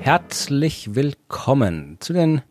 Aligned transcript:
Herzlich 0.00 0.96
willkommen 0.96 1.98
zu 2.00 2.12
den 2.12 2.42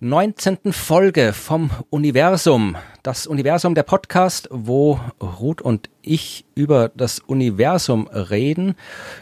19. 0.00 0.72
Folge 0.72 1.32
vom 1.32 1.70
Universum. 1.90 2.76
Das 3.04 3.28
Universum 3.28 3.76
der 3.76 3.84
Podcast, 3.84 4.48
wo 4.50 4.98
Ruth 5.20 5.62
und 5.62 5.88
ich 6.02 6.44
über 6.56 6.88
das 6.96 7.20
Universum 7.20 8.08
reden 8.08 8.74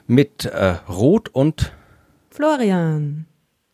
mit 0.07 0.47
äh, 0.47 0.77
Ruth 0.89 1.29
und 1.29 1.73
Florian. 2.31 3.27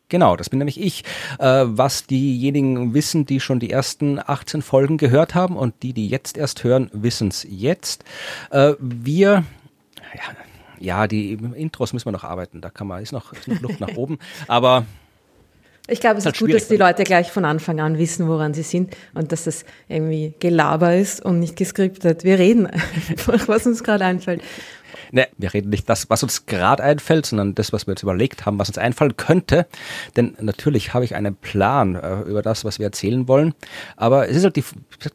Genau, 0.08 0.36
das 0.36 0.48
bin 0.48 0.58
nämlich 0.58 0.80
ich. 0.80 1.04
Äh, 1.38 1.64
was 1.66 2.06
diejenigen 2.06 2.94
wissen, 2.94 3.26
die 3.26 3.40
schon 3.40 3.60
die 3.60 3.70
ersten 3.70 4.18
18 4.18 4.62
Folgen 4.62 4.96
gehört 4.96 5.34
haben 5.34 5.56
und 5.56 5.82
die, 5.82 5.92
die 5.92 6.08
jetzt 6.08 6.38
erst 6.38 6.64
hören, 6.64 6.90
wissen 6.92 7.28
es 7.28 7.46
jetzt. 7.48 8.04
Äh, 8.50 8.74
wir, 8.78 9.44
ja, 10.14 10.22
ja, 10.80 11.06
die 11.06 11.32
Intros 11.32 11.92
müssen 11.92 12.06
wir 12.06 12.12
noch 12.12 12.24
arbeiten. 12.24 12.60
Da 12.60 12.70
kann 12.70 12.86
man, 12.86 13.02
ist 13.02 13.12
noch, 13.12 13.32
ist 13.32 13.48
noch 13.48 13.60
Luft 13.60 13.80
nach 13.80 13.96
oben. 13.96 14.18
Aber 14.48 14.86
ich 15.90 16.00
glaube, 16.00 16.18
es 16.18 16.20
ist, 16.20 16.26
halt 16.26 16.38
gut, 16.38 16.52
dass 16.52 16.68
die 16.68 16.76
Leute 16.76 17.02
gleich 17.04 17.30
von 17.30 17.46
Anfang 17.46 17.80
an 17.80 17.96
wissen, 17.96 18.28
woran 18.28 18.52
sie 18.52 18.62
sind 18.62 18.94
und 19.14 19.32
dass 19.32 19.44
das 19.44 19.64
irgendwie 19.88 20.34
Gelaber 20.38 20.94
ist 20.94 21.24
und 21.24 21.40
nicht 21.40 21.56
geskriptet. 21.56 22.24
Wir 22.24 22.38
reden 22.38 22.66
einfach, 23.10 23.48
was 23.48 23.66
uns 23.66 23.82
gerade 23.82 24.04
einfällt. 24.04 24.42
Ne, 25.12 25.28
wir 25.36 25.54
reden 25.54 25.70
nicht 25.70 25.88
das, 25.88 26.10
was 26.10 26.22
uns 26.22 26.46
gerade 26.46 26.82
einfällt, 26.82 27.26
sondern 27.26 27.54
das, 27.54 27.72
was 27.72 27.86
wir 27.86 27.92
uns 27.92 28.02
überlegt 28.02 28.46
haben, 28.46 28.58
was 28.58 28.68
uns 28.68 28.78
einfallen 28.78 29.16
könnte. 29.16 29.66
Denn 30.16 30.36
natürlich 30.40 30.94
habe 30.94 31.04
ich 31.04 31.14
einen 31.14 31.36
Plan 31.36 31.94
äh, 31.94 32.20
über 32.22 32.42
das, 32.42 32.64
was 32.64 32.78
wir 32.78 32.86
erzählen 32.86 33.28
wollen. 33.28 33.54
Aber 33.96 34.28
es 34.28 34.36
ist 34.36 34.44
halt, 34.44 34.56
die, 34.56 34.64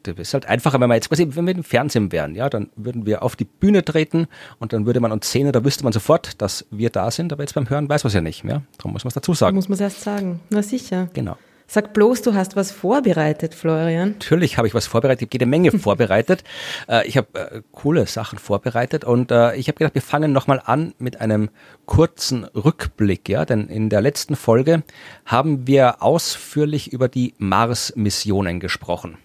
es 0.06 0.18
ist 0.18 0.34
halt 0.34 0.46
einfacher, 0.46 0.80
wenn 0.80 0.88
wir 0.88 0.94
jetzt 0.94 1.08
quasi, 1.08 1.26
wenn 1.30 1.46
wir 1.46 1.54
im 1.54 1.64
Fernsehen 1.64 2.12
wären, 2.12 2.34
ja, 2.34 2.48
dann 2.48 2.70
würden 2.76 3.06
wir 3.06 3.22
auf 3.22 3.36
die 3.36 3.44
Bühne 3.44 3.84
treten 3.84 4.26
und 4.58 4.72
dann 4.72 4.86
würde 4.86 5.00
man 5.00 5.12
uns 5.12 5.30
sehen, 5.30 5.50
da 5.52 5.64
wüsste 5.64 5.84
man 5.84 5.92
sofort, 5.92 6.40
dass 6.40 6.66
wir 6.70 6.90
da 6.90 7.10
sind. 7.10 7.32
Aber 7.32 7.42
jetzt 7.42 7.54
beim 7.54 7.68
Hören 7.68 7.88
weiß 7.88 8.04
man 8.04 8.08
es 8.08 8.14
ja 8.14 8.20
nicht 8.20 8.44
mehr. 8.44 8.62
Darum 8.78 8.92
muss 8.92 9.04
man 9.04 9.08
es 9.08 9.14
dazu 9.14 9.34
sagen. 9.34 9.56
Muss 9.56 9.68
man 9.68 9.74
es 9.74 9.80
erst 9.80 10.00
sagen. 10.02 10.40
Na 10.50 10.62
sicher. 10.62 11.08
Genau. 11.12 11.36
Sag 11.66 11.94
bloß, 11.94 12.22
du 12.22 12.34
hast 12.34 12.56
was 12.56 12.70
vorbereitet, 12.70 13.54
Florian. 13.54 14.10
Natürlich 14.10 14.58
habe 14.58 14.68
ich 14.68 14.74
was 14.74 14.86
vorbereitet. 14.86 15.22
Ich 15.22 15.26
habe 15.28 15.34
jede 15.34 15.46
Menge 15.46 15.72
vorbereitet. 15.78 16.44
Äh, 16.88 17.06
ich 17.06 17.16
habe 17.16 17.28
äh, 17.34 17.62
coole 17.72 18.06
Sachen 18.06 18.38
vorbereitet 18.38 19.04
und 19.04 19.30
äh, 19.30 19.56
ich 19.56 19.68
habe 19.68 19.78
gedacht, 19.78 19.94
wir 19.94 20.02
fangen 20.02 20.32
nochmal 20.32 20.62
an 20.64 20.94
mit 20.98 21.20
einem 21.20 21.50
kurzen 21.86 22.44
Rückblick. 22.44 23.28
Ja, 23.28 23.44
denn 23.44 23.68
in 23.68 23.88
der 23.88 24.02
letzten 24.02 24.36
Folge 24.36 24.82
haben 25.24 25.66
wir 25.66 26.02
ausführlich 26.02 26.92
über 26.92 27.08
die 27.08 27.34
Mars-Missionen 27.38 28.60
gesprochen. 28.60 29.18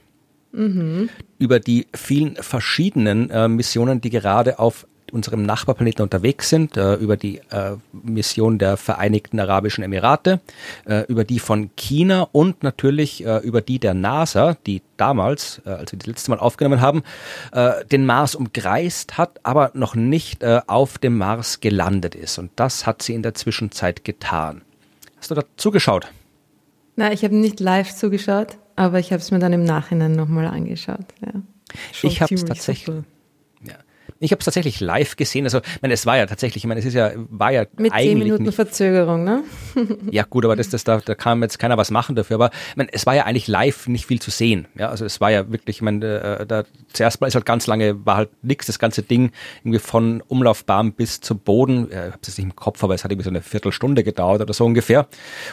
Mhm. 0.51 1.09
Über 1.37 1.59
die 1.59 1.87
vielen 1.93 2.35
verschiedenen 2.35 3.29
äh, 3.29 3.47
Missionen, 3.47 4.01
die 4.01 4.09
gerade 4.09 4.59
auf 4.59 4.87
unserem 5.11 5.43
Nachbarplaneten 5.43 6.03
unterwegs 6.03 6.49
sind, 6.49 6.77
äh, 6.77 6.95
über 6.95 7.17
die 7.17 7.37
äh, 7.49 7.75
Mission 7.91 8.57
der 8.57 8.77
Vereinigten 8.77 9.39
Arabischen 9.39 9.83
Emirate, 9.83 10.39
äh, 10.85 11.05
über 11.07 11.23
die 11.23 11.39
von 11.39 11.71
China 11.75 12.27
und 12.31 12.63
natürlich 12.63 13.25
äh, 13.25 13.37
über 13.39 13.61
die 13.61 13.79
der 13.79 13.93
NASA, 13.93 14.57
die 14.65 14.81
damals, 14.97 15.61
äh, 15.65 15.69
als 15.69 15.91
wir 15.91 15.99
das 15.99 16.07
letzte 16.07 16.31
Mal 16.31 16.39
aufgenommen 16.39 16.81
haben, 16.81 17.03
äh, 17.51 17.85
den 17.85 18.05
Mars 18.05 18.35
umkreist 18.35 19.17
hat, 19.17 19.39
aber 19.43 19.71
noch 19.73 19.95
nicht 19.95 20.43
auf 20.67 20.97
dem 20.97 21.17
Mars 21.17 21.59
gelandet 21.59 22.15
ist. 22.15 22.37
Und 22.37 22.51
das 22.55 22.85
hat 22.85 23.01
sie 23.01 23.13
in 23.13 23.23
der 23.23 23.33
Zwischenzeit 23.33 24.03
getan. 24.03 24.61
Hast 25.17 25.31
du 25.31 25.35
da 25.35 25.43
zugeschaut? 25.57 26.11
Na, 26.95 27.11
ich 27.11 27.23
habe 27.23 27.35
nicht 27.35 27.59
live 27.59 27.93
zugeschaut, 27.95 28.57
aber 28.75 28.99
ich 28.99 29.11
habe 29.11 29.21
es 29.21 29.31
mir 29.31 29.39
dann 29.39 29.53
im 29.53 29.63
Nachhinein 29.63 30.13
nochmal 30.13 30.47
angeschaut. 30.47 31.05
Ja. 31.21 31.41
ich 32.01 32.21
habe 32.21 32.33
es 32.33 32.45
tatsächlich. 32.45 33.03
Ich 34.19 34.31
habe 34.31 34.39
es 34.39 34.45
tatsächlich 34.45 34.81
live 34.81 35.15
gesehen. 35.15 35.45
Also, 35.45 35.59
ich 35.59 35.81
meine, 35.81 35.93
es 35.93 36.05
war 36.05 36.17
ja 36.17 36.25
tatsächlich, 36.25 36.63
ich 36.63 36.67
meine, 36.67 36.79
es 36.79 36.85
ist 36.85 36.93
ja, 36.93 37.11
war 37.15 37.51
ja 37.51 37.65
Mit 37.77 37.93
eigentlich. 37.93 38.15
Mit 38.15 38.23
Minuten 38.23 38.43
nicht, 38.43 38.55
Verzögerung, 38.55 39.23
ne? 39.23 39.43
ja, 40.11 40.23
gut, 40.23 40.43
aber 40.43 40.55
das, 40.55 40.69
das, 40.69 40.83
da, 40.83 40.99
da 40.99 41.15
kann 41.15 41.41
jetzt 41.41 41.57
keiner 41.57 41.77
was 41.77 41.89
machen 41.89 42.15
dafür. 42.15 42.35
Aber 42.35 42.49
ich 42.71 42.77
meine, 42.77 42.89
es 42.91 43.05
war 43.05 43.15
ja 43.15 43.23
eigentlich 43.23 43.47
live 43.47 43.87
nicht 43.87 44.05
viel 44.05 44.19
zu 44.19 44.29
sehen. 44.29 44.67
Ja, 44.77 44.89
also 44.89 45.05
es 45.05 45.21
war 45.21 45.31
ja 45.31 45.49
wirklich, 45.51 45.77
ich 45.77 45.81
meine, 45.81 46.39
äh, 46.39 46.45
da, 46.45 46.63
zuerst 46.91 47.21
mal 47.21 47.27
ist 47.27 47.35
halt 47.35 47.45
ganz 47.45 47.65
lange, 47.67 48.05
war 48.05 48.17
halt 48.17 48.29
nichts, 48.41 48.67
das 48.67 48.77
ganze 48.77 49.03
Ding 49.03 49.31
irgendwie 49.63 49.79
von 49.79 50.21
Umlaufbahn 50.27 50.91
bis 50.91 51.21
zum 51.21 51.39
Boden. 51.39 51.87
Ich 51.89 51.95
habe 51.95 52.17
es 52.21 52.37
nicht 52.37 52.45
im 52.45 52.55
Kopf, 52.55 52.83
aber 52.83 52.95
es 52.95 53.05
hat 53.05 53.11
irgendwie 53.11 53.25
so 53.25 53.29
eine 53.29 53.41
Viertelstunde 53.41 54.03
gedauert 54.03 54.41
oder 54.41 54.53
so 54.53 54.65
ungefähr. 54.65 55.07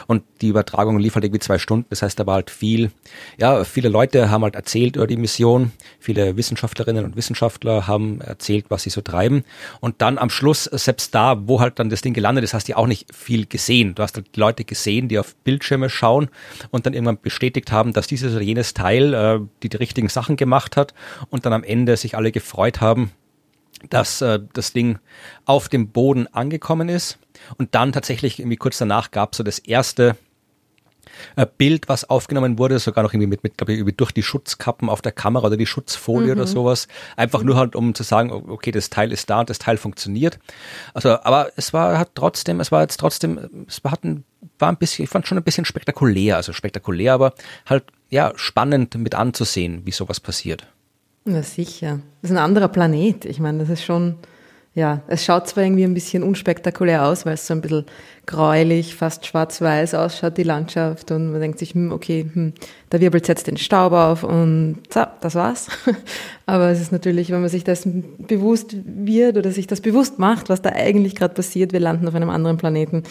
Und 0.07 0.23
die 0.41 0.49
Übertragung 0.49 0.99
lief 0.99 1.15
halt 1.15 1.23
irgendwie 1.23 1.39
zwei 1.39 1.57
Stunden. 1.57 1.85
Das 1.89 2.01
heißt, 2.01 2.19
da 2.19 2.25
war 2.25 2.35
halt 2.35 2.49
viel, 2.49 2.91
ja, 3.37 3.63
viele 3.63 3.87
Leute 3.87 4.29
haben 4.29 4.43
halt 4.43 4.55
erzählt 4.55 4.97
über 4.97 5.07
die 5.07 5.17
Mission. 5.17 5.71
Viele 5.99 6.35
Wissenschaftlerinnen 6.35 7.05
und 7.05 7.15
Wissenschaftler 7.15 7.87
haben 7.87 8.19
erzählt, 8.19 8.56
erzählt, 8.57 8.65
was 8.69 8.83
sie 8.83 8.89
so 8.89 9.01
treiben. 9.01 9.43
Und 9.79 10.01
dann 10.01 10.17
am 10.17 10.29
Schluss, 10.29 10.65
selbst 10.65 11.13
da, 11.13 11.47
wo 11.47 11.59
halt 11.59 11.79
dann 11.79 11.89
das 11.89 12.01
Ding 12.01 12.13
gelandet 12.13 12.43
ist, 12.43 12.53
hast 12.53 12.67
du 12.67 12.77
auch 12.77 12.87
nicht 12.87 13.13
viel 13.13 13.45
gesehen. 13.45 13.95
Du 13.95 14.03
hast 14.03 14.15
halt 14.15 14.35
Leute 14.35 14.63
gesehen, 14.63 15.07
die 15.07 15.19
auf 15.19 15.35
Bildschirme 15.43 15.89
schauen 15.89 16.29
und 16.71 16.85
dann 16.85 16.93
irgendwann 16.93 17.21
bestätigt 17.21 17.71
haben, 17.71 17.93
dass 17.93 18.07
dieses 18.07 18.33
oder 18.33 18.43
jenes 18.43 18.73
Teil 18.73 19.13
äh, 19.13 19.39
die, 19.63 19.69
die 19.69 19.77
richtigen 19.77 20.09
Sachen 20.09 20.35
gemacht 20.35 20.77
hat 20.77 20.93
und 21.29 21.45
dann 21.45 21.53
am 21.53 21.63
Ende 21.63 21.97
sich 21.97 22.15
alle 22.15 22.31
gefreut 22.31 22.81
haben, 22.81 23.11
dass 23.89 24.21
äh, 24.21 24.39
das 24.53 24.73
Ding 24.73 24.99
auf 25.45 25.69
dem 25.69 25.89
Boden 25.89 26.27
angekommen 26.27 26.89
ist. 26.89 27.19
Und 27.57 27.75
dann 27.75 27.91
tatsächlich 27.91 28.39
irgendwie 28.39 28.57
kurz 28.57 28.79
danach 28.79 29.11
gab 29.11 29.33
es 29.33 29.37
so 29.37 29.43
das 29.43 29.59
erste 29.59 30.09
äh, 30.09 30.26
Bild, 31.57 31.89
was 31.89 32.09
aufgenommen 32.09 32.57
wurde, 32.57 32.79
sogar 32.79 33.03
noch 33.03 33.13
irgendwie 33.13 33.27
mit, 33.27 33.43
mit 33.43 33.57
glaube 33.57 33.73
ich, 33.73 33.95
durch 33.95 34.11
die 34.11 34.23
Schutzkappen 34.23 34.89
auf 34.89 35.01
der 35.01 35.11
Kamera 35.11 35.47
oder 35.47 35.57
die 35.57 35.65
Schutzfolie 35.65 36.33
mhm. 36.33 36.41
oder 36.41 36.47
sowas. 36.47 36.87
Einfach 37.15 37.43
nur 37.43 37.55
halt, 37.55 37.75
um 37.75 37.93
zu 37.93 38.03
sagen, 38.03 38.31
okay, 38.31 38.71
das 38.71 38.89
Teil 38.89 39.11
ist 39.11 39.29
da 39.29 39.41
und 39.41 39.49
das 39.49 39.59
Teil 39.59 39.77
funktioniert. 39.77 40.39
Also, 40.93 41.21
aber 41.21 41.51
es 41.55 41.73
war 41.73 41.97
hat 41.97 42.11
trotzdem, 42.15 42.59
es 42.59 42.71
war 42.71 42.81
jetzt 42.81 42.97
trotzdem, 42.97 43.65
es 43.67 43.83
war, 43.83 43.91
hat 43.91 44.03
ein, 44.03 44.23
war 44.59 44.69
ein 44.69 44.77
bisschen, 44.77 45.03
ich 45.03 45.09
fand 45.09 45.27
schon 45.27 45.37
ein 45.37 45.43
bisschen 45.43 45.65
spektakulär, 45.65 46.35
also 46.37 46.53
spektakulär, 46.53 47.13
aber 47.13 47.33
halt, 47.65 47.85
ja, 48.09 48.33
spannend 48.35 48.95
mit 48.95 49.15
anzusehen, 49.15 49.81
wie 49.85 49.91
sowas 49.91 50.19
passiert. 50.19 50.67
Na 51.25 51.43
sicher. 51.43 51.99
Das 52.21 52.31
ist 52.31 52.37
ein 52.37 52.43
anderer 52.43 52.69
Planet. 52.69 53.25
Ich 53.25 53.39
meine, 53.39 53.59
das 53.59 53.69
ist 53.69 53.83
schon, 53.83 54.15
ja, 54.77 55.01
es 55.07 55.25
schaut 55.25 55.47
zwar 55.47 55.63
irgendwie 55.63 55.85
ein 55.85 55.95
bisschen 55.95 56.21
unspektakulär 56.21 57.03
aus, 57.03 57.25
weil 57.25 57.33
es 57.33 57.47
so 57.47 57.55
ein 57.55 57.61
bisschen 57.61 57.85
gräulich, 58.27 58.93
fast 58.93 59.25
schwarz-weiß 59.25 59.95
ausschaut, 59.95 60.37
die 60.37 60.43
Landschaft. 60.43 61.09
Und 61.09 61.31
man 61.31 61.41
denkt 61.41 61.57
sich, 61.57 61.73
hm, 61.73 61.91
okay, 61.91 62.29
hm, 62.31 62.53
da 62.91 62.99
wirbelt 62.99 63.27
jetzt 63.27 63.47
den 63.47 63.57
Staub 63.57 63.91
auf 63.91 64.23
und 64.23 64.77
so, 64.93 65.03
das 65.19 65.33
war's. 65.33 65.69
Aber 66.45 66.69
es 66.69 66.79
ist 66.79 66.91
natürlich, 66.91 67.31
wenn 67.31 67.41
man 67.41 67.49
sich 67.49 67.63
das 67.63 67.87
bewusst 68.19 68.75
wird 68.85 69.37
oder 69.37 69.49
sich 69.49 69.65
das 69.65 69.81
bewusst 69.81 70.19
macht, 70.19 70.47
was 70.47 70.61
da 70.61 70.69
eigentlich 70.69 71.15
gerade 71.15 71.33
passiert, 71.33 71.73
wir 71.73 71.79
landen 71.79 72.07
auf 72.07 72.13
einem 72.13 72.29
anderen 72.29 72.57
Planeten. 72.57 73.01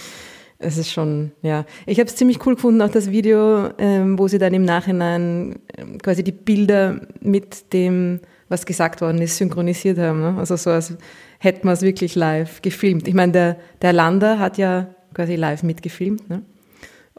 Es 0.60 0.78
ist 0.78 0.93
schon, 0.93 1.32
ja. 1.43 1.65
Ich 1.87 1.99
habe 1.99 2.09
es 2.09 2.15
ziemlich 2.15 2.47
cool 2.47 2.55
gefunden, 2.55 2.81
auch 2.81 2.93
das 2.93 3.10
Video, 3.10 3.71
ähm, 3.78 4.21
wo 4.21 4.28
sie 4.28 4.38
dann 4.38 4.55
im 4.55 4.65
Nachhinein 4.65 5.56
ähm, 5.76 5.99
quasi 5.99 6.22
die 6.22 6.31
Bilder 6.31 7.00
mit 7.21 7.72
dem, 7.72 8.21
was 8.49 8.66
gesagt 8.66 9.00
worden 9.00 9.21
ist, 9.21 9.37
synchronisiert 9.37 9.99
haben. 9.99 10.21
Ne? 10.21 10.37
Also 10.38 10.55
so 10.55 10.71
als 10.71 10.97
hätten 11.38 11.66
wir 11.66 11.72
es 11.72 11.82
wirklich 11.82 12.14
live 12.14 12.62
gefilmt. 12.62 13.08
Ich 13.08 13.14
meine, 13.14 13.32
der, 13.32 13.56
der 13.82 13.92
Lander 13.92 14.38
hat 14.38 14.58
ja 14.58 14.88
quasi 15.14 15.36
live 15.36 15.62
mitgefilmt. 15.62 16.28
Ne? 16.28 16.42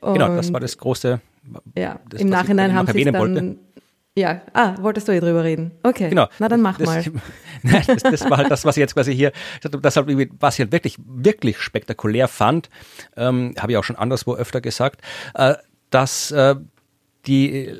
genau, 0.01 0.35
das 0.35 0.51
war 0.53 0.59
das 0.59 0.77
große. 0.77 1.19
Ja, 1.75 1.99
das, 2.09 2.21
im 2.21 2.29
Nachhinein 2.29 2.73
haben 2.73 2.87
sie 2.91 3.03
dann. 3.03 3.15
Wollte. 3.15 3.57
Ja, 4.17 4.41
ah, 4.53 4.73
wolltest 4.81 5.07
du 5.07 5.11
eh 5.11 5.19
drüber 5.19 5.43
reden? 5.43 5.73
Okay, 5.83 6.09
genau. 6.09 6.27
na 6.39 6.49
dann 6.49 6.59
mach 6.59 6.79
das, 6.79 6.87
mal. 6.87 7.03
das, 7.85 8.01
das, 8.01 8.29
war 8.29 8.37
halt 8.37 8.49
das, 8.49 8.65
was 8.65 8.75
ich 8.75 8.81
jetzt 8.81 8.95
quasi 8.95 9.15
hier, 9.15 9.31
das 9.61 9.95
halt, 9.95 10.07
was 10.39 10.55
ich 10.55 10.61
halt 10.61 10.71
wirklich, 10.71 10.97
wirklich 11.05 11.59
spektakulär 11.59 12.27
fand, 12.27 12.71
ähm, 13.15 13.53
habe 13.59 13.73
ich 13.73 13.77
auch 13.77 13.83
schon 13.83 13.95
anderswo 13.95 14.33
öfter 14.33 14.59
gesagt, 14.59 15.01
äh, 15.35 15.53
dass 15.91 16.31
äh, 16.31 16.55
die 17.27 17.71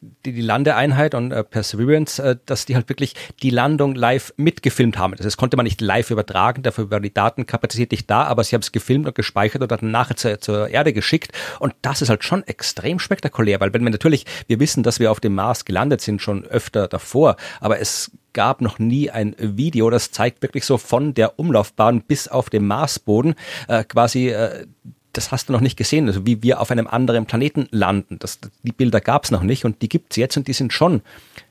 die, 0.00 0.32
die 0.32 0.40
Landeeinheit 0.40 1.14
und 1.14 1.30
äh, 1.30 1.44
Perseverance, 1.44 2.22
äh, 2.22 2.36
dass 2.46 2.64
die 2.64 2.74
halt 2.74 2.88
wirklich 2.88 3.14
die 3.42 3.50
Landung 3.50 3.94
live 3.94 4.32
mitgefilmt 4.36 4.96
haben. 4.96 5.14
Das 5.16 5.36
konnte 5.36 5.56
man 5.56 5.64
nicht 5.64 5.80
live 5.80 6.10
übertragen, 6.10 6.62
dafür 6.62 6.90
war 6.90 7.00
die 7.00 7.12
Datenkapazität 7.12 7.90
nicht 7.90 8.10
da, 8.10 8.24
aber 8.24 8.42
sie 8.42 8.54
haben 8.54 8.62
es 8.62 8.72
gefilmt 8.72 9.06
und 9.06 9.14
gespeichert 9.14 9.62
und 9.62 9.70
dann 9.70 9.90
nachher 9.90 10.16
zur, 10.16 10.40
zur 10.40 10.68
Erde 10.68 10.92
geschickt. 10.92 11.32
Und 11.58 11.74
das 11.82 12.00
ist 12.00 12.08
halt 12.08 12.24
schon 12.24 12.46
extrem 12.46 12.98
spektakulär, 12.98 13.60
weil 13.60 13.74
wenn 13.74 13.82
wir 13.82 13.90
natürlich, 13.90 14.24
wir 14.46 14.58
wissen, 14.58 14.82
dass 14.82 15.00
wir 15.00 15.10
auf 15.10 15.20
dem 15.20 15.34
Mars 15.34 15.64
gelandet 15.64 16.00
sind, 16.00 16.22
schon 16.22 16.46
öfter 16.46 16.88
davor, 16.88 17.36
aber 17.60 17.78
es 17.78 18.10
gab 18.32 18.60
noch 18.60 18.78
nie 18.78 19.10
ein 19.10 19.34
Video, 19.38 19.90
das 19.90 20.12
zeigt 20.12 20.42
wirklich 20.42 20.64
so 20.64 20.78
von 20.78 21.14
der 21.14 21.38
Umlaufbahn 21.38 22.02
bis 22.02 22.28
auf 22.28 22.48
den 22.48 22.66
Marsboden 22.66 23.34
äh, 23.68 23.84
quasi 23.84 24.28
äh, 24.28 24.66
das 25.12 25.32
hast 25.32 25.48
du 25.48 25.52
noch 25.52 25.60
nicht 25.60 25.76
gesehen, 25.76 26.06
also 26.06 26.26
wie 26.26 26.42
wir 26.42 26.60
auf 26.60 26.70
einem 26.70 26.86
anderen 26.86 27.26
Planeten 27.26 27.68
landen. 27.70 28.18
Das, 28.18 28.38
die 28.62 28.72
Bilder 28.72 29.00
gab 29.00 29.24
es 29.24 29.30
noch 29.30 29.42
nicht 29.42 29.64
und 29.64 29.82
die 29.82 29.88
gibt 29.88 30.12
es 30.12 30.16
jetzt 30.16 30.36
und 30.36 30.48
die 30.48 30.52
sind 30.52 30.72
schon, 30.72 31.02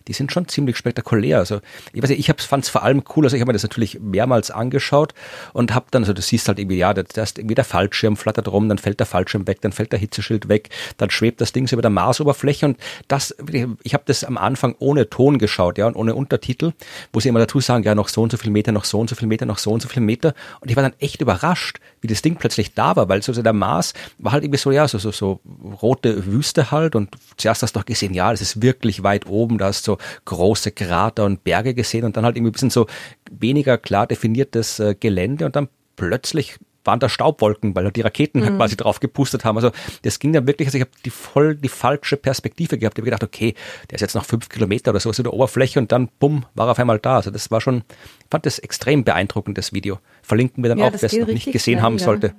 die 0.09 0.13
sind 0.13 0.31
schon 0.31 0.47
ziemlich 0.47 0.75
spektakulär. 0.75 1.37
Also 1.37 1.61
ich 1.93 2.01
weiß 2.01 2.09
nicht, 2.09 2.27
ich 2.27 2.35
fand 2.43 2.63
es 2.63 2.69
vor 2.69 2.81
allem 2.83 3.03
cool, 3.15 3.25
also 3.25 3.35
ich 3.35 3.41
habe 3.41 3.49
mir 3.49 3.53
das 3.53 3.61
natürlich 3.61 3.99
mehrmals 4.01 4.49
angeschaut 4.49 5.13
und 5.53 5.75
habe 5.75 5.85
dann, 5.91 6.01
also 6.01 6.13
du 6.13 6.21
siehst 6.21 6.47
halt 6.47 6.57
irgendwie, 6.57 6.77
ja, 6.77 6.93
da 6.95 7.03
ist 7.21 7.37
irgendwie 7.37 7.53
der 7.53 7.63
Fallschirm 7.63 8.17
flattert 8.17 8.47
rum, 8.47 8.67
dann 8.67 8.79
fällt 8.79 8.99
der 8.99 9.05
Fallschirm 9.05 9.47
weg, 9.47 9.61
dann 9.61 9.71
fällt 9.71 9.91
der 9.91 9.99
Hitzeschild 9.99 10.49
weg, 10.49 10.69
dann 10.97 11.11
schwebt 11.11 11.41
das 11.41 11.53
Ding 11.53 11.67
so 11.67 11.75
über 11.75 11.83
der 11.83 11.91
Marsoberfläche 11.91 12.65
und 12.65 12.77
das, 13.07 13.35
ich 13.83 13.93
habe 13.93 14.03
das 14.07 14.23
am 14.23 14.37
Anfang 14.37 14.75
ohne 14.79 15.09
Ton 15.11 15.37
geschaut, 15.37 15.77
ja, 15.77 15.85
und 15.85 15.95
ohne 15.95 16.15
Untertitel, 16.15 16.73
wo 17.13 17.19
sie 17.19 17.29
immer 17.29 17.39
dazu 17.39 17.59
sagen, 17.59 17.83
ja, 17.83 17.93
noch 17.93 18.07
so 18.07 18.23
und 18.23 18.31
so 18.31 18.37
viel 18.37 18.51
Meter, 18.51 18.71
noch 18.71 18.85
so 18.85 18.99
und 18.99 19.11
so 19.11 19.15
viel 19.15 19.27
Meter, 19.27 19.45
noch 19.45 19.59
so 19.59 19.71
und 19.71 19.81
so 19.81 19.89
viel 19.89 20.01
Meter 20.01 20.33
und 20.59 20.71
ich 20.71 20.75
war 20.75 20.81
dann 20.81 20.93
echt 20.99 21.21
überrascht, 21.21 21.79
wie 22.01 22.07
das 22.07 22.23
Ding 22.23 22.35
plötzlich 22.35 22.73
da 22.73 22.95
war, 22.95 23.09
weil 23.09 23.21
so 23.21 23.39
der 23.39 23.53
Mars 23.53 23.93
war 24.17 24.31
halt 24.31 24.43
irgendwie 24.43 24.59
so, 24.59 24.71
ja, 24.71 24.87
so, 24.87 24.97
so, 24.97 25.11
so 25.11 25.39
rote 25.83 26.25
Wüste 26.25 26.71
halt 26.71 26.95
und 26.95 27.09
zuerst 27.37 27.61
hast 27.61 27.75
du 27.75 27.79
doch 27.79 27.85
gesehen, 27.85 28.15
ja, 28.15 28.31
das 28.31 28.41
ist 28.41 28.63
wirklich 28.63 29.03
weit 29.03 29.27
oben, 29.27 29.59
da 29.59 29.65
hast 29.65 29.83
so 29.83 29.98
große 30.25 30.71
Krater 30.71 31.25
und 31.25 31.43
Berge 31.43 31.73
gesehen 31.73 32.05
und 32.05 32.17
dann 32.17 32.25
halt 32.25 32.35
irgendwie 32.35 32.51
ein 32.51 32.53
bisschen 32.53 32.69
so 32.69 32.87
weniger 33.31 33.77
klar 33.77 34.07
definiertes 34.07 34.79
äh, 34.79 34.95
Gelände 34.99 35.45
und 35.45 35.55
dann 35.55 35.69
plötzlich 35.95 36.57
waren 36.85 36.99
da 36.99 37.09
Staubwolken, 37.09 37.75
weil 37.75 37.91
die 37.91 38.01
Raketen 38.01 38.39
mhm. 38.39 38.57
quasi 38.57 38.75
drauf 38.75 38.99
gepustet 38.99 39.45
haben. 39.45 39.57
Also 39.57 39.71
das 40.03 40.19
ging 40.19 40.33
dann 40.33 40.47
wirklich, 40.47 40.67
also 40.67 40.77
ich 40.77 40.81
habe 40.81 40.91
die 41.05 41.09
voll 41.09 41.55
die 41.55 41.69
falsche 41.69 42.17
Perspektive 42.17 42.77
gehabt. 42.77 42.97
Ich 42.97 43.01
habe 43.01 43.11
gedacht, 43.11 43.23
okay, 43.23 43.53
der 43.89 43.95
ist 43.95 44.01
jetzt 44.01 44.15
noch 44.15 44.25
fünf 44.25 44.49
Kilometer 44.49 44.91
oder 44.91 44.99
sowas 44.99 45.19
in 45.19 45.23
der 45.23 45.33
Oberfläche 45.33 45.79
und 45.79 45.91
dann 45.91 46.09
bumm, 46.19 46.45
war 46.55 46.67
er 46.67 46.71
auf 46.71 46.79
einmal 46.79 46.99
da. 46.99 47.17
Also 47.17 47.31
das 47.31 47.51
war 47.51 47.61
schon, 47.61 47.83
ich 48.21 48.27
fand 48.31 48.45
das 48.45 48.59
extrem 48.59 49.03
beeindruckend, 49.03 49.57
das 49.57 49.73
Video. 49.73 49.99
Verlinken 50.23 50.63
wir 50.63 50.69
dann 50.69 50.79
ja, 50.79 50.87
auch, 50.87 50.93
wer 50.93 51.03
es 51.03 51.13
noch 51.13 51.27
nicht 51.27 51.51
gesehen 51.51 51.81
haben 51.81 51.97
ja. 51.97 52.05
sollte. 52.05 52.33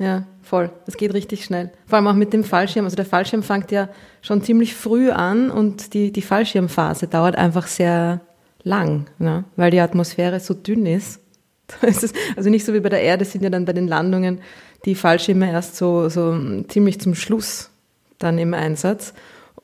Ja, 0.00 0.24
voll. 0.42 0.70
Das 0.86 0.96
geht 0.96 1.12
richtig 1.12 1.44
schnell. 1.44 1.70
Vor 1.86 1.98
allem 1.98 2.06
auch 2.06 2.14
mit 2.14 2.32
dem 2.32 2.42
Fallschirm. 2.42 2.86
Also 2.86 2.96
der 2.96 3.04
Fallschirm 3.04 3.42
fängt 3.42 3.70
ja 3.70 3.90
schon 4.22 4.42
ziemlich 4.42 4.74
früh 4.74 5.10
an 5.10 5.50
und 5.50 5.92
die, 5.92 6.10
die 6.10 6.22
Fallschirmphase 6.22 7.06
dauert 7.06 7.36
einfach 7.36 7.66
sehr 7.66 8.22
lang, 8.62 9.06
ne? 9.18 9.44
weil 9.56 9.70
die 9.70 9.80
Atmosphäre 9.80 10.40
so 10.40 10.54
dünn 10.54 10.86
ist. 10.86 11.20
ist. 11.82 12.14
Also 12.34 12.48
nicht 12.48 12.64
so 12.64 12.72
wie 12.72 12.80
bei 12.80 12.88
der 12.88 13.02
Erde 13.02 13.26
sind 13.26 13.44
ja 13.44 13.50
dann 13.50 13.66
bei 13.66 13.74
den 13.74 13.86
Landungen 13.86 14.40
die 14.86 14.94
Fallschirme 14.94 15.52
erst 15.52 15.76
so, 15.76 16.08
so 16.08 16.34
ziemlich 16.68 16.98
zum 16.98 17.14
Schluss 17.14 17.70
dann 18.18 18.38
im 18.38 18.54
Einsatz. 18.54 19.12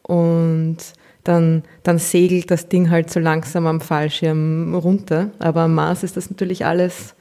Und 0.03 0.77
dann, 1.25 1.63
dann 1.83 1.99
segelt 1.99 2.51
das 2.51 2.69
Ding 2.69 2.91
halt 2.91 3.09
so 3.11 3.21
langsam 3.21 3.67
am 3.67 3.81
Fallschirm 3.81 4.75
runter. 4.75 5.31
Aber 5.39 5.63
am 5.63 5.75
Mars 5.75 6.03
ist 6.03 6.19
das 6.19 6.29
natürlich 6.29 6.67
alles 6.67 7.16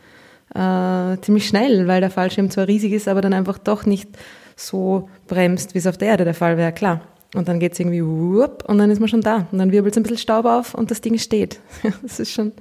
äh, 0.55 1.21
ziemlich 1.21 1.47
schnell, 1.47 1.87
weil 1.87 2.01
der 2.01 2.09
Fallschirm 2.09 2.49
zwar 2.49 2.67
riesig 2.67 2.93
ist, 2.93 3.07
aber 3.07 3.21
dann 3.21 3.33
einfach 3.33 3.57
doch 3.57 3.85
nicht 3.85 4.09
so 4.55 5.09
bremst, 5.27 5.73
wie 5.73 5.79
es 5.79 5.87
auf 5.87 5.97
der 5.97 6.07
Erde 6.09 6.23
der 6.23 6.33
Fall 6.33 6.57
wäre, 6.57 6.71
klar. 6.71 7.01
Und 7.35 7.49
dann 7.49 7.59
geht 7.59 7.73
es 7.73 7.79
irgendwie 7.79 8.03
whoop, 8.03 8.63
und 8.67 8.77
dann 8.77 8.89
ist 8.89 8.99
man 8.99 9.09
schon 9.09 9.21
da. 9.21 9.47
Und 9.51 9.57
dann 9.57 9.71
wirbelt 9.71 9.93
es 9.93 9.97
ein 9.97 10.03
bisschen 10.03 10.17
Staub 10.17 10.45
auf 10.45 10.73
und 10.73 10.89
das 10.91 11.01
Ding 11.01 11.17
steht. 11.17 11.59
das 12.01 12.19
ist 12.19 12.31
schon, 12.31 12.53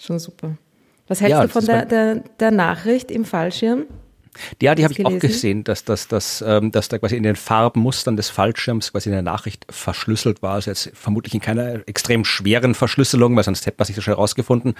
schon 0.00 0.18
super. 0.18 0.56
Was 1.06 1.20
hältst 1.20 1.38
ja, 1.38 1.42
du 1.42 1.48
von 1.48 1.64
der, 1.64 1.84
der, 1.86 2.22
der 2.40 2.50
Nachricht 2.50 3.10
im 3.10 3.24
Fallschirm? 3.24 3.84
Ja, 4.60 4.74
die 4.74 4.84
habe 4.84 4.94
ich 4.94 5.04
auch 5.04 5.18
gesehen, 5.18 5.62
dass, 5.64 5.84
dass, 5.84 6.08
dass, 6.08 6.42
ähm, 6.46 6.72
dass 6.72 6.88
da 6.88 6.98
quasi 6.98 7.16
in 7.16 7.22
den 7.22 7.36
Farbmustern 7.36 8.16
des 8.16 8.30
Fallschirms 8.30 8.92
quasi 8.92 9.10
in 9.10 9.12
der 9.12 9.22
Nachricht 9.22 9.66
verschlüsselt 9.68 10.42
war. 10.42 10.54
Also 10.54 10.70
jetzt 10.70 10.90
vermutlich 10.94 11.34
in 11.34 11.40
keiner 11.40 11.86
extrem 11.86 12.24
schweren 12.24 12.74
Verschlüsselung, 12.74 13.36
weil 13.36 13.44
sonst 13.44 13.66
hätte 13.66 13.76
man 13.78 13.86
sich 13.86 13.96
das 13.96 14.04
schon 14.04 14.14
herausgefunden. 14.14 14.74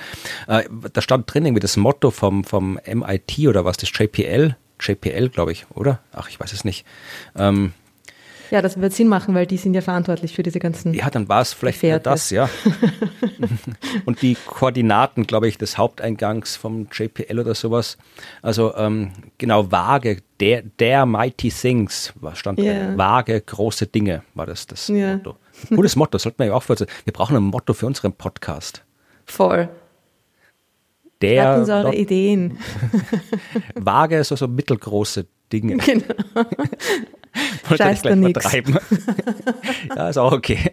Äh, 0.48 0.64
da 0.92 1.02
stand 1.02 1.32
drin 1.32 1.44
irgendwie 1.44 1.60
das 1.60 1.76
Motto 1.76 2.10
vom, 2.10 2.44
vom 2.44 2.78
MIT 2.86 3.40
oder 3.46 3.64
was, 3.64 3.76
das 3.76 3.90
JPL, 3.92 4.56
JPL, 4.80 5.28
glaube 5.28 5.52
ich, 5.52 5.66
oder? 5.70 6.00
Ach, 6.12 6.28
ich 6.28 6.40
weiß 6.40 6.52
es 6.52 6.64
nicht. 6.64 6.86
Ähm, 7.36 7.72
ja, 8.52 8.60
das 8.60 8.78
wird 8.78 8.92
Sinn 8.92 9.08
machen, 9.08 9.34
weil 9.34 9.46
die 9.46 9.56
sind 9.56 9.72
ja 9.72 9.80
verantwortlich 9.80 10.34
für 10.34 10.42
diese 10.42 10.58
ganzen. 10.58 10.92
Ja, 10.92 11.08
dann 11.08 11.26
war 11.26 11.40
es 11.40 11.54
vielleicht 11.54 11.80
Gefährte. 11.80 12.10
das, 12.10 12.28
ja. 12.28 12.50
und 14.04 14.20
die 14.20 14.36
Koordinaten, 14.44 15.26
glaube 15.26 15.48
ich, 15.48 15.56
des 15.56 15.78
Haupteingangs 15.78 16.56
vom 16.56 16.86
JPL 16.92 17.40
oder 17.40 17.54
sowas. 17.54 17.96
Also 18.42 18.74
ähm, 18.76 19.12
genau, 19.38 19.72
vage, 19.72 20.18
der, 20.38 20.60
der 20.60 21.06
Mighty 21.06 21.48
Things, 21.48 22.12
stand 22.34 22.58
yeah. 22.58 22.94
Vage, 22.94 23.40
große 23.40 23.86
Dinge 23.86 24.22
war 24.34 24.44
das, 24.44 24.66
das 24.66 24.90
yeah. 24.90 25.16
Motto. 25.16 25.36
Cooles 25.74 25.96
Motto, 25.96 26.18
sollten 26.18 26.40
wir 26.40 26.46
ja 26.48 26.52
auch 26.52 26.62
vorstellen. 26.62 26.90
Wir 27.04 27.14
brauchen 27.14 27.34
ein 27.34 27.44
Motto 27.44 27.72
für 27.72 27.86
unseren 27.86 28.12
Podcast. 28.12 28.84
Voll. 29.24 29.70
Der. 31.22 31.42
Schreibt 31.42 31.58
uns 31.60 31.68
eure 31.70 31.94
Ideen. 31.94 32.58
Vage, 33.76 34.22
so, 34.24 34.36
so 34.36 34.46
mittelgroße 34.46 35.24
Dinge. 35.50 35.76
Genau. 35.86 36.04
Wollte 37.68 37.84
Scheiß 37.84 37.96
ich 37.98 38.02
gleich 38.02 38.18
übertreiben. 38.18 38.78
ja, 39.96 40.08
ist 40.08 40.18
auch 40.18 40.32
okay. 40.32 40.72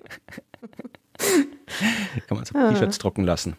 Kann 2.28 2.38
man 2.38 2.46
so 2.46 2.58
ah. 2.58 2.72
T-Shirts 2.72 2.98
drucken 2.98 3.24
lassen. 3.24 3.56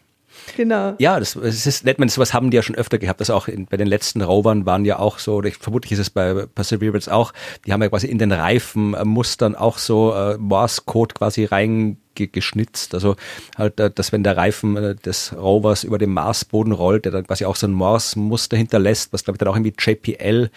Genau. 0.55 0.95
Ja, 0.97 1.19
das, 1.19 1.33
das 1.33 1.65
ist 1.65 1.85
nett, 1.85 1.99
man, 1.99 2.09
sowas 2.09 2.33
haben 2.33 2.51
die 2.51 2.55
ja 2.55 2.63
schon 2.63 2.75
öfter 2.75 2.97
gehabt. 2.97 3.21
Das 3.21 3.29
auch 3.29 3.47
in, 3.47 3.65
bei 3.65 3.77
den 3.77 3.87
letzten 3.87 4.21
Rovern 4.21 4.65
waren 4.65 4.85
ja 4.85 4.99
auch 4.99 5.19
so, 5.19 5.43
ich, 5.43 5.57
vermutlich 5.57 5.93
ist 5.93 5.99
es 5.99 6.09
bei 6.09 6.45
Perseverance 6.45 7.11
auch, 7.11 7.33
die 7.65 7.73
haben 7.73 7.81
ja 7.81 7.89
quasi 7.89 8.07
in 8.07 8.17
den 8.17 8.31
Reifenmustern 8.31 9.55
auch 9.55 9.77
so 9.77 10.13
äh, 10.13 10.37
Morse-Code 10.37 11.13
quasi 11.15 11.45
reingeschnitzt. 11.45 12.93
Also 12.93 13.15
halt, 13.57 13.79
äh, 13.79 13.91
dass 13.91 14.11
wenn 14.11 14.23
der 14.23 14.37
Reifen 14.37 14.77
äh, 14.77 14.95
des 14.95 15.35
Rovers 15.37 15.83
über 15.83 15.97
den 15.97 16.11
Marsboden 16.11 16.73
rollt, 16.73 17.05
der 17.05 17.11
dann 17.11 17.27
quasi 17.27 17.45
auch 17.45 17.55
so 17.55 17.67
ein 17.67 17.73
Morse-Muster 17.73 18.57
hinterlässt, 18.57 19.13
was 19.13 19.23
glaube 19.23 19.35
ich 19.35 19.39
dann 19.39 19.47
auch 19.49 19.55
irgendwie 19.55 19.75
JPL 19.77 20.49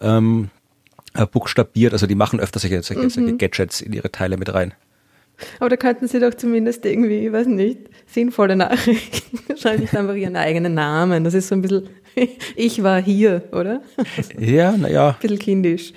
ähm, 0.00 0.50
äh, 1.14 1.26
buchstabiert. 1.26 1.92
Also 1.92 2.06
die 2.06 2.14
machen 2.14 2.40
öfter 2.40 2.58
solche, 2.58 2.82
solche, 2.82 3.02
mhm. 3.02 3.10
solche 3.10 3.36
Gadgets 3.36 3.80
in 3.80 3.92
ihre 3.92 4.10
Teile 4.10 4.36
mit 4.36 4.52
rein. 4.52 4.74
Aber 5.58 5.70
da 5.70 5.76
könnten 5.76 6.08
sie 6.08 6.20
doch 6.20 6.34
zumindest 6.34 6.84
irgendwie, 6.84 7.26
ich 7.26 7.32
weiß 7.32 7.46
nicht, 7.46 7.80
sinnvolle 8.06 8.56
Nachrichten. 8.56 9.38
Schreiben 9.56 9.82
nicht 9.82 9.96
einfach 9.96 10.14
ihren 10.14 10.36
eigenen 10.36 10.74
Namen. 10.74 11.24
Das 11.24 11.34
ist 11.34 11.48
so 11.48 11.54
ein 11.54 11.62
bisschen, 11.62 11.88
ich 12.56 12.82
war 12.82 13.00
hier, 13.00 13.42
oder? 13.52 13.82
Ja, 14.38 14.76
naja. 14.76 15.10
Ein 15.10 15.16
bisschen 15.20 15.38
kindisch. 15.38 15.92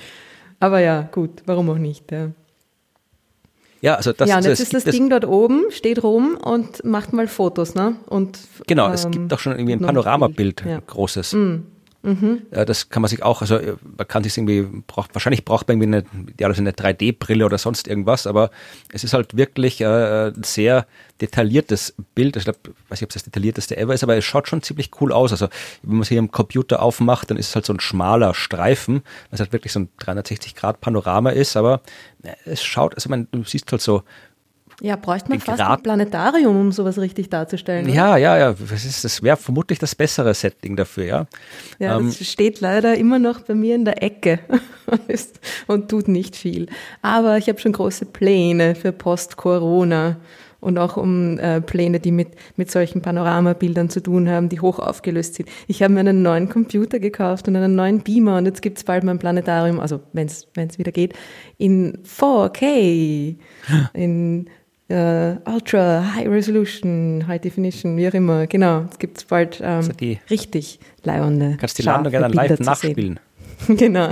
Aber 0.59 0.79
ja, 0.79 1.07
gut, 1.11 1.43
warum 1.45 1.69
auch 1.69 1.77
nicht, 1.77 2.11
ja. 2.11 2.31
Ja, 3.81 3.95
also 3.95 4.13
das, 4.13 4.27
ja, 4.27 4.37
und 4.37 4.45
jetzt 4.45 4.61
ist 4.61 4.73
das 4.73 4.85
Ding 4.85 5.11
dort 5.11 5.25
oben, 5.25 5.65
steht 5.69 6.01
rum 6.01 6.37
und 6.41 6.83
macht 6.83 7.13
mal 7.13 7.27
Fotos, 7.27 7.75
ne? 7.75 7.97
Und, 8.07 8.39
genau, 8.65 8.87
ähm, 8.87 8.93
es 8.93 9.11
gibt 9.11 9.31
auch 9.31 9.37
schon 9.37 9.53
irgendwie 9.53 9.73
ein 9.73 9.79
Panoramabild, 9.79 10.63
ja. 10.65 10.79
großes. 10.87 11.33
Mm. 11.33 11.55
Mhm. 12.05 12.41
Das 12.51 12.89
kann 12.89 13.01
man 13.01 13.09
sich 13.09 13.23
auch, 13.23 13.41
also 13.41 13.59
man 13.97 14.07
kann 14.07 14.23
sich 14.23 14.37
irgendwie, 14.37 14.61
braucht, 14.85 15.13
wahrscheinlich 15.15 15.43
braucht 15.43 15.67
man 15.67 15.81
irgendwie 15.81 16.05
eine, 16.37 16.47
also 16.47 16.61
eine 16.61 16.71
3D-Brille 16.71 17.45
oder 17.45 17.57
sonst 17.57 17.87
irgendwas, 17.87 18.27
aber 18.27 18.51
es 18.93 19.03
ist 19.03 19.13
halt 19.13 19.35
wirklich 19.35 19.81
äh, 19.81 20.27
ein 20.27 20.43
sehr 20.43 20.85
detailliertes 21.21 21.95
Bild. 22.13 22.35
Ich 22.35 22.43
glaube, 22.43 22.59
weiß 22.89 23.01
nicht, 23.01 23.03
ob 23.03 23.09
es 23.09 23.15
das 23.15 23.23
detaillierteste 23.23 23.77
ever 23.77 23.93
ist, 23.93 24.03
aber 24.03 24.17
es 24.17 24.25
schaut 24.25 24.47
schon 24.47 24.61
ziemlich 24.61 24.91
cool 24.99 25.11
aus. 25.11 25.31
Also 25.31 25.47
wenn 25.81 25.95
man 25.95 26.01
es 26.01 26.09
hier 26.09 26.19
im 26.19 26.31
Computer 26.31 26.81
aufmacht, 26.81 27.29
dann 27.31 27.37
ist 27.37 27.49
es 27.49 27.55
halt 27.55 27.65
so 27.65 27.73
ein 27.73 27.79
schmaler 27.79 28.33
Streifen, 28.33 29.01
was 29.31 29.39
halt 29.39 29.53
wirklich 29.53 29.73
so 29.73 29.79
ein 29.79 29.89
360-Grad-Panorama 29.99 31.31
ist, 31.31 31.57
aber 31.57 31.81
äh, 32.23 32.33
es 32.45 32.63
schaut, 32.63 32.95
also 32.95 33.09
man, 33.09 33.27
du 33.31 33.43
siehst 33.43 33.71
halt 33.71 33.81
so 33.81 34.03
ja, 34.81 34.95
bräuchte 34.97 35.29
man 35.29 35.39
fast 35.39 35.61
ein 35.61 35.81
Planetarium, 35.81 36.59
um 36.59 36.71
sowas 36.71 36.99
richtig 36.99 37.29
darzustellen. 37.29 37.87
Ja, 37.87 38.11
oder? 38.11 38.17
ja, 38.17 38.37
ja. 38.37 38.53
Das, 38.53 38.83
ist, 38.83 39.03
das 39.03 39.23
wäre 39.23 39.37
vermutlich 39.37 39.79
das 39.79 39.95
bessere 39.95 40.33
Setting 40.33 40.75
dafür, 40.75 41.05
ja. 41.05 41.27
Ja, 41.79 41.97
ähm, 41.97 42.07
das 42.07 42.27
steht 42.27 42.59
leider 42.61 42.95
immer 42.95 43.19
noch 43.19 43.41
bei 43.41 43.55
mir 43.55 43.75
in 43.75 43.85
der 43.85 44.03
Ecke 44.03 44.39
und 45.67 45.89
tut 45.89 46.07
nicht 46.07 46.35
viel. 46.35 46.67
Aber 47.01 47.37
ich 47.37 47.47
habe 47.47 47.59
schon 47.59 47.71
große 47.71 48.05
Pläne 48.05 48.75
für 48.75 48.91
Post-Corona 48.91 50.17
und 50.59 50.77
auch 50.77 50.97
um 50.97 51.37
äh, 51.39 51.61
Pläne, 51.61 51.99
die 51.99 52.11
mit, 52.11 52.29
mit 52.57 52.71
solchen 52.71 53.01
Panoramabildern 53.01 53.89
zu 53.89 54.01
tun 54.01 54.27
haben, 54.27 54.49
die 54.49 54.59
hoch 54.59 54.79
aufgelöst 54.79 55.35
sind. 55.35 55.47
Ich 55.67 55.83
habe 55.83 55.93
mir 55.93 56.01
einen 56.01 56.21
neuen 56.21 56.49
Computer 56.49 56.99
gekauft 56.99 57.47
und 57.47 57.55
einen 57.55 57.75
neuen 57.75 58.01
Beamer 58.01 58.37
und 58.37 58.45
jetzt 58.45 58.61
gibt 58.61 58.79
es 58.79 58.83
bald 58.83 59.03
mein 59.03 59.19
Planetarium, 59.19 59.79
also 59.79 60.01
wenn 60.13 60.27
es 60.27 60.79
wieder 60.79 60.91
geht, 60.91 61.13
in 61.57 61.99
4K, 62.03 63.37
in 63.93 64.49
Uh, 64.87 65.37
Ultra, 65.45 66.13
High 66.13 66.27
Resolution, 66.27 67.25
High 67.27 67.41
Definition, 67.41 67.97
wie 67.97 68.07
auch 68.07 68.13
immer. 68.13 68.45
Genau, 68.45 68.85
es 68.91 68.99
gibt 68.99 69.27
bald 69.27 69.59
ähm, 69.59 69.67
also 69.67 69.93
die, 69.93 70.19
richtig 70.29 70.79
leibende. 71.03 71.57
Kannst 71.59 71.79
die 71.79 71.81
Landung 71.81 72.11
gerne 72.11 72.27
live 72.27 72.59
nachspielen. 72.59 73.19
genau. 73.67 74.09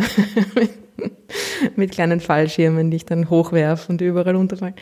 Mit 1.76 1.92
kleinen 1.92 2.20
Fallschirmen, 2.20 2.90
die 2.90 2.98
ich 2.98 3.06
dann 3.06 3.30
hochwerfe 3.30 3.92
und 3.92 4.02
überall 4.02 4.36
runterfallen. 4.36 4.74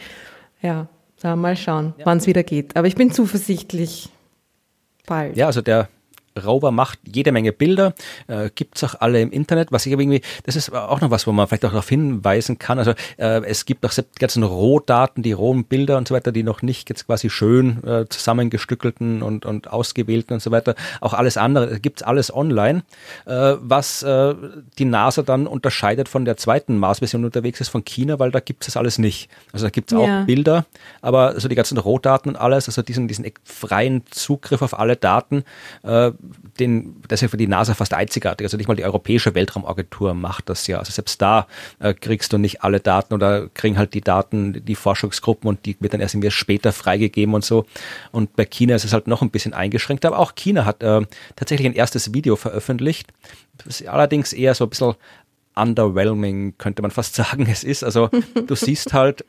Ja, 0.61 0.87
da 1.19 1.35
mal 1.35 1.57
schauen, 1.57 1.93
ja. 1.97 2.05
wann 2.05 2.19
es 2.19 2.27
wieder 2.27 2.43
geht. 2.43 2.77
Aber 2.77 2.87
ich 2.87 2.95
bin 2.95 3.11
zuversichtlich. 3.11 4.09
Bald. 5.05 5.35
Ja, 5.35 5.47
also 5.47 5.61
der 5.61 5.89
Rover 6.43 6.71
macht 6.71 6.99
jede 7.05 7.31
Menge 7.31 7.51
Bilder, 7.51 7.93
äh, 8.27 8.49
gibt's 8.53 8.83
auch 8.83 8.95
alle 8.99 9.21
im 9.21 9.31
Internet, 9.31 9.71
was 9.71 9.85
ich 9.85 9.93
aber 9.93 10.01
irgendwie, 10.01 10.21
das 10.45 10.55
ist 10.55 10.73
auch 10.73 11.01
noch 11.01 11.11
was, 11.11 11.27
wo 11.27 11.31
man 11.31 11.47
vielleicht 11.47 11.65
auch 11.65 11.71
darauf 11.71 11.89
hinweisen 11.89 12.59
kann. 12.59 12.79
Also 12.79 12.91
äh, 13.17 13.43
es 13.45 13.65
gibt 13.65 13.85
auch 13.85 13.93
die 13.93 14.03
ganzen 14.19 14.43
Rohdaten, 14.43 15.23
die 15.23 15.31
rohen 15.33 15.65
Bilder 15.65 15.97
und 15.97 16.07
so 16.07 16.15
weiter, 16.15 16.31
die 16.31 16.43
noch 16.43 16.61
nicht 16.61 16.89
jetzt 16.89 17.05
quasi 17.05 17.29
schön 17.29 17.83
äh, 17.83 18.05
zusammengestückelten 18.07 19.21
und, 19.21 19.45
und 19.45 19.69
ausgewählten 19.71 20.33
und 20.33 20.41
so 20.41 20.51
weiter. 20.51 20.75
Auch 21.01 21.13
alles 21.13 21.37
andere, 21.37 21.79
gibt's 21.79 22.03
alles 22.03 22.33
online, 22.33 22.83
äh, 23.25 23.55
was 23.59 24.03
äh, 24.03 24.35
die 24.77 24.85
NASA 24.85 25.21
dann 25.23 25.47
unterscheidet 25.47 26.09
von 26.09 26.25
der 26.25 26.37
zweiten 26.37 26.77
Mars-Version 26.77 27.25
unterwegs 27.25 27.61
ist 27.61 27.69
von 27.69 27.83
China, 27.85 28.19
weil 28.19 28.31
da 28.31 28.39
gibt's 28.39 28.67
das 28.67 28.77
alles 28.77 28.97
nicht. 28.97 29.29
Also 29.53 29.65
da 29.65 29.69
gibt's 29.69 29.93
auch 29.93 30.07
Ja. 30.07 30.23
Bilder, 30.23 30.65
aber 31.01 31.39
so 31.39 31.47
die 31.47 31.55
ganzen 31.55 31.77
Rohdaten 31.77 32.31
und 32.31 32.37
alles, 32.37 32.67
also 32.67 32.81
diesen, 32.81 33.07
diesen 33.07 33.25
freien 33.43 34.03
Zugriff 34.09 34.61
auf 34.61 34.77
alle 34.77 34.95
Daten, 34.95 35.43
äh, 35.83 36.11
den, 36.59 37.01
das 37.07 37.17
ist 37.17 37.21
ja 37.21 37.27
für 37.27 37.37
die 37.37 37.47
NASA 37.47 37.73
fast 37.73 37.93
einzigartig. 37.93 38.45
Also 38.45 38.57
nicht 38.57 38.67
mal 38.67 38.75
die 38.75 38.83
Europäische 38.83 39.33
Weltraumagentur 39.35 40.13
macht 40.13 40.49
das 40.49 40.67
ja. 40.67 40.79
Also 40.79 40.91
selbst 40.91 41.21
da 41.21 41.47
äh, 41.79 41.93
kriegst 41.93 42.33
du 42.33 42.37
nicht 42.37 42.63
alle 42.63 42.79
Daten 42.79 43.13
oder 43.13 43.47
kriegen 43.49 43.77
halt 43.77 43.93
die 43.93 44.01
Daten 44.01 44.63
die 44.65 44.75
Forschungsgruppen 44.75 45.47
und 45.47 45.65
die 45.65 45.77
wird 45.79 45.93
dann 45.93 46.01
erst 46.01 46.13
irgendwie 46.13 46.31
später 46.31 46.71
freigegeben 46.71 47.33
und 47.33 47.43
so. 47.43 47.65
Und 48.11 48.35
bei 48.35 48.45
China 48.45 48.75
ist 48.75 48.85
es 48.85 48.93
halt 48.93 49.07
noch 49.07 49.21
ein 49.21 49.31
bisschen 49.31 49.53
eingeschränkt. 49.53 50.05
Aber 50.05 50.19
auch 50.19 50.35
China 50.35 50.65
hat 50.65 50.83
äh, 50.83 51.01
tatsächlich 51.35 51.67
ein 51.67 51.75
erstes 51.75 52.13
Video 52.13 52.35
veröffentlicht. 52.35 53.07
Das 53.57 53.81
ist 53.81 53.87
allerdings 53.87 54.33
eher 54.33 54.55
so 54.55 54.65
ein 54.65 54.69
bisschen 54.69 54.95
underwhelming, 55.55 56.57
könnte 56.57 56.81
man 56.81 56.91
fast 56.91 57.15
sagen, 57.21 57.47
es 57.49 57.63
ist. 57.63 57.83
Also 57.83 58.09
du 58.47 58.55
siehst 58.55 58.93
halt, 58.93 59.25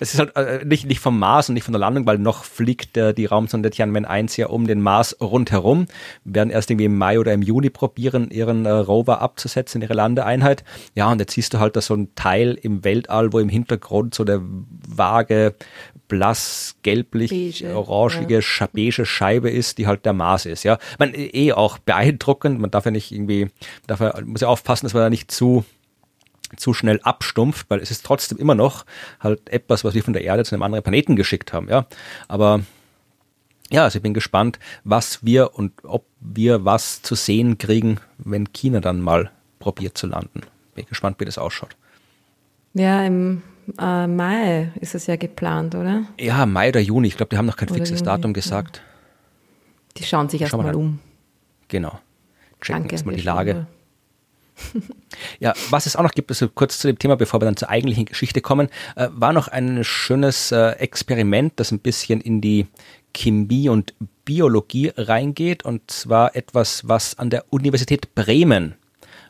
es 0.00 0.14
ist 0.14 0.18
halt 0.18 0.36
äh, 0.36 0.64
nicht, 0.64 0.86
nicht 0.86 1.00
vom 1.00 1.18
Mars 1.18 1.48
und 1.48 1.54
nicht 1.54 1.64
von 1.64 1.72
der 1.72 1.80
Landung, 1.80 2.06
weil 2.06 2.18
noch 2.18 2.44
fliegt 2.44 2.96
äh, 2.96 3.12
die 3.12 3.26
Raumsonde 3.26 3.70
Tianwen 3.70 4.04
1 4.04 4.36
ja 4.36 4.46
um 4.48 4.66
den 4.66 4.80
Mars 4.80 5.16
rundherum. 5.20 5.86
Wir 6.24 6.36
werden 6.36 6.50
erst 6.50 6.70
irgendwie 6.70 6.86
im 6.86 6.96
Mai 6.96 7.18
oder 7.18 7.32
im 7.32 7.42
Juni 7.42 7.70
probieren, 7.70 8.30
ihren 8.30 8.66
äh, 8.66 8.70
Rover 8.70 9.20
abzusetzen, 9.20 9.82
ihre 9.82 9.94
Landeeinheit. 9.94 10.64
Ja, 10.94 11.10
und 11.10 11.20
jetzt 11.20 11.34
siehst 11.34 11.54
du 11.54 11.58
halt 11.58 11.76
da 11.76 11.80
so 11.80 11.94
ein 11.94 12.14
Teil 12.14 12.58
im 12.60 12.84
Weltall, 12.84 13.32
wo 13.32 13.38
im 13.38 13.48
Hintergrund 13.48 14.14
so 14.14 14.24
der 14.24 14.40
vage, 14.42 15.54
blass, 16.08 16.76
gelblich, 16.82 17.30
Beige, 17.30 17.76
orangige, 17.76 18.38
scha- 18.40 18.68
beige 18.72 19.04
Scheibe 19.06 19.50
ist, 19.50 19.78
die 19.78 19.86
halt 19.86 20.04
der 20.04 20.12
Mars 20.12 20.46
ist. 20.46 20.62
Ja, 20.64 20.78
man 20.98 21.12
eh 21.14 21.52
auch 21.52 21.78
beeindruckend. 21.78 22.60
Man 22.60 22.70
darf 22.70 22.84
ja 22.84 22.90
nicht 22.90 23.12
irgendwie, 23.12 23.50
darf 23.86 24.00
ja, 24.00 24.18
muss 24.24 24.40
ja 24.40 24.48
aufpassen, 24.48 24.86
dass 24.86 24.94
man 24.94 25.02
da 25.02 25.10
nicht 25.10 25.30
zu 25.30 25.64
zu 26.56 26.72
schnell 26.74 27.00
abstumpft, 27.02 27.68
weil 27.70 27.80
es 27.80 27.90
ist 27.90 28.06
trotzdem 28.06 28.38
immer 28.38 28.54
noch 28.54 28.86
halt 29.18 29.48
etwas, 29.48 29.82
was 29.82 29.94
wir 29.94 30.04
von 30.04 30.12
der 30.12 30.22
Erde 30.22 30.44
zu 30.44 30.54
einem 30.54 30.62
anderen 30.62 30.84
Planeten 30.84 31.16
geschickt 31.16 31.52
haben, 31.52 31.68
ja. 31.68 31.86
Aber 32.28 32.60
ja, 33.68 33.82
also 33.82 33.98
ich 33.98 34.02
bin 34.04 34.14
gespannt, 34.14 34.60
was 34.84 35.24
wir 35.24 35.54
und 35.54 35.72
ob 35.82 36.06
wir 36.20 36.64
was 36.64 37.02
zu 37.02 37.16
sehen 37.16 37.58
kriegen, 37.58 37.98
wenn 38.18 38.52
China 38.52 38.78
dann 38.78 39.00
mal 39.00 39.32
probiert 39.58 39.98
zu 39.98 40.06
landen. 40.06 40.42
Bin 40.76 40.86
gespannt, 40.86 41.18
wie 41.18 41.24
das 41.24 41.36
ausschaut. 41.36 41.74
Ja, 42.74 43.04
im 43.04 43.42
äh, 43.78 44.06
Mai 44.06 44.72
ist 44.80 44.94
es 44.94 45.06
ja 45.06 45.16
geplant, 45.16 45.74
oder? 45.74 46.04
Ja, 46.18 46.46
Mai 46.46 46.68
oder 46.68 46.80
Juni, 46.80 47.08
ich 47.08 47.16
glaube, 47.16 47.30
die 47.30 47.38
haben 47.38 47.46
noch 47.46 47.56
kein 47.56 47.68
Oder 47.68 47.76
fixes 47.76 48.00
Juni, 48.00 48.06
Datum 48.06 48.30
ja. 48.30 48.34
gesagt. 48.34 48.82
Die 49.96 50.04
schauen 50.04 50.28
sich 50.28 50.40
erstmal 50.42 50.74
um. 50.74 50.98
Genau. 51.68 51.98
Checken 52.60 52.82
Danke. 52.82 52.94
erstmal 52.94 53.16
die 53.16 53.22
Lage. 53.22 53.66
Ja, 55.38 55.52
was 55.68 55.84
es 55.84 55.96
auch 55.96 56.02
noch 56.02 56.12
gibt, 56.12 56.30
also 56.30 56.48
kurz 56.48 56.78
zu 56.78 56.88
dem 56.88 56.98
Thema, 56.98 57.16
bevor 57.16 57.40
wir 57.40 57.44
dann 57.44 57.58
zur 57.58 57.68
eigentlichen 57.68 58.06
Geschichte 58.06 58.40
kommen, 58.40 58.68
äh, 58.96 59.08
war 59.12 59.34
noch 59.34 59.48
ein 59.48 59.84
schönes 59.84 60.50
äh, 60.50 60.70
Experiment, 60.72 61.52
das 61.56 61.72
ein 61.72 61.80
bisschen 61.80 62.22
in 62.22 62.40
die 62.40 62.66
Chemie 63.14 63.68
und 63.68 63.94
Biologie 64.24 64.92
reingeht, 64.96 65.64
und 65.64 65.90
zwar 65.90 66.36
etwas, 66.36 66.88
was 66.88 67.18
an 67.18 67.28
der 67.28 67.44
Universität 67.50 68.14
Bremen 68.14 68.76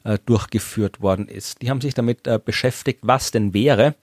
äh, 0.06 0.18
durchgeführt 0.24 1.00
worden 1.00 1.28
ist. 1.28 1.62
Die 1.62 1.70
haben 1.70 1.80
sich 1.80 1.94
damit 1.94 2.26
äh, 2.26 2.38
beschäftigt, 2.42 3.00
was 3.02 3.30
denn 3.32 3.52
wäre, 3.52 3.94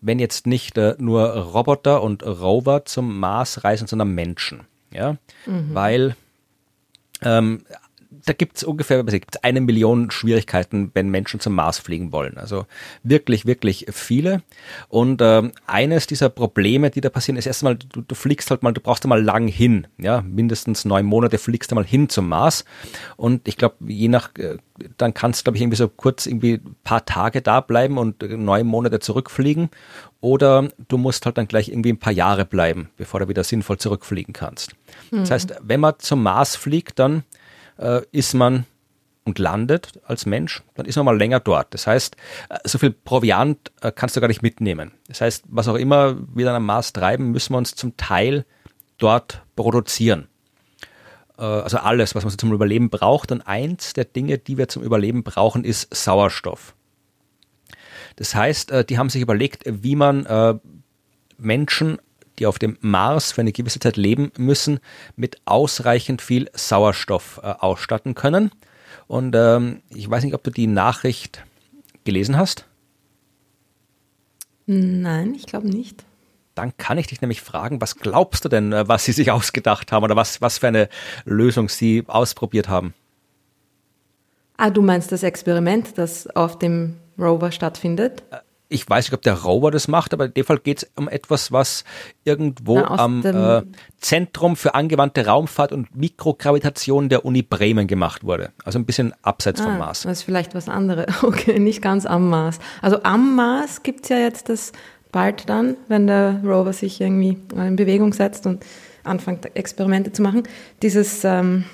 wenn 0.00 0.18
jetzt 0.18 0.46
nicht 0.46 0.76
äh, 0.76 0.96
nur 0.98 1.28
Roboter 1.30 2.02
und 2.02 2.24
Rover 2.24 2.84
zum 2.84 3.18
Mars 3.18 3.64
reisen, 3.64 3.86
sondern 3.86 4.14
Menschen. 4.14 4.66
Ja, 4.92 5.16
weil 5.46 6.16
ähm, 7.22 7.64
da 8.24 8.32
gibt 8.32 8.56
es 8.56 8.64
ungefähr 8.64 9.02
gibt's 9.02 9.42
eine 9.42 9.60
Million 9.60 10.10
Schwierigkeiten, 10.10 10.90
wenn 10.94 11.10
Menschen 11.10 11.40
zum 11.40 11.54
Mars 11.54 11.78
fliegen 11.78 12.12
wollen. 12.12 12.38
Also 12.38 12.66
wirklich, 13.02 13.46
wirklich 13.46 13.86
viele. 13.90 14.42
Und 14.88 15.20
ähm, 15.22 15.52
eines 15.66 16.06
dieser 16.06 16.28
Probleme, 16.28 16.90
die 16.90 17.00
da 17.00 17.10
passieren, 17.10 17.36
ist 17.36 17.46
erstmal, 17.46 17.76
du, 17.76 18.02
du 18.02 18.14
fliegst 18.14 18.50
halt 18.50 18.62
mal, 18.62 18.72
du 18.72 18.80
brauchst 18.80 19.04
mal 19.06 19.22
lang 19.22 19.48
hin. 19.48 19.86
Ja, 19.98 20.22
mindestens 20.22 20.84
neun 20.84 21.06
Monate 21.06 21.38
fliegst 21.38 21.70
du 21.70 21.74
mal 21.74 21.84
hin 21.84 22.08
zum 22.08 22.28
Mars. 22.28 22.64
Und 23.16 23.48
ich 23.48 23.56
glaube, 23.56 23.76
je 23.86 24.08
nach, 24.08 24.30
äh, 24.38 24.58
dann 24.96 25.14
kannst 25.14 25.40
du, 25.40 25.44
glaube 25.44 25.56
ich, 25.56 25.62
irgendwie 25.62 25.76
so 25.76 25.88
kurz 25.88 26.26
irgendwie 26.26 26.54
ein 26.54 26.76
paar 26.84 27.04
Tage 27.04 27.42
da 27.42 27.60
bleiben 27.60 27.98
und 27.98 28.22
äh, 28.22 28.36
neun 28.36 28.66
Monate 28.66 29.00
zurückfliegen. 29.00 29.70
Oder 30.20 30.68
du 30.86 30.98
musst 30.98 31.26
halt 31.26 31.38
dann 31.38 31.48
gleich 31.48 31.68
irgendwie 31.68 31.92
ein 31.92 31.98
paar 31.98 32.12
Jahre 32.12 32.44
bleiben, 32.44 32.90
bevor 32.96 33.18
du 33.18 33.28
wieder 33.28 33.42
sinnvoll 33.42 33.78
zurückfliegen 33.78 34.32
kannst. 34.32 34.76
Das 35.10 35.30
heißt, 35.32 35.54
wenn 35.62 35.80
man 35.80 35.94
zum 35.98 36.22
Mars 36.22 36.54
fliegt, 36.54 37.00
dann 37.00 37.24
äh, 37.78 38.02
ist 38.12 38.34
man 38.34 38.66
und 39.24 39.38
landet 39.38 40.00
als 40.04 40.26
Mensch, 40.26 40.62
dann 40.74 40.86
ist 40.86 40.96
man 40.96 41.04
mal 41.04 41.16
länger 41.16 41.38
dort. 41.38 41.72
Das 41.74 41.86
heißt, 41.86 42.16
äh, 42.48 42.58
so 42.64 42.78
viel 42.78 42.90
Proviant 42.90 43.70
äh, 43.80 43.92
kannst 43.92 44.16
du 44.16 44.20
gar 44.20 44.28
nicht 44.28 44.42
mitnehmen. 44.42 44.92
Das 45.06 45.20
heißt, 45.20 45.44
was 45.48 45.68
auch 45.68 45.76
immer 45.76 46.16
wir 46.34 46.44
dann 46.44 46.56
am 46.56 46.66
Mars 46.66 46.92
treiben, 46.92 47.30
müssen 47.30 47.52
wir 47.52 47.58
uns 47.58 47.74
zum 47.74 47.96
Teil 47.96 48.44
dort 48.98 49.42
produzieren. 49.54 50.26
Äh, 51.38 51.42
Also 51.42 51.78
alles, 51.78 52.14
was 52.14 52.24
man 52.24 52.30
so 52.30 52.36
zum 52.36 52.52
Überleben 52.52 52.90
braucht. 52.90 53.30
Und 53.30 53.42
eins 53.42 53.92
der 53.92 54.06
Dinge, 54.06 54.38
die 54.38 54.58
wir 54.58 54.68
zum 54.68 54.82
Überleben 54.82 55.22
brauchen, 55.22 55.62
ist 55.64 55.94
Sauerstoff. 55.94 56.74
Das 58.16 58.34
heißt, 58.34 58.90
die 58.90 58.98
haben 58.98 59.08
sich 59.08 59.22
überlegt, 59.22 59.62
wie 59.64 59.96
man 59.96 60.60
Menschen, 61.38 61.98
die 62.42 62.46
auf 62.46 62.58
dem 62.58 62.76
Mars 62.80 63.30
für 63.30 63.40
eine 63.40 63.52
gewisse 63.52 63.78
Zeit 63.78 63.96
leben 63.96 64.32
müssen, 64.36 64.80
mit 65.14 65.40
ausreichend 65.44 66.20
viel 66.20 66.50
Sauerstoff 66.52 67.40
äh, 67.42 67.46
ausstatten 67.46 68.16
können. 68.16 68.50
Und 69.06 69.36
ähm, 69.36 69.80
ich 69.90 70.10
weiß 70.10 70.24
nicht, 70.24 70.34
ob 70.34 70.42
du 70.42 70.50
die 70.50 70.66
Nachricht 70.66 71.44
gelesen 72.02 72.36
hast. 72.36 72.66
Nein, 74.66 75.34
ich 75.34 75.46
glaube 75.46 75.68
nicht. 75.68 76.04
Dann 76.56 76.76
kann 76.76 76.98
ich 76.98 77.06
dich 77.06 77.20
nämlich 77.20 77.40
fragen, 77.40 77.80
was 77.80 77.96
glaubst 77.96 78.44
du 78.44 78.48
denn, 78.48 78.72
äh, 78.72 78.88
was 78.88 79.04
sie 79.04 79.12
sich 79.12 79.30
ausgedacht 79.30 79.92
haben 79.92 80.02
oder 80.02 80.16
was, 80.16 80.40
was 80.40 80.58
für 80.58 80.66
eine 80.66 80.88
Lösung 81.24 81.68
sie 81.68 82.02
ausprobiert 82.08 82.68
haben? 82.68 82.92
Ah, 84.56 84.70
du 84.70 84.82
meinst 84.82 85.12
das 85.12 85.22
Experiment, 85.22 85.96
das 85.96 86.26
auf 86.26 86.58
dem 86.58 86.96
Rover 87.16 87.52
stattfindet? 87.52 88.24
Ich 88.72 88.88
weiß 88.88 89.06
nicht, 89.06 89.14
ob 89.14 89.22
der 89.22 89.42
Rover 89.42 89.70
das 89.70 89.86
macht, 89.86 90.14
aber 90.14 90.24
in 90.26 90.34
dem 90.34 90.44
Fall 90.44 90.58
geht 90.58 90.78
es 90.82 90.90
um 90.96 91.08
etwas, 91.08 91.52
was 91.52 91.84
irgendwo 92.24 92.80
Na, 92.80 92.98
am 92.98 93.24
äh, 93.24 93.62
Zentrum 94.00 94.56
für 94.56 94.74
angewandte 94.74 95.26
Raumfahrt 95.26 95.72
und 95.72 95.94
Mikrogravitation 95.94 97.08
der 97.08 97.24
Uni 97.24 97.42
Bremen 97.42 97.86
gemacht 97.86 98.24
wurde. 98.24 98.50
Also 98.64 98.78
ein 98.78 98.86
bisschen 98.86 99.12
abseits 99.22 99.60
vom 99.60 99.72
Ah, 99.72 99.78
Mars. 99.78 100.02
Das 100.02 100.18
ist 100.18 100.22
vielleicht 100.22 100.54
was 100.54 100.68
anderes. 100.68 101.06
Okay, 101.22 101.58
nicht 101.58 101.82
ganz 101.82 102.06
am 102.06 102.30
Mars. 102.30 102.58
Also 102.80 103.02
am 103.02 103.36
Mars 103.36 103.82
gibt's 103.82 104.08
ja 104.08 104.18
jetzt 104.18 104.48
das 104.48 104.72
bald 105.12 105.48
dann, 105.48 105.76
wenn 105.88 106.06
der 106.06 106.40
Rover 106.42 106.72
sich 106.72 107.00
irgendwie 107.00 107.38
in 107.54 107.76
Bewegung 107.76 108.12
setzt 108.12 108.46
und 108.46 108.64
anfängt, 109.04 109.54
Experimente 109.54 110.12
zu 110.12 110.22
machen. 110.22 110.44
Dieses, 110.82 111.24
ähm, 111.24 111.64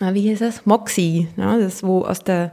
ah, 0.00 0.14
wie 0.14 0.22
hieß 0.22 0.42
es? 0.42 0.66
MOXIE, 0.66 1.28
ja, 1.36 1.58
das 1.58 1.82
wo 1.82 2.02
aus, 2.02 2.20
der, 2.20 2.52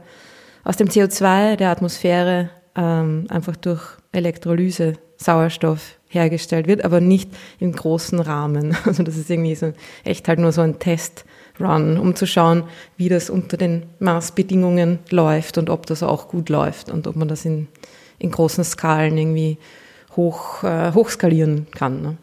aus 0.64 0.76
dem 0.76 0.88
CO2 0.88 1.56
der 1.56 1.70
Atmosphäre 1.70 2.50
ähm, 2.76 3.26
einfach 3.28 3.56
durch 3.56 3.82
Elektrolyse 4.12 4.94
Sauerstoff 5.16 5.96
hergestellt 6.08 6.66
wird, 6.66 6.84
aber 6.84 7.00
nicht 7.00 7.30
im 7.58 7.72
großen 7.72 8.20
Rahmen. 8.20 8.76
Also 8.84 9.02
das 9.02 9.16
ist 9.16 9.30
irgendwie 9.30 9.54
so 9.54 9.72
echt 10.04 10.28
halt 10.28 10.38
nur 10.38 10.52
so 10.52 10.60
ein 10.60 10.78
Testrun, 10.78 11.98
um 11.98 12.14
zu 12.14 12.26
schauen, 12.26 12.64
wie 12.96 13.08
das 13.08 13.30
unter 13.30 13.56
den 13.56 13.84
Marsbedingungen 13.98 15.00
läuft 15.10 15.58
und 15.58 15.70
ob 15.70 15.86
das 15.86 16.02
auch 16.02 16.28
gut 16.28 16.48
läuft 16.48 16.90
und 16.90 17.06
ob 17.06 17.16
man 17.16 17.28
das 17.28 17.44
in, 17.44 17.68
in 18.18 18.30
großen 18.30 18.64
Skalen 18.64 19.16
irgendwie 19.18 19.58
hoch, 20.16 20.62
äh, 20.62 20.92
hochskalieren 20.92 21.66
kann. 21.74 22.02
Ne? 22.02 22.16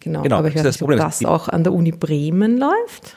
Genau. 0.00 0.22
Genau, 0.22 0.36
aber 0.36 0.48
ich 0.48 0.56
weiß 0.56 0.62
das 0.62 0.80
nicht, 0.80 0.90
ob 0.90 0.96
das 0.96 1.24
auch 1.24 1.48
an 1.48 1.64
der 1.64 1.72
Uni 1.72 1.92
Bremen 1.92 2.58
läuft. 2.58 3.16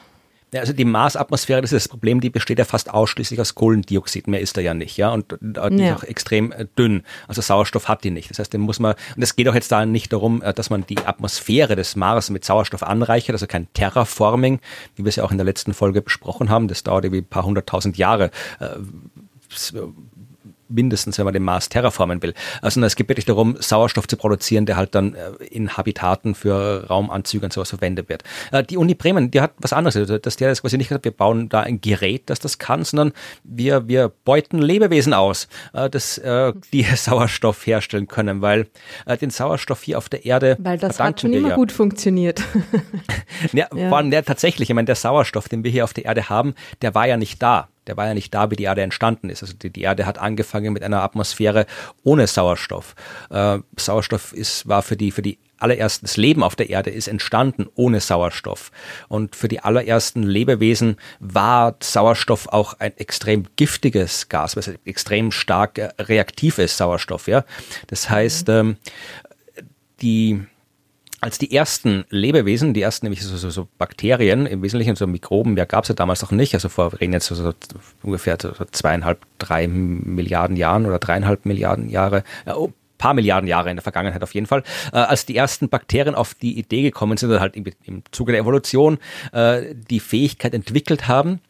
Ja, 0.52 0.60
also 0.60 0.72
die 0.72 0.86
Marsatmosphäre, 0.86 1.60
das 1.60 1.72
ist 1.72 1.84
das 1.84 1.88
Problem, 1.88 2.22
die 2.22 2.30
besteht 2.30 2.58
ja 2.58 2.64
fast 2.64 2.88
ausschließlich 2.88 3.38
aus 3.38 3.54
Kohlendioxid, 3.54 4.28
mehr 4.28 4.40
ist 4.40 4.56
da 4.56 4.62
ja 4.62 4.72
nicht, 4.72 4.96
ja, 4.96 5.10
und 5.10 5.32
äh, 5.32 5.36
die 5.70 5.82
Ja. 5.82 5.94
ist 5.94 5.98
auch 5.98 6.04
extrem 6.04 6.52
äh, 6.52 6.64
dünn, 6.78 7.02
also 7.26 7.42
Sauerstoff 7.42 7.86
hat 7.88 8.02
die 8.02 8.10
nicht. 8.10 8.30
Das 8.30 8.38
heißt, 8.38 8.52
den 8.54 8.62
muss 8.62 8.80
man, 8.80 8.94
und 9.14 9.22
es 9.22 9.36
geht 9.36 9.46
auch 9.48 9.54
jetzt 9.54 9.70
da 9.70 9.84
nicht 9.84 10.10
darum, 10.10 10.40
äh, 10.40 10.54
dass 10.54 10.70
man 10.70 10.86
die 10.86 10.98
Atmosphäre 11.04 11.76
des 11.76 11.96
Mars 11.96 12.30
mit 12.30 12.46
Sauerstoff 12.46 12.82
anreichert, 12.82 13.34
also 13.34 13.46
kein 13.46 13.70
Terraforming, 13.74 14.60
wie 14.96 15.04
wir 15.04 15.10
es 15.10 15.16
ja 15.16 15.24
auch 15.24 15.32
in 15.32 15.36
der 15.38 15.44
letzten 15.44 15.74
Folge 15.74 16.00
besprochen 16.00 16.48
haben, 16.48 16.66
das 16.66 16.82
dauert 16.82 17.04
irgendwie 17.04 17.20
ein 17.20 17.28
paar 17.28 17.44
hunderttausend 17.44 17.98
Jahre. 17.98 18.30
Mindestens, 20.68 21.18
wenn 21.18 21.24
man 21.24 21.34
den 21.34 21.42
Mars 21.42 21.68
terraformen 21.68 22.22
will. 22.22 22.34
Also 22.62 22.80
es 22.82 22.96
geht 22.96 23.08
wirklich 23.08 23.24
darum, 23.24 23.56
Sauerstoff 23.58 24.06
zu 24.06 24.16
produzieren, 24.16 24.66
der 24.66 24.76
halt 24.76 24.94
dann 24.94 25.14
äh, 25.14 25.44
in 25.50 25.76
Habitaten 25.76 26.34
für 26.34 26.86
Raumanzüge 26.88 27.46
und 27.46 27.52
sowas 27.52 27.70
verwendet 27.70 28.08
wird. 28.08 28.22
Äh, 28.52 28.62
die 28.64 28.76
Uni 28.76 28.94
Bremen, 28.94 29.30
die 29.30 29.40
hat 29.40 29.52
was 29.58 29.72
anderes. 29.72 29.96
Also, 29.96 30.18
dass 30.18 30.36
der 30.36 30.48
das 30.48 30.62
quasi 30.62 30.76
nicht 30.76 30.88
gesagt, 30.88 31.04
wir 31.04 31.12
bauen 31.12 31.48
da 31.48 31.60
ein 31.60 31.80
Gerät, 31.80 32.24
das 32.26 32.38
das 32.38 32.58
kann, 32.58 32.84
sondern 32.84 33.12
wir, 33.44 33.88
wir 33.88 34.12
beuten 34.24 34.58
Lebewesen 34.58 35.14
aus, 35.14 35.48
äh, 35.72 35.88
das 35.90 36.20
die 36.72 36.82
Sauerstoff 36.96 37.66
herstellen 37.66 38.08
können, 38.08 38.42
weil 38.42 38.66
den 39.20 39.30
Sauerstoff 39.30 39.82
hier 39.82 39.98
auf 39.98 40.08
der 40.08 40.24
Erde. 40.24 40.56
Weil 40.58 40.78
das 40.78 40.98
hat 41.00 41.20
schon 41.20 41.32
immer 41.32 41.50
ja. 41.50 41.54
gut 41.54 41.72
funktioniert. 41.72 42.42
ja, 43.52 43.66
ja. 43.74 43.88
Vor 43.88 43.98
allem 43.98 44.10
der 44.10 44.24
tatsächlich, 44.24 44.70
ich 44.70 44.74
meine, 44.74 44.86
der 44.86 44.94
Sauerstoff, 44.94 45.48
den 45.48 45.64
wir 45.64 45.70
hier 45.70 45.84
auf 45.84 45.94
der 45.94 46.04
Erde 46.04 46.28
haben, 46.28 46.54
der 46.82 46.94
war 46.94 47.06
ja 47.06 47.16
nicht 47.16 47.42
da 47.42 47.68
der 47.88 47.96
war 47.96 48.06
ja 48.06 48.14
nicht 48.14 48.32
da, 48.32 48.50
wie 48.50 48.56
die 48.56 48.64
Erde 48.64 48.82
entstanden 48.82 49.30
ist. 49.30 49.42
Also 49.42 49.54
die, 49.54 49.70
die 49.70 49.82
Erde 49.82 50.06
hat 50.06 50.18
angefangen 50.18 50.72
mit 50.72 50.82
einer 50.82 51.02
Atmosphäre 51.02 51.66
ohne 52.04 52.26
Sauerstoff. 52.26 52.94
Äh, 53.30 53.58
Sauerstoff 53.76 54.32
ist, 54.32 54.68
war 54.68 54.82
für 54.82 54.96
die, 54.96 55.10
für 55.10 55.22
die 55.22 55.38
allerersten, 55.58 56.06
das 56.06 56.16
Leben 56.16 56.42
auf 56.42 56.56
der 56.56 56.70
Erde 56.70 56.90
ist 56.90 57.08
entstanden 57.08 57.66
ohne 57.74 58.00
Sauerstoff. 58.00 58.70
Und 59.08 59.36
für 59.36 59.48
die 59.48 59.60
allerersten 59.60 60.22
Lebewesen 60.22 60.96
war 61.20 61.76
Sauerstoff 61.80 62.48
auch 62.48 62.74
ein 62.78 62.96
extrem 62.96 63.46
giftiges 63.56 64.28
Gas, 64.28 64.56
was 64.56 64.68
extrem 64.84 65.32
stark 65.32 65.78
äh, 65.78 65.90
reaktiv 65.98 66.58
ist, 66.58 66.76
Sauerstoff, 66.76 67.26
ja. 67.26 67.44
Das 67.88 68.08
heißt, 68.08 68.48
ähm, 68.48 68.76
die, 70.00 70.42
als 71.20 71.38
die 71.38 71.54
ersten 71.54 72.04
Lebewesen, 72.10 72.74
die 72.74 72.82
ersten 72.82 73.06
nämlich 73.06 73.22
so, 73.24 73.36
so, 73.36 73.50
so 73.50 73.68
Bakterien, 73.78 74.46
im 74.46 74.62
Wesentlichen 74.62 74.96
so 74.96 75.06
Mikroben, 75.06 75.56
ja 75.56 75.64
gab 75.64 75.84
es 75.84 75.88
ja 75.88 75.94
damals 75.94 76.22
noch 76.22 76.30
nicht, 76.30 76.54
also 76.54 76.68
vor, 76.68 76.92
reden 77.00 77.12
jetzt 77.12 77.26
so, 77.26 77.34
so 77.34 77.52
ungefähr 78.02 78.36
so 78.40 78.52
zweieinhalb, 78.70 79.20
drei 79.38 79.66
Milliarden 79.66 80.56
Jahren 80.56 80.86
oder 80.86 80.98
dreieinhalb 80.98 81.44
Milliarden 81.44 81.88
Jahre, 81.88 82.22
ja, 82.46 82.56
oh, 82.56 82.72
paar 82.98 83.14
Milliarden 83.14 83.48
Jahre 83.48 83.70
in 83.70 83.76
der 83.76 83.82
Vergangenheit 83.82 84.22
auf 84.22 84.34
jeden 84.34 84.46
Fall, 84.46 84.62
äh, 84.92 84.98
als 84.98 85.24
die 85.24 85.36
ersten 85.36 85.68
Bakterien 85.68 86.14
auf 86.14 86.34
die 86.34 86.58
Idee 86.58 86.82
gekommen 86.82 87.16
sind, 87.16 87.30
oder 87.30 87.40
halt 87.40 87.56
im, 87.56 87.64
im 87.84 88.02
Zuge 88.10 88.32
der 88.32 88.40
Evolution 88.40 88.98
äh, 89.32 89.74
die 89.74 90.00
Fähigkeit 90.00 90.54
entwickelt 90.54 91.08
haben, 91.08 91.40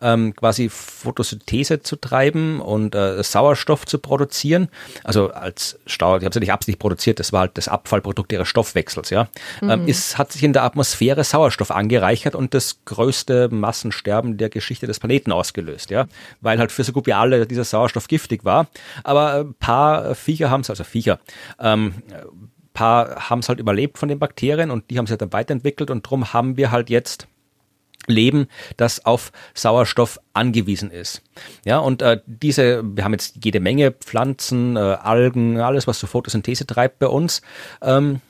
ähm, 0.00 0.34
quasi 0.34 0.68
Photosynthese 0.68 1.82
zu 1.82 1.96
treiben 1.96 2.60
und 2.60 2.94
äh, 2.94 3.22
Sauerstoff 3.22 3.86
zu 3.86 3.98
produzieren. 3.98 4.68
Also 5.04 5.30
als 5.30 5.78
Stau, 5.86 6.18
die 6.18 6.24
haben 6.24 6.32
sie 6.32 6.40
nicht 6.40 6.52
absichtlich 6.52 6.78
produziert, 6.78 7.20
das 7.20 7.32
war 7.32 7.40
halt 7.40 7.58
das 7.58 7.68
Abfallprodukt 7.68 8.32
ihres 8.32 8.48
Stoffwechsels, 8.48 9.10
ja. 9.10 9.28
Ähm, 9.62 9.66
mhm. 9.66 9.70
Ähm, 9.70 9.88
ist, 9.88 10.18
hat 10.18 10.32
sich 10.32 10.42
in 10.42 10.52
der 10.52 10.64
Atmosphäre 10.64 11.24
Sauerstoff 11.24 11.70
angereichert 11.70 12.34
und 12.34 12.54
das 12.54 12.84
größte 12.84 13.48
Massensterben 13.48 14.36
der 14.36 14.48
Geschichte 14.48 14.86
des 14.86 15.00
Planeten 15.00 15.32
ausgelöst, 15.32 15.90
ja. 15.90 16.06
Weil 16.40 16.58
halt 16.58 16.72
für 16.72 16.84
so 16.84 16.92
gut 16.92 17.06
wie 17.06 17.12
alle 17.12 17.46
dieser 17.46 17.64
Sauerstoff 17.64 18.08
giftig 18.08 18.44
war. 18.44 18.68
Aber 19.04 19.34
ein 19.34 19.54
paar 19.54 20.14
Viecher 20.14 20.50
haben 20.50 20.60
es, 20.60 20.70
also 20.70 20.84
Viecher, 20.84 21.18
ähm, 21.58 21.94
paar 22.76 23.30
haben 23.30 23.40
es 23.40 23.48
halt 23.48 23.58
überlebt 23.58 23.98
von 23.98 24.08
den 24.08 24.18
Bakterien 24.20 24.70
und 24.70 24.90
die 24.90 24.98
haben 24.98 25.06
sich 25.06 25.16
dann 25.16 25.32
weiterentwickelt 25.32 25.90
und 25.90 26.04
darum 26.06 26.32
haben 26.32 26.56
wir 26.56 26.70
halt 26.70 26.90
jetzt 26.90 27.26
Leben, 28.06 28.48
das 28.76 29.04
auf 29.04 29.32
Sauerstoff 29.54 30.20
angewiesen 30.32 30.90
ist. 30.90 31.22
Ja, 31.64 31.78
und 31.78 32.02
äh, 32.02 32.20
diese, 32.26 32.82
wir 32.84 33.04
haben 33.04 33.12
jetzt 33.12 33.38
jede 33.42 33.60
Menge 33.60 33.92
Pflanzen, 33.92 34.76
äh, 34.76 34.80
Algen, 34.80 35.60
alles, 35.60 35.86
was 35.86 35.98
so 35.98 36.06
Photosynthese 36.06 36.66
treibt 36.66 36.98
bei 36.98 37.08
uns, 37.08 37.42
ähm, 37.82 38.20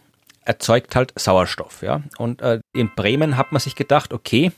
erzeugt 0.45 0.97
halt 0.97 1.13
Sauerstoff. 1.17 1.83
Ja, 1.83 2.03
und 2.19 2.41
äh, 2.41 2.61
in 2.73 2.91
Bremen 2.95 3.37
hat 3.37 3.53
man 3.53 3.61
sich 3.61 3.75
gedacht, 3.75 4.13
okay, 4.13 4.53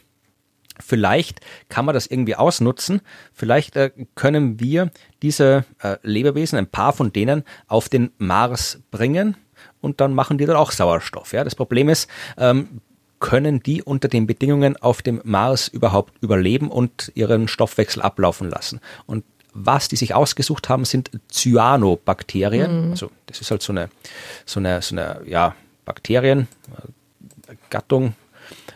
vielleicht 0.80 1.40
kann 1.68 1.84
man 1.84 1.94
das 1.94 2.06
irgendwie 2.06 2.36
ausnutzen. 2.36 3.00
Vielleicht 3.32 3.76
äh, 3.76 3.90
können 4.14 4.60
wir 4.60 4.90
diese 5.22 5.64
äh, 5.82 5.96
Lebewesen, 6.02 6.58
ein 6.58 6.70
paar 6.70 6.92
von 6.92 7.12
denen, 7.12 7.44
auf 7.66 7.88
den 7.88 8.12
Mars 8.18 8.80
bringen 8.90 9.36
und 9.80 10.00
dann 10.00 10.14
machen 10.14 10.38
die 10.38 10.46
dann 10.46 10.56
auch 10.56 10.70
Sauerstoff. 10.70 11.32
Ja, 11.32 11.44
das 11.44 11.54
Problem 11.54 11.88
ist, 11.88 12.08
ähm, 12.36 12.80
können 13.20 13.62
die 13.62 13.82
unter 13.82 14.08
den 14.08 14.26
Bedingungen 14.26 14.76
auf 14.76 15.02
dem 15.02 15.20
Mars 15.24 15.68
überhaupt 15.68 16.14
überleben 16.22 16.70
und 16.70 17.12
ihren 17.14 17.48
Stoffwechsel 17.48 18.02
ablaufen 18.02 18.48
lassen. 18.48 18.80
Und 19.06 19.24
was 19.52 19.88
die 19.88 19.96
sich 19.96 20.14
ausgesucht 20.14 20.68
haben, 20.68 20.84
sind 20.84 21.10
Cyanobakterien. 21.30 22.86
Mhm. 22.86 22.90
Also 22.92 23.10
das 23.26 23.40
ist 23.40 23.50
halt 23.50 23.62
so 23.62 23.72
eine, 23.72 23.88
so 24.46 24.60
eine, 24.60 24.82
so 24.82 24.94
eine 24.94 25.22
ja, 25.26 25.54
Bakteriengattung. 25.84 26.46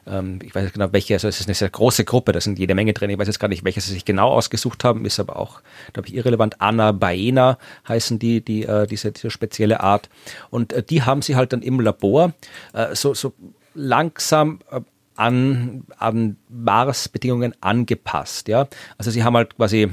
Ähm, 0.06 0.40
ich 0.42 0.54
weiß 0.54 0.64
nicht 0.64 0.74
genau, 0.74 0.92
welche, 0.92 1.14
also 1.14 1.28
es 1.28 1.40
ist 1.40 1.46
eine 1.46 1.54
sehr 1.54 1.70
große 1.70 2.04
Gruppe, 2.04 2.32
da 2.32 2.40
sind 2.40 2.58
jede 2.58 2.74
Menge 2.74 2.92
drin. 2.92 3.10
Ich 3.10 3.18
weiß 3.18 3.28
jetzt 3.28 3.38
gar 3.38 3.48
nicht, 3.48 3.64
welche 3.64 3.80
sie 3.80 3.92
sich 3.92 4.04
genau 4.04 4.30
ausgesucht 4.30 4.82
haben, 4.84 5.04
ist 5.04 5.20
aber 5.20 5.36
auch, 5.36 5.60
glaube 5.92 6.08
ich, 6.08 6.14
irrelevant. 6.14 6.60
Anabaena 6.60 7.58
heißen 7.86 8.18
die, 8.18 8.40
die 8.40 8.64
äh, 8.64 8.86
diese, 8.86 9.12
diese 9.12 9.30
spezielle 9.30 9.80
Art. 9.80 10.08
Und 10.50 10.72
äh, 10.72 10.82
die 10.82 11.02
haben 11.02 11.22
sie 11.22 11.36
halt 11.36 11.52
dann 11.52 11.62
im 11.62 11.78
Labor 11.80 12.32
äh, 12.72 12.94
so, 12.94 13.14
so 13.14 13.32
langsam 13.74 14.60
äh, 14.70 14.80
an, 15.16 15.84
an 15.98 16.36
Mars-Bedingungen 16.48 17.54
angepasst. 17.60 18.48
Ja? 18.48 18.68
Also 18.98 19.10
sie 19.10 19.24
haben 19.24 19.36
halt 19.36 19.56
quasi 19.56 19.90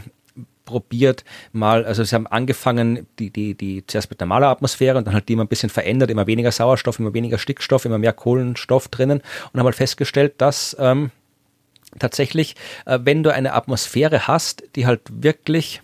probiert 0.65 1.25
mal, 1.51 1.83
also 1.83 2.03
sie 2.03 2.13
haben 2.13 2.27
angefangen, 2.27 3.07
die, 3.17 3.31
die, 3.31 3.55
die 3.55 3.85
zuerst 3.87 4.11
mit 4.11 4.19
normaler 4.19 4.49
Atmosphäre 4.49 4.99
und 4.99 5.07
dann 5.07 5.15
halt 5.15 5.27
die 5.27 5.33
immer 5.33 5.43
ein 5.43 5.47
bisschen 5.47 5.71
verändert, 5.71 6.11
immer 6.11 6.27
weniger 6.27 6.51
Sauerstoff, 6.51 6.99
immer 6.99 7.13
weniger 7.15 7.39
Stickstoff, 7.39 7.85
immer 7.85 7.97
mehr 7.97 8.13
Kohlenstoff 8.13 8.87
drinnen 8.87 9.21
und 9.51 9.59
haben 9.59 9.65
halt 9.65 9.75
festgestellt, 9.75 10.35
dass 10.37 10.77
ähm, 10.79 11.09
tatsächlich, 11.97 12.55
äh, 12.85 12.99
wenn 13.01 13.23
du 13.23 13.33
eine 13.33 13.53
Atmosphäre 13.53 14.27
hast, 14.27 14.63
die 14.75 14.85
halt 14.85 15.01
wirklich 15.09 15.81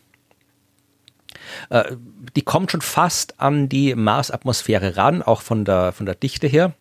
äh, 1.70 1.96
die 2.36 2.44
kommt 2.44 2.72
schon 2.72 2.82
fast 2.82 3.40
an 3.40 3.70
die 3.70 3.96
Marsatmosphäre 3.96 4.98
ran, 4.98 5.24
auch 5.24 5.42
von 5.42 5.66
der, 5.66 5.94
von 5.94 6.06
der 6.06 6.16
Dichte 6.16 6.48
her 6.48 6.74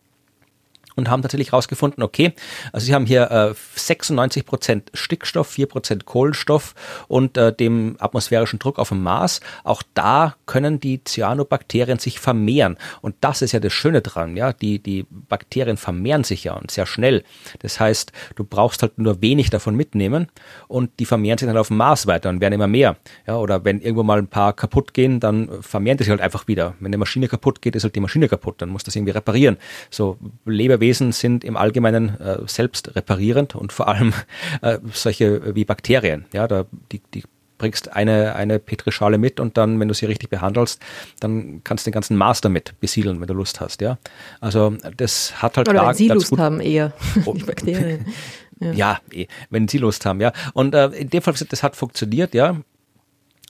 und 0.95 1.09
haben 1.09 1.21
tatsächlich 1.21 1.51
herausgefunden, 1.51 2.03
okay, 2.03 2.33
also 2.71 2.85
sie 2.85 2.93
haben 2.93 3.05
hier 3.05 3.29
äh, 3.31 3.53
96 3.75 4.45
Prozent 4.45 4.91
Stickstoff, 4.93 5.47
4 5.47 5.67
Prozent 5.67 6.05
Kohlenstoff 6.05 6.73
und 7.07 7.37
äh, 7.37 7.53
dem 7.53 7.97
atmosphärischen 7.99 8.59
Druck 8.59 8.79
auf 8.79 8.89
dem 8.89 9.03
Mars. 9.03 9.41
Auch 9.63 9.83
da 9.93 10.35
können 10.45 10.79
die 10.79 11.03
Cyanobakterien 11.03 11.99
sich 11.99 12.19
vermehren. 12.19 12.77
Und 13.01 13.15
das 13.21 13.41
ist 13.41 13.51
ja 13.51 13.59
das 13.59 13.73
Schöne 13.73 14.01
dran, 14.01 14.37
ja. 14.37 14.53
Die, 14.53 14.79
die 14.79 15.05
Bakterien 15.09 15.77
vermehren 15.77 16.23
sich 16.23 16.45
ja 16.45 16.53
und 16.53 16.71
sehr 16.71 16.85
schnell. 16.85 17.23
Das 17.59 17.79
heißt, 17.79 18.11
du 18.35 18.43
brauchst 18.43 18.81
halt 18.81 18.97
nur 18.97 19.21
wenig 19.21 19.49
davon 19.49 19.75
mitnehmen 19.75 20.27
und 20.67 20.91
die 20.99 21.05
vermehren 21.05 21.37
sich 21.37 21.47
dann 21.47 21.57
auf 21.57 21.67
dem 21.67 21.77
Mars 21.77 22.07
weiter 22.07 22.29
und 22.29 22.41
werden 22.41 22.53
immer 22.53 22.67
mehr. 22.67 22.95
Ja, 23.27 23.37
oder 23.37 23.65
wenn 23.65 23.81
irgendwo 23.81 24.03
mal 24.03 24.19
ein 24.19 24.27
paar 24.27 24.53
kaputt 24.53 24.93
gehen, 24.93 25.19
dann 25.19 25.49
vermehren 25.61 25.97
die 25.97 26.03
sich 26.03 26.11
halt 26.11 26.21
einfach 26.21 26.47
wieder. 26.47 26.75
Wenn 26.79 26.87
eine 26.87 26.97
Maschine 26.97 27.27
kaputt 27.27 27.61
geht, 27.61 27.75
ist 27.75 27.83
halt 27.83 27.95
die 27.95 27.99
Maschine 27.99 28.29
kaputt, 28.29 28.55
dann 28.61 28.69
muss 28.69 28.83
das 28.83 28.95
irgendwie 28.95 29.11
reparieren. 29.11 29.57
So 29.89 30.17
Lebewesen 30.45 30.84
Lebewesen 30.85 31.11
sind 31.11 31.43
im 31.43 31.57
Allgemeinen 31.57 32.19
äh, 32.19 32.37
selbst 32.45 32.95
reparierend 32.95 33.55
und 33.55 33.73
vor 33.73 33.87
allem 33.87 34.13
äh, 34.61 34.79
solche 34.91 35.55
wie 35.55 35.65
Bakterien. 35.65 36.25
Ja, 36.33 36.47
da, 36.47 36.65
die, 36.91 37.01
die 37.13 37.23
bringst 37.57 37.93
eine, 37.93 38.35
eine 38.35 38.59
Petrischale 38.59 39.17
mit 39.17 39.39
und 39.39 39.57
dann, 39.57 39.79
wenn 39.79 39.87
du 39.87 39.93
sie 39.93 40.05
richtig 40.05 40.29
behandelst, 40.29 40.81
dann 41.19 41.61
kannst 41.63 41.85
du 41.85 41.89
den 41.89 41.93
ganzen 41.93 42.17
Mars 42.17 42.41
damit 42.41 42.79
besiedeln, 42.81 43.21
wenn 43.21 43.27
du 43.27 43.33
Lust 43.33 43.61
hast, 43.61 43.81
ja. 43.81 43.97
Also 44.41 44.75
das 44.97 45.41
hat 45.41 45.55
halt 45.57 45.69
Oder 45.69 45.79
da 45.79 45.87
wenn 45.87 45.95
sie 45.95 46.09
Lust 46.09 46.37
haben 46.37 46.59
eher, 46.59 46.93
oh, 47.25 47.33
die 47.33 47.43
Bakterien. 47.43 48.05
Ja. 48.57 48.71
ja, 48.71 48.99
eh, 49.11 49.27
wenn 49.49 49.67
sie 49.67 49.79
Lust 49.79 50.05
haben, 50.05 50.21
ja. 50.21 50.31
Und 50.53 50.73
äh, 50.75 50.87
in 50.87 51.09
dem 51.09 51.21
Fall, 51.21 51.33
das 51.49 51.61
hat 51.61 51.75
funktioniert, 51.75 52.33
ja. 52.33 52.55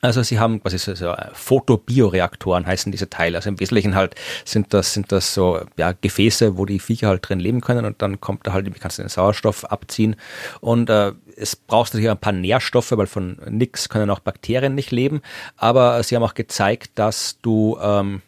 Also 0.06 0.24
sie 0.24 0.40
haben 0.40 0.62
quasi 0.62 0.78
so, 0.78 0.94
so 0.96 1.14
Photobioreaktoren 1.34 2.66
heißen 2.66 2.92
diese 2.92 3.10
Teile. 3.10 3.38
Also 3.38 3.50
im 3.50 3.60
Wesentlichen 3.60 3.96
halt 3.96 4.16
sind 4.46 4.74
das, 4.74 4.94
sind 4.94 5.12
das 5.12 5.34
so 5.34 5.62
ja, 5.78 5.94
Gefäße, 5.94 6.58
wo 6.58 6.66
die 6.66 6.80
Viecher 6.80 7.10
halt 7.10 7.28
drin 7.28 7.40
leben 7.40 7.62
können 7.62 7.86
und 7.86 8.02
dann 8.02 8.22
kommt 8.22 8.46
da 8.48 8.54
halt, 8.54 8.68
kannst 8.80 9.00
du 9.00 9.04
den 9.04 9.10
Sauerstoff 9.10 9.66
abziehen. 9.66 10.16
Und 10.62 10.90
äh, 10.90 11.14
es 11.36 11.56
brauchst 11.56 11.94
natürlich 11.94 12.12
ein 12.12 12.18
paar 12.18 12.34
Nährstoffe, 12.34 12.92
weil 12.92 13.08
von 13.08 13.38
nix 13.50 13.90
können 13.90 14.10
auch 14.10 14.20
Bakterien 14.20 14.76
nicht 14.76 14.92
leben. 14.92 15.22
Aber 15.58 16.02
sie 16.04 16.16
haben 16.16 16.24
auch 16.24 16.36
gezeigt, 16.36 16.92
dass 16.96 17.40
du 17.42 17.78
ähm, 17.82 18.22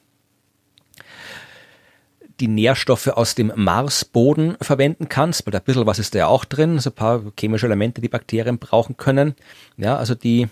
die 2.39 2.47
Nährstoffe 2.47 3.07
aus 3.07 3.35
dem 3.35 3.51
Marsboden 3.55 4.57
verwenden 4.61 5.09
kannst, 5.09 5.45
weil 5.45 5.51
da 5.51 5.59
ein 5.59 5.63
bisschen 5.63 5.85
was 5.85 5.99
ist 5.99 6.13
da 6.13 6.19
ja 6.19 6.27
auch 6.27 6.45
drin, 6.45 6.79
so 6.79 6.89
ein 6.89 6.93
paar 6.93 7.21
chemische 7.39 7.65
Elemente, 7.65 8.01
die 8.01 8.09
Bakterien 8.09 8.59
brauchen 8.59 8.97
können. 8.97 9.35
Ja, 9.77 9.97
also 9.97 10.13
die 10.13 10.47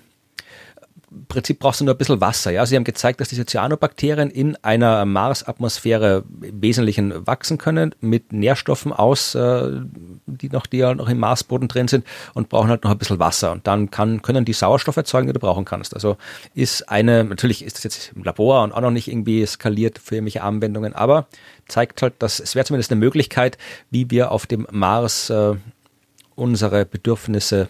Prinzip 1.27 1.59
brauchst 1.59 1.79
du 1.79 1.85
nur 1.85 1.93
ein 1.93 1.97
bisschen 1.97 2.21
Wasser. 2.21 2.51
Ja? 2.51 2.65
Sie 2.65 2.75
haben 2.75 2.83
gezeigt, 2.83 3.21
dass 3.21 3.29
diese 3.29 3.45
Cyanobakterien 3.45 4.29
in 4.29 4.55
einer 4.63 5.05
Marsatmosphäre 5.05 6.23
im 6.41 6.61
Wesentlichen 6.61 7.25
wachsen 7.27 7.57
können, 7.57 7.93
mit 8.01 8.33
Nährstoffen 8.33 8.91
aus, 8.93 9.35
äh, 9.35 9.71
die 10.25 10.49
noch, 10.49 10.65
die 10.65 10.77
ja 10.77 10.93
noch 10.93 11.09
im 11.09 11.19
Marsboden 11.19 11.67
drin 11.67 11.87
sind 11.87 12.05
und 12.33 12.49
brauchen 12.49 12.69
halt 12.69 12.83
noch 12.83 12.91
ein 12.91 12.97
bisschen 12.97 13.19
Wasser. 13.19 13.51
Und 13.51 13.67
dann 13.67 13.91
kann, 13.91 14.21
können 14.21 14.45
die 14.45 14.53
Sauerstoff 14.53 14.97
erzeugen, 14.97 15.27
den 15.27 15.33
du 15.33 15.39
brauchen 15.39 15.65
kannst. 15.65 15.93
Also 15.93 16.17
ist 16.53 16.89
eine, 16.89 17.23
natürlich 17.23 17.63
ist 17.63 17.77
das 17.77 17.83
jetzt 17.83 18.11
im 18.15 18.23
Labor 18.23 18.63
und 18.63 18.71
auch 18.71 18.81
noch 18.81 18.91
nicht 18.91 19.07
irgendwie 19.07 19.45
skaliert 19.45 19.99
für 19.99 20.15
irgendwelche 20.15 20.43
Anwendungen, 20.43 20.93
aber 20.93 21.27
zeigt 21.67 22.01
halt, 22.01 22.13
dass 22.19 22.39
es 22.39 22.55
wäre 22.55 22.65
zumindest 22.65 22.91
eine 22.91 22.99
Möglichkeit, 22.99 23.57
wie 23.89 24.09
wir 24.11 24.31
auf 24.31 24.45
dem 24.45 24.67
Mars 24.71 25.29
äh, 25.29 25.55
unsere 26.35 26.85
Bedürfnisse 26.85 27.69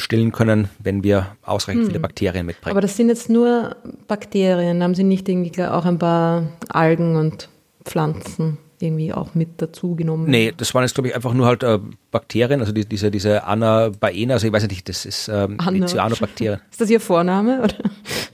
stillen 0.00 0.32
können, 0.32 0.68
wenn 0.78 1.04
wir 1.04 1.36
ausreichend 1.42 1.82
hm. 1.82 1.88
viele 1.88 2.00
Bakterien 2.00 2.46
mitbringen. 2.46 2.72
Aber 2.72 2.80
das 2.80 2.96
sind 2.96 3.08
jetzt 3.08 3.30
nur 3.30 3.76
Bakterien, 4.08 4.82
haben 4.82 4.94
Sie 4.94 5.04
nicht 5.04 5.28
irgendwie 5.28 5.62
auch 5.64 5.84
ein 5.84 5.98
paar 5.98 6.48
Algen 6.68 7.16
und 7.16 7.48
Pflanzen? 7.84 8.58
irgendwie 8.82 9.12
auch 9.12 9.34
mit 9.34 9.60
dazu 9.60 9.94
genommen? 9.94 10.30
Nee, 10.30 10.52
das 10.56 10.74
waren 10.74 10.82
jetzt, 10.82 10.94
glaube 10.94 11.08
ich, 11.08 11.14
einfach 11.14 11.34
nur 11.34 11.46
halt 11.46 11.62
äh, 11.62 11.78
Bakterien, 12.10 12.60
also 12.60 12.72
die, 12.72 12.86
diese, 12.86 13.10
diese 13.10 13.44
Anabaena, 13.44 14.34
also 14.34 14.46
ich 14.46 14.52
weiß 14.52 14.66
nicht, 14.68 14.88
das 14.88 15.04
ist 15.04 15.28
ähm, 15.28 15.58
die 15.72 15.84
Cyanobakterien. 15.84 16.60
Ist 16.70 16.80
das 16.80 16.90
Ihr 16.90 17.00
Vorname? 17.00 17.62
Oder? 17.62 17.76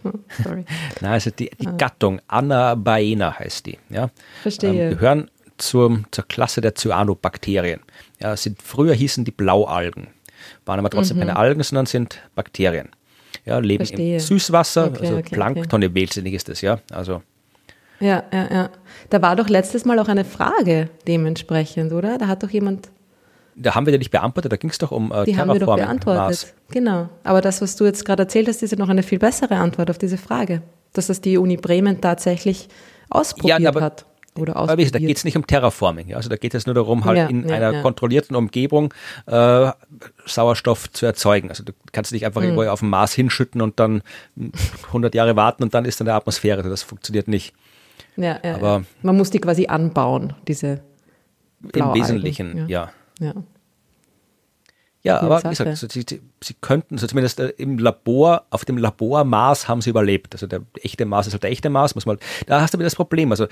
Oh, 0.04 0.12
sorry. 0.44 0.64
Nein, 1.00 1.12
also 1.12 1.30
die, 1.30 1.50
die 1.60 1.66
ah. 1.66 1.72
Gattung 1.72 2.20
Anabaena 2.28 3.36
heißt 3.36 3.66
die. 3.66 3.76
Ja? 3.90 4.10
Verstehe. 4.42 4.90
Ähm, 4.90 4.90
gehören 4.90 5.30
zur, 5.58 6.04
zur 6.12 6.28
Klasse 6.28 6.60
der 6.60 6.76
Cyanobakterien. 6.76 7.80
Ja, 8.20 8.36
sind, 8.36 8.62
früher 8.62 8.94
hießen 8.94 9.24
die 9.24 9.32
Blaualgen, 9.32 10.06
waren 10.66 10.78
aber 10.78 10.90
trotzdem 10.90 11.16
mhm. 11.16 11.20
keine 11.20 11.36
Algen, 11.36 11.62
sondern 11.62 11.86
sind 11.86 12.20
Bakterien. 12.34 12.90
Ja, 13.44 13.58
leben 13.58 13.86
Verstehe. 13.86 14.14
im 14.14 14.20
Süßwasser, 14.20 14.88
okay, 14.88 15.00
also 15.00 15.16
okay, 15.18 15.34
Plankton, 15.34 15.84
okay. 15.84 16.22
im 16.22 16.34
ist 16.34 16.48
das, 16.48 16.60
ja. 16.60 16.80
Also 16.92 17.22
ja, 18.00 18.24
ja, 18.32 18.48
ja. 18.52 18.70
Da 19.10 19.22
war 19.22 19.36
doch 19.36 19.48
letztes 19.48 19.84
Mal 19.84 19.98
auch 19.98 20.08
eine 20.08 20.24
Frage 20.24 20.90
dementsprechend, 21.06 21.92
oder? 21.92 22.18
Da 22.18 22.28
hat 22.28 22.42
doch 22.42 22.50
jemand. 22.50 22.88
Da 23.54 23.74
haben 23.74 23.86
wir 23.86 23.92
ja 23.92 23.98
nicht 23.98 24.10
beantwortet, 24.10 24.52
da 24.52 24.56
ging 24.56 24.68
es 24.68 24.78
doch 24.78 24.90
um 24.90 25.12
äh, 25.12 25.24
Die 25.24 25.36
haben 25.38 25.50
wir 25.50 25.58
doch 25.58 25.76
beantwortet. 25.76 26.20
Mars. 26.20 26.54
Genau. 26.70 27.08
Aber 27.24 27.40
das, 27.40 27.62
was 27.62 27.76
du 27.76 27.86
jetzt 27.86 28.04
gerade 28.04 28.24
erzählt 28.24 28.48
hast, 28.48 28.62
ist 28.62 28.72
ja 28.72 28.78
noch 28.78 28.90
eine 28.90 29.02
viel 29.02 29.18
bessere 29.18 29.56
Antwort 29.56 29.88
auf 29.88 29.96
diese 29.96 30.18
Frage. 30.18 30.62
Dass 30.92 31.06
das 31.06 31.22
die 31.22 31.38
Uni 31.38 31.56
Bremen 31.56 32.00
tatsächlich 32.02 32.68
ausprobiert 33.08 33.60
ja, 33.60 33.68
aber, 33.70 33.80
hat. 33.80 34.04
Oder 34.38 34.56
aber 34.56 34.76
da 34.76 34.98
geht 34.98 35.16
es 35.16 35.24
nicht 35.24 35.36
um 35.36 35.46
Terraforming. 35.46 36.14
Also 36.14 36.28
da 36.28 36.36
geht 36.36 36.54
es 36.54 36.66
nur 36.66 36.74
darum, 36.74 37.04
halt 37.04 37.18
ja, 37.18 37.26
in 37.26 37.48
ja, 37.48 37.56
einer 37.56 37.82
kontrollierten 37.82 38.36
Umgebung 38.36 38.92
äh, 39.26 39.70
Sauerstoff 40.24 40.90
zu 40.92 41.06
erzeugen. 41.06 41.48
Also 41.48 41.64
du 41.64 41.72
kannst 41.92 42.12
nicht 42.12 42.26
einfach 42.26 42.40
mhm. 42.40 42.48
irgendwo 42.48 42.70
auf 42.70 42.80
dem 42.80 42.90
Mars 42.90 43.12
hinschütten 43.12 43.60
und 43.60 43.80
dann 43.80 44.02
100 44.88 45.14
Jahre 45.14 45.36
warten 45.36 45.62
und 45.62 45.74
dann 45.74 45.84
ist 45.84 46.00
dann 46.00 46.06
der 46.06 46.14
Atmosphäre. 46.14 46.62
Das 46.62 46.82
funktioniert 46.82 47.28
nicht. 47.28 47.54
Ja, 48.16 48.38
ja, 48.42 48.54
Aber 48.54 48.84
man 49.02 49.16
muss 49.16 49.30
die 49.30 49.40
quasi 49.40 49.66
anbauen, 49.66 50.34
diese 50.48 50.82
Im 51.74 51.94
Wesentlichen, 51.94 52.68
ja. 52.68 52.90
ja. 53.20 53.34
Ja, 55.06 55.20
aber 55.20 55.42
wie 55.44 55.50
gesagt, 55.50 55.92
sie, 55.92 56.04
sie, 56.42 56.54
könnten, 56.60 56.98
so 56.98 57.06
zumindest 57.06 57.38
äh, 57.38 57.52
im 57.58 57.78
Labor, 57.78 58.44
auf 58.50 58.64
dem 58.64 58.76
Labor 58.76 59.22
Mars 59.22 59.68
haben 59.68 59.80
sie 59.80 59.90
überlebt. 59.90 60.34
Also 60.34 60.48
der 60.48 60.62
echte 60.82 61.06
Mars 61.06 61.28
ist 61.28 61.32
halt 61.32 61.44
der 61.44 61.50
echte 61.52 61.70
Mars, 61.70 61.94
muss 61.94 62.06
man, 62.06 62.18
da 62.46 62.60
hast 62.60 62.74
du 62.74 62.78
wieder 62.78 62.86
das 62.86 62.96
Problem. 62.96 63.30
Also 63.30 63.46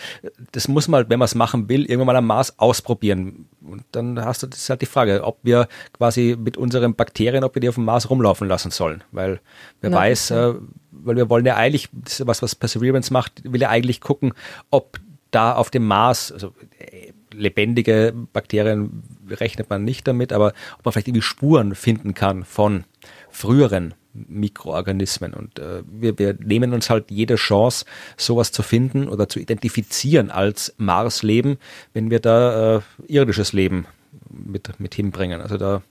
das 0.51 0.67
muss 0.67 0.89
man, 0.89 1.09
wenn 1.09 1.21
man 1.21 1.27
es 1.27 1.37
machen 1.37 1.69
will, 1.69 1.85
irgendwann 1.85 2.07
mal 2.07 2.17
am 2.17 2.27
Mars 2.27 2.59
ausprobieren. 2.59 3.47
Und 3.65 3.85
dann 3.93 4.25
hast 4.25 4.43
du, 4.43 4.49
das 4.49 4.59
ist 4.59 4.71
halt 4.71 4.83
die 4.83 4.87
Frage, 4.87 5.23
ob 5.23 5.39
wir 5.45 5.69
quasi 5.97 6.37
mit 6.37 6.57
unseren 6.57 6.97
Bakterien, 6.97 7.45
ob 7.45 7.55
wir 7.55 7.61
die 7.61 7.69
auf 7.69 7.77
dem 7.77 7.85
Mars 7.85 8.11
rumlaufen 8.11 8.49
lassen 8.49 8.73
sollen. 8.73 9.05
Weil 9.13 9.39
wer 9.81 9.91
Na, 9.91 9.97
weiß, 9.99 10.33
äh, 10.33 10.55
weil 10.91 11.15
wir 11.15 11.31
wollen 11.31 11.47
ja 11.47 11.55
eigentlich, 11.55 11.89
das 11.93 12.19
ist 12.19 12.27
was, 12.27 12.43
was 12.43 12.57
Perseverance 12.57 13.13
macht, 13.13 13.43
will 13.45 13.61
ja 13.61 13.69
eigentlich 13.69 14.01
gucken, 14.01 14.33
ob 14.71 14.99
da 15.31 15.55
auf 15.55 15.71
dem 15.71 15.87
Mars, 15.87 16.33
also 16.33 16.53
äh, 16.79 17.13
lebendige 17.33 18.13
Bakterien 18.33 19.05
rechnet 19.31 19.71
man 19.71 19.85
nicht 19.85 20.07
damit, 20.07 20.33
aber 20.33 20.53
ob 20.79 20.85
man 20.85 20.93
vielleicht 20.93 21.09
irgendwie 21.09 21.23
Spuren 21.23 21.75
finden 21.75 22.15
kann 22.15 22.45
von 22.45 22.85
früheren 23.31 23.95
Mikroorganismen. 24.13 25.35
Und 25.35 25.59
äh, 25.59 25.83
wir, 25.91 26.19
wir 26.19 26.37
nehmen 26.41 26.73
uns 26.73 26.89
halt 26.91 27.11
jede 27.11 27.35
Chance, 27.35 27.85
sowas 28.17 28.53
zu 28.53 28.63
finden 28.63 29.09
oder 29.09 29.29
zu 29.29 29.41
identifizieren 29.41 30.31
als 30.31 30.75
Marsleben, 30.79 31.59
wenn 31.93 32.11
wir 32.11 32.21
da 32.21 32.77
äh, 32.77 32.81
irdisches 33.07 33.53
Leben 33.53 33.87
mit, 34.31 34.79
mit 34.79 34.95
hinbringen. 34.95 35.41
Also 35.41 35.57
da 35.57 35.83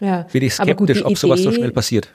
ja, 0.00 0.22
bin 0.32 0.42
ich 0.42 0.54
skeptisch, 0.54 1.02
gut, 1.02 1.10
ob 1.10 1.18
sowas 1.18 1.42
so 1.42 1.52
schnell 1.52 1.72
passiert 1.72 2.12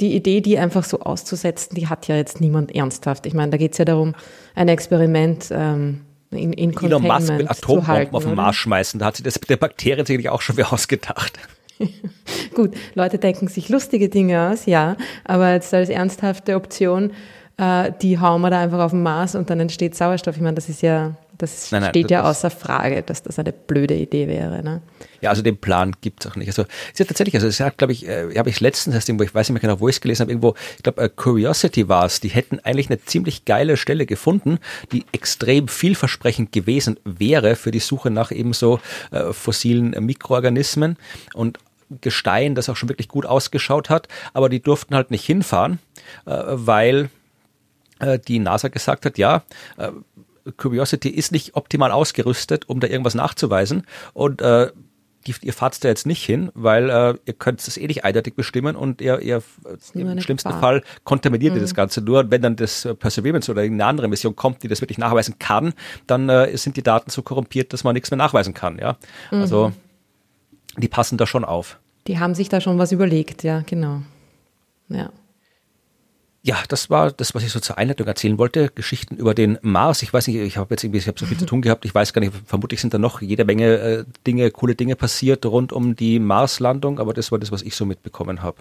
die 0.00 0.14
Idee, 0.14 0.40
die 0.40 0.58
einfach 0.58 0.84
so 0.84 1.00
auszusetzen, 1.00 1.74
die 1.74 1.88
hat 1.88 2.06
ja 2.08 2.16
jetzt 2.16 2.40
niemand 2.40 2.74
ernsthaft. 2.74 3.26
Ich 3.26 3.34
meine, 3.34 3.50
da 3.50 3.56
geht 3.56 3.72
es 3.72 3.78
ja 3.78 3.84
darum, 3.84 4.14
ein 4.54 4.68
Experiment 4.68 5.48
ähm, 5.50 6.02
in, 6.30 6.52
in 6.52 6.76
Elon 6.76 7.02
Musk 7.02 7.28
will 7.28 7.48
Atombomben 7.48 8.14
auf 8.14 8.24
den 8.24 8.34
Mars 8.34 8.56
schmeißen, 8.56 9.00
da 9.00 9.06
hat 9.06 9.16
sich 9.16 9.24
das 9.24 9.40
mit 9.40 9.48
der 9.48 9.56
Bakterien 9.56 10.06
sicherlich 10.06 10.28
auch 10.28 10.40
schon 10.40 10.56
wieder 10.56 10.72
ausgedacht. 10.72 11.38
Gut, 12.54 12.72
Leute 12.94 13.18
denken 13.18 13.48
sich 13.48 13.68
lustige 13.68 14.08
Dinge 14.08 14.50
aus, 14.50 14.66
ja, 14.66 14.96
aber 15.24 15.52
jetzt 15.52 15.72
als 15.74 15.88
ernsthafte 15.88 16.56
Option, 16.56 17.12
äh, 17.58 17.92
die 18.02 18.18
hauen 18.18 18.40
wir 18.40 18.50
da 18.50 18.60
einfach 18.60 18.80
auf 18.80 18.92
den 18.92 19.02
Mars 19.02 19.34
und 19.34 19.50
dann 19.50 19.60
entsteht 19.60 19.94
Sauerstoff. 19.94 20.36
Ich 20.36 20.42
meine, 20.42 20.54
das 20.54 20.68
ist 20.68 20.82
ja 20.82 21.14
das 21.38 21.72
nein, 21.72 21.82
nein, 21.82 21.90
steht 21.90 22.04
das 22.04 22.10
ja 22.10 22.22
außer 22.22 22.50
Frage, 22.50 23.02
dass 23.02 23.22
das 23.22 23.38
eine 23.38 23.52
blöde 23.52 23.94
Idee 23.94 24.28
wäre. 24.28 24.62
Ne? 24.62 24.82
Ja, 25.20 25.30
also 25.30 25.42
den 25.42 25.56
Plan 25.56 25.92
gibt 26.00 26.24
es 26.24 26.30
auch 26.30 26.36
nicht. 26.36 26.48
Also 26.48 26.62
es 26.62 26.92
ist 26.92 26.98
ja 27.00 27.04
tatsächlich, 27.04 27.34
also 27.34 27.46
es 27.46 27.60
hat, 27.60 27.78
glaube 27.78 27.92
ich, 27.92 28.06
äh, 28.06 28.36
habe 28.36 28.50
ich 28.50 28.60
letztens 28.60 28.94
erst 28.94 29.08
irgendwo, 29.08 29.24
ich 29.24 29.34
weiß 29.34 29.48
nicht 29.48 29.54
mehr 29.54 29.60
genau, 29.60 29.80
wo 29.80 29.88
ich 29.88 29.96
es 29.96 30.00
gelesen 30.00 30.22
habe, 30.22 30.32
irgendwo, 30.32 30.54
ich 30.76 30.82
glaube, 30.82 31.04
uh, 31.04 31.08
Curiosity 31.08 31.88
war 31.88 32.04
es, 32.04 32.20
die 32.20 32.28
hätten 32.28 32.60
eigentlich 32.60 32.88
eine 32.88 33.02
ziemlich 33.04 33.44
geile 33.44 33.76
Stelle 33.76 34.06
gefunden, 34.06 34.58
die 34.92 35.04
extrem 35.12 35.68
vielversprechend 35.68 36.52
gewesen 36.52 36.98
wäre 37.04 37.56
für 37.56 37.70
die 37.70 37.80
Suche 37.80 38.10
nach 38.10 38.30
eben 38.30 38.52
so 38.52 38.80
äh, 39.10 39.32
fossilen 39.32 39.90
Mikroorganismen 39.90 40.96
und 41.34 41.58
Gestein, 42.00 42.54
das 42.54 42.68
auch 42.68 42.76
schon 42.76 42.88
wirklich 42.88 43.08
gut 43.08 43.26
ausgeschaut 43.26 43.90
hat, 43.90 44.08
aber 44.32 44.48
die 44.48 44.60
durften 44.60 44.94
halt 44.94 45.10
nicht 45.10 45.24
hinfahren, 45.24 45.78
äh, 46.24 46.42
weil 46.46 47.10
äh, 47.98 48.18
die 48.18 48.38
NASA 48.38 48.68
gesagt 48.68 49.06
hat, 49.06 49.18
ja, 49.18 49.42
äh, 49.76 49.90
Curiosity 50.56 51.08
ist 51.08 51.32
nicht 51.32 51.56
optimal 51.56 51.90
ausgerüstet, 51.90 52.68
um 52.68 52.80
da 52.80 52.86
irgendwas 52.86 53.14
nachzuweisen. 53.14 53.82
Und 54.12 54.40
äh, 54.42 54.70
die, 55.26 55.34
ihr 55.42 55.52
fahrt 55.52 55.82
da 55.82 55.88
jetzt 55.88 56.06
nicht 56.06 56.24
hin, 56.24 56.50
weil 56.54 56.88
äh, 56.88 57.14
ihr 57.24 57.32
könnt 57.34 57.66
es 57.66 57.76
eh 57.76 57.86
nicht 57.86 58.04
eindeutig 58.04 58.34
bestimmen 58.34 58.76
und 58.76 59.00
ihr, 59.00 59.20
ihr 59.20 59.42
im 59.94 60.20
schlimmsten 60.20 60.48
Gefahr. 60.50 60.60
Fall 60.60 60.82
kontaminiert 61.04 61.52
mhm. 61.52 61.58
ihr 61.58 61.62
das 61.62 61.74
Ganze 61.74 62.00
nur. 62.00 62.20
Und 62.20 62.30
wenn 62.30 62.42
dann 62.42 62.56
das 62.56 62.84
äh, 62.84 62.94
Perseverance 62.94 63.50
oder 63.50 63.62
eine 63.62 63.84
andere 63.84 64.08
Mission 64.08 64.36
kommt, 64.36 64.62
die 64.62 64.68
das 64.68 64.80
wirklich 64.80 64.98
nachweisen 64.98 65.38
kann, 65.38 65.74
dann 66.06 66.28
äh, 66.28 66.56
sind 66.56 66.76
die 66.76 66.82
Daten 66.82 67.10
so 67.10 67.22
korrumpiert, 67.22 67.72
dass 67.72 67.84
man 67.84 67.94
nichts 67.94 68.10
mehr 68.10 68.18
nachweisen 68.18 68.54
kann. 68.54 68.78
Ja, 68.78 68.96
mhm. 69.30 69.40
also 69.40 69.72
die 70.76 70.88
passen 70.88 71.18
da 71.18 71.26
schon 71.26 71.44
auf. 71.44 71.78
Die 72.06 72.18
haben 72.18 72.34
sich 72.34 72.48
da 72.48 72.60
schon 72.60 72.78
was 72.78 72.92
überlegt, 72.92 73.42
ja, 73.42 73.62
genau. 73.66 74.02
Ja. 74.88 75.10
Ja, 76.46 76.62
das 76.68 76.90
war 76.90 77.10
das, 77.10 77.34
was 77.34 77.42
ich 77.42 77.50
so 77.50 77.58
zur 77.58 77.76
Einleitung 77.76 78.06
erzählen 78.06 78.38
wollte. 78.38 78.70
Geschichten 78.72 79.16
über 79.16 79.34
den 79.34 79.58
Mars. 79.62 80.02
Ich 80.02 80.12
weiß 80.12 80.28
nicht, 80.28 80.36
ich 80.36 80.58
habe 80.58 80.72
jetzt 80.74 80.84
irgendwie, 80.84 80.98
ich 80.98 81.08
habe 81.08 81.18
so 81.18 81.26
viel 81.26 81.36
zu 81.36 81.44
tun 81.44 81.60
gehabt. 81.60 81.84
Ich 81.84 81.92
weiß 81.92 82.12
gar 82.12 82.20
nicht, 82.20 82.32
vermutlich 82.46 82.80
sind 82.80 82.94
da 82.94 82.98
noch 82.98 83.20
jede 83.20 83.44
Menge 83.44 83.78
äh, 83.78 84.04
Dinge, 84.28 84.48
coole 84.52 84.76
Dinge 84.76 84.94
passiert 84.94 85.44
rund 85.44 85.72
um 85.72 85.96
die 85.96 86.20
Marslandung, 86.20 87.00
aber 87.00 87.14
das 87.14 87.32
war 87.32 87.40
das, 87.40 87.50
was 87.50 87.62
ich 87.62 87.74
so 87.74 87.84
mitbekommen 87.84 88.42
habe. 88.42 88.58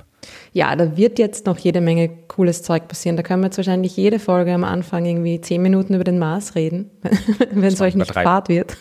Ja, 0.51 0.75
da 0.75 0.97
wird 0.97 1.19
jetzt 1.19 1.45
noch 1.45 1.59
jede 1.59 1.79
Menge 1.79 2.09
cooles 2.27 2.63
Zeug 2.63 2.87
passieren. 2.87 3.17
Da 3.17 3.21
können 3.21 3.43
wir 3.43 3.49
jetzt 3.49 3.57
wahrscheinlich 3.57 3.95
jede 3.95 4.17
Folge 4.17 4.51
am 4.55 4.63
Anfang 4.63 5.05
irgendwie 5.05 5.39
zehn 5.39 5.61
Minuten 5.61 5.93
über 5.93 6.03
den 6.03 6.17
Mars 6.17 6.55
reden, 6.55 6.89
wenn 7.51 7.65
es 7.65 7.81
euch 7.81 7.93
nicht 7.93 8.11
fad 8.11 8.49
wird. 8.49 8.77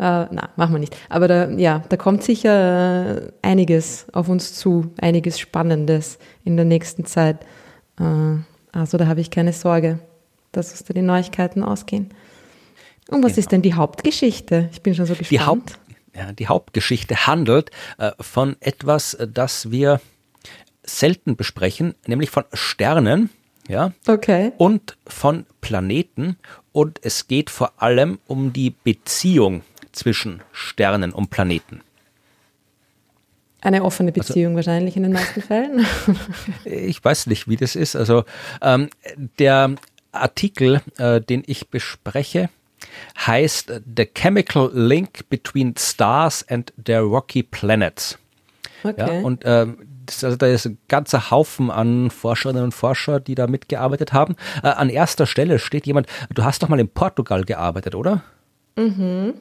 Äh, 0.00 0.28
na, 0.30 0.48
machen 0.56 0.72
wir 0.72 0.78
nicht. 0.78 0.96
Aber 1.10 1.28
da, 1.28 1.50
ja, 1.50 1.84
da 1.86 1.98
kommt 1.98 2.22
sicher 2.22 3.18
äh, 3.18 3.32
einiges 3.42 4.06
auf 4.14 4.30
uns 4.30 4.54
zu, 4.54 4.90
einiges 4.98 5.38
Spannendes 5.38 6.18
in 6.42 6.56
der 6.56 6.64
nächsten 6.64 7.04
Zeit. 7.04 7.44
Äh, 7.98 8.38
also 8.72 8.96
da 8.96 9.06
habe 9.06 9.20
ich 9.20 9.30
keine 9.30 9.52
Sorge, 9.52 9.98
dass 10.52 10.70
uns 10.70 10.84
da 10.84 10.94
die 10.94 11.02
Neuigkeiten 11.02 11.62
ausgehen. 11.62 12.14
Und 13.10 13.22
was 13.22 13.32
genau. 13.32 13.40
ist 13.40 13.52
denn 13.52 13.60
die 13.60 13.74
Hauptgeschichte? 13.74 14.70
Ich 14.72 14.80
bin 14.80 14.94
schon 14.94 15.04
so 15.04 15.14
gespannt. 15.14 15.30
Die, 15.30 15.40
Haupt, 15.40 15.78
ja, 16.16 16.32
die 16.32 16.48
Hauptgeschichte 16.48 17.26
handelt 17.26 17.70
äh, 17.98 18.12
von 18.18 18.56
etwas, 18.60 19.18
das 19.30 19.70
wir 19.70 20.00
selten 20.82 21.36
besprechen, 21.36 21.94
nämlich 22.06 22.30
von 22.30 22.44
Sternen. 22.54 23.28
Ja, 23.68 23.92
okay. 24.08 24.52
Und 24.56 24.96
von 25.06 25.44
Planeten. 25.60 26.36
Und 26.72 27.00
es 27.02 27.28
geht 27.28 27.50
vor 27.50 27.74
allem 27.82 28.18
um 28.26 28.54
die 28.54 28.70
Beziehung 28.70 29.62
zwischen 29.92 30.42
Sternen 30.52 31.12
und 31.12 31.30
Planeten. 31.30 31.82
Eine 33.62 33.84
offene 33.84 34.10
also 34.10 34.20
Beziehung 34.20 34.56
also, 34.56 34.68
wahrscheinlich 34.68 34.96
in 34.96 35.02
den 35.02 35.12
meisten 35.12 35.42
Fällen. 35.42 35.86
ich 36.64 37.04
weiß 37.04 37.26
nicht, 37.26 37.48
wie 37.48 37.56
das 37.56 37.76
ist. 37.76 37.94
Also 37.94 38.24
ähm, 38.62 38.88
der 39.38 39.74
Artikel, 40.12 40.80
äh, 40.98 41.20
den 41.20 41.42
ich 41.46 41.68
bespreche, 41.68 42.48
heißt 43.26 43.82
The 43.96 44.06
Chemical 44.14 44.70
Link 44.72 45.28
Between 45.28 45.74
Stars 45.76 46.46
and 46.48 46.72
Their 46.82 47.00
Rocky 47.00 47.42
Planets. 47.42 48.18
Okay. 48.82 49.18
Ja, 49.18 49.24
und 49.24 49.42
ähm, 49.44 49.86
das, 50.06 50.24
also 50.24 50.36
da 50.36 50.46
ist 50.46 50.66
ein 50.66 50.78
ganzer 50.88 51.30
Haufen 51.30 51.70
an 51.70 52.10
Forscherinnen 52.10 52.64
und 52.64 52.72
Forscher, 52.72 53.20
die 53.20 53.34
da 53.34 53.46
mitgearbeitet 53.46 54.12
haben. 54.12 54.36
Äh, 54.62 54.68
an 54.68 54.88
erster 54.88 55.26
Stelle 55.26 55.58
steht 55.58 55.86
jemand, 55.86 56.06
du 56.32 56.44
hast 56.44 56.62
doch 56.62 56.68
mal 56.68 56.80
in 56.80 56.88
Portugal 56.88 57.44
gearbeitet, 57.44 57.94
oder? 57.94 58.22
Mhm. 58.76 59.34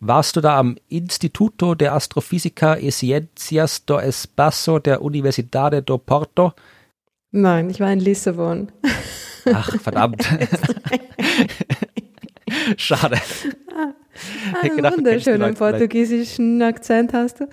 Warst 0.00 0.36
du 0.36 0.40
da 0.40 0.58
am 0.58 0.76
Instituto 0.88 1.74
de 1.74 1.88
Astrofísica 1.88 2.78
e 2.78 2.90
Ciencias 2.92 3.80
do 3.84 3.98
Espaço 3.98 4.78
der 4.78 5.00
Universidade 5.00 5.80
do 5.80 5.98
Porto? 5.98 6.52
Nein, 7.32 7.70
ich 7.70 7.80
war 7.80 7.92
in 7.92 8.00
Lissabon. 8.00 8.68
Ach, 9.52 9.80
verdammt. 9.80 10.22
Schade. 12.76 13.16
Einen 14.62 14.76
gedacht, 14.76 14.96
wunderschönen 14.96 15.54
portugiesischen 15.54 16.62
Akzent 16.62 17.12
hast 17.12 17.40
du. 17.40 17.44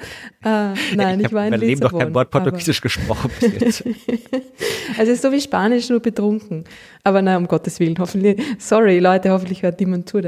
Äh, 0.43 0.73
nein, 0.95 1.19
ich, 1.19 1.27
ich 1.27 1.33
war 1.33 1.45
in 1.45 1.51
mein 1.51 1.59
Leben 1.59 1.81
noch 1.81 1.97
kein 1.97 2.13
Wort 2.13 2.29
Portugiesisch 2.29 2.79
gesprochen 2.79 3.29
bis 3.39 3.83
jetzt. 3.83 3.85
also 4.97 5.01
es 5.01 5.09
ist 5.09 5.21
so 5.23 5.31
wie 5.31 5.41
Spanisch, 5.41 5.89
nur 5.89 5.99
betrunken. 5.99 6.63
Aber 7.03 7.21
nein, 7.21 7.37
um 7.37 7.47
Gottes 7.47 7.79
Willen, 7.79 7.97
hoffentlich, 7.99 8.41
sorry 8.59 8.99
Leute, 8.99 9.31
hoffentlich 9.31 9.63
hört 9.63 9.79
niemand 9.79 10.07
zu. 10.07 10.21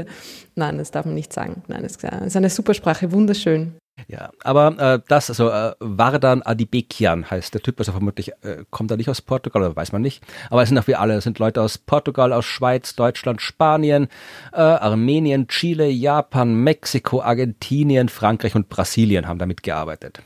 Nein, 0.54 0.78
das 0.78 0.90
darf 0.90 1.06
man 1.06 1.14
nicht 1.14 1.32
sagen. 1.32 1.62
Nein, 1.68 1.84
es 1.84 1.96
ist 1.96 2.36
eine 2.36 2.50
super 2.50 2.74
Sprache, 2.74 3.12
wunderschön. 3.12 3.74
Ja, 4.08 4.30
aber 4.44 4.78
äh, 4.78 5.00
das, 5.08 5.30
also 5.30 5.48
äh, 5.48 5.74
Vardan 5.80 6.42
Adibekian 6.42 7.30
heißt 7.30 7.54
der 7.54 7.62
Typ, 7.62 7.78
also 7.78 7.92
vermutlich 7.92 8.30
äh, 8.42 8.64
kommt 8.70 8.90
er 8.90 8.98
nicht 8.98 9.08
aus 9.08 9.22
Portugal, 9.22 9.62
oder 9.62 9.74
weiß 9.74 9.92
man 9.92 10.02
nicht. 10.02 10.22
Aber 10.50 10.62
es 10.62 10.68
sind 10.68 10.78
auch 10.78 10.86
wie 10.86 10.94
alle, 10.94 11.14
es 11.14 11.24
sind 11.24 11.38
Leute 11.38 11.62
aus 11.62 11.78
Portugal, 11.78 12.32
aus 12.32 12.44
Schweiz, 12.44 12.94
Deutschland, 12.94 13.40
Spanien, 13.40 14.08
äh, 14.52 14.60
Armenien, 14.60 15.48
Chile, 15.48 15.88
Japan, 15.88 16.54
Mexiko, 16.62 17.22
Argentinien, 17.22 18.10
Frankreich 18.10 18.54
und 18.54 18.68
Brasilien 18.68 19.26
haben 19.26 19.38
damit 19.38 19.62
gearbeitet. 19.62 20.22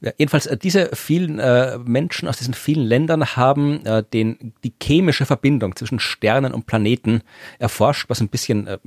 Ja, 0.00 0.12
jedenfalls, 0.18 0.46
äh, 0.46 0.56
diese 0.56 0.90
vielen 0.94 1.38
äh, 1.38 1.78
Menschen 1.78 2.28
aus 2.28 2.38
diesen 2.38 2.54
vielen 2.54 2.84
Ländern 2.84 3.36
haben 3.36 3.84
äh, 3.86 4.02
den, 4.02 4.52
die 4.62 4.72
chemische 4.82 5.26
Verbindung 5.26 5.76
zwischen 5.76 6.00
Sternen 6.00 6.52
und 6.52 6.66
Planeten 6.66 7.22
erforscht, 7.58 8.08
was 8.08 8.20
ein 8.20 8.28
bisschen 8.28 8.66
äh, 8.66 8.78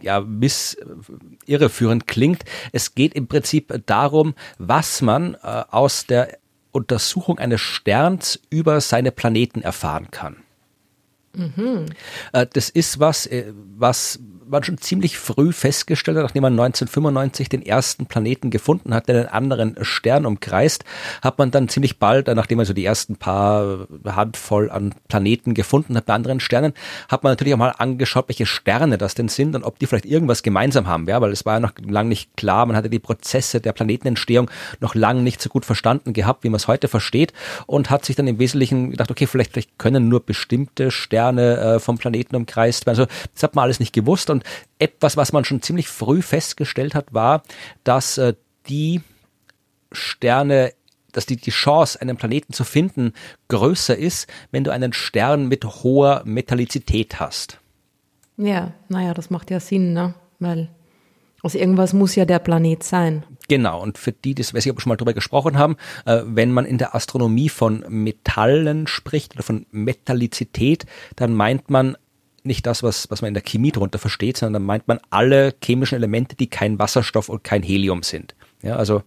ja, 0.00 0.20
bis 0.20 0.74
äh, 0.74 0.84
irreführend 1.46 2.06
klingt. 2.06 2.44
Es 2.72 2.94
geht 2.94 3.14
im 3.14 3.26
Prinzip 3.26 3.82
darum, 3.86 4.34
was 4.58 5.02
man 5.02 5.34
äh, 5.34 5.64
aus 5.70 6.06
der 6.06 6.38
Untersuchung 6.72 7.38
eines 7.38 7.60
Sterns 7.60 8.40
über 8.50 8.80
seine 8.80 9.12
Planeten 9.12 9.62
erfahren 9.62 10.10
kann. 10.10 10.36
Mhm. 11.34 11.86
Äh, 12.32 12.46
das 12.52 12.68
ist 12.70 13.00
was, 13.00 13.26
äh, 13.26 13.52
was 13.76 14.18
man 14.48 14.62
schon 14.62 14.78
ziemlich 14.78 15.18
früh 15.18 15.52
festgestellt 15.52 16.16
hat, 16.16 16.24
nachdem 16.24 16.42
man 16.42 16.52
1995 16.52 17.48
den 17.48 17.64
ersten 17.64 18.06
Planeten 18.06 18.50
gefunden 18.50 18.94
hat, 18.94 19.08
der 19.08 19.16
einen 19.16 19.28
anderen 19.28 19.84
Stern 19.84 20.26
umkreist, 20.26 20.84
hat 21.22 21.38
man 21.38 21.50
dann 21.50 21.68
ziemlich 21.68 21.98
bald, 21.98 22.26
nachdem 22.28 22.58
man 22.58 22.66
so 22.66 22.72
die 22.72 22.84
ersten 22.84 23.16
paar 23.16 23.86
Handvoll 24.04 24.70
an 24.70 24.94
Planeten 25.08 25.54
gefunden 25.54 25.96
hat 25.96 26.06
bei 26.06 26.14
anderen 26.14 26.40
Sternen, 26.40 26.74
hat 27.08 27.22
man 27.22 27.32
natürlich 27.32 27.54
auch 27.54 27.58
mal 27.58 27.74
angeschaut, 27.78 28.28
welche 28.28 28.46
Sterne 28.46 28.98
das 28.98 29.14
denn 29.14 29.28
sind 29.28 29.54
und 29.54 29.64
ob 29.64 29.78
die 29.78 29.86
vielleicht 29.86 30.06
irgendwas 30.06 30.42
gemeinsam 30.42 30.86
haben, 30.86 31.06
ja, 31.08 31.20
weil 31.20 31.32
es 31.32 31.46
war 31.46 31.54
ja 31.54 31.60
noch 31.60 31.72
lange 31.84 32.08
nicht 32.08 32.36
klar, 32.36 32.66
man 32.66 32.76
hatte 32.76 32.90
die 32.90 32.98
Prozesse 32.98 33.60
der 33.60 33.72
Planetenentstehung 33.72 34.50
noch 34.80 34.94
lange 34.94 35.22
nicht 35.22 35.40
so 35.40 35.48
gut 35.48 35.64
verstanden 35.64 36.12
gehabt, 36.12 36.44
wie 36.44 36.48
man 36.48 36.56
es 36.56 36.68
heute 36.68 36.88
versteht 36.88 37.32
und 37.66 37.90
hat 37.90 38.04
sich 38.04 38.16
dann 38.16 38.26
im 38.26 38.38
Wesentlichen 38.38 38.90
gedacht, 38.90 39.10
okay, 39.10 39.26
vielleicht, 39.26 39.52
vielleicht 39.52 39.78
können 39.78 40.08
nur 40.08 40.20
bestimmte 40.20 40.90
Sterne 40.90 41.58
äh, 41.58 41.80
vom 41.80 41.98
Planeten 41.98 42.36
umkreist 42.36 42.86
werden. 42.86 43.00
Also 43.00 43.12
das 43.32 43.42
hat 43.42 43.54
man 43.54 43.64
alles 43.64 43.80
nicht 43.80 43.92
gewusst 43.92 44.30
und 44.34 44.44
etwas, 44.78 45.16
was 45.16 45.32
man 45.32 45.44
schon 45.44 45.62
ziemlich 45.62 45.88
früh 45.88 46.22
festgestellt 46.22 46.94
hat, 46.94 47.14
war, 47.14 47.42
dass 47.84 48.18
äh, 48.18 48.34
die 48.68 49.00
Sterne 49.92 50.72
dass 51.12 51.26
die, 51.26 51.36
die 51.36 51.52
Chance, 51.52 52.00
einen 52.00 52.16
Planeten 52.16 52.52
zu 52.52 52.64
finden, 52.64 53.12
größer 53.46 53.96
ist, 53.96 54.26
wenn 54.50 54.64
du 54.64 54.72
einen 54.72 54.92
Stern 54.92 55.46
mit 55.46 55.64
hoher 55.64 56.22
Metallizität 56.24 57.20
hast. 57.20 57.60
Ja, 58.36 58.72
naja, 58.88 59.14
das 59.14 59.30
macht 59.30 59.52
ja 59.52 59.60
Sinn, 59.60 59.92
ne? 59.92 60.14
Weil 60.40 60.70
also 61.44 61.58
irgendwas 61.58 61.92
muss 61.92 62.14
ja 62.14 62.24
der 62.24 62.38
Planet 62.38 62.82
sein. 62.82 63.22
Genau, 63.48 63.82
und 63.82 63.98
für 63.98 64.12
die, 64.12 64.34
das 64.34 64.54
weiß 64.54 64.64
ich, 64.64 64.72
ob 64.72 64.78
wir 64.78 64.80
schon 64.80 64.88
mal 64.88 64.96
drüber 64.96 65.12
gesprochen 65.12 65.58
haben, 65.58 65.76
äh, 66.06 66.22
wenn 66.24 66.50
man 66.50 66.64
in 66.64 66.78
der 66.78 66.94
Astronomie 66.94 67.50
von 67.50 67.84
Metallen 67.88 68.86
spricht 68.86 69.34
oder 69.34 69.42
von 69.42 69.66
Metallizität, 69.70 70.86
dann 71.16 71.34
meint 71.34 71.68
man 71.68 71.98
nicht 72.44 72.66
das, 72.66 72.82
was, 72.82 73.10
was 73.10 73.22
man 73.22 73.28
in 73.28 73.34
der 73.34 73.42
Chemie 73.42 73.72
darunter 73.72 73.98
versteht, 73.98 74.36
sondern 74.36 74.54
dann 74.54 74.66
meint 74.66 74.86
man 74.86 75.00
alle 75.10 75.54
chemischen 75.62 75.96
Elemente, 75.96 76.36
die 76.36 76.46
kein 76.46 76.78
Wasserstoff 76.78 77.28
und 77.28 77.42
kein 77.44 77.62
Helium 77.62 78.02
sind. 78.02 78.34
Ja, 78.62 78.76
also 78.76 79.02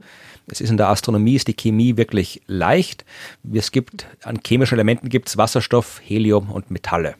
es 0.50 0.62
ist 0.62 0.70
in 0.70 0.78
der 0.78 0.90
Astronomie 0.90 1.36
ist 1.36 1.48
die 1.48 1.56
Chemie 1.56 1.98
wirklich 1.98 2.42
leicht. 2.48 3.06
Es 3.54 3.72
gibt 3.72 4.08
an 4.24 4.40
chemischen 4.46 4.76
Elementen 4.76 5.10
gibt 5.10 5.30
es 5.30 5.38
Wasserstoff, 5.38 6.02
Helium 6.04 6.52
und 6.52 6.72
Metalle. 6.72 7.16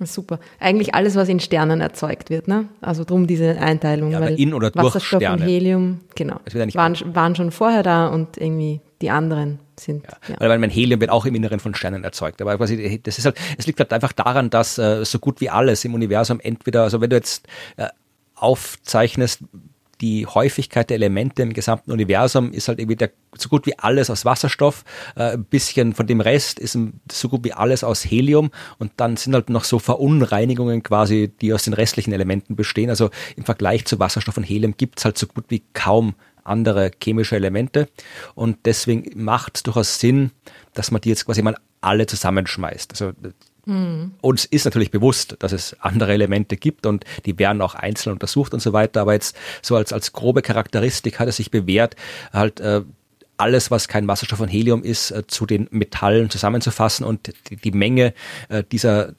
Super. 0.00 0.40
Eigentlich 0.60 0.94
alles, 0.94 1.16
was 1.16 1.28
in 1.28 1.40
Sternen 1.40 1.80
erzeugt 1.80 2.28
wird, 2.28 2.48
ne? 2.48 2.66
Also 2.82 3.04
drum 3.04 3.26
diese 3.26 3.58
Einteilung. 3.58 4.10
Ja, 4.10 4.20
weil 4.20 4.38
in 4.38 4.52
oder 4.52 4.70
durch 4.70 4.86
Wasserstoff 4.86 5.22
Sterne. 5.22 5.42
und 5.42 5.48
Helium, 5.48 6.00
genau, 6.14 6.38
waren, 6.74 7.14
waren 7.14 7.34
schon 7.34 7.50
vorher 7.50 7.82
da 7.82 8.08
und 8.08 8.36
irgendwie 8.36 8.80
die 9.00 9.08
anderen 9.08 9.58
sind. 9.78 10.04
Ja, 10.04 10.16
ja. 10.28 10.36
Weil 10.40 10.58
mein 10.58 10.70
Helium 10.70 11.00
wird 11.00 11.10
auch 11.10 11.26
im 11.26 11.34
Inneren 11.34 11.60
von 11.60 11.74
Sternen 11.74 12.04
erzeugt. 12.04 12.40
Aber 12.42 12.56
quasi, 12.56 13.00
das 13.02 13.18
ist 13.18 13.24
halt, 13.24 13.36
es 13.58 13.66
liegt 13.66 13.78
halt 13.78 13.92
einfach 13.92 14.12
daran, 14.12 14.50
dass 14.50 14.78
äh, 14.78 15.04
so 15.04 15.18
gut 15.18 15.40
wie 15.40 15.50
alles 15.50 15.84
im 15.84 15.94
Universum 15.94 16.40
entweder, 16.40 16.82
also 16.82 17.00
wenn 17.00 17.10
du 17.10 17.16
jetzt 17.16 17.46
äh, 17.76 17.88
aufzeichnest, 18.34 19.40
die 20.00 20.26
Häufigkeit 20.26 20.90
der 20.90 20.96
Elemente 20.96 21.42
im 21.42 21.52
gesamten 21.52 21.90
Universum 21.90 22.52
ist 22.52 22.68
halt 22.68 22.78
irgendwie 22.78 22.96
der, 22.96 23.10
so 23.36 23.48
gut 23.48 23.66
wie 23.66 23.78
alles 23.78 24.10
aus 24.10 24.24
Wasserstoff, 24.24 24.84
äh, 25.16 25.32
ein 25.32 25.44
bisschen 25.44 25.94
von 25.94 26.06
dem 26.06 26.20
Rest 26.20 26.58
ist 26.58 26.78
so 27.10 27.28
gut 27.28 27.44
wie 27.44 27.52
alles 27.52 27.82
aus 27.82 28.04
Helium 28.04 28.50
und 28.78 28.92
dann 28.96 29.16
sind 29.16 29.34
halt 29.34 29.48
noch 29.48 29.64
so 29.64 29.78
Verunreinigungen 29.78 30.82
quasi, 30.82 31.32
die 31.40 31.52
aus 31.52 31.64
den 31.64 31.72
restlichen 31.72 32.12
Elementen 32.12 32.56
bestehen. 32.56 32.90
Also 32.90 33.10
im 33.36 33.44
Vergleich 33.44 33.86
zu 33.86 33.98
Wasserstoff 33.98 34.36
und 34.36 34.44
Helium 34.44 34.76
gibt 34.76 34.98
es 34.98 35.04
halt 35.04 35.16
so 35.16 35.26
gut 35.26 35.44
wie 35.48 35.62
kaum 35.72 36.14
andere 36.46 36.90
chemische 37.02 37.36
Elemente. 37.36 37.88
Und 38.34 38.58
deswegen 38.64 39.22
macht 39.22 39.56
es 39.56 39.62
durchaus 39.62 39.98
Sinn, 39.98 40.30
dass 40.74 40.90
man 40.90 41.00
die 41.00 41.08
jetzt 41.08 41.26
quasi 41.26 41.42
mal 41.42 41.56
alle 41.80 42.06
zusammenschmeißt. 42.06 42.92
Also 42.92 43.12
mhm. 43.64 44.14
uns 44.20 44.44
ist 44.44 44.64
natürlich 44.64 44.90
bewusst, 44.90 45.36
dass 45.40 45.52
es 45.52 45.76
andere 45.80 46.12
Elemente 46.12 46.56
gibt 46.56 46.86
und 46.86 47.04
die 47.24 47.38
werden 47.38 47.62
auch 47.62 47.74
einzeln 47.74 48.12
untersucht 48.12 48.54
und 48.54 48.60
so 48.60 48.72
weiter. 48.72 49.02
Aber 49.02 49.12
jetzt 49.12 49.36
so 49.62 49.76
als, 49.76 49.92
als 49.92 50.12
grobe 50.12 50.42
Charakteristik 50.42 51.18
hat 51.18 51.28
es 51.28 51.36
sich 51.36 51.50
bewährt, 51.50 51.96
halt 52.32 52.60
äh, 52.60 52.82
alles, 53.38 53.70
was 53.70 53.88
kein 53.88 54.08
Wasserstoff 54.08 54.40
und 54.40 54.48
Helium 54.48 54.82
ist, 54.82 55.10
äh, 55.10 55.26
zu 55.26 55.46
den 55.46 55.68
Metallen 55.70 56.30
zusammenzufassen 56.30 57.04
und 57.04 57.32
die, 57.50 57.56
die 57.56 57.72
Menge 57.72 58.14
äh, 58.48 58.64
dieser 58.70 59.14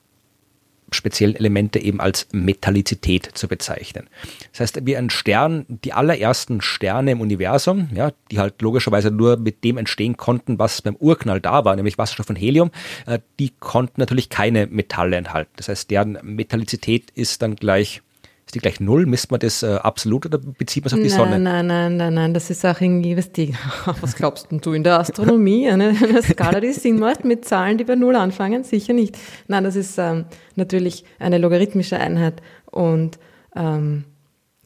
speziellen 0.91 1.35
Elemente 1.35 1.79
eben 1.79 1.99
als 1.99 2.27
Metallizität 2.31 3.29
zu 3.33 3.47
bezeichnen. 3.47 4.09
Das 4.51 4.61
heißt, 4.61 4.85
wie 4.85 4.95
ein 4.95 5.09
Stern, 5.09 5.65
die 5.67 5.93
allerersten 5.93 6.61
Sterne 6.61 7.11
im 7.11 7.21
Universum, 7.21 7.89
ja, 7.93 8.11
die 8.31 8.39
halt 8.39 8.61
logischerweise 8.61 9.11
nur 9.11 9.37
mit 9.37 9.63
dem 9.63 9.77
entstehen 9.77 10.17
konnten, 10.17 10.59
was 10.59 10.81
beim 10.81 10.95
Urknall 10.95 11.41
da 11.41 11.65
war, 11.65 11.75
nämlich 11.75 11.97
Wasserstoff 11.97 12.29
und 12.29 12.37
Helium, 12.37 12.71
äh, 13.05 13.19
die 13.39 13.51
konnten 13.59 13.99
natürlich 13.99 14.29
keine 14.29 14.67
Metalle 14.67 15.17
enthalten. 15.17 15.51
Das 15.57 15.67
heißt, 15.67 15.91
deren 15.91 16.17
Metallizität 16.23 17.11
ist 17.11 17.41
dann 17.41 17.55
gleich 17.55 18.01
ist 18.47 18.55
die 18.55 18.59
gleich 18.59 18.79
null? 18.79 19.05
Misst 19.05 19.29
man 19.29 19.39
das 19.41 19.61
äh, 19.61 19.75
absolut 19.75 20.25
oder 20.25 20.37
bezieht 20.37 20.83
man 20.83 20.87
es 20.87 20.93
auf 20.93 20.99
die 20.99 21.09
nein, 21.09 21.17
Sonne? 21.17 21.39
Nein, 21.39 21.67
nein, 21.67 21.97
nein, 21.97 22.13
nein, 22.13 22.33
das 22.33 22.49
ist 22.49 22.65
auch 22.65 22.79
irgendwie, 22.79 23.17
was, 23.17 23.31
die, 23.31 23.53
was 24.01 24.15
glaubst 24.15 24.47
du 24.49 24.73
in 24.73 24.83
der 24.83 24.99
Astronomie? 24.99 25.69
Eine, 25.69 25.89
eine 26.01 26.23
Skala, 26.23 26.61
die 26.61 26.71
Sinn 26.71 26.97
macht 26.97 27.25
mit 27.25 27.43
Zahlen, 27.43 27.77
die 27.77 27.83
bei 27.83 27.95
Null 27.95 28.15
anfangen? 28.15 28.63
Sicher 28.63 28.93
nicht. 28.93 29.17
Nein, 29.47 29.65
das 29.65 29.75
ist 29.75 29.97
ähm, 29.97 30.25
natürlich 30.55 31.03
eine 31.19 31.37
logarithmische 31.37 31.99
Einheit 31.99 32.41
und 32.71 33.19
ähm, 33.55 34.05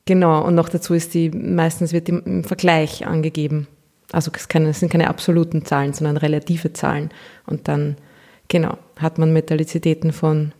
genau, 0.06 0.46
und 0.46 0.54
noch 0.54 0.70
dazu 0.70 0.94
ist 0.94 1.15
die, 1.15 1.32
meistens 1.32 1.91
wird 1.91 2.08
die 2.08 2.22
im 2.24 2.44
Vergleich 2.44 3.08
angegeben. 3.08 3.67
Also 4.12 4.32
es, 4.36 4.48
es 4.48 4.80
sind 4.80 4.91
keine 4.91 5.10
absoluten 5.10 5.65
Zahlen, 5.65 5.94
sondern 5.94 6.17
relative 6.17 6.74
Zahlen. 6.74 7.10
Und 7.48 7.67
dann, 7.67 7.96
genau, 8.48 8.78
hat 8.98 9.17
man 9.17 9.34
Metallizitäten 9.34 10.12
von 10.12 10.54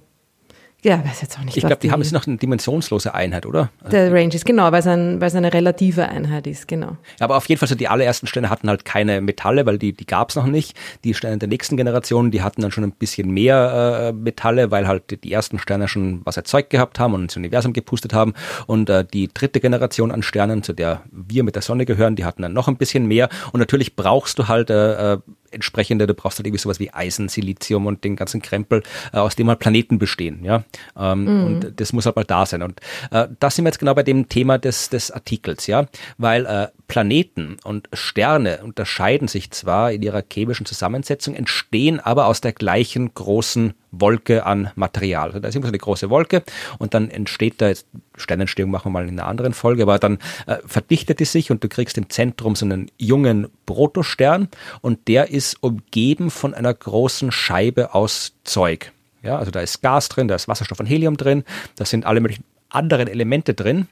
ja, 0.84 1.06
weiß 1.06 1.22
jetzt 1.22 1.38
auch 1.38 1.44
nicht. 1.44 1.56
Ich 1.56 1.62
glaube, 1.62 1.76
die, 1.76 1.88
die 1.88 1.92
haben 1.92 2.02
jetzt 2.02 2.12
noch 2.12 2.26
eine 2.26 2.38
dimensionslose 2.38 3.14
Einheit, 3.14 3.46
oder? 3.46 3.70
Der 3.92 4.12
Range 4.12 4.34
ist 4.34 4.46
genau, 4.46 4.72
weil 4.72 4.80
es, 4.80 4.88
ein, 4.88 5.22
weil 5.22 5.28
es 5.28 5.36
eine 5.36 5.54
relative 5.54 6.10
Einheit 6.10 6.48
ist, 6.48 6.68
genau. 6.68 6.98
Aber 7.20 7.38
auf 7.38 7.48
jeden 7.48 7.60
Fall 7.60 7.70
so 7.70 7.76
die 7.76 7.88
allerersten 7.88 8.26
Sterne 8.26 8.50
hatten 8.50 8.68
halt 8.68 8.84
keine 8.84 9.22
Metalle, 9.22 9.68
weil 9.68 9.78
die, 9.78 9.94
die 9.94 10.08
gab 10.08 10.32
es 10.32 10.36
noch 10.36 10.48
nicht. 10.48 10.76
Die 11.04 11.14
Sterne 11.14 11.38
der 11.38 11.50
nächsten 11.50 11.78
Generation, 11.78 12.32
die 12.32 12.42
hatten 12.42 12.64
dann 12.64 12.72
schon 12.72 12.84
ein 12.84 12.94
bisschen 12.94 13.30
mehr 13.30 14.10
äh, 14.10 14.12
Metalle, 14.12 14.72
weil 14.72 14.88
halt 14.88 15.24
die 15.24 15.32
ersten 15.32 15.60
Sterne 15.60 15.88
schon 15.88 16.22
was 16.24 16.38
erzeugt 16.38 16.72
gehabt 16.72 17.00
haben 17.00 17.14
und 17.14 17.24
ins 17.24 17.38
Universum 17.38 17.74
gepustet 17.74 18.14
haben. 18.14 18.34
Und 18.66 18.90
äh, 18.90 19.06
die 19.06 19.30
dritte 19.32 19.60
Generation 19.60 20.12
an 20.12 20.24
Sternen, 20.24 20.64
zu 20.64 20.74
der 20.74 21.04
wir 21.12 21.44
mit 21.44 21.54
der 21.54 21.62
Sonne 21.62 21.86
gehören, 21.86 22.16
die 22.16 22.26
hatten 22.26 22.42
dann 22.42 22.54
noch 22.54 22.68
ein 22.68 22.78
bisschen 22.78 23.06
mehr. 23.06 23.30
Und 23.52 23.60
natürlich 23.60 23.96
brauchst 23.96 24.40
du 24.40 24.48
halt 24.48 24.72
äh, 24.72 25.14
äh 25.14 25.20
entsprechende, 25.52 26.08
du 26.08 26.14
brauchst 26.14 26.40
halt 26.40 26.48
irgendwie 26.48 26.62
sowas 26.62 26.80
wie 26.80 26.94
Eisen, 26.94 27.30
Silizium 27.30 27.86
und 27.86 28.04
den 28.04 28.16
ganzen 28.16 28.42
Krempel, 28.42 28.84
äh, 29.14 29.18
aus 29.18 29.36
dem 29.36 29.50
halt 29.50 29.60
Planeten 29.60 30.00
bestehen, 30.00 30.44
ja. 30.44 30.64
Ähm, 30.98 31.24
mhm. 31.24 31.46
Und 31.46 31.80
das 31.80 31.94
muss 31.94 32.06
halt 32.06 32.16
mal 32.16 32.24
da 32.24 32.46
sein. 32.46 32.64
Und 32.64 32.80
äh, 33.12 33.28
da 33.40 33.50
sind 33.50 33.66
wir 33.66 33.70
jetzt 33.70 33.80
genau 33.80 33.94
bei 33.94 34.04
dem 34.04 34.30
Thema 34.30 34.58
des, 34.58 34.90
des 34.90 35.12
Artikels, 35.12 35.68
ja, 35.68 35.88
weil 36.18 36.46
äh, 36.46 36.68
Planeten 36.88 37.58
und 37.64 37.90
Sterne 37.94 38.62
unterscheiden 38.64 39.28
sich 39.28 39.52
zwar 39.52 39.92
in 39.92 40.02
ihrer 40.02 40.24
chemischen 40.32 40.66
Zusammensetzung, 40.66 41.36
entstehen 41.36 42.00
aber 42.00 42.28
aus 42.28 42.42
der 42.42 42.54
gleichen 42.54 43.14
großen 43.14 43.74
Wolke 43.92 44.46
an 44.46 44.72
Material. 44.76 45.28
Also 45.28 45.40
da 45.40 45.50
ist 45.50 45.56
immer 45.56 45.66
so 45.66 45.72
eine 45.72 45.78
große 45.78 46.10
Wolke 46.10 46.44
und 46.80 46.94
dann 46.94 47.10
entsteht 47.10 47.62
da 47.62 47.68
jetzt, 47.68 47.88
Sternentstehung 48.16 48.72
machen 48.72 48.86
wir 48.86 48.92
mal 48.92 49.08
in 49.08 49.20
einer 49.20 49.28
anderen 49.28 49.54
Folge, 49.54 49.84
aber 49.84 50.00
dann 50.00 50.20
äh, 50.48 50.58
verdichtet 50.66 51.20
die 51.20 51.26
sich 51.26 51.52
und 51.52 51.64
du 51.64 51.70
kriegst 51.70 51.98
im 51.98 52.10
Zentrum 52.10 52.56
so 52.56 52.66
einen 52.66 52.90
jungen 52.98 53.48
Protostern 53.66 54.48
und 54.82 55.08
der 55.08 55.30
ist 55.30 55.62
umgeben 55.62 56.32
von 56.32 56.54
einer 56.54 56.74
großen 56.74 57.32
Scheibe 57.32 57.94
aus 57.94 58.34
Zeug. 58.44 58.92
Ja, 59.24 59.38
also 59.38 59.52
da 59.52 59.60
ist 59.60 59.82
Gas 59.82 60.10
drin, 60.10 60.28
da 60.28 60.36
ist 60.36 60.48
Wasserstoff 60.48 60.80
und 60.80 60.88
Helium 60.88 61.18
drin, 61.18 61.44
da 61.76 61.86
sind 61.86 62.06
alle 62.06 62.22
möglichen 62.22 62.44
anderen 62.70 63.08
Elemente 63.08 63.54
drin. 63.54 63.88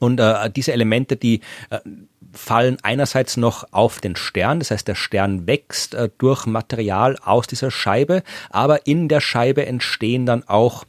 Und 0.00 0.20
äh, 0.20 0.50
diese 0.50 0.72
Elemente, 0.72 1.16
die 1.16 1.40
äh, 1.70 1.78
fallen 2.38 2.78
einerseits 2.82 3.36
noch 3.36 3.72
auf 3.72 4.00
den 4.00 4.16
Stern, 4.16 4.60
das 4.60 4.70
heißt 4.70 4.88
der 4.88 4.94
Stern 4.94 5.46
wächst 5.46 5.94
äh, 5.94 6.08
durch 6.18 6.46
Material 6.46 7.16
aus 7.22 7.46
dieser 7.46 7.70
Scheibe, 7.70 8.22
aber 8.50 8.86
in 8.86 9.08
der 9.08 9.20
Scheibe 9.20 9.66
entstehen 9.66 10.24
dann 10.24 10.44
auch 10.48 10.84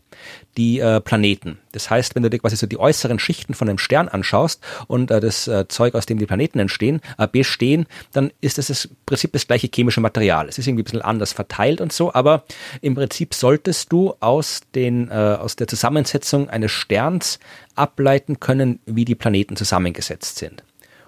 die 0.57 0.79
äh, 0.79 0.99
Planeten. 0.99 1.59
Das 1.71 1.89
heißt, 1.89 2.15
wenn 2.15 2.23
du 2.23 2.29
dir 2.29 2.39
quasi 2.39 2.55
so 2.55 2.67
die 2.67 2.79
äußeren 2.79 3.19
Schichten 3.19 3.53
von 3.53 3.69
einem 3.69 3.77
Stern 3.77 4.09
anschaust 4.09 4.61
und 4.87 5.11
äh, 5.11 5.19
das 5.19 5.47
äh, 5.47 5.67
Zeug, 5.67 5.95
aus 5.95 6.05
dem 6.05 6.19
die 6.19 6.25
Planeten 6.25 6.59
entstehen, 6.59 7.01
äh, 7.17 7.27
bestehen, 7.27 7.85
dann 8.11 8.31
ist 8.41 8.57
das 8.57 8.85
im 8.85 8.91
Prinzip 9.05 9.31
das 9.31 9.47
gleiche 9.47 9.69
chemische 9.73 10.01
Material. 10.01 10.49
Es 10.49 10.57
ist 10.57 10.67
irgendwie 10.67 10.83
ein 10.83 10.85
bisschen 10.85 11.01
anders 11.01 11.33
verteilt 11.33 11.81
und 11.81 11.93
so, 11.93 12.13
aber 12.13 12.43
im 12.81 12.95
Prinzip 12.95 13.33
solltest 13.33 13.91
du 13.91 14.13
aus, 14.19 14.61
den, 14.75 15.09
äh, 15.09 15.13
aus 15.13 15.55
der 15.55 15.67
Zusammensetzung 15.67 16.49
eines 16.49 16.71
Sterns 16.71 17.39
ableiten 17.75 18.39
können, 18.39 18.79
wie 18.85 19.05
die 19.05 19.15
Planeten 19.15 19.55
zusammengesetzt 19.55 20.37
sind. 20.37 20.63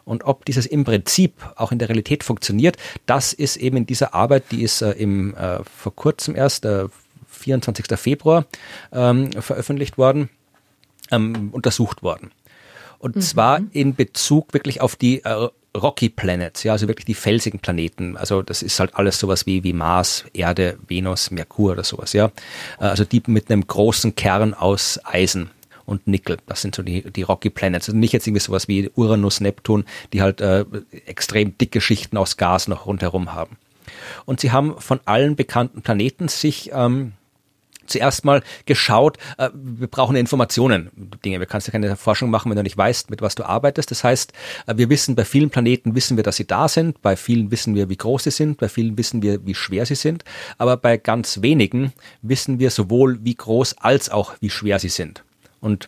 Und 0.05 0.23
ob 0.23 0.45
dieses 0.45 0.65
im 0.65 0.83
Prinzip 0.83 1.33
auch 1.55 1.71
in 1.71 1.79
der 1.79 1.89
Realität 1.89 2.23
funktioniert, 2.23 2.77
das 3.05 3.33
ist 3.33 3.57
eben 3.57 3.77
in 3.77 3.85
dieser 3.85 4.13
Arbeit, 4.13 4.45
die 4.51 4.63
ist 4.63 4.81
äh, 4.81 4.91
im, 4.91 5.35
äh, 5.35 5.63
vor 5.63 5.95
kurzem 5.95 6.35
erst, 6.35 6.65
äh, 6.65 6.87
24. 7.27 7.97
Februar, 7.97 8.45
ähm, 8.91 9.31
veröffentlicht 9.31 9.97
worden, 9.97 10.29
ähm, 11.11 11.49
untersucht 11.51 12.03
worden. 12.03 12.31
Und 12.99 13.15
mhm. 13.15 13.21
zwar 13.21 13.61
in 13.71 13.95
Bezug 13.95 14.53
wirklich 14.53 14.81
auf 14.81 14.95
die 14.95 15.23
äh, 15.23 15.49
Rocky 15.75 16.09
Planets, 16.09 16.63
ja, 16.63 16.73
also 16.73 16.87
wirklich 16.87 17.05
die 17.05 17.13
felsigen 17.13 17.59
Planeten. 17.59 18.17
Also 18.17 18.41
das 18.41 18.61
ist 18.61 18.79
halt 18.79 18.95
alles 18.95 19.19
sowas 19.19 19.45
wie, 19.45 19.63
wie 19.63 19.73
Mars, 19.73 20.25
Erde, 20.33 20.77
Venus, 20.87 21.31
Merkur 21.31 21.71
oder 21.71 21.83
sowas, 21.83 22.13
ja. 22.13 22.31
Äh, 22.79 22.85
also 22.85 23.05
die 23.05 23.23
mit 23.27 23.49
einem 23.49 23.65
großen 23.65 24.15
Kern 24.15 24.53
aus 24.53 24.99
Eisen 25.03 25.49
und 25.85 26.07
Nickel. 26.07 26.37
Das 26.47 26.61
sind 26.61 26.75
so 26.75 26.83
die, 26.83 27.09
die 27.11 27.23
Rocky 27.23 27.49
Planets. 27.49 27.89
Also 27.89 27.97
nicht 27.97 28.13
jetzt 28.13 28.27
irgendwie 28.27 28.41
sowas 28.41 28.67
wie 28.67 28.89
Uranus, 28.95 29.41
Neptun, 29.41 29.85
die 30.13 30.21
halt 30.21 30.41
äh, 30.41 30.65
extrem 31.05 31.57
dicke 31.57 31.81
Schichten 31.81 32.17
aus 32.17 32.37
Gas 32.37 32.67
noch 32.67 32.85
rundherum 32.85 33.33
haben. 33.33 33.57
Und 34.25 34.39
sie 34.39 34.51
haben 34.51 34.79
von 34.79 34.99
allen 35.05 35.35
bekannten 35.35 35.81
Planeten 35.81 36.27
sich 36.27 36.71
ähm, 36.73 37.13
zuerst 37.91 38.25
mal 38.25 38.41
geschaut, 38.65 39.17
äh, 39.37 39.49
wir 39.53 39.87
brauchen 39.87 40.15
Informationen, 40.15 40.89
Dinge. 41.23 41.39
Wir 41.39 41.45
kannst 41.45 41.67
ja 41.67 41.71
keine 41.71 41.95
Forschung 41.95 42.29
machen, 42.29 42.49
wenn 42.49 42.55
du 42.55 42.63
nicht 42.63 42.77
weißt, 42.77 43.09
mit 43.09 43.21
was 43.21 43.35
du 43.35 43.43
arbeitest. 43.43 43.91
Das 43.91 44.03
heißt, 44.03 44.33
äh, 44.67 44.77
wir 44.77 44.89
wissen, 44.89 45.15
bei 45.15 45.25
vielen 45.25 45.49
Planeten 45.49 45.95
wissen 45.95 46.17
wir, 46.17 46.23
dass 46.23 46.37
sie 46.37 46.47
da 46.47 46.67
sind, 46.67 47.01
bei 47.01 47.15
vielen 47.15 47.51
wissen 47.51 47.75
wir, 47.75 47.89
wie 47.89 47.97
groß 47.97 48.23
sie 48.23 48.31
sind, 48.31 48.57
bei 48.57 48.69
vielen 48.69 48.97
wissen 48.97 49.21
wir, 49.21 49.45
wie 49.45 49.55
schwer 49.55 49.85
sie 49.85 49.95
sind, 49.95 50.23
aber 50.57 50.77
bei 50.77 50.97
ganz 50.97 51.41
wenigen 51.41 51.93
wissen 52.21 52.59
wir 52.59 52.71
sowohl, 52.71 53.19
wie 53.23 53.35
groß 53.35 53.77
als 53.79 54.09
auch, 54.09 54.35
wie 54.39 54.49
schwer 54.49 54.79
sie 54.79 54.89
sind. 54.89 55.23
Und 55.61 55.87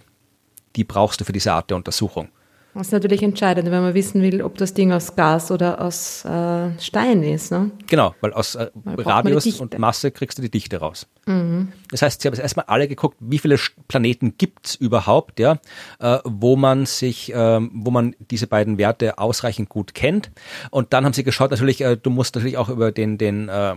die 0.76 0.86
brauchst 0.86 1.20
du 1.20 1.26
für 1.26 1.34
diese 1.34 1.52
Art 1.52 1.70
der 1.70 1.78
Untersuchung. 1.78 2.30
Das 2.76 2.88
ist 2.88 2.94
natürlich 2.94 3.22
entscheidend, 3.22 3.70
wenn 3.70 3.84
man 3.84 3.94
wissen 3.94 4.24
will, 4.24 4.42
ob 4.42 4.58
das 4.58 4.74
Ding 4.74 4.92
aus 4.92 5.16
Gas 5.16 5.52
oder 5.52 5.80
aus 5.80 6.26
äh, 6.26 6.72
Stein 6.80 7.22
ist. 7.22 7.52
Ne? 7.52 7.70
Genau, 7.86 8.16
weil 8.20 8.34
aus 8.34 8.56
äh, 8.56 8.72
Radius 8.86 9.60
und 9.60 9.78
Masse 9.78 10.10
kriegst 10.10 10.40
du 10.40 10.42
die 10.42 10.50
Dichte 10.50 10.78
raus. 10.78 11.08
Mhm. 11.28 11.72
Das 11.92 12.02
heißt, 12.02 12.22
sie 12.22 12.28
haben 12.28 12.34
jetzt 12.34 12.42
erstmal 12.42 12.66
alle 12.66 12.88
geguckt, 12.88 13.18
wie 13.20 13.38
viele 13.38 13.58
Planeten 13.88 14.40
gibt's 14.40 14.74
überhaupt, 14.74 15.40
ja, 15.40 15.60
äh, 16.00 16.18
wo 16.24 16.56
man 16.56 16.88
sich, 16.88 17.32
äh, 17.32 17.60
wo 17.62 17.92
man 17.92 18.16
diese 18.32 18.48
beiden 18.48 18.80
Werte 18.80 19.20
ausreichend 19.20 19.70
gut 19.70 19.94
kennt. 19.94 20.32
Und 20.72 20.94
dann 20.94 21.06
haben 21.06 21.14
sie 21.14 21.24
geschaut, 21.24 21.52
natürlich, 21.52 21.82
äh, 21.82 21.96
du 21.96 22.10
musst 22.10 22.34
natürlich 22.34 22.58
auch 22.58 22.70
über 22.70 22.92
den, 22.92 23.20
den 23.20 23.50
äh, 23.50 23.76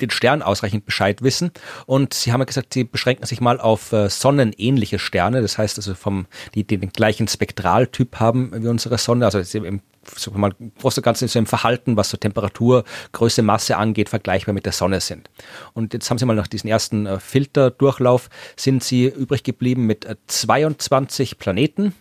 den 0.00 0.10
Stern 0.10 0.42
ausreichend 0.42 0.84
Bescheid 0.84 1.22
wissen. 1.22 1.50
Und 1.86 2.14
sie 2.14 2.32
haben 2.32 2.40
ja 2.40 2.46
gesagt, 2.46 2.74
sie 2.74 2.84
beschränken 2.84 3.26
sich 3.26 3.40
mal 3.40 3.60
auf 3.60 3.92
äh, 3.92 4.08
sonnenähnliche 4.08 4.98
Sterne, 4.98 5.42
das 5.42 5.58
heißt 5.58 5.78
also 5.78 5.94
vom, 5.94 6.26
die, 6.54 6.64
die 6.64 6.78
den 6.78 6.90
gleichen 6.90 7.28
Spektraltyp 7.28 8.20
haben 8.20 8.52
wie 8.62 8.68
unsere 8.68 8.98
Sonne, 8.98 9.24
also 9.24 9.38
im 9.58 9.80
so 10.14 10.30
mal 10.32 10.54
groß 10.78 10.98
und 10.98 11.02
ganzen 11.02 11.28
so 11.28 11.38
im 11.38 11.46
Verhalten, 11.46 11.96
was 11.96 12.10
so 12.10 12.16
Temperatur, 12.16 12.84
Größe, 13.12 13.42
Masse 13.42 13.76
angeht, 13.76 14.08
vergleichbar 14.08 14.54
mit 14.54 14.64
der 14.64 14.72
Sonne 14.72 15.00
sind. 15.00 15.30
Und 15.72 15.94
jetzt 15.94 16.08
haben 16.10 16.18
sie 16.18 16.26
mal 16.26 16.36
nach 16.36 16.46
diesem 16.46 16.70
ersten 16.70 17.06
äh, 17.06 17.18
Filterdurchlauf 17.18 18.28
sind 18.56 18.84
sie 18.84 19.06
übrig 19.06 19.42
geblieben 19.42 19.86
mit 19.86 20.04
äh, 20.04 20.16
22 20.26 21.38
Planeten, 21.38 21.94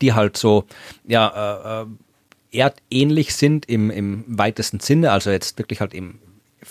die 0.00 0.12
halt 0.12 0.36
so 0.36 0.64
ja 1.06 1.82
äh, 1.82 1.82
äh, 1.82 1.86
erdähnlich 2.60 3.34
sind 3.34 3.66
im, 3.66 3.90
im 3.90 4.24
weitesten 4.26 4.80
Sinne, 4.80 5.12
also 5.12 5.30
jetzt 5.30 5.58
wirklich 5.58 5.80
halt 5.80 5.94
im 5.94 6.18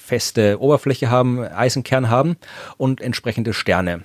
feste 0.07 0.59
Oberfläche 0.61 1.09
haben, 1.09 1.43
Eisenkern 1.43 2.09
haben 2.09 2.37
und 2.77 3.01
entsprechende 3.01 3.53
Sterne 3.53 4.03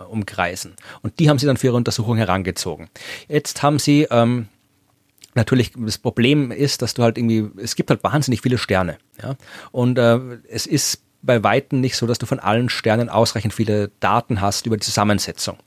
äh, 0.00 0.04
umkreisen. 0.04 0.74
Und 1.02 1.18
die 1.20 1.30
haben 1.30 1.38
sie 1.38 1.46
dann 1.46 1.56
für 1.56 1.68
ihre 1.68 1.76
Untersuchung 1.76 2.16
herangezogen. 2.16 2.88
Jetzt 3.28 3.62
haben 3.62 3.78
sie 3.78 4.08
ähm, 4.10 4.48
natürlich 5.34 5.72
das 5.76 5.98
Problem 5.98 6.50
ist, 6.50 6.82
dass 6.82 6.94
du 6.94 7.04
halt 7.04 7.16
irgendwie 7.16 7.48
es 7.62 7.76
gibt 7.76 7.90
halt 7.90 8.02
wahnsinnig 8.02 8.42
viele 8.42 8.58
Sterne, 8.58 8.98
ja 9.22 9.36
und 9.70 9.98
äh, 9.98 10.18
es 10.48 10.66
ist 10.66 11.02
bei 11.22 11.44
weitem 11.44 11.80
nicht 11.80 11.96
so, 11.96 12.06
dass 12.06 12.18
du 12.18 12.26
von 12.26 12.40
allen 12.40 12.68
Sternen 12.68 13.08
ausreichend 13.08 13.52
viele 13.52 13.90
Daten 14.00 14.40
hast 14.40 14.66
über 14.66 14.76
die 14.76 14.84
Zusammensetzung. 14.84 15.58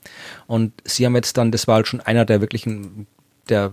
Und 0.48 0.72
sie 0.84 1.06
haben 1.06 1.14
jetzt 1.14 1.36
dann, 1.36 1.52
das 1.52 1.68
war 1.68 1.76
halt 1.76 1.86
schon 1.86 2.00
einer 2.00 2.24
der 2.24 2.40
wirklichen, 2.40 3.06
der 3.48 3.72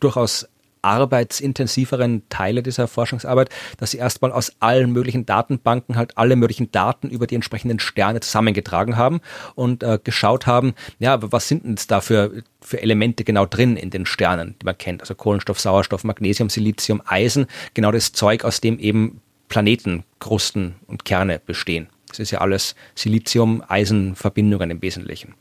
durchaus 0.00 0.48
arbeitsintensiveren 0.82 2.22
Teile 2.28 2.62
dieser 2.62 2.88
Forschungsarbeit, 2.88 3.50
dass 3.78 3.92
sie 3.92 3.98
erstmal 3.98 4.32
aus 4.32 4.52
allen 4.60 4.92
möglichen 4.92 5.26
Datenbanken 5.26 5.96
halt 5.96 6.16
alle 6.16 6.36
möglichen 6.36 6.70
Daten 6.70 7.08
über 7.08 7.26
die 7.26 7.34
entsprechenden 7.34 7.78
Sterne 7.78 8.20
zusammengetragen 8.20 8.96
haben 8.96 9.20
und 9.54 9.82
äh, 9.82 9.98
geschaut 10.02 10.46
haben, 10.46 10.74
ja, 10.98 11.18
was 11.20 11.48
sind 11.48 11.64
denn 11.64 11.76
da 11.88 12.00
für, 12.00 12.42
für 12.60 12.80
Elemente 12.80 13.24
genau 13.24 13.46
drin 13.46 13.76
in 13.76 13.90
den 13.90 14.06
Sternen, 14.06 14.54
die 14.60 14.64
man 14.64 14.78
kennt, 14.78 15.00
also 15.00 15.14
Kohlenstoff, 15.14 15.60
Sauerstoff, 15.60 16.04
Magnesium, 16.04 16.50
Silizium, 16.50 17.02
Eisen, 17.04 17.46
genau 17.74 17.92
das 17.92 18.12
Zeug, 18.12 18.44
aus 18.44 18.60
dem 18.60 18.78
eben 18.78 19.20
Planeten, 19.48 20.04
Krusten 20.18 20.74
und 20.86 21.04
Kerne 21.04 21.40
bestehen. 21.44 21.88
Das 22.08 22.18
ist 22.18 22.30
ja 22.30 22.40
alles 22.40 22.74
Silizium-Eisen-Verbindungen 22.94 24.70
im 24.70 24.82
Wesentlichen. 24.82 25.34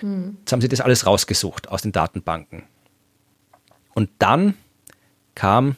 Hm. 0.00 0.38
Jetzt 0.40 0.52
haben 0.52 0.60
sie 0.60 0.68
das 0.68 0.80
alles 0.80 1.06
rausgesucht 1.06 1.68
aus 1.68 1.82
den 1.82 1.92
Datenbanken. 1.92 2.64
Und 3.94 4.10
dann 4.18 4.54
kam 5.38 5.76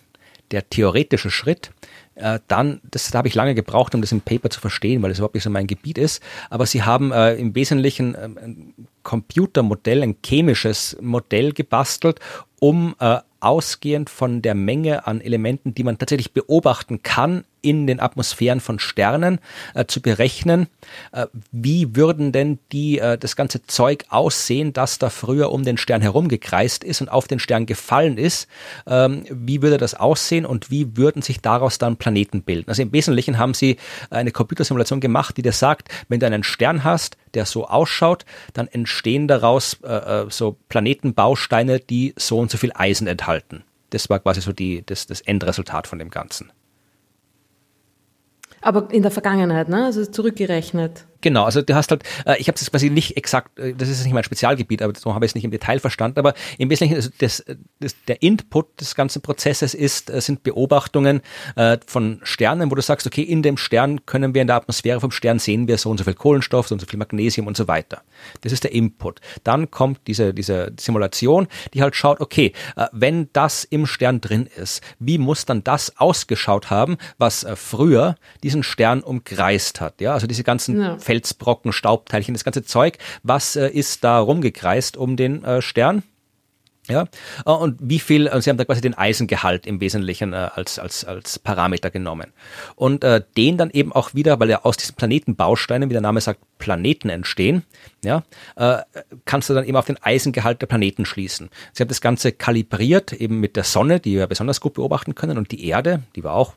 der 0.50 0.68
theoretische 0.68 1.30
Schritt, 1.30 1.70
äh, 2.14 2.40
dann, 2.48 2.80
das 2.90 3.10
da 3.10 3.18
habe 3.18 3.28
ich 3.28 3.34
lange 3.34 3.54
gebraucht, 3.54 3.94
um 3.94 4.00
das 4.00 4.10
im 4.10 4.22
Paper 4.22 4.48
zu 4.50 4.58
verstehen, 4.58 5.02
weil 5.02 5.10
es 5.10 5.18
überhaupt 5.18 5.34
nicht 5.34 5.44
so 5.44 5.50
mein 5.50 5.66
Gebiet 5.66 5.98
ist, 5.98 6.22
aber 6.48 6.64
sie 6.66 6.82
haben 6.82 7.12
äh, 7.12 7.34
im 7.34 7.54
Wesentlichen 7.54 8.14
äh, 8.14 8.24
ein 8.24 8.74
Computermodell, 9.02 10.02
ein 10.02 10.16
chemisches 10.24 10.96
Modell 11.00 11.52
gebastelt, 11.52 12.20
um 12.58 12.94
äh, 13.00 13.18
ausgehend 13.40 14.10
von 14.10 14.42
der 14.42 14.54
Menge 14.54 15.06
an 15.06 15.20
Elementen, 15.20 15.74
die 15.74 15.84
man 15.84 15.98
tatsächlich 15.98 16.32
beobachten 16.32 17.02
kann 17.02 17.44
in 17.62 17.86
den 17.86 18.00
Atmosphären 18.00 18.60
von 18.60 18.78
Sternen, 18.78 19.38
äh, 19.74 19.86
zu 19.86 20.00
berechnen, 20.00 20.68
äh, 21.12 21.26
wie 21.52 21.96
würden 21.96 22.32
denn 22.32 22.58
die 22.72 22.98
äh, 22.98 23.18
das 23.18 23.36
ganze 23.36 23.62
Zeug 23.66 24.04
aussehen, 24.08 24.72
das 24.72 24.98
da 24.98 25.10
früher 25.10 25.52
um 25.52 25.64
den 25.64 25.76
Stern 25.76 26.02
herumgekreist 26.02 26.84
ist 26.84 27.00
und 27.00 27.08
auf 27.08 27.28
den 27.28 27.38
Stern 27.38 27.66
gefallen 27.66 28.18
ist, 28.18 28.48
ähm, 28.86 29.24
wie 29.30 29.62
würde 29.62 29.78
das 29.78 29.94
aussehen 29.94 30.46
und 30.46 30.70
wie 30.70 30.96
würden 30.96 31.22
sich 31.22 31.40
daraus 31.40 31.78
dann 31.78 31.96
Planeten 31.96 32.42
bilden. 32.42 32.68
Also 32.68 32.82
im 32.82 32.92
Wesentlichen 32.92 33.38
haben 33.38 33.54
sie 33.54 33.76
eine 34.10 34.30
Computersimulation 34.30 35.00
gemacht, 35.00 35.36
die 35.36 35.42
dir 35.42 35.52
sagt, 35.52 35.88
wenn 36.08 36.20
du 36.20 36.26
einen 36.26 36.42
Stern 36.42 36.84
hast, 36.84 37.16
der 37.34 37.46
so 37.46 37.66
ausschaut, 37.66 38.24
dann 38.52 38.68
entstehen 38.68 39.28
daraus 39.28 39.78
äh, 39.82 40.22
äh 40.22 40.26
so 40.30 40.56
Planetenbausteine, 40.68 41.80
die 41.80 42.14
so 42.16 42.38
und 42.38 42.50
so 42.50 42.58
viel 42.58 42.72
Eisen 42.74 43.06
enthalten. 43.06 43.64
Das 43.90 44.08
war 44.08 44.20
quasi 44.20 44.40
so 44.40 44.52
die, 44.52 44.84
das, 44.86 45.06
das 45.06 45.20
Endresultat 45.20 45.86
von 45.86 45.98
dem 45.98 46.10
Ganzen. 46.10 46.52
Aber 48.60 48.92
in 48.92 49.02
der 49.02 49.10
Vergangenheit, 49.10 49.68
ne? 49.68 49.84
Also 49.84 50.04
zurückgerechnet. 50.04 51.06
Genau, 51.22 51.44
also 51.44 51.60
du 51.60 51.74
hast 51.74 51.90
halt, 51.90 52.04
äh, 52.24 52.36
ich 52.38 52.48
habe 52.48 52.58
das 52.58 52.70
quasi 52.70 52.88
nicht 52.88 53.16
exakt, 53.16 53.58
äh, 53.58 53.74
das 53.74 53.88
ist 53.88 54.02
nicht 54.04 54.14
mein 54.14 54.24
Spezialgebiet, 54.24 54.82
aber 54.82 54.94
so 54.98 55.14
habe 55.14 55.24
ich 55.24 55.32
es 55.32 55.34
nicht 55.34 55.44
im 55.44 55.50
Detail 55.50 55.78
verstanden, 55.78 56.18
aber 56.18 56.34
im 56.56 56.70
Wesentlichen, 56.70 56.96
also 56.96 57.10
das, 57.18 57.44
das, 57.78 57.94
der 58.08 58.22
Input 58.22 58.80
des 58.80 58.94
ganzen 58.94 59.20
Prozesses 59.20 59.74
ist, 59.74 60.08
äh, 60.08 60.20
sind 60.20 60.42
Beobachtungen 60.42 61.20
äh, 61.56 61.78
von 61.86 62.20
Sternen, 62.22 62.70
wo 62.70 62.74
du 62.74 62.82
sagst, 62.82 63.06
okay, 63.06 63.22
in 63.22 63.42
dem 63.42 63.56
Stern 63.56 64.06
können 64.06 64.34
wir 64.34 64.40
in 64.40 64.46
der 64.46 64.56
Atmosphäre 64.56 65.00
vom 65.00 65.10
Stern 65.10 65.38
sehen 65.38 65.68
wir 65.68 65.76
so 65.76 65.90
und 65.90 65.98
so 65.98 66.04
viel 66.04 66.14
Kohlenstoff, 66.14 66.68
so 66.68 66.74
und 66.74 66.80
so 66.80 66.86
viel 66.86 66.98
Magnesium 66.98 67.46
und 67.46 67.56
so 67.56 67.68
weiter. 67.68 68.02
Das 68.40 68.52
ist 68.52 68.64
der 68.64 68.72
Input. 68.72 69.20
Dann 69.44 69.70
kommt 69.70 70.00
diese, 70.06 70.32
diese 70.32 70.72
Simulation, 70.78 71.48
die 71.74 71.82
halt 71.82 71.96
schaut, 71.96 72.20
okay, 72.20 72.52
äh, 72.76 72.86
wenn 72.92 73.28
das 73.34 73.64
im 73.64 73.86
Stern 73.86 74.22
drin 74.22 74.48
ist, 74.56 74.82
wie 74.98 75.18
muss 75.18 75.44
dann 75.44 75.64
das 75.64 75.98
ausgeschaut 75.98 76.70
haben, 76.70 76.96
was 77.18 77.44
äh, 77.44 77.56
früher 77.56 78.14
diesen 78.42 78.62
Stern 78.62 79.02
umkreist 79.02 79.80
hat, 79.82 80.00
ja, 80.00 80.14
also 80.14 80.26
diese 80.26 80.44
ganzen 80.44 80.80
ja 80.80 80.96
Felsbrocken, 81.10 81.72
Staubteilchen, 81.72 82.34
das 82.34 82.44
ganze 82.44 82.62
Zeug. 82.62 82.98
Was 83.24 83.56
äh, 83.56 83.68
ist 83.68 84.04
da 84.04 84.20
rumgekreist 84.20 84.96
um 84.96 85.16
den 85.16 85.42
äh, 85.42 85.60
Stern? 85.60 86.04
Ja, 86.86 87.08
äh, 87.44 87.50
und 87.50 87.78
wie 87.80 87.98
viel, 87.98 88.28
äh, 88.28 88.40
Sie 88.40 88.48
haben 88.48 88.58
da 88.58 88.64
quasi 88.64 88.80
den 88.80 88.94
Eisengehalt 88.94 89.66
im 89.66 89.80
Wesentlichen 89.80 90.32
äh, 90.34 90.50
als, 90.54 90.78
als, 90.78 91.04
als 91.04 91.40
Parameter 91.40 91.90
genommen. 91.90 92.32
Und 92.76 93.02
äh, 93.02 93.22
den 93.36 93.58
dann 93.58 93.70
eben 93.70 93.90
auch 93.92 94.14
wieder, 94.14 94.38
weil 94.38 94.50
ja 94.50 94.62
aus 94.62 94.76
diesen 94.76 94.94
Planetenbausteinen, 94.94 95.90
wie 95.90 95.94
der 95.94 96.00
Name 96.00 96.20
sagt, 96.20 96.38
Planeten 96.58 97.08
entstehen, 97.08 97.64
ja, 98.04 98.22
äh, 98.54 98.78
kannst 99.24 99.50
du 99.50 99.54
dann 99.54 99.64
eben 99.64 99.76
auf 99.76 99.86
den 99.86 100.00
Eisengehalt 100.00 100.62
der 100.62 100.68
Planeten 100.68 101.06
schließen. 101.06 101.50
Sie 101.72 101.82
haben 101.82 101.88
das 101.88 102.00
Ganze 102.00 102.30
kalibriert 102.30 103.12
eben 103.12 103.40
mit 103.40 103.56
der 103.56 103.64
Sonne, 103.64 103.98
die 103.98 104.14
wir 104.14 104.28
besonders 104.28 104.60
gut 104.60 104.74
beobachten 104.74 105.16
können, 105.16 105.38
und 105.38 105.50
die 105.50 105.66
Erde, 105.66 106.04
die 106.14 106.22
wir 106.22 106.34
auch 106.34 106.54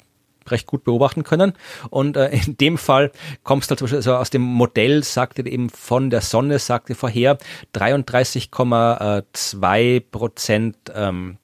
recht 0.51 0.67
gut 0.67 0.84
beobachten 0.84 1.23
können. 1.23 1.54
Und 1.89 2.17
äh, 2.17 2.29
in 2.29 2.58
dem 2.58 2.77
Fall 2.77 3.12
kommst 3.44 3.71
du 3.71 3.75
zum 3.75 3.85
Beispiel 3.85 3.98
also 3.98 4.15
aus 4.15 4.29
dem 4.29 4.41
Modell, 4.41 5.04
sagte 5.04 5.46
eben 5.46 5.69
von 5.69 6.10
der 6.10 6.21
Sonne, 6.21 6.60
sagte 6.60 6.96
vorher 6.96 7.37
33,2 7.73 10.04
Prozent 10.12 10.77
ähm, 10.96 11.37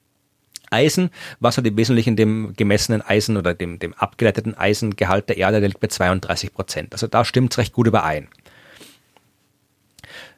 Eisen, 0.71 1.09
was 1.39 1.57
halt 1.57 1.67
im 1.67 1.77
Wesentlichen 1.77 2.15
dem 2.15 2.53
gemessenen 2.55 3.01
Eisen 3.01 3.37
oder 3.37 3.53
dem, 3.53 3.79
dem 3.79 3.93
abgeleiteten 3.93 4.55
Eisengehalt 4.55 5.29
der 5.29 5.37
Erde, 5.37 5.59
der 5.59 5.69
liegt 5.69 5.79
bei 5.79 5.87
32 5.87 6.53
Prozent. 6.53 6.93
Also 6.93 7.07
da 7.07 7.25
stimmt 7.25 7.53
es 7.53 7.57
recht 7.57 7.73
gut 7.73 7.87
überein. 7.87 8.27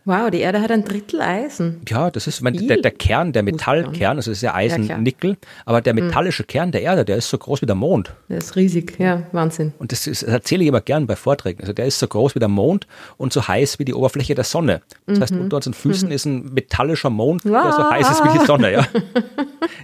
Wow, 0.04 0.32
die 0.32 0.39
Erde 0.39 0.62
hat 0.62 0.72
ein 0.72 0.84
Drittel 0.84 1.22
Eisen. 1.22 1.82
Ja, 1.88 2.10
das 2.10 2.26
ist 2.26 2.41
meine, 2.41 2.58
der, 2.58 2.78
der, 2.78 2.89
Kern, 2.89 3.34
der 3.34 3.43
Metallkern, 3.43 4.18
also 4.18 4.32
das 4.32 4.39
ist 4.39 4.41
ja 4.41 4.56
Eisen, 4.56 4.88
ja, 4.88 4.97
Nickel, 4.97 5.38
aber 5.64 5.82
der 5.82 5.95
hm. 5.95 6.08
metallische 6.08 6.41
mhm. 6.41 6.47
Kern 6.47 6.72
der 6.72 6.82
Erde, 6.82 7.06
der 7.06 7.18
ist 7.18 7.30
so 7.30 7.38
groß 7.38 7.62
wie 7.62 7.68
der 7.68 7.76
Mond. 7.76 8.12
Der 8.28 8.39
ist 8.39 8.56
riesig, 8.56 8.95
ja, 8.97 9.24
Wahnsinn. 9.32 9.74
Und 9.78 9.91
das, 9.91 10.08
ist, 10.08 10.24
das 10.24 10.30
erzähle 10.30 10.64
ich 10.64 10.70
immer 10.70 10.82
gern 10.82 11.06
bei 11.06 11.16
Vorträgen. 11.16 11.62
Also 11.62 11.74
der 11.74 11.86
ist 11.86 11.99
so 11.99 12.08
groß 12.08 12.34
wie 12.34 12.39
der 12.39 12.47
Mond 12.47 12.88
und 13.18 13.32
so 13.32 13.47
heiß 13.47 13.78
wie 13.78 13.86
die 13.86 13.93
Oberfläche 13.93 14.34
der 14.34 14.43
Sonne. 14.43 14.82
Das 15.06 15.18
mhm. 15.18 15.22
heißt, 15.22 15.34
unter 15.34 15.58
unseren 15.58 15.74
Füßen 15.76 16.10
mhm. 16.10 16.16
ist 16.16 16.26
ein 16.26 16.52
metallischer 16.52 17.12
Mond, 17.12 17.43
der 17.45 17.72
so 17.72 17.88
heiß 17.89 18.10
ist 18.10 18.24
wie 18.24 18.39
die 18.39 18.45
Sonne, 18.45 18.72
ja. 18.72 18.88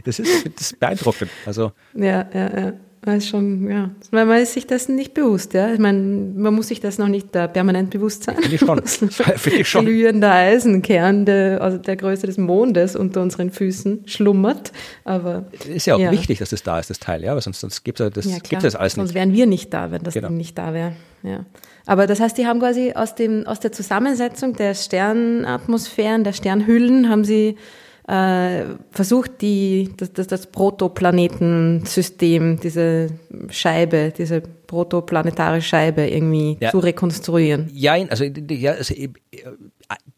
Das 0.04 0.20
ist, 0.20 0.46
das 0.46 0.72
ist 0.72 0.80
beeindruckend. 0.80 1.30
Also, 1.46 1.74
ja, 1.94 2.26
ja, 2.34 2.60
ja. 2.60 2.74
Das 3.02 3.18
ist 3.18 3.30
schon, 3.30 3.70
ja. 3.70 3.92
Man 4.12 4.30
ist 4.42 4.54
sich 4.54 4.68
dessen 4.68 4.96
nicht 4.96 5.14
bewusst, 5.14 5.54
ja. 5.54 5.72
Ich 5.72 5.80
meine, 5.80 6.00
man 6.00 6.54
muss 6.54 6.68
sich 6.68 6.80
das 6.80 6.98
noch 6.98 7.08
nicht 7.08 7.36
uh, 7.36 7.48
permanent 7.48 7.92
bewusst 7.92 8.24
sein. 8.24 8.36
Finde 8.36 8.56
ich 8.56 8.60
schon. 8.60 8.86
Finde 9.38 9.60
ich 9.60 9.70
schon. 9.70 9.86
Glühender 9.86 10.32
Eisenkern 10.32 11.26
der, 11.26 11.62
also 11.62 11.78
der 11.78 11.96
Größe 11.96 12.28
des 12.28 12.38
Mondes 12.38 12.96
unter 12.96 13.22
unseren 13.22 13.52
Füßen 13.52 14.08
schlummert. 14.08 14.72
Aber. 15.06 15.46
Ist 15.74 15.86
ja 15.86 15.96
auch 15.96 16.00
ja. 16.00 16.12
wichtig, 16.12 16.40
dass 16.40 16.50
das 16.50 16.64
da 16.64 16.80
ist, 16.80 16.90
das 16.90 17.00
Teil, 17.00 17.24
ja. 17.24 17.34
Weil 17.34 17.42
sonst, 17.42 17.62
sonst 17.62 17.84
gibt 17.84 18.00
es 18.00 18.12
das, 18.12 18.26
ja, 18.26 18.40
gibt's 18.40 18.64
das 18.64 18.76
alles 18.76 18.98
nicht. 18.98 19.08
Sonst 19.08 19.14
wären 19.14 19.32
wir 19.32 19.46
nicht 19.46 19.74
da, 19.74 19.92
wenn 19.92 20.04
das 20.04 20.14
genau. 20.14 20.28
Ding 20.30 20.38
nicht 20.38 20.58
da 20.58 20.74
wäre. 20.74 20.94
Ja. 21.24 21.46
Aber 21.86 22.08
das 22.08 22.20
heißt, 22.20 22.38
die 22.38 22.46
haben 22.46 22.60
quasi 22.60 22.94
aus 22.94 23.16
dem, 23.16 23.48
aus 23.48 23.60
der 23.60 23.72
Zusammensetzung 23.72 24.54
der 24.54 24.74
Sternatmosphären, 24.74 26.24
der 26.24 26.34
Sternhüllen, 26.34 27.10
haben 27.10 27.24
sie 27.24 27.56
äh, 28.08 28.64
versucht, 28.92 29.42
die, 29.42 29.90
das, 29.98 30.14
das, 30.14 30.28
das 30.28 30.48
Protoplanetensystem, 30.48 32.62
diese 32.62 33.10
Scheibe, 33.50 34.14
diese 34.18 34.40
protoplanetare 34.42 35.62
Scheibe 35.62 36.08
irgendwie 36.08 36.56
ja. 36.60 36.72
zu 36.72 36.80
rekonstruieren. 36.80 37.70
Ja, 37.74 37.96
also, 38.10 38.24
ja, 38.24 38.72
also 38.72 38.94
äh, 38.94 39.10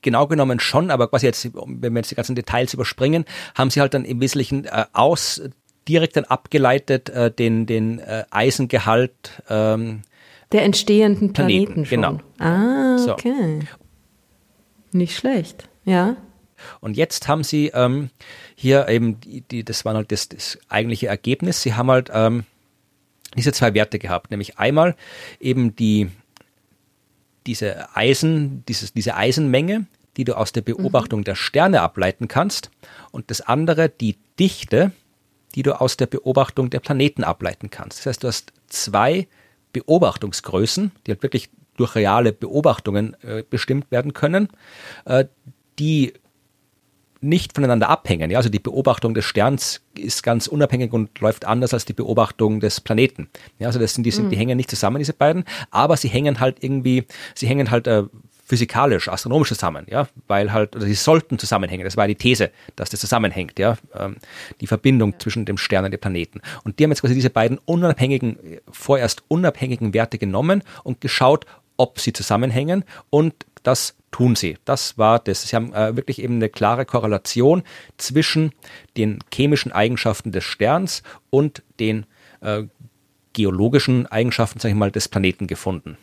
genau 0.04 0.28
genommen 0.28 0.60
schon, 0.60 0.92
aber 0.92 1.08
quasi 1.08 1.26
jetzt, 1.26 1.50
wenn 1.54 1.94
wir 1.94 2.00
jetzt 2.00 2.12
die 2.12 2.16
ganzen 2.16 2.36
Details 2.36 2.76
überspringen, 2.76 3.26
haben 3.56 3.72
sie 3.72 3.82
halt 3.82 3.96
dann 3.96 4.06
im 4.06 4.22
Wesentlichen 4.22 4.66
äh, 4.66 4.86
aus 4.94 5.42
direkt 5.88 6.16
dann 6.16 6.26
abgeleitet 6.26 7.10
äh, 7.10 7.32
den, 7.32 7.66
den 7.66 7.98
äh, 8.00 8.26
Eisengehalt 8.30 9.42
ähm, 9.50 10.04
der 10.52 10.64
entstehenden 10.64 11.34
Planeten, 11.34 11.86
Planeten 11.86 11.86
schon. 11.86 12.02
Genau. 12.02 12.20
Ah, 12.38 12.98
okay. 13.12 13.62
So. 13.62 13.68
Nicht 14.98 15.16
schlecht, 15.16 15.70
ja. 15.86 16.18
Und 16.80 16.98
jetzt 16.98 17.28
haben 17.28 17.44
sie 17.44 17.68
ähm, 17.74 18.10
hier 18.56 18.88
eben, 18.88 19.20
die, 19.20 19.42
die, 19.42 19.64
das 19.64 19.86
war 19.86 19.94
halt 19.94 20.12
das, 20.12 20.30
das 20.30 20.58
eigentliche 20.70 21.08
Ergebnis, 21.08 21.62
sie 21.62 21.74
haben 21.74 21.90
halt 21.90 22.10
ähm, 22.14 22.44
diese 23.36 23.52
zwei 23.54 23.74
Werte 23.74 24.00
gehabt, 24.00 24.32
nämlich 24.32 24.58
einmal 24.58 24.96
eben 25.40 25.76
die, 25.76 26.10
diese 27.46 27.96
Eisen, 27.96 28.64
dieses, 28.68 28.94
diese 28.94 29.16
Eisenmenge, 29.16 29.86
die 30.18 30.24
du 30.24 30.36
aus 30.36 30.52
der 30.52 30.62
Beobachtung 30.62 31.22
mhm. 31.22 31.26
der 31.26 31.36
Sterne 31.36 31.82
ableiten 31.82 32.28
kannst, 32.28 32.72
und 33.12 33.32
das 33.32 33.42
andere 33.42 33.90
die 33.90 34.18
Dichte, 34.40 34.92
die 35.56 35.64
du 35.64 35.80
aus 35.80 35.98
der 35.98 36.08
Beobachtung 36.08 36.70
der 36.70 36.80
Planeten 36.80 37.24
ableiten 37.24 37.70
kannst. 37.70 38.00
Das 38.00 38.06
heißt, 38.06 38.24
du 38.24 38.28
hast 38.28 38.54
zwei 38.68 39.28
Beobachtungsgrößen, 39.74 40.92
die 41.06 41.12
halt 41.12 41.24
wirklich 41.24 41.50
durch 41.78 41.96
reale 41.96 42.34
Beobachtungen 42.34 43.16
äh, 43.24 43.44
bestimmt 43.50 43.90
werden 43.92 44.14
können, 44.14 44.50
äh, 45.06 45.26
die 45.80 46.14
nicht 47.22 47.54
voneinander 47.54 47.90
abhängen. 47.90 48.32
Ja, 48.32 48.38
also 48.38 48.50
die 48.50 48.60
Beobachtung 48.60 49.14
des 49.14 49.26
Sterns 49.26 49.82
ist 49.98 50.24
ganz 50.24 50.48
unabhängig 50.48 50.94
und 50.94 51.20
läuft 51.20 51.46
anders 51.46 51.74
als 51.74 51.86
die 51.86 51.94
Beobachtung 51.94 52.60
des 52.60 52.82
Planeten. 52.82 53.30
Ja, 53.58 53.68
also 53.68 53.80
das 53.80 53.94
sind 53.94 54.04
die, 54.04 54.12
sind, 54.12 54.26
mhm. 54.26 54.30
die 54.30 54.38
hängen 54.38 54.58
nicht 54.58 54.70
zusammen, 54.70 55.00
diese 55.00 55.14
beiden, 55.14 55.44
aber 55.72 55.98
sie 55.98 56.08
hängen 56.08 56.40
halt 56.40 56.64
irgendwie, 56.64 57.06
sie 57.36 57.48
hängen 57.48 57.72
halt 57.72 57.88
äh, 57.88 58.04
physikalisch, 58.50 59.10
astronomisch 59.10 59.50
zusammen, 59.50 59.86
ja, 59.90 60.08
weil 60.28 60.52
halt, 60.52 60.76
oder 60.76 60.86
sie 60.86 60.96
sollten 60.96 61.38
zusammenhängen. 61.38 61.86
Das 61.86 61.98
war 61.98 62.08
die 62.08 62.16
These, 62.16 62.50
dass 62.76 62.90
das 62.90 63.00
zusammenhängt, 63.00 63.60
ja, 63.60 63.78
ähm, 63.96 64.16
die 64.60 64.68
Verbindung 64.68 65.12
ja. 65.12 65.20
zwischen 65.20 65.46
dem 65.46 65.58
Stern 65.58 65.86
und 65.86 65.92
dem 65.92 66.00
Planeten. 66.00 66.42
Und 66.64 66.80
die 66.80 66.84
haben 66.84 66.92
jetzt 66.92 67.02
quasi 67.02 67.14
diese 67.14 67.30
beiden 67.30 67.60
unabhängigen, 67.66 68.38
vorerst 68.72 69.24
unabhängigen 69.28 69.94
Werte 69.94 70.18
genommen 70.18 70.64
und 70.84 71.00
geschaut, 71.00 71.46
ob 71.78 72.00
sie 72.00 72.12
zusammenhängen 72.12 72.84
und 73.12 73.34
das 73.62 73.96
tun 74.12 74.36
sie. 74.36 74.58
Das 74.66 74.98
war 74.98 75.20
das. 75.20 75.48
Sie 75.48 75.56
haben 75.56 75.74
äh, 75.74 75.96
wirklich 75.96 76.22
eben 76.22 76.36
eine 76.36 76.50
klare 76.50 76.86
Korrelation 76.86 77.64
zwischen 77.98 78.52
den 78.98 79.20
chemischen 79.34 79.72
Eigenschaften 79.72 80.32
des 80.32 80.44
Sterns 80.44 81.04
und 81.30 81.64
den 81.80 82.06
äh, 82.42 82.64
geologischen 83.34 84.08
Eigenschaften, 84.08 84.60
sage 84.60 84.74
ich 84.74 84.78
mal, 84.78 84.92
des 84.92 85.08
Planeten 85.08 85.48
gefunden. 85.48 85.98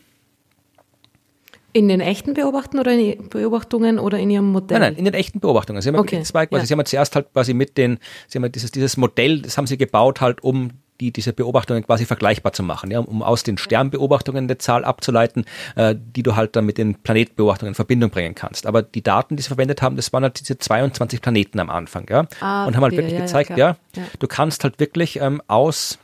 In 1.72 1.88
den 1.88 2.00
echten 2.00 2.32
Beobachten 2.32 2.78
oder 2.78 2.92
in 2.92 3.28
Beobachtungen 3.28 3.98
oder 3.98 4.18
in 4.18 4.30
Ihrem 4.30 4.50
Modell? 4.50 4.78
Nein, 4.78 4.92
nein, 4.92 4.98
in 4.98 5.04
den 5.04 5.12
echten 5.12 5.40
Beobachtungen. 5.40 5.82
Sie 5.82 5.88
haben 5.88 5.96
okay. 5.96 6.22
zwei, 6.22 6.46
quasi, 6.46 6.62
ja. 6.62 6.66
Sie 6.66 6.72
haben 6.72 6.86
zuerst 6.86 7.14
halt 7.14 7.30
quasi 7.34 7.52
mit 7.52 7.76
den, 7.76 7.98
Sie 8.28 8.38
haben 8.38 8.50
dieses, 8.50 8.70
dieses 8.70 8.96
Modell, 8.96 9.42
das 9.42 9.58
haben 9.58 9.66
Sie 9.66 9.76
gebaut 9.76 10.22
halt, 10.22 10.42
um 10.42 10.70
die 11.00 11.10
diese 11.10 11.32
Beobachtungen 11.32 11.84
quasi 11.84 12.06
vergleichbar 12.06 12.52
zu 12.52 12.62
machen, 12.62 12.90
ja, 12.90 13.00
um 13.00 13.22
aus 13.22 13.42
den 13.42 13.58
Sternbeobachtungen 13.58 14.44
eine 14.44 14.58
Zahl 14.58 14.84
abzuleiten, 14.84 15.44
äh, 15.76 15.94
die 15.96 16.22
du 16.22 16.36
halt 16.36 16.56
dann 16.56 16.66
mit 16.66 16.78
den 16.78 16.94
Planetbeobachtungen 16.94 17.70
in 17.70 17.74
Verbindung 17.74 18.10
bringen 18.10 18.34
kannst. 18.34 18.66
Aber 18.66 18.82
die 18.82 19.02
Daten, 19.02 19.36
die 19.36 19.42
sie 19.42 19.48
verwendet 19.48 19.82
haben, 19.82 19.96
das 19.96 20.12
waren 20.12 20.22
halt 20.22 20.40
diese 20.40 20.58
22 20.58 21.20
Planeten 21.20 21.60
am 21.60 21.70
Anfang, 21.70 22.06
ja, 22.08 22.26
ah, 22.40 22.66
und 22.66 22.76
haben 22.76 22.82
halt 22.82 22.96
wirklich 22.96 23.14
ja, 23.14 23.20
gezeigt, 23.20 23.50
ja, 23.50 23.76
ja, 23.94 24.02
du 24.18 24.26
kannst 24.26 24.64
halt 24.64 24.80
wirklich 24.80 25.20
ähm, 25.20 25.42
aus 25.46 25.98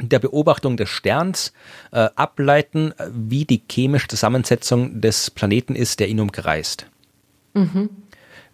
der 0.00 0.18
Beobachtung 0.18 0.76
des 0.76 0.88
Sterns 0.88 1.52
äh, 1.92 2.08
ableiten, 2.16 2.92
wie 3.10 3.44
die 3.44 3.62
chemische 3.70 4.08
Zusammensetzung 4.08 5.00
des 5.00 5.30
Planeten 5.30 5.76
ist, 5.76 6.00
der 6.00 6.08
ihn 6.08 6.18
umkreist. 6.18 6.86
Mhm 7.54 7.90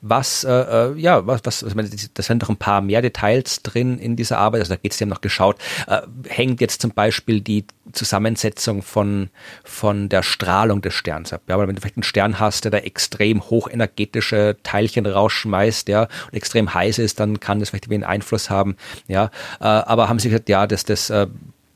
was, 0.03 0.45
äh, 0.45 0.51
äh, 0.51 0.99
ja, 0.99 1.27
was, 1.27 1.41
was, 1.45 1.65
also 1.65 1.77
das 2.15 2.27
sind 2.27 2.43
doch 2.43 2.49
ein 2.49 2.57
paar 2.57 2.81
mehr 2.81 3.03
Details 3.03 3.63
drin 3.63 3.99
in 3.99 4.17
dieser 4.17 4.39
Arbeit. 4.39 4.61
Also 4.61 4.75
da 4.75 4.81
geht 4.81 4.93
es, 4.93 5.01
haben 5.01 5.09
noch 5.09 5.21
geschaut, 5.21 5.57
äh, 5.87 6.01
hängt 6.29 6.61
jetzt 6.61 6.81
zum 6.83 6.93
Beispiel 6.93 7.41
die 7.41 7.65
Zusammensetzung 7.93 8.83
von, 8.83 9.31
von 9.65 10.09
der 10.09 10.23
Strahlung 10.23 10.81
des 10.81 10.95
Sterns 10.95 11.33
ab. 11.33 11.43
Ja, 11.49 11.59
weil 11.59 11.69
wenn 11.69 11.75
du 11.75 11.81
vielleicht 11.81 11.97
einen 11.97 12.03
Stern 12.03 12.41
hast, 12.41 12.65
der 12.65 12.71
da 12.71 12.79
extrem 12.79 13.43
hochenergetische 13.43 14.57
Teilchen 14.63 15.07
rausschmeißt, 15.07 15.89
ja, 15.89 16.03
und 16.03 16.35
extrem 16.35 16.73
heiß 16.73 16.99
ist, 16.99 17.21
dann 17.21 17.41
kann 17.41 17.61
das 17.61 17.71
vielleicht 17.71 17.91
einen 17.91 18.05
Einfluss 18.05 18.51
haben, 18.51 18.77
ja. 19.09 19.31
Äh, 19.61 19.65
aber 19.65 20.09
haben 20.09 20.19
sie 20.19 20.31
gesagt, 20.31 20.49
ja, 20.49 20.67
dass 20.67 20.85
das 20.85 21.11
äh, 21.11 21.27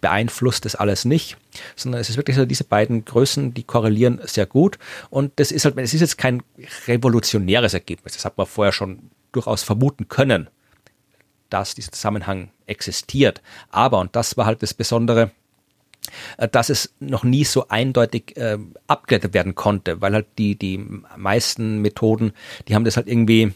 beeinflusst 0.05 0.66
das 0.66 0.74
alles 0.74 1.07
nicht, 1.07 1.38
sondern 1.76 1.98
es 1.98 2.11
ist 2.11 2.18
wirklich 2.18 2.36
so, 2.36 2.44
diese 2.44 2.64
beiden 2.64 3.07
Größen, 3.07 3.55
die 3.55 3.62
korrelieren 3.62 4.20
sehr 4.24 4.44
gut. 4.44 4.78
Und 5.09 5.32
das 5.36 5.50
ist 5.50 5.64
halt, 5.64 5.78
es 5.78 5.94
ist 5.94 6.02
jetzt 6.02 6.18
kein 6.18 6.42
revolutionäres 6.86 7.72
Ergebnis. 7.72 8.12
Das 8.12 8.26
hat 8.26 8.36
man 8.36 8.46
vorher 8.46 8.72
schon 8.72 9.09
durchaus 9.32 9.62
vermuten 9.62 10.09
können, 10.09 10.50
dass 11.48 11.74
dieser 11.74 11.92
Zusammenhang 11.92 12.50
existiert. 12.66 13.40
Aber, 13.70 13.98
und 13.98 14.14
das 14.14 14.36
war 14.36 14.44
halt 14.44 14.62
das 14.62 14.74
Besondere, 14.74 15.30
äh, 16.36 16.48
dass 16.48 16.68
es 16.68 16.92
noch 17.00 17.24
nie 17.24 17.44
so 17.44 17.68
eindeutig 17.68 18.36
äh, 18.36 18.59
abgeleitet 18.86 19.32
werden 19.32 19.55
konnte, 19.55 20.02
weil 20.02 20.12
halt 20.12 20.26
die, 20.36 20.55
die 20.55 20.84
meisten 21.16 21.80
Methoden, 21.80 22.34
die 22.68 22.74
haben 22.74 22.84
das 22.84 22.98
halt 22.98 23.09
irgendwie 23.09 23.55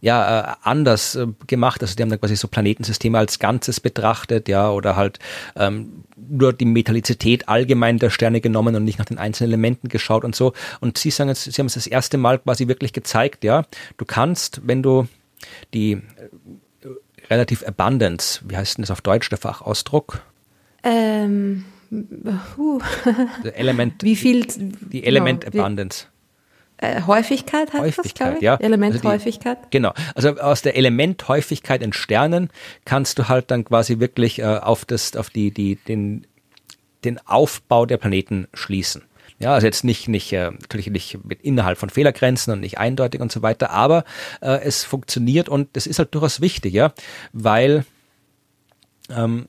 ja 0.00 0.52
äh, 0.52 0.56
anders 0.62 1.14
äh, 1.14 1.26
gemacht. 1.46 1.82
Also 1.82 1.94
die 1.96 2.02
haben 2.02 2.10
dann 2.10 2.20
quasi 2.20 2.36
so 2.36 2.48
Planetensysteme 2.48 3.18
als 3.18 3.38
Ganzes 3.38 3.80
betrachtet, 3.80 4.48
ja, 4.48 4.70
oder 4.70 4.96
halt 4.96 5.18
ähm, 5.56 6.04
nur 6.16 6.52
die 6.52 6.64
Metallizität 6.64 7.48
allgemein 7.48 7.98
der 7.98 8.10
Sterne 8.10 8.40
genommen 8.40 8.74
und 8.74 8.84
nicht 8.84 8.98
nach 8.98 9.06
den 9.06 9.18
einzelnen 9.18 9.52
Elementen 9.52 9.88
geschaut 9.88 10.24
und 10.24 10.34
so. 10.34 10.52
Und 10.80 10.98
sie 10.98 11.10
sagen, 11.10 11.34
sie 11.34 11.50
haben 11.52 11.66
es 11.66 11.74
das 11.74 11.86
erste 11.86 12.18
Mal 12.18 12.38
quasi 12.38 12.68
wirklich 12.68 12.92
gezeigt, 12.92 13.44
ja, 13.44 13.64
du 13.96 14.04
kannst, 14.04 14.60
wenn 14.64 14.82
du 14.82 15.08
die 15.74 15.92
äh, 15.92 16.00
relativ 17.30 17.66
Abundance, 17.66 18.40
wie 18.46 18.56
heißt 18.56 18.78
denn 18.78 18.82
das 18.82 18.90
auf 18.90 19.00
Deutsch, 19.00 19.28
der 19.28 19.38
Fachausdruck? 19.38 20.22
Ähm, 20.82 21.64
uh. 22.58 22.80
Element, 23.54 24.02
wie 24.02 24.16
viel? 24.16 24.46
Die 24.46 25.04
Element 25.04 25.44
genau, 25.44 25.64
Abundance. 25.64 26.06
Äh, 26.78 27.02
Häufigkeit 27.02 27.72
heißt 27.72 27.98
Häufigkeit, 27.98 28.36
das, 28.36 28.42
ja. 28.42 28.56
Elementhäufigkeit. 28.56 29.58
Also 29.58 29.68
die, 29.68 29.78
genau. 29.78 29.92
Also 30.14 30.36
aus 30.36 30.62
der 30.62 30.76
Elementhäufigkeit 30.76 31.82
in 31.82 31.92
Sternen 31.92 32.50
kannst 32.84 33.18
du 33.18 33.28
halt 33.28 33.50
dann 33.50 33.64
quasi 33.64 33.98
wirklich 33.98 34.38
äh, 34.38 34.44
auf 34.44 34.84
das, 34.84 35.16
auf 35.16 35.30
die, 35.30 35.50
die, 35.50 35.76
den, 35.76 36.26
den 37.04 37.18
Aufbau 37.26 37.84
der 37.84 37.96
Planeten 37.96 38.48
schließen. 38.54 39.02
Ja, 39.40 39.54
also 39.54 39.66
jetzt 39.66 39.84
nicht, 39.84 40.08
nicht 40.08 40.32
äh, 40.32 40.50
natürlich 40.50 40.88
nicht 40.88 41.24
mit 41.24 41.42
innerhalb 41.42 41.78
von 41.78 41.90
Fehlergrenzen 41.90 42.52
und 42.52 42.60
nicht 42.60 42.78
eindeutig 42.78 43.20
und 43.20 43.30
so 43.30 43.42
weiter, 43.42 43.70
aber 43.70 44.04
äh, 44.40 44.60
es 44.62 44.84
funktioniert 44.84 45.48
und 45.48 45.68
das 45.74 45.86
ist 45.86 46.00
halt 46.00 46.12
durchaus 46.14 46.40
wichtig, 46.40 46.74
ja, 46.74 46.92
weil 47.32 47.84
ähm, 49.10 49.46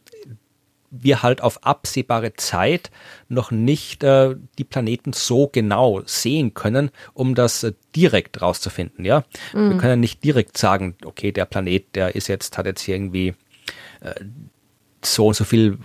wir 0.91 1.23
halt 1.23 1.41
auf 1.41 1.63
absehbare 1.63 2.33
Zeit 2.33 2.91
noch 3.27 3.51
nicht 3.51 4.03
äh, 4.03 4.35
die 4.57 4.63
Planeten 4.63 5.13
so 5.13 5.47
genau 5.47 6.01
sehen 6.05 6.53
können, 6.53 6.91
um 7.13 7.35
das 7.35 7.63
äh, 7.63 7.73
direkt 7.95 8.41
rauszufinden, 8.41 9.05
ja. 9.05 9.23
Mhm. 9.53 9.71
Wir 9.71 9.77
können 9.77 9.99
nicht 9.99 10.23
direkt 10.23 10.57
sagen, 10.57 10.95
okay, 11.05 11.31
der 11.31 11.45
Planet, 11.45 11.95
der 11.95 12.15
ist 12.15 12.27
jetzt, 12.27 12.57
hat 12.57 12.65
jetzt 12.65 12.87
irgendwie 12.87 13.35
äh, 14.01 14.15
so 15.03 15.27
und 15.27 15.35
so 15.35 15.43
viel 15.43 15.77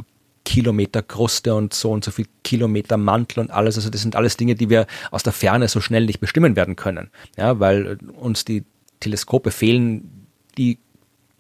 Kilometer 0.45 1.03
Kruste 1.03 1.55
und 1.55 1.73
so 1.73 1.91
und 1.91 2.05
so 2.05 2.11
viel 2.11 2.27
Kilometer 2.43 2.97
Mantel 2.97 3.41
und 3.41 3.51
alles. 3.51 3.77
Also 3.77 3.91
das 3.91 4.03
sind 4.03 4.15
alles 4.15 4.37
Dinge, 4.37 4.55
die 4.55 4.69
wir 4.69 4.87
aus 5.11 5.23
der 5.23 5.33
Ferne 5.33 5.69
so 5.69 5.81
schnell 5.81 6.05
nicht 6.05 6.21
bestimmen 6.21 6.55
werden 6.55 6.77
können. 6.77 7.11
Ja, 7.37 7.61
weil 7.61 7.99
uns 8.15 8.45
die 8.45 8.65
Teleskope 9.01 9.51
fehlen, 9.51 10.27
die 10.59 10.79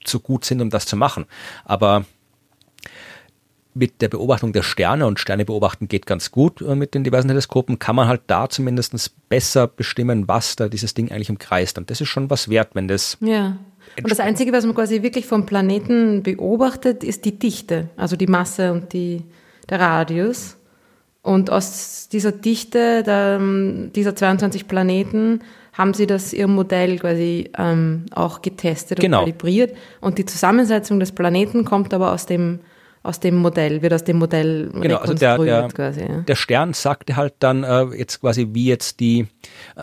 so 0.06 0.20
gut 0.20 0.44
sind, 0.44 0.60
um 0.60 0.70
das 0.70 0.86
zu 0.86 0.96
machen. 0.96 1.26
Aber 1.64 2.04
mit 3.74 4.00
der 4.00 4.08
Beobachtung 4.08 4.52
der 4.52 4.62
Sterne 4.62 5.06
und 5.06 5.18
Sterne 5.18 5.44
beobachten 5.44 5.88
geht 5.88 6.06
ganz 6.06 6.30
gut 6.30 6.60
äh, 6.60 6.74
mit 6.74 6.94
den 6.94 7.04
diversen 7.04 7.28
Teleskopen, 7.28 7.78
kann 7.78 7.96
man 7.96 8.08
halt 8.08 8.22
da 8.28 8.48
zumindest 8.48 8.94
besser 9.28 9.66
bestimmen, 9.66 10.28
was 10.28 10.56
da 10.56 10.68
dieses 10.68 10.94
Ding 10.94 11.10
eigentlich 11.10 11.30
umkreist. 11.30 11.76
Und 11.76 11.90
das 11.90 12.00
ist 12.00 12.08
schon 12.08 12.30
was 12.30 12.48
wert, 12.48 12.70
wenn 12.74 12.88
das. 12.88 13.18
Ja. 13.20 13.56
Und 13.98 14.10
das 14.10 14.20
Einzige, 14.20 14.52
was 14.52 14.64
man 14.64 14.74
quasi 14.74 15.02
wirklich 15.02 15.26
vom 15.26 15.44
Planeten 15.44 16.22
beobachtet, 16.22 17.04
ist 17.04 17.24
die 17.24 17.38
Dichte, 17.38 17.90
also 17.96 18.16
die 18.16 18.26
Masse 18.26 18.72
und 18.72 18.92
die, 18.92 19.22
der 19.68 19.80
Radius. 19.80 20.56
Und 21.22 21.50
aus 21.50 22.08
dieser 22.10 22.32
Dichte 22.32 23.02
der, 23.02 23.40
dieser 23.94 24.14
22 24.14 24.68
Planeten 24.68 25.40
haben 25.72 25.94
sie 25.94 26.06
das 26.06 26.32
ihr 26.32 26.46
Modell 26.46 26.98
quasi 26.98 27.50
ähm, 27.58 28.06
auch 28.12 28.42
getestet 28.42 28.98
und 28.98 29.02
genau. 29.02 29.20
kalibriert. 29.20 29.76
Und 30.00 30.18
die 30.18 30.24
Zusammensetzung 30.24 31.00
des 31.00 31.12
Planeten 31.12 31.64
kommt 31.64 31.92
aber 31.92 32.12
aus 32.12 32.26
dem 32.26 32.60
aus 33.04 33.20
dem 33.20 33.36
Modell, 33.36 33.82
wird 33.82 33.92
aus 33.92 34.02
dem 34.02 34.16
Modell 34.16 34.70
genau, 34.72 34.96
also 34.96 35.12
der, 35.12 35.38
der, 35.38 35.68
quasi. 35.68 36.00
Ja. 36.00 36.20
Der 36.22 36.34
Stern 36.34 36.72
sagte 36.72 37.16
halt 37.16 37.34
dann 37.38 37.62
äh, 37.62 37.84
jetzt 37.96 38.22
quasi, 38.22 38.48
wie 38.52 38.64
jetzt 38.64 38.98
die, 38.98 39.26
äh, 39.76 39.82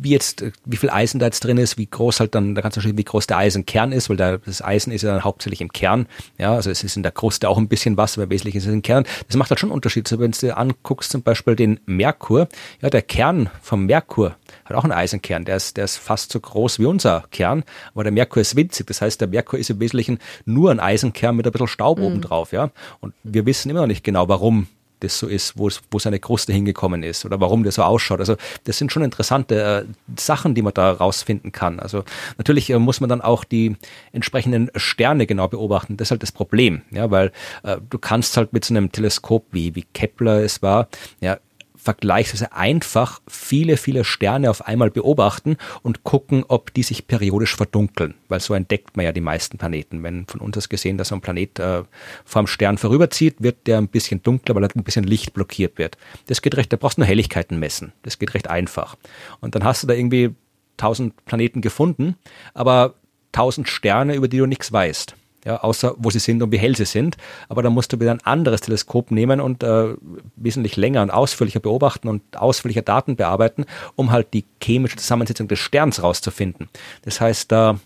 wie 0.00 0.10
jetzt, 0.10 0.42
äh, 0.42 0.52
wie 0.64 0.76
viel 0.76 0.90
Eisen 0.90 1.18
da 1.18 1.26
jetzt 1.26 1.44
drin 1.44 1.58
ist, 1.58 1.78
wie 1.78 1.86
groß 1.86 2.20
halt 2.20 2.34
dann, 2.34 2.54
da 2.54 2.62
kannst 2.62 2.76
du 2.76 2.80
schauen, 2.80 2.96
wie 2.96 3.04
groß 3.04 3.26
der 3.26 3.38
Eisenkern 3.38 3.92
ist, 3.92 4.08
weil 4.08 4.16
da, 4.16 4.38
das 4.38 4.62
Eisen 4.62 4.92
ist 4.92 5.02
ja 5.02 5.12
dann 5.12 5.24
hauptsächlich 5.24 5.60
im 5.60 5.72
Kern. 5.72 6.06
Ja, 6.38 6.54
also 6.54 6.70
es 6.70 6.84
ist 6.84 6.96
in 6.96 7.02
der 7.02 7.12
Kruste 7.12 7.48
auch 7.48 7.58
ein 7.58 7.68
bisschen 7.68 7.96
was, 7.96 8.18
aber 8.18 8.30
wesentlich 8.30 8.56
ist 8.56 8.66
es 8.66 8.72
im 8.72 8.82
Kern. 8.82 9.04
Das 9.26 9.36
macht 9.36 9.50
halt 9.50 9.60
schon 9.60 9.70
einen 9.70 9.74
Unterschied. 9.74 10.06
So, 10.08 10.18
wenn 10.18 10.30
du 10.30 10.38
dir 10.38 10.56
anguckst, 10.56 11.10
zum 11.10 11.22
Beispiel 11.22 11.56
den 11.56 11.80
Merkur, 11.86 12.48
ja, 12.80 12.90
der 12.90 13.02
Kern 13.02 13.50
vom 13.62 13.86
Merkur 13.86 14.36
hat 14.64 14.76
auch 14.76 14.84
einen 14.84 14.92
Eisenkern. 14.92 15.44
Der 15.44 15.56
ist, 15.56 15.76
der 15.76 15.84
ist 15.84 15.96
fast 15.96 16.32
so 16.32 16.40
groß 16.40 16.78
wie 16.78 16.86
unser 16.86 17.24
Kern, 17.30 17.64
aber 17.94 18.04
der 18.04 18.12
Merkur 18.12 18.40
ist 18.40 18.56
winzig. 18.56 18.86
Das 18.86 19.00
heißt, 19.00 19.20
der 19.20 19.28
Merkur 19.28 19.58
ist 19.58 19.70
im 19.70 19.80
Wesentlichen 19.80 20.18
nur 20.44 20.70
ein 20.70 20.80
Eisenkern 20.80 21.36
mit 21.36 21.46
ein 21.46 21.52
bisschen 21.52 21.68
Staub 21.68 21.98
mhm. 21.98 22.04
obendrauf, 22.04 22.52
ja. 22.52 22.70
Und 23.00 23.14
wir 23.22 23.46
wissen 23.46 23.70
immer 23.70 23.80
noch 23.80 23.86
nicht 23.86 24.04
genau, 24.04 24.28
warum 24.28 24.66
das 25.00 25.18
so 25.18 25.26
ist, 25.26 25.58
wo, 25.58 25.68
es, 25.68 25.80
wo 25.90 25.98
seine 25.98 26.18
Kruste 26.18 26.52
hingekommen 26.52 27.02
ist 27.02 27.24
oder 27.24 27.40
warum 27.40 27.62
der 27.62 27.72
so 27.72 27.82
ausschaut. 27.82 28.20
Also 28.20 28.36
das 28.64 28.78
sind 28.78 28.92
schon 28.92 29.02
interessante 29.02 29.86
äh, 29.88 30.18
Sachen, 30.18 30.54
die 30.54 30.62
man 30.62 30.74
da 30.74 30.92
rausfinden 30.92 31.52
kann. 31.52 31.80
Also 31.80 32.04
natürlich 32.36 32.70
äh, 32.70 32.78
muss 32.78 33.00
man 33.00 33.08
dann 33.08 33.20
auch 33.20 33.44
die 33.44 33.76
entsprechenden 34.12 34.70
Sterne 34.76 35.26
genau 35.26 35.48
beobachten. 35.48 35.96
Das 35.96 36.08
ist 36.08 36.10
halt 36.10 36.22
das 36.22 36.32
Problem, 36.32 36.82
ja, 36.90 37.10
weil 37.10 37.32
äh, 37.62 37.76
du 37.88 37.98
kannst 37.98 38.36
halt 38.36 38.52
mit 38.52 38.64
so 38.64 38.74
einem 38.74 38.92
Teleskop 38.92 39.46
wie, 39.52 39.74
wie 39.74 39.84
Kepler 39.94 40.42
es 40.42 40.62
war, 40.62 40.88
ja, 41.20 41.38
vergleichsweise 41.78 42.52
einfach 42.52 43.20
viele, 43.28 43.76
viele 43.76 44.04
Sterne 44.04 44.50
auf 44.50 44.66
einmal 44.66 44.90
beobachten 44.90 45.56
und 45.82 46.02
gucken, 46.02 46.44
ob 46.48 46.74
die 46.74 46.82
sich 46.82 47.06
periodisch 47.06 47.56
verdunkeln, 47.56 48.14
weil 48.28 48.40
so 48.40 48.54
entdeckt 48.54 48.96
man 48.96 49.06
ja 49.06 49.12
die 49.12 49.20
meisten 49.20 49.58
Planeten. 49.58 50.02
Wenn 50.02 50.26
von 50.26 50.40
uns 50.40 50.56
aus 50.58 50.68
gesehen, 50.68 50.98
dass 50.98 51.12
ein 51.12 51.20
Planet 51.20 51.58
äh, 51.58 51.82
vom 52.24 52.46
Stern 52.46 52.78
vorüberzieht, 52.78 53.36
wird 53.38 53.66
der 53.66 53.78
ein 53.78 53.88
bisschen 53.88 54.22
dunkler, 54.22 54.54
weil 54.54 54.64
ein 54.64 54.84
bisschen 54.84 55.04
Licht 55.04 55.32
blockiert 55.32 55.78
wird. 55.78 55.96
Das 56.26 56.42
geht 56.42 56.56
recht, 56.56 56.72
da 56.72 56.76
brauchst 56.76 56.98
du 56.98 57.02
nur 57.02 57.08
Helligkeiten 57.08 57.58
messen. 57.58 57.92
Das 58.02 58.18
geht 58.18 58.34
recht 58.34 58.50
einfach. 58.50 58.96
Und 59.40 59.54
dann 59.54 59.64
hast 59.64 59.82
du 59.82 59.86
da 59.86 59.94
irgendwie 59.94 60.34
tausend 60.76 61.24
Planeten 61.24 61.60
gefunden, 61.60 62.16
aber 62.54 62.94
tausend 63.32 63.68
Sterne, 63.68 64.14
über 64.14 64.28
die 64.28 64.38
du 64.38 64.46
nichts 64.46 64.72
weißt 64.72 65.14
ja, 65.48 65.60
außer 65.62 65.94
wo 65.96 66.10
sie 66.10 66.18
sind 66.18 66.42
und 66.42 66.52
wie 66.52 66.58
hell 66.58 66.76
sie 66.76 66.84
sind. 66.84 67.16
Aber 67.48 67.62
da 67.62 67.70
musst 67.70 67.90
du 67.90 67.98
wieder 67.98 68.10
ein 68.10 68.20
anderes 68.20 68.60
Teleskop 68.60 69.10
nehmen 69.10 69.40
und 69.40 69.62
äh, 69.62 69.94
wesentlich 70.36 70.76
länger 70.76 71.00
und 71.00 71.10
ausführlicher 71.10 71.60
beobachten 71.60 72.08
und 72.08 72.22
ausführlicher 72.36 72.82
Daten 72.82 73.16
bearbeiten, 73.16 73.64
um 73.96 74.12
halt 74.12 74.34
die 74.34 74.44
chemische 74.62 74.96
Zusammensetzung 74.96 75.48
des 75.48 75.58
Sterns 75.58 76.02
rauszufinden. 76.02 76.68
Das 77.02 77.22
heißt, 77.22 77.50
da 77.50 77.80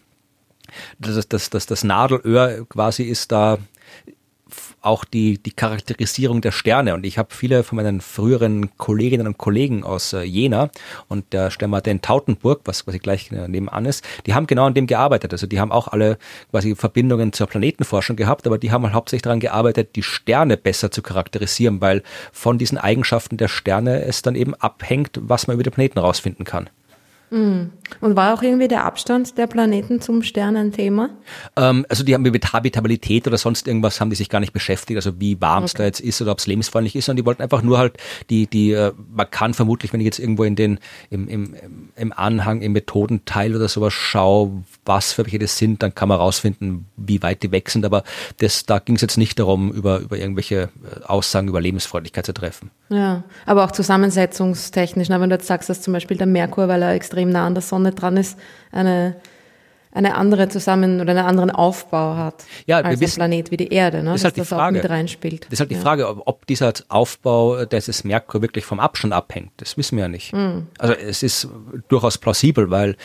das, 0.98 1.28
das, 1.28 1.50
das, 1.50 1.66
das 1.66 1.84
Nadelöhr 1.84 2.66
quasi 2.68 3.04
ist 3.04 3.30
da 3.30 3.58
auch 4.82 5.04
die, 5.04 5.38
die 5.38 5.52
Charakterisierung 5.52 6.40
der 6.40 6.52
Sterne. 6.52 6.94
Und 6.94 7.06
ich 7.06 7.18
habe 7.18 7.34
viele 7.34 7.62
von 7.62 7.76
meinen 7.76 8.00
früheren 8.00 8.76
Kolleginnen 8.76 9.26
und 9.26 9.38
Kollegen 9.38 9.84
aus 9.84 10.12
äh, 10.12 10.22
Jena 10.22 10.70
und 11.08 11.32
der 11.32 11.50
Sternwarte 11.50 11.90
in 11.90 12.02
Tautenburg, 12.02 12.60
was 12.64 12.84
quasi 12.84 12.98
gleich 12.98 13.30
äh, 13.32 13.48
nebenan 13.48 13.86
ist, 13.86 14.04
die 14.26 14.34
haben 14.34 14.46
genau 14.46 14.66
an 14.66 14.74
dem 14.74 14.86
gearbeitet. 14.86 15.32
Also 15.32 15.46
die 15.46 15.60
haben 15.60 15.72
auch 15.72 15.88
alle 15.88 16.18
quasi 16.50 16.74
Verbindungen 16.74 17.32
zur 17.32 17.46
Planetenforschung 17.46 18.16
gehabt, 18.16 18.46
aber 18.46 18.58
die 18.58 18.70
haben 18.70 18.84
halt 18.84 18.94
hauptsächlich 18.94 19.22
daran 19.22 19.40
gearbeitet, 19.40 19.96
die 19.96 20.02
Sterne 20.02 20.56
besser 20.56 20.90
zu 20.90 21.02
charakterisieren, 21.02 21.80
weil 21.80 22.02
von 22.32 22.58
diesen 22.58 22.78
Eigenschaften 22.78 23.36
der 23.36 23.48
Sterne 23.48 24.04
es 24.04 24.22
dann 24.22 24.34
eben 24.34 24.54
abhängt, 24.54 25.18
was 25.22 25.46
man 25.46 25.54
über 25.54 25.62
die 25.62 25.70
Planeten 25.70 25.98
rausfinden 25.98 26.44
kann. 26.44 26.68
Mhm. 27.32 27.70
Und 28.00 28.14
war 28.14 28.34
auch 28.34 28.42
irgendwie 28.42 28.68
der 28.68 28.84
Abstand 28.84 29.38
der 29.38 29.46
Planeten 29.46 30.02
zum 30.02 30.22
Stern 30.22 30.54
ein 30.54 30.70
Thema? 30.70 31.08
Ähm, 31.56 31.86
also 31.88 32.04
die 32.04 32.14
haben 32.14 32.22
mit 32.22 32.52
Habitabilität 32.52 33.26
oder 33.26 33.38
sonst 33.38 33.66
irgendwas 33.66 34.00
haben 34.00 34.10
die 34.10 34.16
sich 34.16 34.28
gar 34.28 34.40
nicht 34.40 34.52
beschäftigt, 34.52 34.98
also 34.98 35.18
wie 35.18 35.40
warm 35.40 35.64
es 35.64 35.72
okay. 35.72 35.78
da 35.78 35.86
jetzt 35.86 36.00
ist 36.00 36.20
oder 36.20 36.32
ob 36.32 36.38
es 36.38 36.46
lebensfreundlich 36.46 36.94
ist, 36.94 37.06
sondern 37.06 37.22
die 37.22 37.26
wollten 37.26 37.42
einfach 37.42 37.62
nur 37.62 37.78
halt 37.78 37.96
die, 38.28 38.46
die, 38.46 38.72
äh, 38.72 38.92
man 39.10 39.30
kann 39.30 39.54
vermutlich, 39.54 39.94
wenn 39.94 40.00
ich 40.00 40.04
jetzt 40.04 40.18
irgendwo 40.18 40.44
in 40.44 40.56
den, 40.56 40.78
im, 41.08 41.26
im, 41.26 41.54
im 41.96 42.12
Anhang, 42.12 42.60
im 42.60 42.72
Methodenteil 42.72 43.56
oder 43.56 43.68
sowas 43.68 43.94
schaue, 43.94 44.62
was 44.84 45.12
für 45.12 45.24
welche 45.24 45.38
das 45.38 45.58
sind, 45.58 45.82
dann 45.82 45.94
kann 45.94 46.08
man 46.08 46.18
rausfinden, 46.18 46.86
wie 46.96 47.22
weit 47.22 47.42
die 47.42 47.52
weg 47.52 47.70
sind, 47.70 47.84
aber 47.84 48.02
das, 48.38 48.66
da 48.66 48.78
ging 48.78 48.96
es 48.96 49.02
jetzt 49.02 49.16
nicht 49.16 49.38
darum, 49.38 49.72
über, 49.72 50.00
über 50.00 50.18
irgendwelche 50.18 50.70
äh, 50.84 51.04
Aussagen 51.04 51.48
über 51.48 51.60
Lebensfreundlichkeit 51.60 52.26
zu 52.26 52.34
treffen. 52.34 52.70
Ja, 52.88 53.22
aber 53.46 53.64
auch 53.64 53.70
zusammensetzungstechnisch, 53.70 55.08
wenn 55.08 55.30
du 55.30 55.36
jetzt 55.36 55.46
sagst, 55.46 55.68
dass 55.68 55.82
zum 55.82 55.92
Beispiel 55.92 56.16
der 56.16 56.26
Merkur, 56.26 56.68
weil 56.68 56.82
er 56.82 56.92
extrem 56.92 57.30
nah 57.30 57.46
an 57.46 57.54
der 57.54 57.62
Sonne 57.62 57.92
dran 57.92 58.16
ist, 58.16 58.38
eine 58.72 59.16
eine 59.92 60.14
andere 60.14 60.48
zusammen 60.48 61.00
oder 61.00 61.10
einen 61.10 61.26
anderen 61.26 61.50
Aufbau 61.50 62.16
hat 62.16 62.44
ja, 62.66 62.78
als 62.78 63.00
wissen, 63.00 63.20
ein 63.20 63.30
Planet 63.30 63.50
wie 63.50 63.56
die 63.58 63.68
Erde, 63.68 63.98
ne? 64.02 64.10
Das 64.10 64.20
ist 64.20 64.24
halt 64.24 64.36
die 64.36 64.40
das 64.40 64.48
Frage. 64.48 64.78
auch 64.78 64.82
mit 64.82 64.90
reinspielt. 64.90 65.44
Das 65.44 65.54
ist 65.54 65.60
halt 65.60 65.70
die 65.70 65.74
ja. 65.74 65.80
Frage, 65.80 66.08
ob, 66.08 66.22
ob 66.26 66.46
dieser 66.46 66.72
Aufbau 66.88 67.64
des 67.66 68.04
Merkur 68.04 68.40
wirklich 68.40 68.64
vom 68.64 68.80
Abstand 68.80 69.12
abhängt. 69.12 69.52
Das 69.58 69.76
wissen 69.76 69.96
wir 69.96 70.04
ja 70.04 70.08
nicht. 70.08 70.32
Mhm. 70.32 70.68
Also 70.78 70.94
es 70.94 71.22
ist 71.22 71.48
durchaus 71.88 72.18
plausibel, 72.18 72.70
weil 72.70 72.96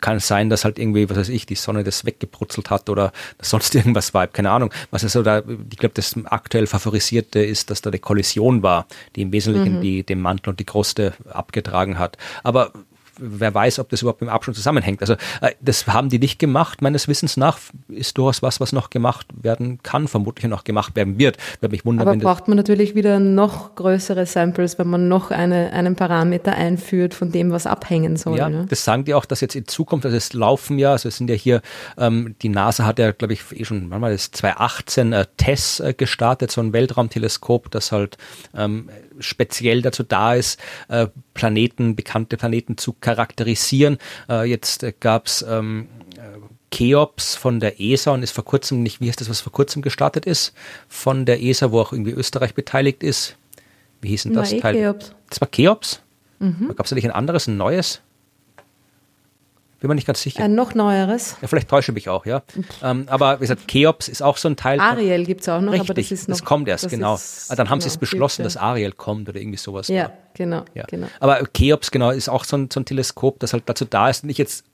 kann 0.00 0.18
sein, 0.18 0.50
dass 0.50 0.64
halt 0.64 0.78
irgendwie, 0.78 1.08
was 1.08 1.16
weiß 1.16 1.28
ich, 1.28 1.46
die 1.46 1.54
Sonne 1.54 1.84
das 1.84 2.04
weggebrutzelt 2.04 2.70
hat 2.70 2.90
oder 2.90 3.12
sonst 3.40 3.74
irgendwas 3.76 4.12
war, 4.12 4.26
keine 4.26 4.50
Ahnung. 4.50 4.72
Was 4.90 5.04
also 5.04 5.22
da, 5.22 5.42
ich 5.70 5.78
glaube, 5.78 5.94
das 5.94 6.14
aktuell 6.24 6.66
favorisierte 6.66 7.40
ist, 7.40 7.70
dass 7.70 7.82
da 7.82 7.90
eine 7.90 8.00
Kollision 8.00 8.62
war, 8.62 8.86
die 9.14 9.22
im 9.22 9.32
Wesentlichen 9.32 9.76
mhm. 9.76 9.80
die, 9.80 10.02
den 10.02 10.20
Mantel 10.20 10.50
und 10.50 10.60
die 10.60 10.64
Kruste 10.64 11.12
abgetragen 11.30 11.98
hat. 11.98 12.16
Aber 12.42 12.72
wer 13.18 13.54
weiß, 13.54 13.78
ob 13.78 13.88
das 13.88 14.02
überhaupt 14.02 14.20
mit 14.20 14.28
dem 14.28 14.34
Abstand 14.34 14.56
zusammenhängt. 14.56 15.00
Also 15.00 15.14
äh, 15.40 15.52
das 15.60 15.86
haben 15.86 16.08
die 16.08 16.18
nicht 16.18 16.38
gemacht. 16.38 16.82
Meines 16.82 17.08
Wissens 17.08 17.36
nach 17.36 17.58
ist 17.88 18.18
durchaus 18.18 18.42
was, 18.42 18.60
was 18.60 18.72
noch 18.72 18.90
gemacht 18.90 19.26
werden 19.34 19.82
kann, 19.82 20.08
vermutlich 20.08 20.48
noch 20.48 20.64
gemacht 20.64 20.96
werden 20.96 21.18
wird. 21.18 21.36
Würde 21.60 21.72
mich 21.72 21.84
wundern, 21.84 22.08
Aber 22.08 22.16
braucht 22.16 22.48
man 22.48 22.56
natürlich 22.56 22.94
wieder 22.94 23.20
noch 23.20 23.74
größere 23.74 24.26
Samples, 24.26 24.78
wenn 24.78 24.88
man 24.88 25.08
noch 25.08 25.30
eine, 25.30 25.72
einen 25.72 25.96
Parameter 25.96 26.52
einführt 26.54 27.14
von 27.14 27.32
dem, 27.32 27.50
was 27.50 27.66
abhängen 27.66 28.16
soll. 28.16 28.38
Ja, 28.38 28.48
ne? 28.48 28.66
das 28.68 28.84
sagen 28.84 29.04
die 29.04 29.14
auch, 29.14 29.24
dass 29.24 29.40
jetzt 29.40 29.54
in 29.54 29.66
Zukunft, 29.66 30.04
also 30.06 30.16
es 30.16 30.32
laufen 30.32 30.78
ja, 30.78 30.92
also 30.92 31.08
es 31.08 31.16
sind 31.16 31.28
ja 31.28 31.36
hier, 31.36 31.62
ähm, 31.98 32.34
die 32.42 32.48
NASA 32.48 32.84
hat 32.84 32.98
ja, 32.98 33.12
glaube 33.12 33.34
ich, 33.34 33.42
eh 33.52 33.64
schon, 33.64 33.90
wann 33.90 34.00
war 34.00 34.10
das, 34.10 34.30
2018 34.30 35.12
äh, 35.12 35.26
TESS 35.36 35.80
äh, 35.80 35.94
gestartet, 35.94 36.50
so 36.50 36.60
ein 36.60 36.72
Weltraumteleskop, 36.72 37.70
das 37.70 37.92
halt 37.92 38.16
ähm, 38.54 38.88
speziell 39.22 39.82
dazu 39.82 40.02
da 40.02 40.34
ist, 40.34 40.60
äh, 40.88 41.06
Planeten, 41.34 41.96
bekannte 41.96 42.36
Planeten 42.36 42.76
zu 42.76 42.92
charakterisieren. 42.92 43.98
Äh, 44.28 44.48
jetzt 44.48 44.82
äh, 44.82 44.92
gab 44.98 45.26
es 45.26 45.44
ähm, 45.48 45.88
Cheops 46.72 47.36
von 47.36 47.60
der 47.60 47.80
ESA 47.80 48.12
und 48.12 48.22
ist 48.22 48.32
vor 48.32 48.44
kurzem 48.44 48.82
nicht, 48.82 49.00
wie 49.00 49.08
heißt 49.08 49.20
das, 49.20 49.28
was 49.28 49.40
vor 49.40 49.52
kurzem 49.52 49.82
gestartet 49.82 50.26
ist, 50.26 50.54
von 50.88 51.26
der 51.26 51.42
ESA, 51.42 51.70
wo 51.70 51.80
auch 51.80 51.92
irgendwie 51.92 52.12
Österreich 52.12 52.54
beteiligt 52.54 53.02
ist. 53.02 53.36
Wie 54.00 54.08
hieß 54.08 54.24
denn 54.24 54.32
das 54.32 54.50
Teil? 54.56 54.74
Cheops. 54.74 55.14
Das 55.28 55.40
war 55.40 55.50
Cheops? 55.50 56.00
Mhm. 56.40 56.72
Gab 56.74 56.84
es 56.84 56.90
da 56.90 56.96
nicht 56.96 57.04
ein 57.04 57.12
anderes, 57.12 57.46
ein 57.46 57.56
neues? 57.56 58.00
Bin 59.82 59.88
mir 59.88 59.94
nicht 59.96 60.06
ganz 60.06 60.22
sicher. 60.22 60.42
Ein 60.44 60.54
noch 60.54 60.74
neueres. 60.74 61.36
Ja, 61.42 61.48
vielleicht 61.48 61.68
täusche 61.68 61.90
ich 61.90 61.94
mich 61.94 62.08
auch, 62.08 62.24
ja. 62.24 62.42
Ähm, 62.82 63.04
aber 63.08 63.36
wie 63.38 63.42
gesagt, 63.42 63.66
Cheops 63.68 64.06
ist 64.08 64.22
auch 64.22 64.36
so 64.36 64.48
ein 64.48 64.56
Teil. 64.56 64.78
Ariel 64.80 65.24
gibt 65.26 65.40
es 65.42 65.48
auch 65.48 65.60
noch, 65.60 65.72
richtig, 65.72 65.90
aber 65.90 65.94
das 66.00 66.10
ist 66.12 66.28
noch. 66.28 66.36
Das 66.38 66.44
kommt 66.44 66.68
erst, 66.68 66.88
genau. 66.88 67.16
ist- 67.16 67.50
Ah, 67.50 67.56
Dann 67.56 67.68
haben 67.68 67.80
sie 67.80 67.86
genau, 67.88 67.94
es 67.94 67.98
beschlossen, 67.98 68.44
dass 68.44 68.56
Ariel 68.56 68.92
kommt 68.92 69.28
oder 69.28 69.38
irgendwie 69.40 69.58
sowas. 69.58 69.88
Ja, 69.88 70.04
war. 70.04 70.12
genau, 70.34 70.64
Ja. 70.74 70.84
genau. 70.88 71.08
Aber 71.20 71.42
Cheops, 71.52 71.90
genau, 71.90 72.10
ist 72.10 72.28
auch 72.28 72.44
so 72.44 72.56
ein, 72.56 72.70
so 72.72 72.80
ein 72.80 72.84
Teleskop, 72.84 73.40
das 73.40 73.52
halt 73.52 73.64
dazu 73.66 73.84
da 73.84 74.08
ist, 74.08 74.24
nicht 74.24 74.38
jetzt 74.38 74.64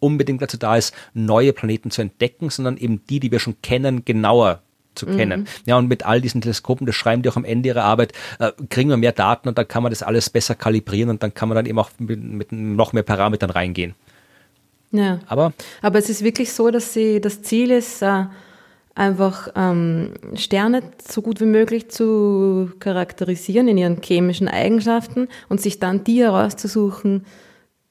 unbedingt 0.00 0.40
dazu 0.42 0.56
da 0.56 0.76
ist, 0.76 0.94
neue 1.12 1.52
Planeten 1.52 1.90
zu 1.90 2.00
entdecken, 2.02 2.48
sondern 2.50 2.76
eben 2.78 3.04
die, 3.10 3.20
die 3.20 3.30
wir 3.30 3.40
schon 3.40 3.60
kennen, 3.62 4.04
genauer 4.04 4.62
zu 4.94 5.06
kennen. 5.06 5.46
Ja, 5.66 5.76
und 5.76 5.88
mit 5.88 6.06
all 6.06 6.20
diesen 6.20 6.40
Teleskopen, 6.40 6.86
das 6.86 6.94
schreiben 6.94 7.22
die 7.22 7.28
auch 7.28 7.36
am 7.36 7.44
Ende 7.44 7.68
ihrer 7.68 7.82
Arbeit, 7.82 8.12
äh, 8.38 8.52
kriegen 8.70 8.88
wir 8.90 8.96
mehr 8.96 9.12
Daten 9.12 9.48
und 9.48 9.58
dann 9.58 9.66
kann 9.66 9.82
man 9.82 9.90
das 9.90 10.02
alles 10.04 10.30
besser 10.30 10.54
kalibrieren 10.54 11.10
und 11.10 11.22
dann 11.22 11.34
kann 11.34 11.48
man 11.48 11.56
dann 11.56 11.66
eben 11.66 11.78
auch 11.80 11.90
mit, 11.98 12.22
mit 12.22 12.52
noch 12.52 12.92
mehr 12.92 13.02
Parametern 13.02 13.50
reingehen. 13.50 13.94
Ja. 14.94 15.20
Aber 15.26 15.52
Aber 15.82 15.98
es 15.98 16.08
ist 16.08 16.22
wirklich 16.22 16.52
so, 16.52 16.70
dass 16.70 16.92
sie 16.92 17.20
das 17.20 17.42
Ziel 17.42 17.70
ist, 17.70 18.00
äh, 18.02 18.24
einfach 18.94 19.48
ähm, 19.56 20.14
Sterne 20.34 20.82
so 21.06 21.20
gut 21.20 21.40
wie 21.40 21.46
möglich 21.46 21.90
zu 21.90 22.70
charakterisieren 22.78 23.68
in 23.68 23.76
ihren 23.76 24.00
chemischen 24.02 24.48
Eigenschaften 24.48 25.28
und 25.48 25.60
sich 25.60 25.80
dann 25.80 26.04
die 26.04 26.22
herauszusuchen, 26.22 27.24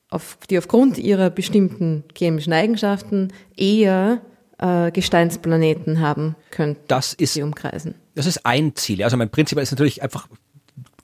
auf, 0.09 0.37
die 0.49 0.57
aufgrund 0.57 0.97
ihrer 0.97 1.29
bestimmten 1.29 2.03
chemischen 2.15 2.53
Eigenschaften 2.53 3.33
eher 3.57 4.21
äh, 4.59 4.91
Gesteinsplaneten 4.91 5.99
haben 5.99 6.35
könnten, 6.51 6.81
das 6.87 7.13
ist 7.13 7.35
die 7.35 7.41
umkreisen. 7.41 7.95
Das 8.15 8.25
ist 8.27 8.45
ein 8.45 8.75
Ziel. 8.75 9.03
Also 9.03 9.17
mein 9.17 9.29
Prinzip 9.29 9.57
ist 9.57 9.71
natürlich 9.71 10.03
einfach 10.03 10.27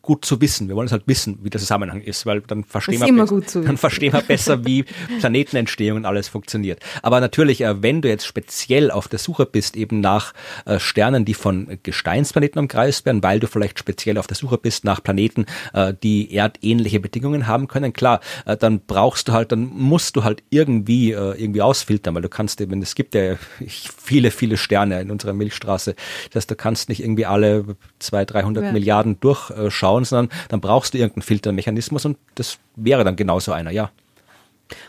gut 0.10 0.26
zu 0.26 0.42
wissen. 0.42 0.68
Wir 0.68 0.76
wollen 0.76 0.88
es 0.88 0.92
halt 0.92 1.04
wissen, 1.06 1.38
wie 1.44 1.52
der 1.52 1.60
Zusammenhang 1.62 2.02
ist, 2.02 2.26
weil 2.26 2.42
dann 2.42 2.64
verstehen, 2.64 3.00
wir, 3.00 3.06
besser- 3.14 3.62
dann 3.62 3.78
verstehen 3.78 4.12
wir 4.14 4.22
besser, 4.22 4.66
wie 4.66 4.84
Planetenentstehung 5.20 5.98
und 5.98 6.06
alles 6.06 6.28
funktioniert. 6.28 6.80
Aber 7.04 7.20
natürlich, 7.20 7.62
äh, 7.62 7.84
wenn 7.84 8.02
du 8.02 8.10
jetzt 8.10 8.26
speziell 8.26 8.90
auf 8.90 9.08
der 9.08 9.20
Suche 9.20 9.46
bist, 9.46 9.76
eben 9.78 10.00
nach 10.02 10.34
äh, 10.66 10.80
Sternen, 10.80 11.26
die 11.26 11.36
von 11.36 11.78
Gesteinsplaneten 11.84 12.58
umkreist 12.60 13.06
werden, 13.06 13.22
weil 13.22 13.40
du 13.40 13.46
vielleicht 13.48 13.78
speziell 13.78 14.18
auf 14.18 14.26
der 14.26 14.36
Suche 14.36 14.58
bist 14.58 14.84
nach 14.84 15.04
Planeten, 15.04 15.46
äh, 15.74 15.94
die 16.02 16.34
erdähnliche 16.36 17.00
Bedingungen 17.00 17.46
haben 17.46 17.68
können, 17.68 17.94
klar, 17.94 18.20
dann 18.60 18.80
brauchst 18.80 19.28
du 19.28 19.34
halt, 19.34 19.52
dann 19.52 19.66
musst 19.72 20.16
du 20.16 20.24
halt 20.24 20.42
irgendwie 20.50 21.12
irgendwie 21.12 21.62
ausfiltern, 21.62 22.16
weil 22.16 22.22
du 22.24 22.30
kannst 22.30 22.62
eben, 22.62 22.82
es 22.82 22.96
gibt 22.96 23.14
ja 23.14 23.36
viele, 23.68 24.32
viele 24.32 24.58
Sterne 24.58 25.02
in 25.02 25.12
unserer 25.12 25.34
Milchstraße, 25.34 25.96
das 26.32 26.42
heißt, 26.42 26.52
du 26.52 26.56
kannst 26.56 26.90
nicht 26.90 27.02
irgendwie 27.04 27.26
alle 27.26 27.76
200, 28.00 28.34
300 28.34 28.64
Ja. 28.66 28.72
Milliarden 28.72 29.20
durchschauen, 29.20 29.99
sondern 30.06 30.30
dann 30.50 30.62
brauchst 30.62 30.94
du 30.94 30.98
irgendeinen 30.98 31.24
Filtermechanismus 31.24 32.06
und 32.06 32.18
das 32.36 32.58
wäre 32.76 33.04
dann 33.04 33.16
genauso 33.16 33.52
einer, 33.52 33.72
ja. 33.72 33.92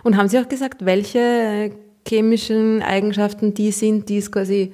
Und 0.03 0.17
haben 0.17 0.29
Sie 0.29 0.39
auch 0.39 0.49
gesagt, 0.49 0.85
welche 0.85 1.73
chemischen 2.07 2.83
Eigenschaften 2.83 3.55
die 3.55 3.73
sind, 3.73 4.09
die 4.09 4.19
es 4.19 4.31
quasi 4.31 4.73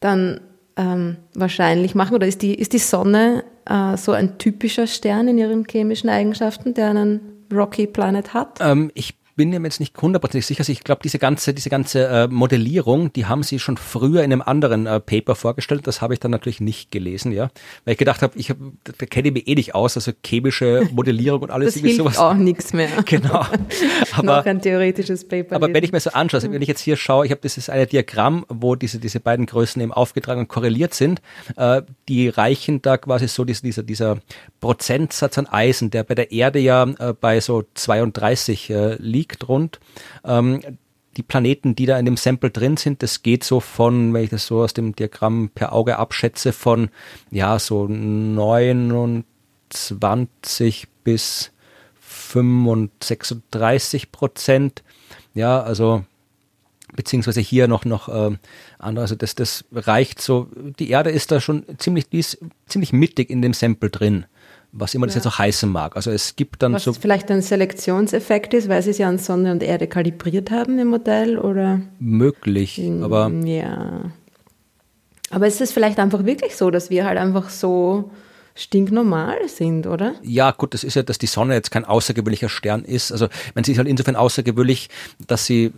dann 0.00 0.40
ähm, 0.76 1.16
wahrscheinlich 1.34 1.94
machen? 1.94 2.14
Oder 2.14 2.26
ist 2.26 2.42
die, 2.42 2.54
ist 2.54 2.72
die 2.72 2.78
Sonne 2.78 3.44
äh, 3.64 3.96
so 3.96 4.12
ein 4.12 4.38
typischer 4.38 4.86
Stern 4.86 5.28
in 5.28 5.38
ihren 5.38 5.64
chemischen 5.64 6.10
Eigenschaften, 6.10 6.74
der 6.74 6.90
einen 6.90 7.20
Rocky 7.52 7.86
Planet 7.86 8.34
hat? 8.34 8.58
Ähm, 8.60 8.90
ich 8.94 9.14
bin 9.36 9.50
mir 9.50 9.60
jetzt 9.62 9.80
nicht 9.80 9.96
hundertprozentig 10.00 10.46
sicher. 10.46 10.60
Also 10.60 10.72
ich 10.72 10.82
glaube, 10.82 11.02
diese 11.04 11.18
ganze, 11.18 11.52
diese 11.52 11.68
ganze 11.68 12.06
äh, 12.06 12.26
Modellierung, 12.28 13.12
die 13.12 13.26
haben 13.26 13.42
sie 13.42 13.58
schon 13.58 13.76
früher 13.76 14.24
in 14.24 14.32
einem 14.32 14.40
anderen 14.42 14.86
äh, 14.86 14.98
Paper 14.98 15.34
vorgestellt. 15.34 15.86
Das 15.86 16.00
habe 16.00 16.14
ich 16.14 16.20
dann 16.20 16.30
natürlich 16.30 16.60
nicht 16.60 16.90
gelesen, 16.90 17.32
ja. 17.32 17.50
Weil 17.84 17.92
ich 17.92 17.98
gedacht 17.98 18.22
habe, 18.22 18.36
ich 18.38 18.48
hab, 18.50 18.56
da 18.84 19.04
kenne 19.06 19.28
ich 19.28 19.34
mich 19.34 19.46
eh 19.46 19.54
nicht 19.54 19.74
aus, 19.74 19.96
also 19.96 20.12
chemische 20.24 20.88
Modellierung 20.92 21.42
und 21.42 21.50
alles 21.50 21.74
Das 21.74 21.82
hilft 21.82 21.98
sowas. 21.98 22.18
auch 22.18 22.34
nichts 22.34 22.72
mehr. 22.72 22.88
Genau. 23.04 23.46
Aber, 24.12 24.22
Noch 24.22 24.46
ein 24.46 24.60
theoretisches 24.60 25.28
Paper. 25.28 25.56
aber 25.56 25.72
wenn 25.72 25.84
ich 25.84 25.92
mir 25.92 26.00
so 26.00 26.10
anschaue, 26.10 26.38
also 26.38 26.50
wenn 26.50 26.62
ich 26.62 26.68
jetzt 26.68 26.80
hier 26.80 26.96
schaue, 26.96 27.24
ich 27.26 27.30
habe 27.30 27.40
dieses 27.40 27.68
eine 27.68 27.86
Diagramm, 27.86 28.44
wo 28.48 28.74
diese, 28.74 28.98
diese 28.98 29.20
beiden 29.20 29.46
Größen 29.46 29.80
eben 29.80 29.92
aufgetragen 29.92 30.40
und 30.40 30.48
korreliert 30.48 30.94
sind, 30.94 31.20
äh, 31.56 31.82
die 32.08 32.28
reichen 32.28 32.82
da 32.82 32.96
quasi 32.96 33.28
so 33.28 33.44
dieser, 33.44 33.62
dieser, 33.62 33.82
dieser 33.82 34.18
Prozentsatz 34.60 35.38
an 35.38 35.46
Eisen, 35.46 35.90
der 35.90 36.02
bei 36.04 36.14
der 36.14 36.32
Erde 36.32 36.58
ja 36.58 36.84
äh, 36.98 37.12
bei 37.12 37.40
so 37.40 37.64
32 37.74 38.70
äh, 38.70 38.94
liegt 38.98 39.25
rund. 39.48 39.80
Ähm, 40.24 40.60
die 41.16 41.22
Planeten, 41.22 41.74
die 41.74 41.86
da 41.86 41.98
in 41.98 42.04
dem 42.04 42.18
Sample 42.18 42.50
drin 42.50 42.76
sind, 42.76 43.02
das 43.02 43.22
geht 43.22 43.42
so 43.42 43.60
von, 43.60 44.12
wenn 44.12 44.24
ich 44.24 44.30
das 44.30 44.46
so 44.46 44.62
aus 44.62 44.74
dem 44.74 44.94
Diagramm 44.94 45.50
per 45.54 45.72
Auge 45.72 45.98
abschätze, 45.98 46.52
von 46.52 46.90
ja 47.30 47.58
so 47.58 47.88
29 47.88 50.88
bis 51.04 51.52
35, 52.00 52.90
36 53.00 54.12
Prozent. 54.12 54.82
Ja, 55.34 55.62
also 55.62 56.04
beziehungsweise 56.94 57.40
hier 57.40 57.68
noch 57.68 57.84
noch 57.84 58.08
ähm, 58.08 58.38
andere, 58.78 59.04
also 59.04 59.14
das 59.14 59.34
das 59.34 59.64
reicht 59.72 60.20
so. 60.20 60.48
Die 60.78 60.90
Erde 60.90 61.10
ist 61.10 61.30
da 61.30 61.40
schon 61.40 61.64
ziemlich 61.78 62.08
die 62.08 62.18
ist 62.18 62.38
ziemlich 62.66 62.92
mittig 62.92 63.30
in 63.30 63.42
dem 63.42 63.54
Sample 63.54 63.90
drin, 63.90 64.26
was 64.78 64.94
immer 64.94 65.06
das 65.06 65.14
Ja. 65.14 65.20
jetzt 65.20 65.26
auch 65.26 65.38
heißen 65.38 65.70
mag. 65.70 65.96
Also 65.96 66.10
es 66.10 66.36
gibt 66.36 66.62
dann 66.62 66.74
Was 66.74 66.84
so 66.84 66.92
vielleicht 66.92 67.30
ein 67.30 67.42
Selektionseffekt 67.42 68.54
ist, 68.54 68.68
weil 68.68 68.82
sie 68.82 68.90
es 68.90 68.98
ja 68.98 69.08
an 69.08 69.18
Sonne 69.18 69.52
und 69.52 69.62
Erde 69.62 69.86
kalibriert 69.86 70.50
haben 70.50 70.78
im 70.78 70.88
Modell, 70.88 71.38
oder? 71.38 71.80
möglich, 71.98 72.80
aber 73.02 73.30
Ja. 73.30 74.10
Aber 75.30 75.46
ist 75.46 75.60
es 75.60 75.72
vielleicht 75.72 75.98
einfach 75.98 76.24
wirklich 76.24 76.54
so, 76.56 76.70
dass 76.70 76.88
wir 76.90 77.04
halt 77.04 77.18
einfach 77.18 77.50
so 77.50 78.10
stinknormal 78.54 79.48
sind, 79.48 79.86
oder? 79.86 80.14
Ja, 80.22 80.50
gut, 80.52 80.72
das 80.72 80.84
ist 80.84 80.94
ja, 80.94 81.02
dass 81.02 81.18
die 81.18 81.26
Sonne 81.26 81.54
jetzt 81.54 81.70
kein 81.70 81.84
außergewöhnlicher 81.84 82.48
Stern 82.48 82.84
ist. 82.84 83.12
Also, 83.12 83.28
man 83.54 83.64
sie 83.64 83.72
ist 83.72 83.78
halt 83.78 83.88
insofern 83.88 84.16
außergewöhnlich, 84.16 84.88
dass 85.26 85.44
sie, 85.44 85.72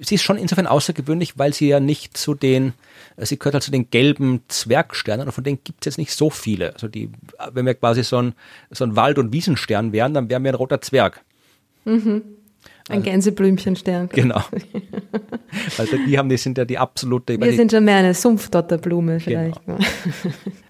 sie 0.00 0.16
ist 0.16 0.22
schon 0.22 0.38
insofern 0.38 0.66
außergewöhnlich, 0.66 1.38
weil 1.38 1.52
sie 1.52 1.68
ja 1.68 1.78
nicht 1.78 2.16
zu 2.16 2.34
den, 2.34 2.72
sie 3.18 3.38
gehört 3.38 3.54
halt 3.54 3.64
zu 3.64 3.70
den 3.70 3.90
gelben 3.90 4.42
Zwergsternen 4.48 5.26
und 5.26 5.32
von 5.32 5.44
denen 5.44 5.58
gibt 5.64 5.80
es 5.82 5.86
jetzt 5.86 5.98
nicht 5.98 6.12
so 6.12 6.30
viele. 6.30 6.74
Also 6.74 6.88
die, 6.88 7.10
wenn 7.52 7.66
wir 7.66 7.74
quasi 7.74 8.02
so 8.02 8.18
ein, 8.18 8.34
so 8.70 8.84
ein 8.84 8.96
Wald- 8.96 9.18
und 9.18 9.32
Wiesenstern 9.32 9.92
wären, 9.92 10.14
dann 10.14 10.28
wären 10.28 10.44
wir 10.44 10.52
ein 10.52 10.56
roter 10.56 10.80
Zwerg. 10.80 11.22
Ein 12.88 13.02
Gänseblümchenstern. 13.02 14.08
Genau. 14.16 14.42
also 15.76 15.96
die 16.06 16.18
haben, 16.18 16.28
die 16.28 16.36
sind 16.36 16.56
ja 16.56 16.64
die 16.64 16.78
absolute, 16.78 17.40
Wir 17.40 17.52
sind 17.52 17.70
schon 17.72 17.84
mehr 17.84 17.96
eine 17.96 18.14
Sumpfdotterblume 18.14 19.20
vielleicht. 19.20 19.64
Genau. 19.64 19.78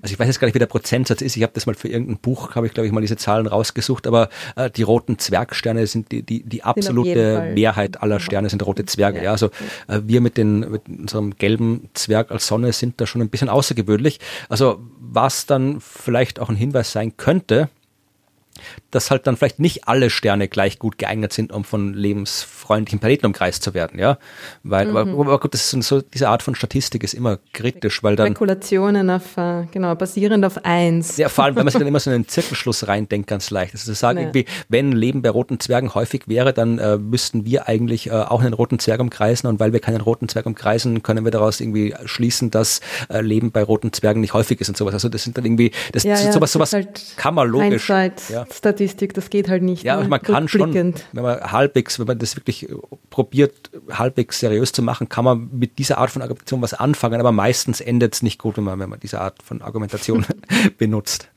Also 0.03 0.13
ich 0.13 0.21
weiß 0.21 0.29
jetzt 0.29 0.39
gar 0.39 0.47
nicht, 0.47 0.55
wie 0.55 0.61
der 0.61 0.67
Prozentsatz 0.67 1.21
ist. 1.21 1.37
Ich 1.37 1.43
habe 1.43 1.53
das 1.53 1.67
mal 1.67 1.75
für 1.75 1.89
irgendein 1.89 2.19
Buch, 2.19 2.55
habe 2.55 2.69
ich 2.69 2.75
glaube 2.75 2.87
ich 2.87 2.93
mal 2.93 3.01
diese 3.01 3.17
Zahlen 3.17 3.49
rausgesucht, 3.49 4.07
aber 4.07 4.29
äh, 4.55 4.71
die 4.71 4.83
roten 4.83 5.19
Zwergsterne 5.19 5.85
sind 5.89 6.13
die, 6.13 6.23
die, 6.23 6.45
die 6.45 6.63
absolute. 6.63 7.51
Mehrheit 7.55 8.01
aller 8.01 8.21
Sterne 8.21 8.49
sind 8.49 8.65
rote 8.65 8.87
Zwerge. 8.87 9.19
Ja. 9.19 9.25
Ja, 9.25 9.31
also 9.33 9.47
äh, 9.89 10.01
wir 10.05 10.21
mit, 10.21 10.37
den, 10.37 10.61
mit 10.61 10.83
unserem 10.89 11.35
gelben 11.37 11.91
Zwerg 11.95 12.31
als 12.31 12.47
Sonne 12.47 12.73
sind 12.73 13.01
da 13.01 13.07
schon 13.07 13.21
ein 13.21 13.31
bisschen 13.31 13.49
außergewöhnlich. 13.49 14.21
Also 14.49 14.79
was 15.01 15.47
dann 15.47 15.81
vielleicht 15.81 16.39
auch 16.39 16.51
ein 16.51 16.57
Hinweis 16.57 16.93
sein 16.93 17.17
könnte, 17.17 17.69
dass 18.91 19.11
halt 19.11 19.27
dann 19.27 19.37
vielleicht 19.37 19.59
nicht 19.59 19.89
alle 19.89 20.11
Sterne 20.11 20.49
gleich 20.49 20.79
gut 20.79 20.99
geeignet 20.99 21.33
sind, 21.33 21.53
um 21.53 21.65
von 21.65 21.95
lebensfreundlichen 21.95 22.99
Planeten 22.99 23.27
umkreist 23.27 23.63
zu 23.63 23.75
werden, 23.75 23.99
ja. 23.99 24.19
Weil, 24.63 24.87
Mhm. 24.87 24.97
aber, 24.97 25.11
aber 25.11 25.41
gut, 25.41 25.55
das 25.55 25.73
ist 25.73 25.83
so, 25.87 26.01
diese 26.01 26.29
Art 26.29 26.43
von 26.43 26.55
Statistik 26.55 27.05
ist 27.05 27.15
immer 27.15 27.39
kritisch, 27.53 28.03
weil 28.03 28.17
dann 28.17 28.29
Spekulationen 28.29 29.11
auf, 29.11 29.37
äh, 29.37 29.65
genau, 29.71 29.95
basierend 29.95 30.45
auf 30.45 30.65
eins. 30.65 31.17
Ja, 31.17 31.29
vor 31.29 31.45
allem, 31.45 31.57
wenn 31.57 31.65
man 31.65 31.73
sich 31.73 31.79
dann 31.79 31.89
immer 31.89 32.01
so 32.01 32.11
in 32.11 32.15
einen 32.17 32.29
Zirkelschluss 32.29 32.87
reindenkt, 32.89 33.29
ganz 33.29 33.51
leicht. 33.51 33.75
Also 33.75 33.85
zu 33.87 33.95
sagen, 33.95 34.19
Ja. 34.19 34.25
irgendwie, 34.25 34.47
wenn 34.69 34.93
Leben 34.93 35.23
bei 35.23 35.31
roten 35.31 35.61
Zwergen 35.61 35.95
häufig 35.95 36.29
wäre, 36.29 36.53
dann 36.53 36.79
äh, 36.79 36.97
müssten 36.97 37.45
wir 37.45 37.69
eigentlich 37.69 38.09
äh, 38.09 38.13
auch 38.13 38.41
einen 38.41 38.53
roten 38.55 38.79
Zwerg 38.79 39.01
umkreisen 39.01 39.49
und 39.49 39.61
weil 39.61 39.73
wir 39.73 39.81
keinen 39.81 40.01
roten 40.01 40.29
Zwerg 40.29 40.47
umkreisen, 40.47 41.03
können 41.03 41.25
wir 41.25 41.33
daraus 41.33 41.61
irgendwie 41.61 41.95
schließen, 42.05 42.51
dass 42.51 42.81
äh, 43.09 43.21
Leben 43.21 43.51
bei 43.53 43.63
roten 43.63 43.93
Zwergen 43.93 44.21
nicht 44.21 44.33
häufig 44.33 44.61
ist 44.61 44.69
und 44.69 44.77
sowas. 44.77 44.95
Also 44.95 45.09
das 45.09 45.23
sind 45.23 45.37
dann 45.37 45.45
irgendwie, 45.45 45.73
das, 45.93 46.03
Ja, 46.05 46.11
ja, 46.11 46.33
sowas, 46.33 46.41
das 46.41 46.53
sowas 46.53 46.69
ist 46.71 46.75
halt 46.75 47.03
kann 47.17 47.35
man 47.35 47.49
logisch. 47.49 47.89
Ja. 47.89 48.45
Hindsight-Statistik, 48.57 49.15
das 49.15 49.31
geht 49.31 49.49
halt 49.49 49.63
nicht. 49.63 49.85
Ja, 49.85 50.01
ne? 50.01 50.09
man 50.09 50.21
kann 50.21 50.49
schon, 50.49 50.75
wenn 50.75 50.95
man 51.13 51.41
halbwegs, 51.53 51.99
wenn 51.99 52.07
man 52.07 52.19
das 52.19 52.37
wirklich 52.37 52.69
probiert, 53.11 53.71
halbwegs 53.91 54.41
seriös 54.41 54.73
zu 54.73 54.83
machen, 54.83 55.09
kann 55.09 55.25
man 55.25 55.49
mit 55.53 55.79
dieser 55.79 55.99
Art 55.99 56.11
von 56.11 56.23
Argumentation 56.23 56.63
was 56.63 56.75
anfangen, 56.75 57.21
aber 57.21 57.33
meistens 57.33 57.81
endet 57.81 58.15
es 58.15 58.23
nicht 58.23 58.39
gut, 58.39 58.57
wenn 58.57 58.65
man, 58.65 58.79
wenn 58.79 58.89
man 58.89 59.01
diese 59.01 59.21
Art 59.21 59.43
von 59.43 59.63
Argumentation 59.63 60.25
benutzt. 60.79 61.29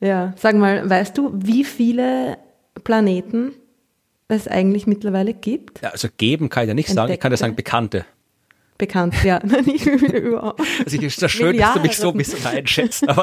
Ja, 0.00 0.34
sag 0.36 0.56
mal, 0.56 0.88
weißt 0.88 1.16
du, 1.16 1.30
wie 1.34 1.64
viele 1.64 2.38
Planeten 2.84 3.52
es 4.28 4.48
eigentlich 4.48 4.86
mittlerweile 4.86 5.34
gibt? 5.34 5.82
Ja, 5.82 5.90
also 5.90 6.08
geben 6.16 6.48
kann 6.48 6.64
ich 6.64 6.68
ja 6.68 6.74
nicht 6.74 6.88
sagen, 6.88 7.12
ich 7.12 7.20
kann 7.20 7.32
ja 7.32 7.36
sagen 7.36 7.54
Bekannte. 7.54 8.04
Bekannt, 8.82 9.14
ja. 9.22 9.38
Nicht 9.44 9.86
wie 9.86 9.96
viele 9.96 10.18
überhaupt. 10.18 10.60
Also 10.84 10.96
ich 10.96 11.04
ist 11.04 11.22
das 11.22 11.30
schön, 11.30 11.56
dass 11.56 11.74
du 11.74 11.80
mich 11.80 11.96
so 11.96 12.10
ein 12.10 12.16
bisschen 12.18 12.44
einschätzt, 12.44 13.08
aber 13.08 13.22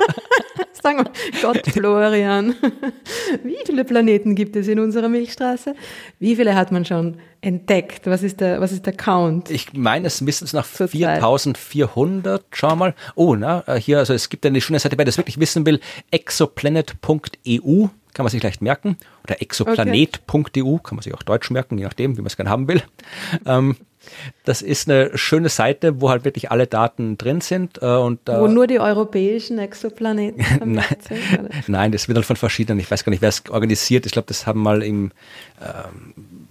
Sag 0.82 0.96
mal, 0.96 1.12
Gott, 1.42 1.68
Florian, 1.68 2.56
wie 3.44 3.58
viele 3.66 3.84
Planeten 3.84 4.36
gibt 4.36 4.56
es 4.56 4.70
in 4.70 4.80
unserer 4.80 5.10
Milchstraße? 5.10 5.76
Wie 6.20 6.38
viele 6.38 6.56
hat 6.56 6.72
man 6.72 6.86
schon 6.86 7.18
entdeckt? 7.42 8.08
Was 8.08 8.24
ist 8.24 8.40
der, 8.40 8.62
was 8.62 8.72
ist 8.72 8.86
der 8.86 8.94
Count? 8.94 9.52
Ich 9.52 9.74
meine, 9.74 10.08
es 10.08 10.22
müssen 10.22 10.46
es 10.46 10.54
nach 10.54 10.66
4400, 10.66 12.46
schau 12.52 12.78
mal. 12.78 12.96
Oh, 13.16 13.36
na, 13.36 13.66
äh, 13.68 13.82
hier, 13.82 13.98
also 13.98 14.14
es 14.14 14.30
gibt 14.30 14.46
eine 14.46 14.62
schöne 14.62 14.80
Seite, 14.80 14.98
wer 14.98 15.04
das 15.04 15.18
wirklich 15.18 15.42
wissen 15.42 15.66
will, 15.66 15.82
exoplanet.eu 16.12 17.88
kann 18.14 18.24
man 18.24 18.32
sich 18.32 18.42
leicht 18.42 18.62
merken. 18.62 18.98
Oder 19.24 19.42
exoplanet.eu, 19.42 20.78
kann 20.80 20.96
man 20.96 21.04
sich 21.04 21.14
auch 21.14 21.24
deutsch 21.24 21.52
merken, 21.52 21.78
je 21.78 21.86
nachdem, 21.86 22.18
wie 22.18 22.22
man 22.22 22.28
es 22.28 22.36
gerne 22.36 22.50
haben 22.50 22.68
will. 22.68 22.82
Ähm, 23.46 23.78
das 24.46 24.62
ist 24.62 24.90
eine 24.90 25.18
schöne 25.18 25.50
Seite, 25.50 26.02
wo 26.02 26.10
halt 26.10 26.26
wirklich 26.26 26.52
alle 26.52 26.68
Daten 26.68 27.18
drin 27.18 27.42
sind. 27.42 27.82
Äh, 27.82 27.86
und, 27.86 28.28
äh, 28.30 28.40
wo 28.40 28.48
nur 28.48 28.68
die 28.68 28.80
europäischen 28.80 29.60
Exoplaneten 29.60 30.44
nein, 30.66 30.86
sind, 31.08 31.70
nein, 31.70 31.92
das 31.92 32.08
wird 32.08 32.18
halt 32.18 32.26
von 32.26 32.36
verschiedenen, 32.36 32.80
ich 32.80 32.90
weiß 32.90 33.04
gar 33.04 33.12
nicht, 33.12 33.22
wer 33.22 33.30
es 33.30 33.44
organisiert. 33.50 34.06
Ich 34.06 34.12
glaube, 34.12 34.28
das 34.28 34.48
haben 34.48 34.62
mal 34.62 34.82
im, 34.84 35.12
äh, 35.60 35.66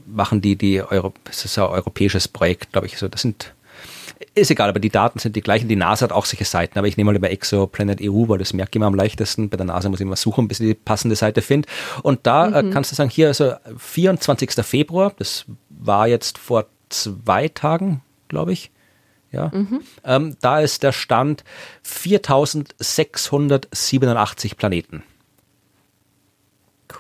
machen 0.07 0.41
die, 0.41 0.57
die 0.57 0.83
Euro, 0.83 1.13
das 1.25 1.45
ist 1.45 1.59
ein 1.59 1.65
europäisches 1.65 2.29
Projekt, 2.29 2.73
glaube 2.73 2.87
ich. 2.87 2.99
So, 2.99 3.09
das 3.09 3.23
sind 3.23 3.53
ist 4.35 4.51
egal, 4.51 4.69
aber 4.69 4.81
die 4.81 4.91
Daten 4.91 5.19
sind 5.19 5.37
die 5.37 5.41
gleichen. 5.41 5.69
Die 5.69 5.77
NASA 5.77 6.05
hat 6.05 6.13
auch 6.13 6.25
solche 6.25 6.45
Seiten, 6.45 6.79
aber 6.79 6.89
ich 6.89 6.97
nehme 6.97 7.13
mal 7.13 7.17
über 7.17 7.31
Exoplanet 7.31 8.01
EU, 8.03 8.29
weil 8.29 8.39
das 8.39 8.53
merke 8.53 8.71
ich 8.73 8.77
immer 8.77 8.87
am 8.87 8.95
leichtesten. 8.95 9.49
Bei 9.49 9.57
der 9.57 9.67
NASA 9.67 9.89
muss 9.89 10.01
ich 10.01 10.07
immer 10.07 10.17
suchen, 10.17 10.49
bis 10.49 10.61
ich 10.61 10.69
die 10.69 10.75
passende 10.75 11.17
Seite 11.17 11.43
finde. 11.43 11.69
Und 12.03 12.27
da 12.27 12.47
äh, 12.47 12.63
mhm. 12.63 12.71
äh, 12.71 12.73
kannst 12.73 12.91
du 12.91 12.97
sagen, 12.97 13.11
hier, 13.11 13.29
also 13.29 13.55
24. 13.77 14.53
Februar, 14.65 15.13
das 15.19 15.45
war 15.69 16.09
jetzt 16.09 16.39
vor 16.39 16.67
zwei 16.89 17.49
Tagen, 17.49 18.03
glaube 18.29 18.53
ich. 18.53 18.71
Ja, 19.31 19.51
mhm. 19.53 19.83
ähm, 20.05 20.39
da 20.41 20.61
ist 20.61 20.83
der 20.83 20.93
Stand 20.93 21.45
4687 21.83 24.57
Planeten. 24.57 25.03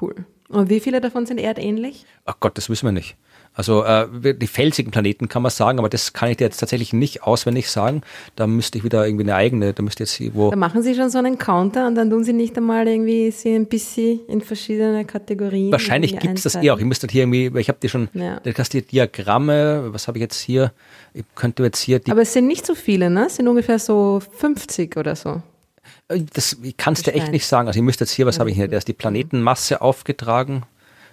Cool. 0.01 0.26
Und 0.49 0.68
wie 0.68 0.80
viele 0.80 1.01
davon 1.01 1.24
sind 1.26 1.39
erdähnlich? 1.39 2.05
Ach 2.26 2.36
Gott, 2.41 2.59
das 2.59 2.68
wissen 2.68 2.86
wir 2.86 2.93
nicht. 2.93 3.16
Also 3.59 3.82
äh, 3.82 4.06
die 4.36 4.46
felsigen 4.46 4.92
Planeten 4.92 5.28
kann 5.28 5.42
man 5.42 5.50
sagen, 5.50 5.80
aber 5.80 5.88
das 5.88 6.12
kann 6.12 6.30
ich 6.30 6.36
dir 6.36 6.44
jetzt 6.44 6.59
tatsächlich 6.59 6.92
nicht 6.92 7.24
auswendig 7.24 7.68
sagen. 7.68 8.02
Da 8.36 8.46
müsste 8.46 8.78
ich 8.78 8.84
wieder 8.84 9.04
irgendwie 9.04 9.24
eine 9.24 9.34
eigene, 9.34 9.74
da 9.74 9.82
müsste 9.82 10.04
jetzt 10.04 10.20
irgendwo. 10.20 10.50
Da 10.50 10.56
machen 10.56 10.80
Sie 10.84 10.94
schon 10.94 11.11
so 11.11 11.18
einen 11.18 11.38
Counter 11.38 11.88
und 11.88 11.96
dann 11.96 12.09
tun 12.09 12.22
Sie 12.22 12.32
nicht 12.32 12.56
einmal 12.56 12.86
irgendwie 12.86 13.32
sie 13.32 13.52
ein 13.52 13.66
bisschen 13.66 14.20
in 14.28 14.42
verschiedene 14.42 15.04
Kategorien. 15.04 15.72
Wahrscheinlich 15.72 16.16
gibt 16.20 16.38
es 16.38 16.44
das 16.44 16.54
eh 16.54 16.70
auch. 16.70 16.78
Ich 16.78 16.84
müsste 16.84 17.09
hier 17.11 17.22
irgendwie, 17.24 17.50
ich 17.59 17.68
habe 17.68 17.80
dir 17.80 17.88
schon, 17.88 18.09
ja. 18.14 18.38
du 18.38 18.54
hast 18.54 18.74
die 18.74 18.82
Diagramme, 18.82 19.88
was 19.92 20.06
habe 20.06 20.18
ich 20.18 20.22
jetzt 20.22 20.38
hier? 20.38 20.70
Ich 21.12 21.24
könnte 21.34 21.64
jetzt 21.64 21.80
hier 21.80 21.98
die. 21.98 22.12
Aber 22.12 22.22
es 22.22 22.32
sind 22.32 22.46
nicht 22.46 22.64
so 22.64 22.76
viele, 22.76 23.11
ne? 23.11 23.26
Es 23.26 23.34
sind 23.34 23.48
ungefähr 23.48 23.80
so 23.80 24.22
50 24.36 24.96
oder 24.96 25.16
so. 25.16 25.42
Äh, 26.06 26.20
das 26.32 26.59
kannst 26.76 27.09
du 27.09 27.12
echt 27.12 27.32
nicht 27.32 27.44
sagen. 27.44 27.66
Also 27.66 27.80
ich 27.80 27.84
müsste 27.84 28.04
jetzt 28.04 28.12
hier, 28.12 28.24
was 28.24 28.38
habe 28.38 28.50
ich 28.50 28.56
hier? 28.56 28.68
Da 28.68 28.76
ist 28.76 28.86
die 28.86 28.92
Planetenmasse 28.92 29.80
aufgetragen 29.80 30.62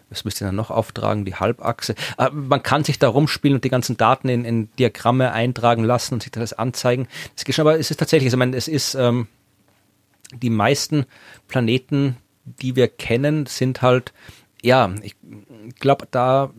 was 0.10 0.26
müsst 0.26 0.42
ihr 0.42 0.46
dann 0.46 0.56
noch 0.56 0.72
auftragen? 0.72 1.26
Die 1.26 1.36
Halbachse. 1.36 1.96
Aber 2.18 2.36
äh, 2.36 2.40
man 2.40 2.64
kann 2.64 2.84
sich 2.84 3.00
da 3.00 3.08
rumspielen 3.08 3.56
und 3.56 3.64
die 3.64 3.70
ganzen 3.70 3.98
Daten 3.98 4.30
in, 4.30 4.46
in 4.46 4.70
Diagramme 4.78 5.32
eintragen 5.32 5.84
lassen 5.84 6.16
und 6.16 6.24
sich 6.24 6.32
das 6.32 6.54
anzeigen. 6.54 7.08
Das 7.36 7.46
geht 7.46 7.56
schon, 7.56 7.68
aber 7.68 7.80
es 7.80 7.92
ist 7.92 7.98
tatsächlich, 7.98 8.32
ich 8.32 8.38
meine, 8.38 8.56
es 8.56 8.68
ist, 8.68 8.96
ähm, 8.96 9.28
die 10.34 10.50
meisten 10.50 11.06
Planeten, 11.48 12.18
die 12.46 12.76
wir 12.76 12.88
kennen, 12.88 13.46
sind 13.46 13.82
halt, 13.82 14.14
ja, 14.62 14.94
ich 15.02 15.16
glaube, 15.80 16.08
da, 16.10 16.52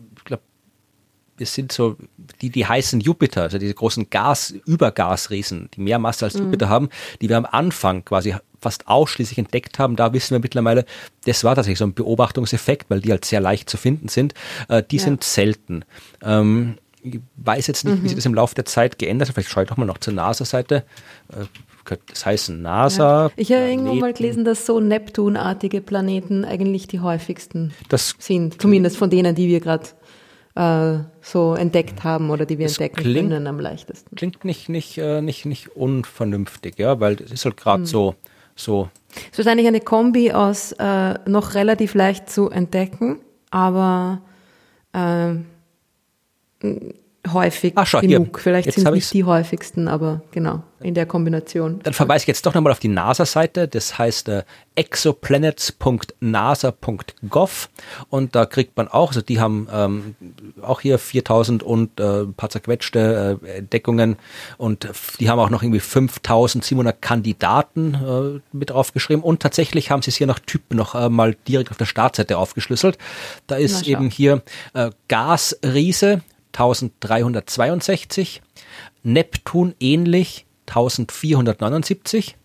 wir 1.37 1.45
sind 1.45 1.71
so, 1.71 1.95
die, 2.41 2.49
die 2.49 2.65
heißen 2.65 2.99
Jupiter, 2.99 3.43
also 3.43 3.57
diese 3.57 3.73
großen 3.73 4.09
Gas, 4.09 4.53
Übergasriesen, 4.65 5.69
die 5.73 5.81
mehr 5.81 5.99
Masse 5.99 6.25
als 6.25 6.35
mhm. 6.35 6.45
Jupiter 6.45 6.69
haben, 6.69 6.89
die 7.21 7.29
wir 7.29 7.37
am 7.37 7.45
Anfang 7.45 8.03
quasi 8.03 8.35
fast 8.59 8.87
ausschließlich 8.87 9.37
entdeckt 9.37 9.79
haben, 9.79 9.95
da 9.95 10.13
wissen 10.13 10.33
wir 10.33 10.39
mittlerweile, 10.39 10.85
das 11.25 11.43
war 11.43 11.55
tatsächlich 11.55 11.79
so 11.79 11.85
ein 11.85 11.93
Beobachtungseffekt, 11.93 12.89
weil 12.89 13.01
die 13.01 13.11
halt 13.11 13.25
sehr 13.25 13.39
leicht 13.39 13.69
zu 13.69 13.77
finden 13.77 14.07
sind. 14.07 14.33
Äh, 14.67 14.83
die 14.89 14.97
ja. 14.97 15.03
sind 15.03 15.23
selten. 15.23 15.85
Ähm, 16.23 16.77
ich 17.03 17.19
weiß 17.37 17.67
jetzt 17.67 17.85
nicht, 17.85 17.99
mhm. 17.99 18.03
wie 18.03 18.07
sich 18.09 18.17
das 18.17 18.25
im 18.25 18.33
Laufe 18.33 18.55
der 18.55 18.65
Zeit 18.65 18.97
geändert 18.97 19.29
hat. 19.29 19.35
Vielleicht 19.35 19.49
schaue 19.49 19.63
ich 19.63 19.69
doch 19.69 19.77
mal 19.77 19.85
noch 19.85 19.99
zur 19.99 20.13
NASA-Seite. 20.13 20.83
Äh, 21.31 21.45
das 22.11 22.25
heißt 22.25 22.49
NASA. 22.49 23.27
Ja. 23.27 23.31
Ich 23.37 23.51
habe 23.53 23.69
irgendwo 23.69 23.93
mal 23.93 24.11
gelesen, 24.11 24.43
dass 24.43 24.65
so 24.65 24.79
Neptunartige 24.79 25.79
Planeten 25.79 26.43
eigentlich 26.43 26.87
die 26.87 26.99
häufigsten 26.99 27.73
das 27.87 28.15
sind. 28.19 28.61
Zumindest 28.61 28.97
von 28.97 29.09
denen, 29.09 29.35
die 29.35 29.47
wir 29.47 29.61
gerade 29.61 29.87
äh, 30.57 30.99
so 31.21 31.53
entdeckt 31.53 32.03
haben 32.03 32.29
oder 32.29 32.45
die 32.45 32.57
wir 32.57 32.67
entdecken 32.67 32.95
klingt, 32.95 33.29
können 33.29 33.47
am 33.47 33.59
leichtesten. 33.59 34.15
Klingt 34.15 34.43
nicht, 34.43 34.69
nicht, 34.69 34.97
äh, 34.97 35.21
nicht, 35.21 35.45
nicht 35.45 35.75
unvernünftig, 35.75 36.79
ja, 36.79 36.99
weil 36.99 37.13
es 37.21 37.31
ist 37.31 37.45
halt 37.45 37.57
gerade 37.57 37.81
mhm. 37.81 37.85
so 37.85 38.15
so. 38.59 38.89
Es 39.15 39.23
ist 39.33 39.37
wahrscheinlich 39.45 39.67
eine 39.67 39.81
Kombi 39.81 40.31
aus 40.31 40.71
äh, 40.73 41.15
noch 41.29 41.53
relativ 41.53 41.93
leicht 41.93 42.29
zu 42.29 42.49
entdecken, 42.49 43.19
aber 43.51 44.21
äh, 44.93 45.35
häufig 47.33 47.73
Ach, 47.75 47.85
schau, 47.85 48.01
genug. 48.01 48.35
Hier. 48.35 48.43
Vielleicht 48.43 48.73
sind 48.73 48.87
es 48.87 48.93
nicht 48.93 49.13
die 49.13 49.23
häufigsten, 49.23 49.87
aber 49.87 50.21
genau, 50.31 50.63
in 50.79 50.93
der 50.93 51.05
Kombination. 51.05 51.79
Dann 51.83 51.93
verweise 51.93 52.23
ich 52.23 52.27
jetzt 52.27 52.45
doch 52.45 52.53
nochmal 52.53 52.71
auf 52.71 52.79
die 52.79 52.87
NASA-Seite, 52.87 53.67
das 53.67 53.97
heißt 53.97 54.29
äh, 54.29 54.43
exoplanets.nasa.gov 54.75 57.69
und 58.09 58.35
da 58.35 58.45
kriegt 58.45 58.77
man 58.77 58.87
auch, 58.87 59.09
also 59.09 59.21
die 59.21 59.39
haben 59.39 59.67
ähm, 59.71 60.15
auch 60.61 60.81
hier 60.81 60.99
4000 60.99 61.63
und 61.63 61.99
äh, 61.99 62.21
ein 62.21 62.33
paar 62.33 62.49
zerquetschte 62.49 63.39
äh, 63.43 63.57
Entdeckungen 63.57 64.17
und 64.57 64.87
die 65.19 65.29
haben 65.29 65.39
auch 65.39 65.49
noch 65.49 65.63
irgendwie 65.63 65.79
5700 65.79 67.01
Kandidaten 67.01 67.95
äh, 67.95 68.39
mit 68.55 68.71
aufgeschrieben 68.71 69.23
und 69.23 69.41
tatsächlich 69.41 69.89
haben 69.91 70.01
sie 70.01 70.11
es 70.11 70.17
hier 70.17 70.27
nach 70.27 70.39
Typen 70.39 70.77
noch 70.77 70.95
äh, 70.95 71.09
mal 71.09 71.35
direkt 71.47 71.71
auf 71.71 71.77
der 71.77 71.85
Startseite 71.85 72.37
aufgeschlüsselt. 72.37 72.97
Da 73.47 73.55
ist 73.55 73.87
eben 73.87 74.09
hier 74.09 74.43
äh, 74.73 74.91
Gasriese, 75.07 76.21
1362, 76.57 78.41
Neptun 79.03 79.75
ähnlich 79.79 80.47
1479. 80.65 82.35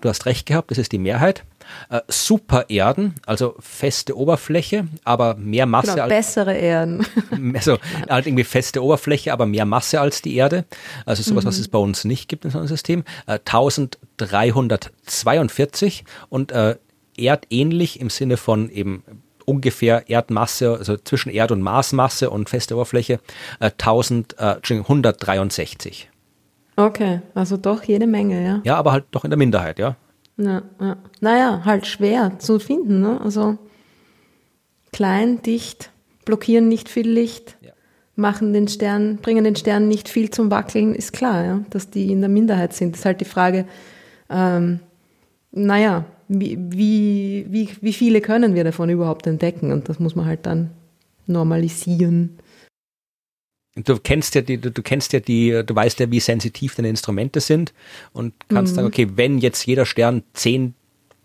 Du 0.00 0.08
hast 0.08 0.24
recht 0.26 0.46
gehabt, 0.46 0.70
das 0.70 0.78
ist 0.78 0.92
die 0.92 0.98
Mehrheit. 0.98 1.42
Äh, 1.90 2.02
Supererden, 2.06 3.16
also 3.26 3.56
feste 3.58 4.16
Oberfläche, 4.16 4.86
aber 5.02 5.34
mehr 5.34 5.66
Masse 5.66 5.90
genau, 5.92 6.04
als 6.04 6.10
bessere 6.10 6.54
Erden. 6.54 7.04
Also 7.54 7.78
halt 8.08 8.28
irgendwie 8.28 8.44
feste 8.44 8.84
Oberfläche, 8.84 9.32
aber 9.32 9.46
mehr 9.46 9.64
Masse 9.64 10.00
als 10.00 10.22
die 10.22 10.36
Erde. 10.36 10.64
Also 11.04 11.24
sowas, 11.24 11.42
mhm. 11.42 11.48
was 11.48 11.58
es 11.58 11.66
bei 11.66 11.80
uns 11.80 12.04
nicht 12.04 12.28
gibt 12.28 12.44
in 12.44 12.52
so 12.52 12.58
einem 12.58 12.68
System. 12.68 13.02
Äh, 13.26 13.40
1342 13.40 16.04
und 16.28 16.52
äh, 16.52 16.76
erdähnlich 17.16 17.98
im 18.00 18.10
Sinne 18.10 18.36
von 18.36 18.70
eben 18.70 19.02
ungefähr 19.46 20.10
Erdmasse, 20.10 20.76
also 20.76 20.96
zwischen 20.98 21.30
Erd- 21.30 21.52
und 21.52 21.62
Marsmasse 21.62 22.28
und 22.28 22.50
feste 22.50 22.74
Oberfläche, 22.74 23.20
äh, 23.60 23.70
1000, 23.70 24.36
äh, 24.38 24.56
163. 24.62 26.10
Okay, 26.76 27.22
also 27.34 27.56
doch 27.56 27.82
jede 27.84 28.06
Menge, 28.06 28.44
ja. 28.44 28.60
Ja, 28.64 28.76
aber 28.76 28.92
halt 28.92 29.04
doch 29.12 29.24
in 29.24 29.30
der 29.30 29.38
Minderheit, 29.38 29.78
ja. 29.78 29.96
Ja, 30.36 30.62
ja. 30.78 30.96
Naja, 31.20 31.62
halt 31.64 31.86
schwer 31.86 32.38
zu 32.38 32.58
finden, 32.58 33.00
ne? 33.00 33.18
Also 33.22 33.56
klein, 34.92 35.40
dicht, 35.40 35.90
blockieren 36.26 36.68
nicht 36.68 36.90
viel 36.90 37.08
Licht, 37.08 37.56
ja. 37.62 37.72
machen 38.14 38.52
den 38.52 38.68
Stern, 38.68 39.16
bringen 39.18 39.44
den 39.44 39.56
Stern 39.56 39.88
nicht 39.88 40.10
viel 40.10 40.28
zum 40.30 40.50
Wackeln, 40.50 40.94
ist 40.94 41.14
klar, 41.14 41.44
ja, 41.44 41.60
dass 41.70 41.88
die 41.88 42.12
in 42.12 42.20
der 42.20 42.28
Minderheit 42.28 42.74
sind. 42.74 42.92
Das 42.92 43.00
ist 43.00 43.06
halt 43.06 43.20
die 43.22 43.26
Frage, 43.26 43.64
ähm, 44.28 44.80
naja, 45.52 46.04
wie, 46.28 46.58
wie, 46.58 47.46
wie, 47.48 47.68
wie 47.80 47.92
viele 47.92 48.20
können 48.20 48.54
wir 48.54 48.64
davon 48.64 48.90
überhaupt 48.90 49.26
entdecken? 49.26 49.72
Und 49.72 49.88
das 49.88 50.00
muss 50.00 50.14
man 50.14 50.26
halt 50.26 50.46
dann 50.46 50.70
normalisieren. 51.26 52.38
Du 53.76 53.98
kennst 53.98 54.34
ja 54.34 54.40
die, 54.40 54.58
du, 54.58 54.70
du 54.70 54.82
kennst 54.82 55.12
ja 55.12 55.20
die, 55.20 55.62
du 55.64 55.74
weißt 55.74 56.00
ja, 56.00 56.10
wie 56.10 56.20
sensitiv 56.20 56.74
deine 56.74 56.88
Instrumente 56.88 57.40
sind 57.40 57.74
und 58.12 58.32
kannst 58.48 58.72
mhm. 58.72 58.76
sagen, 58.76 58.88
okay, 58.88 59.08
wenn 59.16 59.38
jetzt 59.38 59.66
jeder 59.66 59.84
Stern 59.84 60.22
zehn 60.32 60.74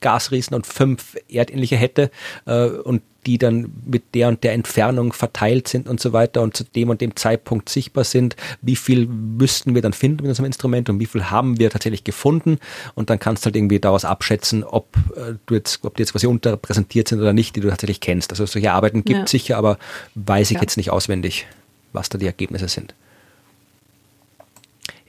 Gasriesen 0.01 0.55
und 0.55 0.67
fünf 0.67 1.15
erdähnliche 1.29 1.77
hätte 1.77 2.11
äh, 2.45 2.65
und 2.65 3.01
die 3.25 3.37
dann 3.37 3.71
mit 3.85 4.15
der 4.15 4.27
und 4.27 4.43
der 4.43 4.53
Entfernung 4.53 5.13
verteilt 5.13 5.67
sind 5.67 5.87
und 5.87 5.99
so 5.99 6.11
weiter 6.11 6.41
und 6.41 6.57
zu 6.57 6.63
dem 6.63 6.89
und 6.89 7.01
dem 7.01 7.15
Zeitpunkt 7.15 7.69
sichtbar 7.69 8.03
sind, 8.03 8.35
wie 8.61 8.75
viel 8.75 9.05
müssten 9.05 9.75
wir 9.75 9.81
dann 9.81 9.93
finden 9.93 10.23
mit 10.23 10.29
unserem 10.29 10.47
Instrument 10.47 10.89
und 10.89 10.99
wie 10.99 11.05
viel 11.05 11.25
haben 11.25 11.59
wir 11.59 11.69
tatsächlich 11.69 12.03
gefunden 12.03 12.57
und 12.95 13.09
dann 13.09 13.19
kannst 13.19 13.43
du 13.43 13.47
halt 13.47 13.55
irgendwie 13.55 13.79
daraus 13.79 14.05
abschätzen, 14.05 14.63
ob 14.63 14.97
äh, 15.15 15.35
du 15.45 15.53
jetzt, 15.53 15.85
ob 15.85 15.97
die 15.97 16.01
jetzt 16.01 16.13
quasi 16.13 16.25
unterrepräsentiert 16.25 17.07
sind 17.07 17.19
oder 17.19 17.33
nicht, 17.33 17.55
die 17.55 17.61
du 17.61 17.69
tatsächlich 17.69 17.99
kennst. 17.99 18.31
Also 18.31 18.45
solche 18.45 18.71
Arbeiten 18.71 19.03
gibt 19.03 19.25
es 19.25 19.31
ja. 19.31 19.39
sicher, 19.39 19.57
aber 19.57 19.77
weiß 20.15 20.49
ich 20.49 20.55
ja. 20.55 20.61
jetzt 20.61 20.77
nicht 20.77 20.89
auswendig, 20.89 21.45
was 21.93 22.09
da 22.09 22.17
die 22.17 22.25
Ergebnisse 22.25 22.67
sind. 22.67 22.95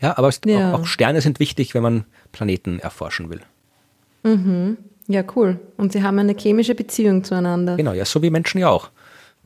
Ja, 0.03 0.19
aber 0.19 0.31
ja. 0.45 0.75
Auch, 0.75 0.81
auch 0.81 0.87
Sterne 0.87 1.21
sind 1.23 1.41
wichtig, 1.41 1.75
wenn 1.75 1.83
man 1.83 2.05
Planeten 2.33 2.79
erforschen 2.81 3.31
will. 3.31 3.41
Mhm. 4.23 4.79
Ja, 5.09 5.25
cool. 5.37 5.61
Und 5.77 5.93
sie 5.93 6.03
haben 6.03 6.19
eine 6.19 6.35
chemische 6.35 6.75
Beziehung 6.75 7.25
zueinander. 7.25 7.77
Genau, 7.77 7.93
ja, 7.93 8.05
so 8.05 8.23
wie 8.23 8.31
Menschen 8.31 8.59
ja 8.59 8.69
auch. 8.69 8.91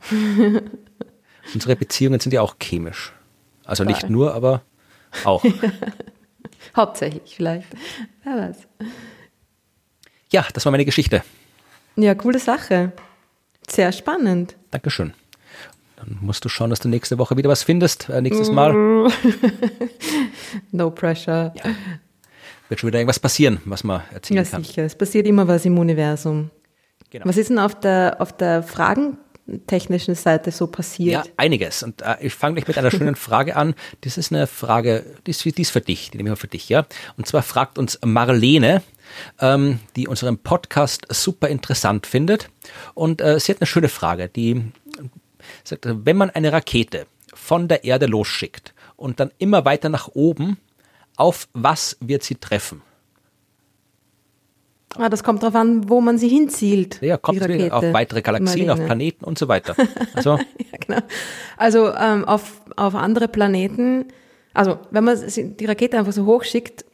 Unsere 1.53 1.75
Beziehungen 1.75 2.19
sind 2.19 2.31
ja 2.31 2.41
auch 2.41 2.55
chemisch. 2.61 3.13
Also 3.65 3.83
Voll. 3.83 3.93
nicht 3.93 4.09
nur, 4.09 4.33
aber 4.33 4.61
auch. 5.23 5.43
Hauptsächlich 6.75 7.35
vielleicht. 7.35 7.67
Wer 8.23 8.37
weiß. 8.37 8.57
Ja, 10.31 10.45
das 10.53 10.65
war 10.65 10.71
meine 10.71 10.85
Geschichte. 10.85 11.23
Ja, 11.95 12.13
coole 12.15 12.39
Sache. 12.39 12.91
Sehr 13.67 13.91
spannend. 13.91 14.55
Dankeschön. 14.71 15.13
Dann 15.95 16.17
musst 16.21 16.45
du 16.45 16.49
schauen, 16.49 16.69
dass 16.69 16.79
du 16.79 16.89
nächste 16.89 17.17
Woche 17.17 17.35
wieder 17.37 17.49
was 17.49 17.63
findest, 17.63 18.09
äh, 18.09 18.21
nächstes 18.21 18.51
Mal. 18.51 18.73
no 20.71 20.91
pressure. 20.91 21.53
Ja. 21.55 21.71
Wird 22.69 22.79
schon 22.79 22.87
wieder 22.87 22.99
irgendwas 22.99 23.19
passieren, 23.19 23.59
was 23.65 23.83
man 23.83 24.01
erzählen 24.13 24.43
ja, 24.43 24.49
kann. 24.49 24.61
Ja, 24.61 24.67
sicher. 24.67 24.83
Es 24.83 24.95
passiert 24.95 25.27
immer 25.27 25.47
was 25.47 25.65
im 25.65 25.77
Universum. 25.77 26.51
Genau. 27.09 27.25
Was 27.25 27.37
ist 27.37 27.49
denn 27.49 27.59
auf 27.59 27.79
der, 27.79 28.17
auf 28.19 28.35
der 28.35 28.63
fragentechnischen 28.63 30.15
Seite 30.15 30.51
so 30.51 30.67
passiert? 30.67 31.25
Ja, 31.25 31.31
einiges. 31.37 31.83
Und 31.83 32.01
äh, 32.01 32.17
ich 32.19 32.33
fange 32.33 32.55
gleich 32.55 32.67
mit 32.67 32.77
einer 32.77 32.91
schönen 32.91 33.15
Frage 33.15 33.55
an. 33.55 33.75
Das 34.01 34.17
ist 34.17 34.33
eine 34.33 34.45
Frage, 34.47 35.05
die 35.25 35.31
ist, 35.31 35.45
die 35.45 35.61
ist 35.61 35.71
für 35.71 35.81
dich, 35.81 36.11
die 36.11 36.17
nehme 36.17 36.29
ich 36.29 36.31
mal 36.31 36.35
für 36.35 36.47
dich, 36.47 36.67
ja. 36.67 36.85
Und 37.15 37.25
zwar 37.27 37.43
fragt 37.43 37.77
uns 37.77 37.97
Marlene, 38.03 38.83
ähm, 39.39 39.79
die 39.95 40.07
unseren 40.07 40.37
Podcast 40.37 41.07
super 41.09 41.47
interessant 41.47 42.05
findet. 42.05 42.49
Und 42.93 43.21
äh, 43.21 43.39
sie 43.39 43.53
hat 43.53 43.61
eine 43.61 43.67
schöne 43.67 43.89
Frage, 43.89 44.27
die 44.27 44.63
sagt, 45.63 45.87
wenn 45.87 46.17
man 46.17 46.29
eine 46.29 46.51
Rakete 46.51 47.07
von 47.33 47.69
der 47.69 47.85
Erde 47.85 48.07
losschickt 48.07 48.73
und 48.97 49.19
dann 49.19 49.31
immer 49.37 49.63
weiter 49.63 49.87
nach 49.87 50.09
oben, 50.09 50.57
auf 51.17 51.49
was 51.53 51.97
wird 51.99 52.23
sie 52.23 52.35
treffen? 52.35 52.81
Ah, 54.95 55.09
das 55.09 55.23
kommt 55.23 55.43
darauf 55.43 55.55
an, 55.55 55.89
wo 55.89 56.01
man 56.01 56.17
sie 56.17 56.29
hinzielt. 56.29 57.01
Ja, 57.01 57.17
kommt 57.17 57.43
sie 57.43 57.71
auf 57.71 57.83
weitere 57.93 58.21
Galaxien, 58.21 58.65
Marlene. 58.65 58.73
auf 58.73 58.85
Planeten 58.85 59.25
und 59.25 59.37
so 59.37 59.47
weiter. 59.47 59.75
Also, 60.15 60.37
ja, 60.37 60.77
genau. 60.79 61.01
also 61.57 61.93
ähm, 61.93 62.25
auf, 62.25 62.61
auf 62.75 62.95
andere 62.95 63.27
Planeten, 63.27 64.05
also 64.53 64.79
wenn 64.89 65.03
man 65.03 65.19
die 65.27 65.65
Rakete 65.65 65.99
einfach 65.99 66.13
so 66.13 66.25
hochschickt, 66.25 66.85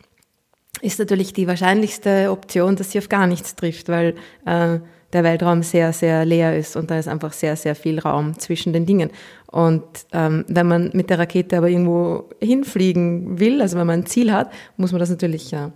ist 0.82 1.00
natürlich 1.00 1.32
die 1.32 1.48
wahrscheinlichste 1.48 2.30
Option, 2.32 2.76
dass 2.76 2.92
sie 2.92 2.98
auf 2.98 3.08
gar 3.08 3.28
nichts 3.28 3.56
trifft, 3.56 3.88
weil 3.88 4.16
äh, 4.46 4.80
der 5.14 5.24
Weltraum 5.24 5.64
sehr, 5.64 5.94
sehr 5.94 6.26
leer 6.26 6.58
ist 6.58 6.76
und 6.76 6.92
da 6.92 6.98
ist 6.98 7.08
einfach 7.08 7.34
sehr, 7.34 7.56
sehr 7.56 7.76
viel 7.76 8.00
Raum 8.00 8.38
zwischen 8.40 8.74
den 8.74 8.86
Dingen. 8.86 9.12
Und 9.52 9.84
ähm, 10.12 10.46
wenn 10.48 10.68
man 10.68 10.90
mit 10.94 11.10
der 11.10 11.20
Rakete 11.20 11.58
aber 11.58 11.70
irgendwo 11.70 12.30
hinfliegen 12.42 13.40
will, 13.40 13.62
also 13.62 13.78
wenn 13.78 13.88
man 13.88 14.02
ein 14.02 14.06
Ziel 14.06 14.32
hat, 14.32 14.52
muss 14.78 14.92
man 14.92 15.00
das 15.00 15.10
natürlich 15.10 15.52
ja, 15.52 15.72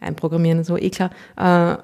einprogrammieren, 0.00 0.64
so 0.64 0.76
eh 0.76 0.90
klar, 0.90 1.10
äh, 1.36 1.76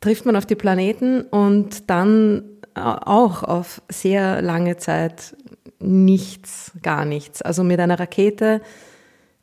trifft 0.00 0.26
man 0.26 0.36
auf 0.36 0.46
die 0.46 0.56
Planeten 0.56 1.22
und 1.22 1.88
dann 1.90 2.42
auch 2.74 3.42
auf 3.42 3.82
sehr 3.88 4.42
lange 4.42 4.76
Zeit 4.76 5.36
nichts, 5.80 6.72
gar 6.82 7.04
nichts. 7.04 7.42
Also 7.42 7.64
mit 7.64 7.80
einer 7.80 7.98
Rakete 7.98 8.60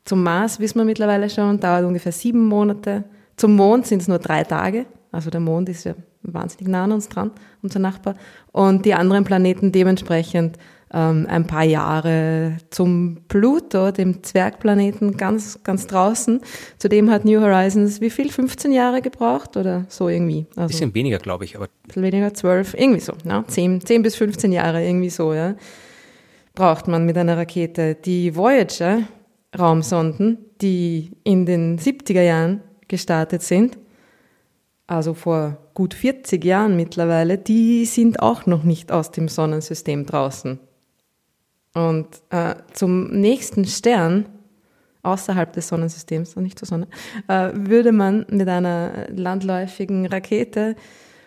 zum 0.04 0.22
Mars 0.22 0.60
wissen 0.60 0.78
wir 0.78 0.84
mittlerweile 0.84 1.28
schon, 1.28 1.58
dauert 1.58 1.84
ungefähr 1.84 2.12
sieben 2.12 2.46
Monate. 2.46 3.04
Zum 3.36 3.56
Mond 3.56 3.86
sind 3.86 4.02
es 4.02 4.08
nur 4.08 4.18
drei 4.18 4.44
Tage. 4.44 4.86
Also 5.10 5.30
der 5.30 5.40
Mond 5.40 5.68
ist 5.68 5.84
ja 5.84 5.94
wahnsinnig 6.32 6.68
nah 6.68 6.84
an 6.84 6.92
uns 6.92 7.08
dran, 7.08 7.30
unser 7.62 7.78
Nachbar. 7.78 8.14
Und 8.52 8.84
die 8.84 8.94
anderen 8.94 9.24
Planeten 9.24 9.72
dementsprechend 9.72 10.58
ähm, 10.92 11.26
ein 11.28 11.46
paar 11.46 11.64
Jahre 11.64 12.58
zum 12.70 13.18
Pluto, 13.28 13.90
dem 13.90 14.22
Zwergplaneten, 14.22 15.16
ganz, 15.16 15.62
ganz 15.64 15.86
draußen. 15.86 16.40
Zudem 16.78 17.10
hat 17.10 17.24
New 17.24 17.40
Horizons 17.40 18.00
wie 18.00 18.10
viel? 18.10 18.30
15 18.30 18.72
Jahre 18.72 19.02
gebraucht 19.02 19.56
oder 19.56 19.84
so 19.88 20.08
irgendwie? 20.08 20.46
Also, 20.54 20.68
bisschen 20.68 20.94
weniger, 20.94 21.18
glaube 21.18 21.44
ich. 21.44 21.56
Aber 21.56 21.68
bisschen 21.86 22.02
weniger, 22.02 22.32
12, 22.32 22.74
irgendwie 22.74 23.00
so. 23.00 23.12
Ja? 23.24 23.44
10, 23.46 23.84
10 23.84 24.02
bis 24.02 24.16
15 24.16 24.52
Jahre, 24.52 24.84
irgendwie 24.84 25.10
so. 25.10 25.32
Ja? 25.34 25.56
Braucht 26.54 26.88
man 26.88 27.04
mit 27.04 27.18
einer 27.18 27.36
Rakete. 27.36 27.94
Die 27.94 28.36
Voyager 28.36 29.00
Raumsonden, 29.58 30.38
die 30.60 31.12
in 31.24 31.46
den 31.46 31.78
70er 31.78 32.22
Jahren 32.22 32.62
gestartet 32.88 33.42
sind, 33.42 33.78
also 34.86 35.14
vor 35.14 35.58
gut 35.74 35.94
40 35.94 36.44
Jahren 36.44 36.76
mittlerweile, 36.76 37.38
die 37.38 37.84
sind 37.84 38.20
auch 38.20 38.46
noch 38.46 38.62
nicht 38.62 38.92
aus 38.92 39.10
dem 39.10 39.28
Sonnensystem 39.28 40.06
draußen. 40.06 40.58
Und 41.74 42.06
äh, 42.30 42.54
zum 42.72 43.10
nächsten 43.10 43.66
Stern, 43.66 44.26
außerhalb 45.02 45.52
des 45.52 45.68
Sonnensystems 45.68 46.34
und 46.34 46.44
nicht 46.44 46.58
zur 46.58 46.66
Sonne, 46.66 46.88
äh, 47.28 47.50
würde 47.52 47.92
man 47.92 48.26
mit 48.30 48.48
einer 48.48 49.08
landläufigen 49.10 50.06
Rakete 50.06 50.76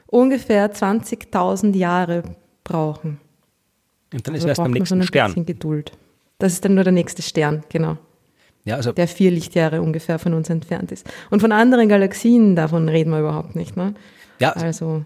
ungefähr 0.07 0.73
20.000 0.73 1.75
Jahre 1.75 2.23
brauchen. 2.63 3.19
Und 4.11 4.27
dann 4.27 4.35
ist 4.35 4.41
also 4.41 4.47
erst 4.47 4.63
beim 4.63 4.71
nächsten 4.71 5.03
Stern. 5.03 5.45
Geduld. 5.45 5.91
Das 6.39 6.53
ist 6.53 6.65
dann 6.65 6.73
nur 6.75 6.83
der 6.83 6.93
nächste 6.93 7.21
Stern, 7.21 7.63
genau. 7.69 7.97
Ja, 8.65 8.75
also 8.75 8.91
der 8.91 9.07
vier 9.07 9.31
Lichtjahre 9.31 9.81
ungefähr 9.81 10.19
von 10.19 10.33
uns 10.33 10.49
entfernt 10.49 10.91
ist. 10.91 11.07
Und 11.29 11.39
von 11.39 11.51
anderen 11.51 11.89
Galaxien, 11.89 12.55
davon 12.55 12.89
reden 12.89 13.11
wir 13.11 13.19
überhaupt 13.19 13.55
nicht. 13.55 13.77
Ne? 13.77 13.93
Ja, 14.39 14.51
also 14.51 15.05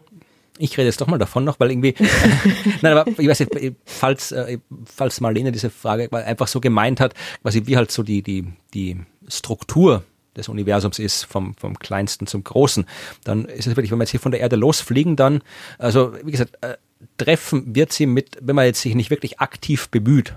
ich 0.57 0.77
rede 0.77 0.87
jetzt 0.87 1.01
doch 1.01 1.07
mal 1.07 1.17
davon 1.17 1.43
noch, 1.43 1.59
weil 1.59 1.71
irgendwie, 1.71 1.95
nein, 2.81 2.97
aber 2.97 3.11
ich 3.17 3.27
weiß 3.27 3.39
nicht, 3.39 3.75
falls, 3.85 4.31
äh, 4.31 4.59
falls 4.85 5.19
Marlene 5.19 5.51
diese 5.51 5.69
Frage 5.69 6.11
einfach 6.13 6.47
so 6.47 6.59
gemeint 6.59 6.99
hat, 6.99 7.13
quasi 7.41 7.63
wie 7.65 7.75
halt 7.75 7.91
so 7.91 8.03
die, 8.03 8.21
die, 8.21 8.45
die 8.73 9.01
Struktur 9.27 10.03
des 10.35 10.49
Universums 10.49 10.99
ist, 10.99 11.23
vom, 11.23 11.55
vom 11.55 11.77
kleinsten 11.79 12.27
zum 12.27 12.43
großen, 12.43 12.85
dann 13.23 13.45
ist 13.45 13.67
es 13.67 13.75
wirklich, 13.75 13.91
wenn 13.91 13.97
wir 13.97 14.03
jetzt 14.03 14.11
hier 14.11 14.19
von 14.19 14.31
der 14.31 14.41
Erde 14.41 14.55
losfliegen, 14.55 15.15
dann, 15.15 15.41
also 15.77 16.13
wie 16.23 16.31
gesagt, 16.31 16.57
äh, 16.61 16.75
treffen 17.17 17.75
wird 17.75 17.91
sie 17.91 18.05
mit, 18.05 18.37
wenn 18.41 18.55
man 18.55 18.65
jetzt 18.65 18.81
sich 18.81 18.95
nicht 18.95 19.09
wirklich 19.09 19.39
aktiv 19.39 19.89
bemüht, 19.89 20.35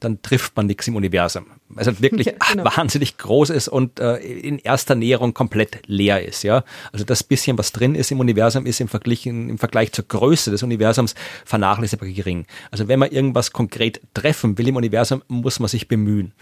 dann 0.00 0.22
trifft 0.22 0.56
man 0.56 0.66
nichts 0.66 0.88
im 0.88 0.96
Universum. 0.96 1.46
Weil 1.68 1.82
es 1.82 1.86
halt 1.86 2.02
wirklich 2.02 2.26
ja, 2.28 2.32
genau. 2.50 2.64
wahnsinnig 2.64 3.18
groß 3.18 3.50
ist 3.50 3.68
und 3.68 4.00
äh, 4.00 4.16
in 4.16 4.58
erster 4.58 4.94
Näherung 4.94 5.34
komplett 5.34 5.86
leer 5.86 6.26
ist. 6.26 6.42
Ja, 6.42 6.64
Also 6.92 7.04
das 7.04 7.22
bisschen, 7.22 7.56
was 7.58 7.72
drin 7.72 7.94
ist 7.94 8.10
im 8.10 8.20
Universum, 8.20 8.66
ist 8.66 8.80
im 8.80 8.88
Vergleich, 8.88 9.26
im 9.26 9.58
Vergleich 9.58 9.92
zur 9.92 10.06
Größe 10.06 10.50
des 10.50 10.62
Universums 10.62 11.14
vernachlässigbar 11.44 12.08
gering. 12.08 12.46
Also 12.70 12.88
wenn 12.88 12.98
man 12.98 13.10
irgendwas 13.10 13.52
konkret 13.52 14.00
treffen 14.14 14.58
will 14.58 14.68
im 14.68 14.76
Universum, 14.76 15.22
muss 15.28 15.60
man 15.60 15.68
sich 15.68 15.86
bemühen. 15.86 16.32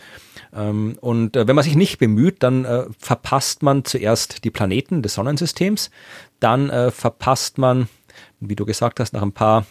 Ähm, 0.54 0.96
und 1.00 1.36
äh, 1.36 1.46
wenn 1.46 1.56
man 1.56 1.64
sich 1.64 1.76
nicht 1.76 1.98
bemüht, 1.98 2.42
dann 2.42 2.64
äh, 2.64 2.84
verpasst 2.98 3.62
man 3.62 3.84
zuerst 3.84 4.44
die 4.44 4.50
Planeten 4.50 5.02
des 5.02 5.14
Sonnensystems, 5.14 5.90
dann 6.40 6.70
äh, 6.70 6.90
verpasst 6.90 7.58
man, 7.58 7.88
wie 8.40 8.56
du 8.56 8.64
gesagt 8.64 9.00
hast, 9.00 9.12
nach 9.12 9.22
ein 9.22 9.32
paar 9.32 9.66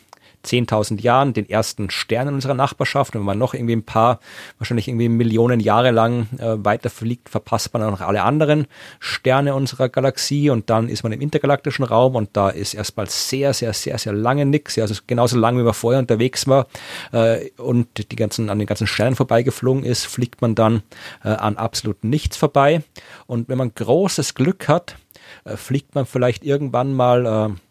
10.000 0.47 1.01
Jahren 1.01 1.33
den 1.33 1.49
ersten 1.49 1.89
Stern 1.89 2.29
in 2.29 2.33
unserer 2.35 2.53
Nachbarschaft. 2.53 3.15
Und 3.15 3.21
wenn 3.21 3.25
man 3.25 3.37
noch 3.37 3.53
irgendwie 3.53 3.75
ein 3.75 3.83
paar, 3.83 4.19
wahrscheinlich 4.57 4.87
irgendwie 4.87 5.09
Millionen 5.09 5.59
Jahre 5.59 5.91
lang 5.91 6.27
äh, 6.39 6.63
weiter 6.63 6.89
fliegt, 6.89 7.29
verpasst 7.29 7.73
man 7.73 7.83
auch 7.83 7.91
noch 7.91 8.01
alle 8.01 8.23
anderen 8.23 8.67
Sterne 8.99 9.53
unserer 9.55 9.89
Galaxie 9.89 10.49
und 10.49 10.69
dann 10.69 10.89
ist 10.89 11.03
man 11.03 11.11
im 11.11 11.21
intergalaktischen 11.21 11.85
Raum 11.85 12.15
und 12.15 12.29
da 12.33 12.49
ist 12.49 12.73
erstmal 12.73 13.09
sehr, 13.09 13.53
sehr, 13.53 13.73
sehr, 13.73 13.97
sehr 13.97 14.13
lange 14.13 14.45
nichts. 14.45 14.75
Ja, 14.75 14.83
also 14.83 14.95
genauso 15.05 15.37
lange, 15.37 15.59
wie 15.59 15.63
man 15.63 15.73
vorher 15.73 15.99
unterwegs 15.99 16.47
war 16.47 16.67
äh, 17.11 17.49
und 17.57 17.87
die 18.11 18.15
ganzen, 18.15 18.49
an 18.49 18.59
den 18.59 18.67
ganzen 18.67 18.87
Sternen 18.87 19.15
vorbeigeflogen 19.15 19.83
ist, 19.83 20.05
fliegt 20.05 20.41
man 20.41 20.55
dann 20.55 20.83
äh, 21.23 21.29
an 21.29 21.57
absolut 21.57 22.03
nichts 22.03 22.37
vorbei. 22.37 22.83
Und 23.25 23.49
wenn 23.49 23.57
man 23.57 23.73
großes 23.73 24.35
Glück 24.35 24.67
hat, 24.67 24.95
äh, 25.43 25.57
fliegt 25.57 25.95
man 25.95 26.05
vielleicht 26.05 26.43
irgendwann 26.43 26.93
mal 26.93 27.25
äh, 27.25 27.66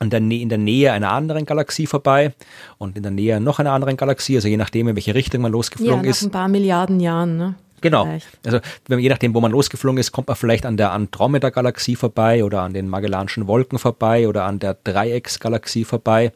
in 0.00 0.48
der 0.48 0.58
Nähe 0.58 0.92
einer 0.92 1.12
anderen 1.12 1.46
Galaxie 1.46 1.86
vorbei 1.86 2.34
und 2.78 2.96
in 2.96 3.02
der 3.02 3.12
Nähe 3.12 3.40
noch 3.40 3.58
einer 3.58 3.72
anderen 3.72 3.96
Galaxie, 3.96 4.36
also 4.36 4.48
je 4.48 4.56
nachdem, 4.56 4.88
in 4.88 4.96
welche 4.96 5.14
Richtung 5.14 5.42
man 5.42 5.52
losgeflogen 5.52 5.96
ja, 5.96 6.02
nach 6.02 6.10
ist. 6.10 6.22
ein 6.22 6.30
paar 6.30 6.48
Milliarden 6.48 7.00
Jahren, 7.00 7.36
ne? 7.36 7.54
Genau. 7.84 8.04
Vielleicht. 8.04 8.26
Also 8.46 8.60
wenn, 8.88 8.98
je 8.98 9.10
nachdem, 9.10 9.34
wo 9.34 9.42
man 9.42 9.52
losgeflogen 9.52 9.98
ist, 9.98 10.10
kommt 10.10 10.28
man 10.28 10.38
vielleicht 10.38 10.64
an 10.64 10.78
der 10.78 10.92
Andromeda-Galaxie 10.92 11.96
vorbei 11.96 12.42
oder 12.42 12.62
an 12.62 12.72
den 12.72 12.88
Magellanischen 12.88 13.46
Wolken 13.46 13.78
vorbei 13.78 14.26
oder 14.26 14.44
an 14.44 14.58
der 14.58 14.78
Dreiecksgalaxie 14.82 15.84
vorbei. 15.84 16.32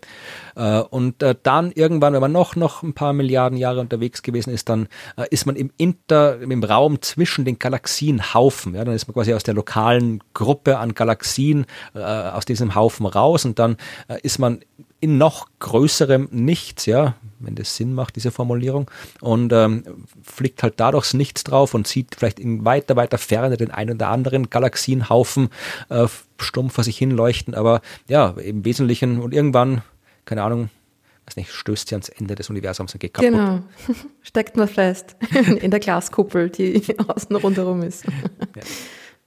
Äh, 0.56 0.80
und 0.80 1.22
äh, 1.22 1.34
dann 1.42 1.72
irgendwann, 1.72 2.12
wenn 2.12 2.20
man 2.20 2.32
noch, 2.32 2.54
noch 2.54 2.82
ein 2.82 2.92
paar 2.92 3.14
Milliarden 3.14 3.56
Jahre 3.56 3.80
unterwegs 3.80 4.22
gewesen 4.22 4.52
ist, 4.52 4.68
dann 4.68 4.88
äh, 5.16 5.24
ist 5.30 5.46
man 5.46 5.56
im 5.56 5.70
Inter, 5.78 6.38
im 6.38 6.62
Raum 6.62 7.00
zwischen 7.00 7.46
den 7.46 7.58
Galaxienhaufen. 7.58 8.74
Ja, 8.74 8.84
dann 8.84 8.94
ist 8.94 9.08
man 9.08 9.14
quasi 9.14 9.32
aus 9.32 9.42
der 9.42 9.54
lokalen 9.54 10.20
Gruppe 10.34 10.76
an 10.76 10.92
Galaxien 10.92 11.64
aus 11.94 12.44
diesem 12.44 12.74
Haufen 12.74 13.06
raus 13.06 13.44
und 13.44 13.58
dann 13.58 13.76
ist 14.22 14.38
man 14.38 14.60
in 15.00 15.18
noch 15.18 15.48
größerem 15.60 16.28
Nichts, 16.30 16.86
ja, 16.86 17.14
wenn 17.38 17.54
das 17.54 17.76
Sinn 17.76 17.94
macht, 17.94 18.16
diese 18.16 18.30
Formulierung, 18.30 18.90
und 19.20 19.52
ähm, 19.52 19.84
fliegt 20.22 20.62
halt 20.62 20.74
dadurch 20.78 21.14
nichts 21.14 21.44
drauf 21.44 21.74
und 21.74 21.86
sieht 21.86 22.16
vielleicht 22.16 22.40
in 22.40 22.64
weiter, 22.64 22.96
weiter 22.96 23.18
Ferne 23.18 23.56
den 23.56 23.70
einen 23.70 23.94
oder 23.94 24.08
anderen 24.08 24.50
Galaxienhaufen 24.50 25.50
äh, 25.88 26.06
stumpf 26.38 26.74
vor 26.74 26.84
sich 26.84 26.98
hinleuchten, 26.98 27.54
aber 27.54 27.80
ja, 28.08 28.30
im 28.30 28.64
Wesentlichen 28.64 29.20
und 29.20 29.32
irgendwann, 29.32 29.82
keine 30.24 30.42
Ahnung, 30.42 30.70
weiß 31.26 31.36
nicht, 31.36 31.52
stößt 31.52 31.88
sie 31.88 31.94
ans 31.94 32.08
Ende 32.08 32.34
des 32.34 32.50
Universums 32.50 32.94
und 32.94 33.00
geht 33.00 33.14
kaputt. 33.14 33.30
Genau, 33.30 33.60
steckt 34.22 34.56
man 34.56 34.66
fest 34.66 35.14
in 35.60 35.70
der 35.70 35.80
Glaskuppel, 35.80 36.50
die 36.50 36.98
außen 37.08 37.36
rundherum 37.36 37.82
ist. 37.82 38.04
Ja. 38.04 38.62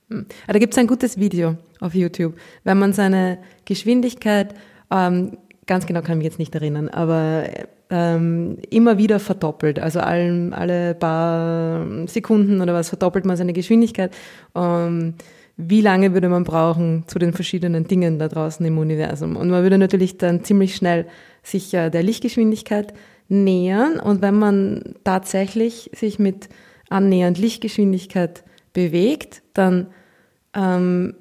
Hm. 0.09 0.25
Da 0.47 0.59
gibt 0.59 0.73
es 0.73 0.77
ein 0.77 0.87
gutes 0.87 1.17
Video 1.17 1.57
auf 1.79 1.93
YouTube, 1.93 2.37
wenn 2.63 2.77
man 2.77 2.91
seine 2.91 3.37
Geschwindigkeit 3.63 4.53
ähm, 4.89 5.37
ganz 5.71 5.85
genau 5.85 6.01
kann 6.01 6.15
ich 6.15 6.17
mich 6.17 6.25
jetzt 6.25 6.39
nicht 6.39 6.53
erinnern, 6.53 6.89
aber 6.89 7.45
ähm, 7.89 8.57
immer 8.69 8.97
wieder 8.97 9.21
verdoppelt. 9.21 9.79
Also 9.79 10.01
allen, 10.01 10.51
alle 10.51 10.95
paar 10.95 11.87
Sekunden 12.07 12.59
oder 12.59 12.73
was 12.73 12.89
verdoppelt 12.89 13.23
man 13.23 13.37
seine 13.37 13.53
Geschwindigkeit. 13.53 14.13
Ähm, 14.53 15.13
wie 15.55 15.79
lange 15.79 16.13
würde 16.13 16.27
man 16.27 16.43
brauchen 16.43 17.05
zu 17.07 17.19
den 17.19 17.31
verschiedenen 17.31 17.87
Dingen 17.87 18.19
da 18.19 18.27
draußen 18.27 18.65
im 18.65 18.79
Universum. 18.79 19.37
Und 19.37 19.49
man 19.49 19.63
würde 19.63 19.77
natürlich 19.77 20.17
dann 20.17 20.43
ziemlich 20.43 20.75
schnell 20.75 21.05
sich 21.41 21.73
äh, 21.73 21.89
der 21.89 22.03
Lichtgeschwindigkeit 22.03 22.93
nähern. 23.29 23.97
Und 23.97 24.21
wenn 24.21 24.37
man 24.37 24.95
tatsächlich 25.05 25.89
sich 25.93 26.19
mit 26.19 26.49
annähernd 26.89 27.37
Lichtgeschwindigkeit 27.37 28.43
bewegt, 28.73 29.41
dann 29.53 29.87
ähm, 30.53 31.13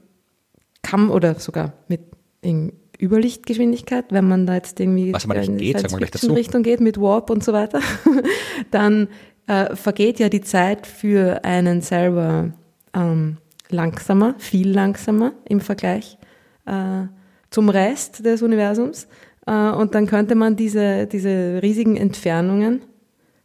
kann 0.83 1.09
oder 1.09 1.37
sogar 1.37 1.75
mit 1.87 2.01
in 2.43 2.73
Überlichtgeschwindigkeit, 3.01 4.07
wenn 4.11 4.29
man 4.29 4.47
da 4.47 4.55
jetzt 4.55 4.79
irgendwie 4.81 5.13
Was 5.13 5.27
nicht 5.27 5.59
geht, 5.59 5.81
sag 5.81 5.91
mal 5.91 5.99
gleich 5.99 6.11
dazu. 6.11 6.33
Richtung 6.33 6.63
geht 6.63 6.81
mit 6.81 7.01
Warp 7.01 7.31
und 7.31 7.43
so 7.43 7.53
weiter, 7.53 7.81
dann 8.71 9.09
äh, 9.47 9.75
vergeht 9.75 10.19
ja 10.19 10.29
die 10.29 10.43
Zeit 10.43 10.87
für 10.87 11.45
einen 11.45 11.81
selber 11.81 12.53
ähm, 12.95 13.39
langsamer, 13.69 14.35
viel 14.39 14.71
langsamer 14.71 15.33
im 15.45 15.61
Vergleich 15.61 16.19
äh, 16.67 17.07
zum 17.51 17.69
Rest 17.69 18.25
des 18.25 18.43
Universums. 18.43 19.09
Äh, 19.47 19.71
und 19.71 19.95
dann 19.95 20.07
könnte 20.07 20.35
man 20.35 20.57
diese, 20.57 21.07
diese 21.07 21.61
riesigen 21.63 21.97
Entfernungen 21.97 22.83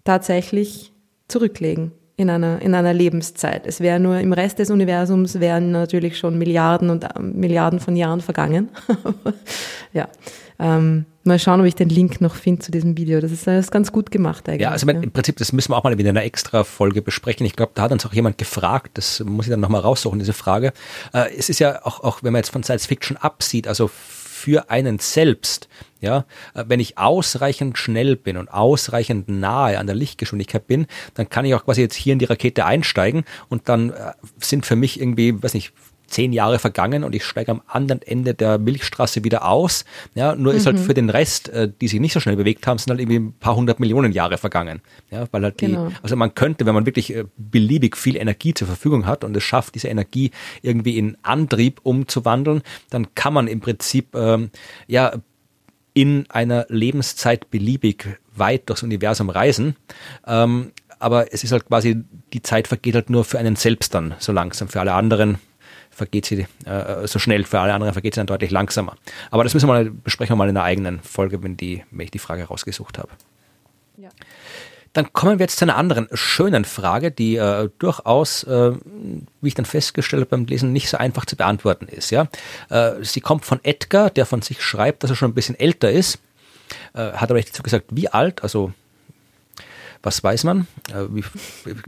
tatsächlich 0.04 0.94
zurücklegen 1.28 1.92
in 2.18 2.30
einer, 2.30 2.62
in 2.62 2.74
einer 2.74 2.94
Lebenszeit. 2.94 3.68
Es 3.68 3.82
wäre 3.82 4.00
nur 4.00 4.20
im 4.20 4.32
Rest 4.32 4.60
des 4.60 4.70
Universums 4.70 5.40
wären 5.40 5.72
natürlich 5.72 6.18
schon 6.18 6.38
Milliarden 6.38 6.90
und 6.90 7.04
äh, 7.04 7.20
Milliarden 7.20 7.80
von 7.80 7.96
Jahren 7.96 8.22
vergangen. 8.22 8.70
ja. 9.94 10.08
Ähm, 10.58 11.06
mal 11.26 11.38
schauen, 11.38 11.60
ob 11.60 11.66
ich 11.66 11.76
den 11.76 11.90
Link 11.90 12.22
noch 12.22 12.36
finde 12.36 12.62
zu 12.62 12.72
diesem 12.72 12.98
Video. 12.98 13.20
Das 13.20 13.32
ist, 13.32 13.46
das 13.46 13.66
ist 13.66 13.72
ganz 13.72 13.92
gut 13.92 14.12
gemacht 14.12 14.48
eigentlich. 14.48 14.62
Ja, 14.62 14.72
also 14.72 14.88
ja. 14.88 14.94
im 14.94 15.12
Prinzip, 15.12 15.36
das 15.38 15.52
müssen 15.52 15.72
wir 15.72 15.78
auch 15.78 15.84
mal 15.84 16.00
in 16.00 16.08
einer 16.08 16.24
extra 16.24 16.64
Folge 16.64 17.02
besprechen. 17.02 17.46
Ich 17.46 17.58
glaube, 17.58 17.74
da 17.76 17.84
hat 17.84 17.92
uns 17.92 18.06
auch 18.06 18.14
jemand 18.14 18.38
gefragt, 18.38 18.92
das 18.94 19.20
muss 19.20 19.48
ich 19.48 19.52
dann 19.52 19.60
nochmal 19.60 19.82
raussuchen, 19.82 20.20
diese 20.20 20.34
Frage. 20.34 20.72
Äh, 21.14 21.36
es 21.36 21.50
ist 21.50 21.60
ja 21.60 21.86
auch, 21.86 22.00
auch, 22.02 22.24
wenn 22.24 22.32
man 22.32 22.40
jetzt 22.40 22.52
von 22.52 22.64
Science 22.64 22.86
Fiction 22.86 23.18
absieht, 23.18 23.68
also 23.68 23.90
für 23.90 24.70
einen 24.70 25.00
selbst, 25.00 25.68
ja, 26.06 26.26
äh, 26.54 26.64
wenn 26.68 26.80
ich 26.80 26.98
ausreichend 26.98 27.78
schnell 27.78 28.16
bin 28.16 28.38
und 28.38 28.48
ausreichend 28.48 29.28
nahe 29.28 29.80
an 29.80 29.88
der 29.88 29.96
Lichtgeschwindigkeit 29.96 30.68
bin, 30.68 30.86
dann 31.16 31.30
kann 31.30 31.46
ich 31.46 31.56
auch 31.56 31.66
quasi 31.66 31.82
jetzt 31.82 31.96
hier 31.96 32.14
in 32.14 32.20
die 32.20 32.26
Rakete 32.26 32.66
einsteigen 32.66 33.26
und 33.50 33.68
dann 33.68 33.90
äh, 33.90 34.14
sind 34.38 34.66
für 34.66 34.76
mich 34.76 35.02
irgendwie, 35.02 35.42
weiß 35.42 35.56
nicht, 35.56 35.74
zehn 36.08 36.34
Jahre 36.34 36.60
vergangen 36.60 37.04
und 37.04 37.16
ich 37.16 37.24
steige 37.24 37.52
am 37.52 37.64
anderen 37.66 38.04
Ende 38.04 38.36
der 38.36 38.60
Milchstraße 38.60 39.24
wieder 39.24 39.48
aus. 39.48 39.86
Ja, 40.14 40.36
nur 40.36 40.54
mhm. 40.54 40.58
ist 40.60 40.68
halt 40.68 40.78
mhm. 40.78 40.84
für 40.84 40.94
den 40.94 41.10
Rest, 41.10 41.50
äh, 41.50 41.72
die 41.82 41.88
sich 41.88 42.00
nicht 42.00 42.14
so 42.14 42.20
schnell 42.20 42.36
bewegt 42.36 42.68
haben, 42.68 42.78
sind 42.78 42.92
halt 42.92 43.00
irgendwie 43.00 43.18
ein 43.18 43.34
paar 43.34 43.56
hundert 43.56 43.80
Millionen 43.80 44.12
Jahre 44.12 44.38
vergangen. 44.38 44.82
Ja, 45.10 45.26
weil 45.32 45.42
halt 45.42 45.58
genau. 45.58 45.88
die, 45.88 45.96
also 46.04 46.16
man 46.16 46.36
könnte, 46.36 46.68
wenn 46.68 46.76
man 46.76 46.86
wirklich 46.86 47.16
beliebig 47.38 47.98
viel 47.98 48.16
Energie 48.16 48.54
zur 48.54 48.68
Verfügung 48.68 49.08
hat 49.08 49.24
und 49.24 49.36
es 49.36 49.44
schafft, 49.44 49.74
diese 49.74 49.88
Energie 49.88 50.30
irgendwie 50.62 51.00
in 51.00 51.18
Antrieb 51.24 51.80
umzuwandeln, 51.82 52.62
dann 52.92 53.16
kann 53.16 53.34
man 53.34 53.48
im 53.48 53.60
Prinzip 53.60 54.14
ähm, 54.14 54.52
ja 54.88 55.14
in 55.96 56.30
einer 56.30 56.66
Lebenszeit 56.70 57.50
beliebig 57.50 58.20
weit 58.36 58.70
durchs 58.70 58.84
Universum 58.84 59.30
reisen. 59.30 59.76
Ähm, 60.28 60.74
aber 61.00 61.34
es 61.34 61.44
ist 61.44 61.52
halt 61.52 61.66
quasi, 61.66 62.04
die 62.34 62.42
Zeit 62.42 62.68
vergeht 62.68 62.96
halt 62.96 63.10
nur 63.10 63.24
für 63.24 63.40
einen 63.40 63.56
selbst 63.56 63.96
dann 63.96 64.14
so 64.20 64.32
langsam. 64.32 64.68
Für 64.68 64.82
alle 64.82 64.94
anderen 64.94 65.40
vergeht 65.90 66.26
sie 66.26 66.46
äh, 66.66 67.08
so 67.08 67.18
schnell, 67.18 67.46
für 67.46 67.62
alle 67.62 67.74
anderen 67.74 67.94
vergeht 67.94 68.14
sie 68.14 68.20
dann 68.20 68.28
deutlich 68.28 68.52
langsamer. 68.52 68.98
Aber 69.32 69.44
das 69.44 69.54
müssen 69.54 69.68
wir 69.68 69.74
mal 69.74 69.90
besprechen 69.90 70.34
wir 70.34 70.38
mal 70.38 70.50
in 70.50 70.58
einer 70.58 70.66
eigenen 70.66 71.00
Folge, 71.00 71.42
wenn, 71.42 71.56
die, 71.56 71.84
wenn 71.92 72.06
ich 72.06 72.12
die 72.12 72.20
Frage 72.20 72.44
rausgesucht 72.44 72.98
habe. 72.98 73.10
Ja. 73.98 74.10
Dann 74.96 75.12
kommen 75.12 75.40
wir 75.40 75.44
jetzt 75.44 75.58
zu 75.58 75.66
einer 75.66 75.76
anderen 75.76 76.08
schönen 76.14 76.64
Frage, 76.64 77.12
die 77.12 77.36
äh, 77.36 77.70
durchaus, 77.80 78.44
äh, 78.44 78.72
wie 79.42 79.48
ich 79.50 79.54
dann 79.54 79.66
festgestellt 79.66 80.22
habe 80.22 80.30
beim 80.30 80.46
Lesen, 80.46 80.72
nicht 80.72 80.88
so 80.90 80.96
einfach 80.96 81.26
zu 81.26 81.36
beantworten 81.36 81.90
ist. 81.90 82.12
Ja, 82.12 82.30
äh, 82.70 82.94
sie 83.04 83.20
kommt 83.20 83.44
von 83.44 83.60
Edgar, 83.64 84.10
der 84.10 84.26
von 84.26 84.42
sich 84.42 84.62
schreibt, 84.62 85.04
dass 85.04 85.10
er 85.10 85.18
schon 85.18 85.32
ein 85.32 85.34
bisschen 85.34 85.60
älter 85.60 85.92
ist, 85.92 86.20
äh, 86.94 87.12
hat 87.12 87.24
aber 87.24 87.34
nicht 87.34 87.50
dazu 87.50 87.62
gesagt, 87.62 87.88
wie 87.90 88.08
alt. 88.08 88.42
Also 88.42 88.72
was 90.02 90.24
weiß 90.24 90.46
man? 90.46 90.66
Äh, 90.90 91.08
wie, 91.10 91.26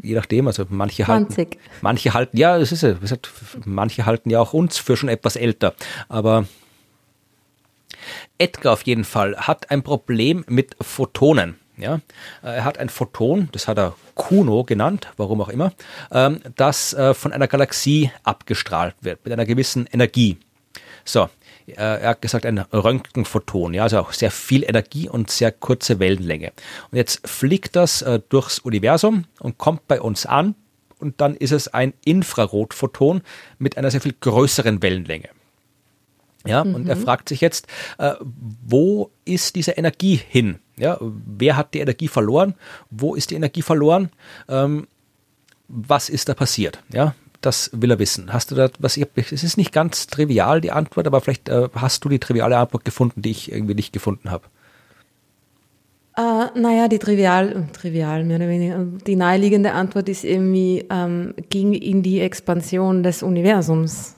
je 0.01 0.15
nachdem, 0.15 0.47
also 0.47 0.65
manche 0.67 1.05
20. 1.05 1.37
halten. 1.37 1.57
Manche 1.79 2.13
halten, 2.13 2.35
ja, 2.35 2.57
es 2.57 2.73
ist 2.73 2.83
ja, 2.83 2.91
gesagt, 2.91 3.29
manche 3.63 4.05
halten 4.05 4.31
ja 4.31 4.41
auch 4.41 4.51
uns 4.51 4.79
für 4.79 4.97
schon 4.97 5.07
etwas 5.07 5.37
älter. 5.37 5.75
Aber 6.09 6.45
Edgar 8.37 8.73
auf 8.73 8.81
jeden 8.81 9.05
Fall 9.05 9.37
hat 9.37 9.71
ein 9.71 9.81
Problem 9.81 10.43
mit 10.49 10.75
Photonen. 10.81 11.55
Ja, 11.77 11.99
er 12.41 12.63
hat 12.65 12.79
ein 12.79 12.89
Photon, 12.89 13.49
das 13.51 13.67
hat 13.67 13.77
er 13.77 13.95
Kuno 14.15 14.63
genannt, 14.63 15.09
warum 15.17 15.41
auch 15.41 15.49
immer, 15.49 15.73
ähm, 16.11 16.39
das 16.55 16.93
äh, 16.93 17.13
von 17.13 17.31
einer 17.31 17.47
Galaxie 17.47 18.11
abgestrahlt 18.23 18.95
wird 19.01 19.23
mit 19.23 19.31
einer 19.31 19.45
gewissen 19.45 19.87
Energie. 19.91 20.37
So, 21.05 21.29
äh, 21.67 21.73
er 21.75 22.09
hat 22.09 22.21
gesagt, 22.21 22.45
ein 22.45 22.59
Röntgenphoton, 22.59 23.73
ja, 23.73 23.83
also 23.83 23.99
auch 23.99 24.13
sehr 24.13 24.31
viel 24.31 24.63
Energie 24.63 25.07
und 25.07 25.29
sehr 25.29 25.51
kurze 25.51 25.99
Wellenlänge. 25.99 26.51
Und 26.91 26.97
jetzt 26.97 27.27
fliegt 27.27 27.75
das 27.75 28.01
äh, 28.01 28.19
durchs 28.29 28.59
Universum 28.59 29.25
und 29.39 29.57
kommt 29.57 29.87
bei 29.87 30.01
uns 30.01 30.25
an 30.25 30.55
und 30.99 31.21
dann 31.21 31.35
ist 31.35 31.51
es 31.51 31.67
ein 31.67 31.93
Infrarotphoton 32.05 33.21
mit 33.59 33.77
einer 33.77 33.91
sehr 33.91 34.01
viel 34.01 34.15
größeren 34.19 34.81
Wellenlänge. 34.81 35.29
Ja, 36.47 36.63
mhm. 36.63 36.75
und 36.75 36.89
er 36.89 36.95
mhm. 36.95 37.01
fragt 37.01 37.29
sich 37.29 37.41
jetzt, 37.41 37.67
äh, 37.97 38.13
wo 38.65 39.11
ist 39.25 39.55
diese 39.55 39.71
Energie 39.71 40.19
hin? 40.27 40.59
Ja, 40.77 40.97
wer 41.01 41.57
hat 41.57 41.73
die 41.73 41.79
Energie 41.79 42.07
verloren? 42.07 42.53
Wo 42.89 43.15
ist 43.15 43.31
die 43.31 43.35
Energie 43.35 43.61
verloren? 43.61 44.09
Ähm, 44.47 44.87
was 45.67 46.09
ist 46.09 46.29
da 46.29 46.33
passiert? 46.33 46.83
Ja, 46.93 47.15
das 47.41 47.69
will 47.73 47.91
er 47.91 47.99
wissen. 47.99 48.31
Hast 48.33 48.51
du 48.51 48.55
da 48.55 48.69
was? 48.79 48.97
Es 48.97 49.43
ist 49.43 49.57
nicht 49.57 49.71
ganz 49.71 50.07
trivial 50.07 50.61
die 50.61 50.71
Antwort, 50.71 51.07
aber 51.07 51.21
vielleicht 51.21 51.49
äh, 51.49 51.69
hast 51.73 52.05
du 52.05 52.09
die 52.09 52.19
triviale 52.19 52.57
Antwort 52.57 52.85
gefunden, 52.85 53.21
die 53.21 53.31
ich 53.31 53.51
irgendwie 53.51 53.75
nicht 53.75 53.93
gefunden 53.93 54.31
habe. 54.31 54.45
Äh, 56.17 56.59
naja, 56.59 56.87
die 56.87 56.97
trivial, 56.97 57.67
trivial 57.73 58.23
mehr 58.23 58.37
oder 58.37 58.49
weniger. 58.49 58.83
Die 59.05 59.15
naheliegende 59.15 59.73
Antwort 59.73 60.09
ist 60.09 60.23
irgendwie 60.23 60.85
ähm, 60.89 61.35
ging 61.49 61.73
in 61.73 62.01
die 62.01 62.21
Expansion 62.21 63.03
des 63.03 63.21
Universums 63.21 64.16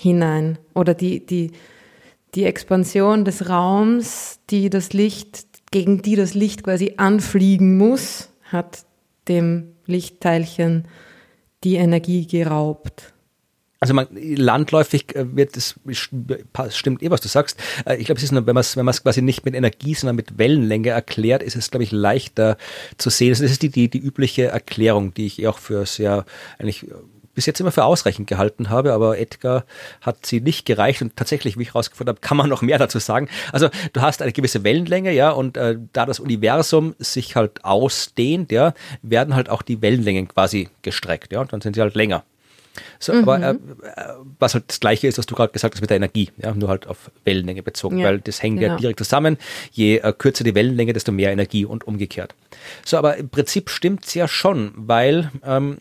hinein 0.00 0.58
oder 0.74 0.94
die 0.94 1.24
die 1.24 1.52
die 2.34 2.44
Expansion 2.44 3.24
des 3.24 3.48
Raums, 3.48 4.38
die 4.50 4.70
das 4.70 4.92
Licht 4.92 5.46
gegen 5.70 6.02
die 6.02 6.16
das 6.16 6.34
Licht 6.34 6.62
quasi 6.62 6.94
anfliegen 6.96 7.76
muss, 7.76 8.30
hat 8.44 8.84
dem 9.28 9.74
Lichtteilchen 9.86 10.88
die 11.62 11.76
Energie 11.76 12.26
geraubt. 12.26 13.12
Also 13.82 13.94
man, 13.94 14.08
landläufig 14.12 15.16
äh, 15.16 15.34
wird 15.34 15.56
es, 15.56 15.80
stimmt 16.68 17.02
eh, 17.02 17.10
was 17.10 17.22
du 17.22 17.28
sagst. 17.28 17.58
Äh, 17.86 17.96
ich 17.96 18.06
glaube, 18.06 18.18
es 18.18 18.24
ist 18.24 18.32
nur, 18.32 18.46
wenn 18.46 18.54
man 18.54 18.60
es 18.60 18.76
wenn 18.76 18.86
quasi 18.86 19.22
nicht 19.22 19.44
mit 19.44 19.54
Energie, 19.54 19.94
sondern 19.94 20.16
mit 20.16 20.36
Wellenlänge 20.38 20.90
erklärt, 20.90 21.42
ist 21.42 21.56
es, 21.56 21.70
glaube 21.70 21.84
ich, 21.84 21.90
leichter 21.90 22.58
zu 22.98 23.08
sehen. 23.08 23.30
Das 23.30 23.40
ist 23.40 23.62
die, 23.62 23.70
die, 23.70 23.88
die 23.88 23.98
übliche 23.98 24.48
Erklärung, 24.48 25.14
die 25.14 25.26
ich 25.26 25.40
eh 25.40 25.46
auch 25.46 25.58
für 25.58 25.86
sehr 25.86 26.26
eigentlich 26.58 26.86
bis 27.34 27.46
jetzt 27.46 27.60
immer 27.60 27.72
für 27.72 27.84
ausreichend 27.84 28.28
gehalten 28.28 28.70
habe, 28.70 28.92
aber 28.92 29.18
Edgar 29.18 29.64
hat 30.00 30.26
sie 30.26 30.40
nicht 30.40 30.66
gereicht 30.66 31.02
und 31.02 31.16
tatsächlich, 31.16 31.58
wie 31.58 31.62
ich 31.62 31.68
herausgefunden 31.68 32.14
habe, 32.14 32.20
kann 32.20 32.36
man 32.36 32.48
noch 32.48 32.62
mehr 32.62 32.78
dazu 32.78 32.98
sagen. 32.98 33.28
Also 33.52 33.68
du 33.92 34.00
hast 34.00 34.22
eine 34.22 34.32
gewisse 34.32 34.64
Wellenlänge, 34.64 35.12
ja, 35.12 35.30
und 35.30 35.56
äh, 35.56 35.76
da 35.92 36.06
das 36.06 36.20
Universum 36.20 36.94
sich 36.98 37.36
halt 37.36 37.64
ausdehnt, 37.64 38.52
ja, 38.52 38.74
werden 39.02 39.34
halt 39.34 39.48
auch 39.48 39.62
die 39.62 39.80
Wellenlängen 39.80 40.28
quasi 40.28 40.68
gestreckt, 40.82 41.32
ja, 41.32 41.40
und 41.40 41.52
dann 41.52 41.60
sind 41.60 41.74
sie 41.74 41.80
halt 41.80 41.94
länger. 41.94 42.24
So, 42.98 43.12
mhm. 43.12 43.28
aber 43.28 43.50
äh, 43.50 43.54
was 44.38 44.54
halt 44.54 44.64
das 44.68 44.80
Gleiche 44.80 45.08
ist, 45.08 45.18
was 45.18 45.26
du 45.26 45.34
gerade 45.34 45.52
gesagt 45.52 45.74
hast 45.74 45.80
mit 45.80 45.90
der 45.90 45.96
Energie, 45.96 46.30
ja, 46.36 46.54
nur 46.54 46.68
halt 46.68 46.86
auf 46.86 47.10
Wellenlänge 47.24 47.62
bezogen, 47.62 47.98
ja, 47.98 48.06
weil 48.06 48.20
das 48.20 48.42
hängt 48.42 48.60
genau. 48.60 48.74
ja 48.74 48.78
direkt 48.78 48.98
zusammen. 48.98 49.38
Je 49.72 49.98
äh, 49.98 50.12
kürzer 50.16 50.44
die 50.44 50.54
Wellenlänge, 50.54 50.92
desto 50.92 51.12
mehr 51.12 51.32
Energie 51.32 51.64
und 51.64 51.86
umgekehrt. 51.86 52.34
So, 52.84 52.96
aber 52.96 53.16
im 53.16 53.28
Prinzip 53.28 53.70
stimmt's 53.70 54.14
ja 54.14 54.28
schon, 54.28 54.72
weil 54.76 55.30
ähm, 55.44 55.78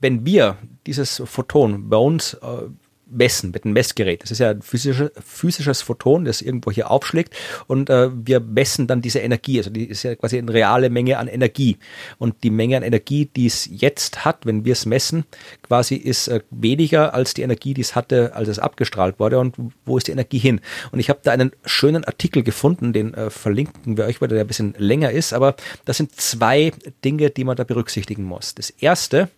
wenn 0.00 0.26
wir 0.26 0.56
dieses 0.86 1.22
Photon 1.24 1.88
bei 1.88 1.96
uns 1.96 2.34
äh, 2.34 2.68
messen 3.08 3.52
mit 3.52 3.64
einem 3.64 3.74
Messgerät. 3.74 4.22
Das 4.22 4.30
ist 4.30 4.40
ja 4.40 4.50
ein 4.50 4.62
physisches, 4.62 5.10
physisches 5.24 5.82
Photon, 5.82 6.24
das 6.24 6.42
irgendwo 6.42 6.70
hier 6.70 6.90
aufschlägt 6.90 7.34
und 7.66 7.88
äh, 7.88 8.10
wir 8.12 8.40
messen 8.40 8.86
dann 8.86 9.00
diese 9.00 9.20
Energie. 9.20 9.58
Also 9.58 9.70
die 9.70 9.84
ist 9.84 10.02
ja 10.02 10.14
quasi 10.16 10.38
eine 10.38 10.52
reale 10.52 10.90
Menge 10.90 11.18
an 11.18 11.28
Energie. 11.28 11.78
Und 12.18 12.42
die 12.42 12.50
Menge 12.50 12.76
an 12.76 12.82
Energie, 12.82 13.26
die 13.26 13.46
es 13.46 13.68
jetzt 13.70 14.24
hat, 14.24 14.44
wenn 14.44 14.64
wir 14.64 14.72
es 14.72 14.86
messen, 14.86 15.24
quasi 15.62 15.94
ist 15.94 16.28
äh, 16.28 16.40
weniger 16.50 17.14
als 17.14 17.34
die 17.34 17.42
Energie, 17.42 17.74
die 17.74 17.80
es 17.80 17.94
hatte, 17.94 18.34
als 18.34 18.48
es 18.48 18.58
abgestrahlt 18.58 19.20
wurde. 19.20 19.38
Und 19.38 19.56
wo 19.84 19.96
ist 19.96 20.08
die 20.08 20.12
Energie 20.12 20.38
hin? 20.38 20.60
Und 20.90 20.98
ich 20.98 21.08
habe 21.08 21.20
da 21.22 21.32
einen 21.32 21.52
schönen 21.64 22.04
Artikel 22.04 22.42
gefunden, 22.42 22.92
den 22.92 23.14
äh, 23.14 23.30
verlinken 23.30 23.96
wir 23.96 24.06
euch, 24.06 24.20
weil 24.20 24.28
der 24.28 24.40
ein 24.40 24.46
bisschen 24.46 24.74
länger 24.78 25.12
ist. 25.12 25.32
Aber 25.32 25.54
das 25.84 25.96
sind 25.96 26.20
zwei 26.20 26.72
Dinge, 27.04 27.30
die 27.30 27.44
man 27.44 27.56
da 27.56 27.64
berücksichtigen 27.64 28.24
muss. 28.24 28.54
Das 28.54 28.70
erste, 28.70 29.28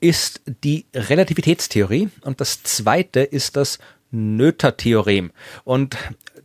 ist 0.00 0.40
die 0.64 0.86
Relativitätstheorie 0.94 2.08
und 2.22 2.40
das 2.40 2.62
zweite 2.62 3.20
ist 3.20 3.56
das 3.56 3.78
Noether-Theorem. 4.10 5.30
Und 5.64 5.96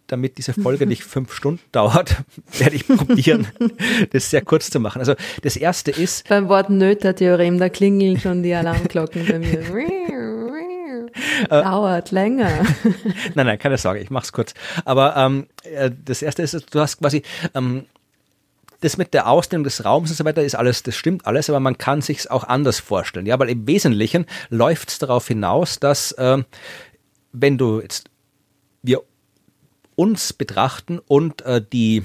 damit 0.07 0.37
diese 0.37 0.53
Folge 0.53 0.85
nicht 0.87 1.03
fünf 1.03 1.33
Stunden 1.33 1.61
dauert, 1.71 2.17
werde 2.57 2.75
ich 2.75 2.87
probieren, 2.87 3.47
das 4.11 4.29
sehr 4.29 4.41
kurz 4.41 4.69
zu 4.69 4.79
machen. 4.79 4.99
Also 4.99 5.15
das 5.41 5.57
erste 5.57 5.91
ist. 5.91 6.27
Beim 6.27 6.49
Wort 6.49 6.69
Noether-Theorem, 6.69 7.57
da 7.57 7.69
klingeln 7.69 8.19
schon 8.19 8.43
die 8.43 8.53
Alarmglocken 8.53 9.25
bei 9.27 9.39
mir. 9.39 9.63
Äh, 11.43 11.47
Dauert 11.47 12.11
länger. 12.11 12.65
nein, 13.35 13.45
nein, 13.45 13.59
keine 13.59 13.77
Sorge, 13.77 13.99
ich 13.99 14.09
mach's 14.09 14.33
kurz. 14.33 14.53
Aber 14.83 15.15
ähm, 15.15 15.47
äh, 15.63 15.89
das 16.03 16.21
erste 16.21 16.41
ist, 16.41 16.73
du 16.73 16.79
hast 16.79 16.99
quasi 16.99 17.23
ähm, 17.53 17.85
das 18.81 18.97
mit 18.97 19.13
der 19.13 19.27
Ausdehnung 19.27 19.63
des 19.63 19.85
Raums 19.85 20.09
und 20.09 20.15
so 20.17 20.25
weiter 20.25 20.43
ist 20.43 20.55
alles, 20.55 20.83
das 20.83 20.95
stimmt 20.95 21.25
alles, 21.25 21.49
aber 21.49 21.59
man 21.59 21.77
kann 21.77 22.01
sich's 22.01 22.27
auch 22.27 22.43
anders 22.43 22.79
vorstellen. 22.79 23.25
Ja, 23.25 23.39
weil 23.39 23.49
im 23.49 23.67
Wesentlichen 23.67 24.25
läuft 24.49 24.89
es 24.89 24.99
darauf 24.99 25.27
hinaus, 25.27 25.79
dass 25.79 26.11
äh, 26.13 26.43
wenn 27.31 27.57
du 27.57 27.81
jetzt 27.81 28.09
wir 28.83 29.01
uns 29.95 30.33
betrachten 30.33 30.99
und 30.99 31.41
äh, 31.43 31.61
die 31.61 32.03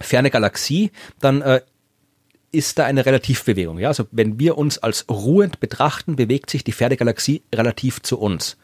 ferne 0.00 0.30
Galaxie, 0.30 0.90
dann 1.20 1.42
äh, 1.42 1.60
ist 2.52 2.78
da 2.78 2.84
eine 2.84 3.04
Relativbewegung. 3.04 3.78
Ja? 3.78 3.88
Also 3.88 4.06
wenn 4.10 4.38
wir 4.38 4.58
uns 4.58 4.78
als 4.78 5.06
ruhend 5.08 5.60
betrachten, 5.60 6.16
bewegt 6.16 6.50
sich 6.50 6.64
die 6.64 6.72
ferne 6.72 6.96
Galaxie 6.96 7.42
relativ 7.54 8.02
zu 8.02 8.18
uns. 8.18 8.56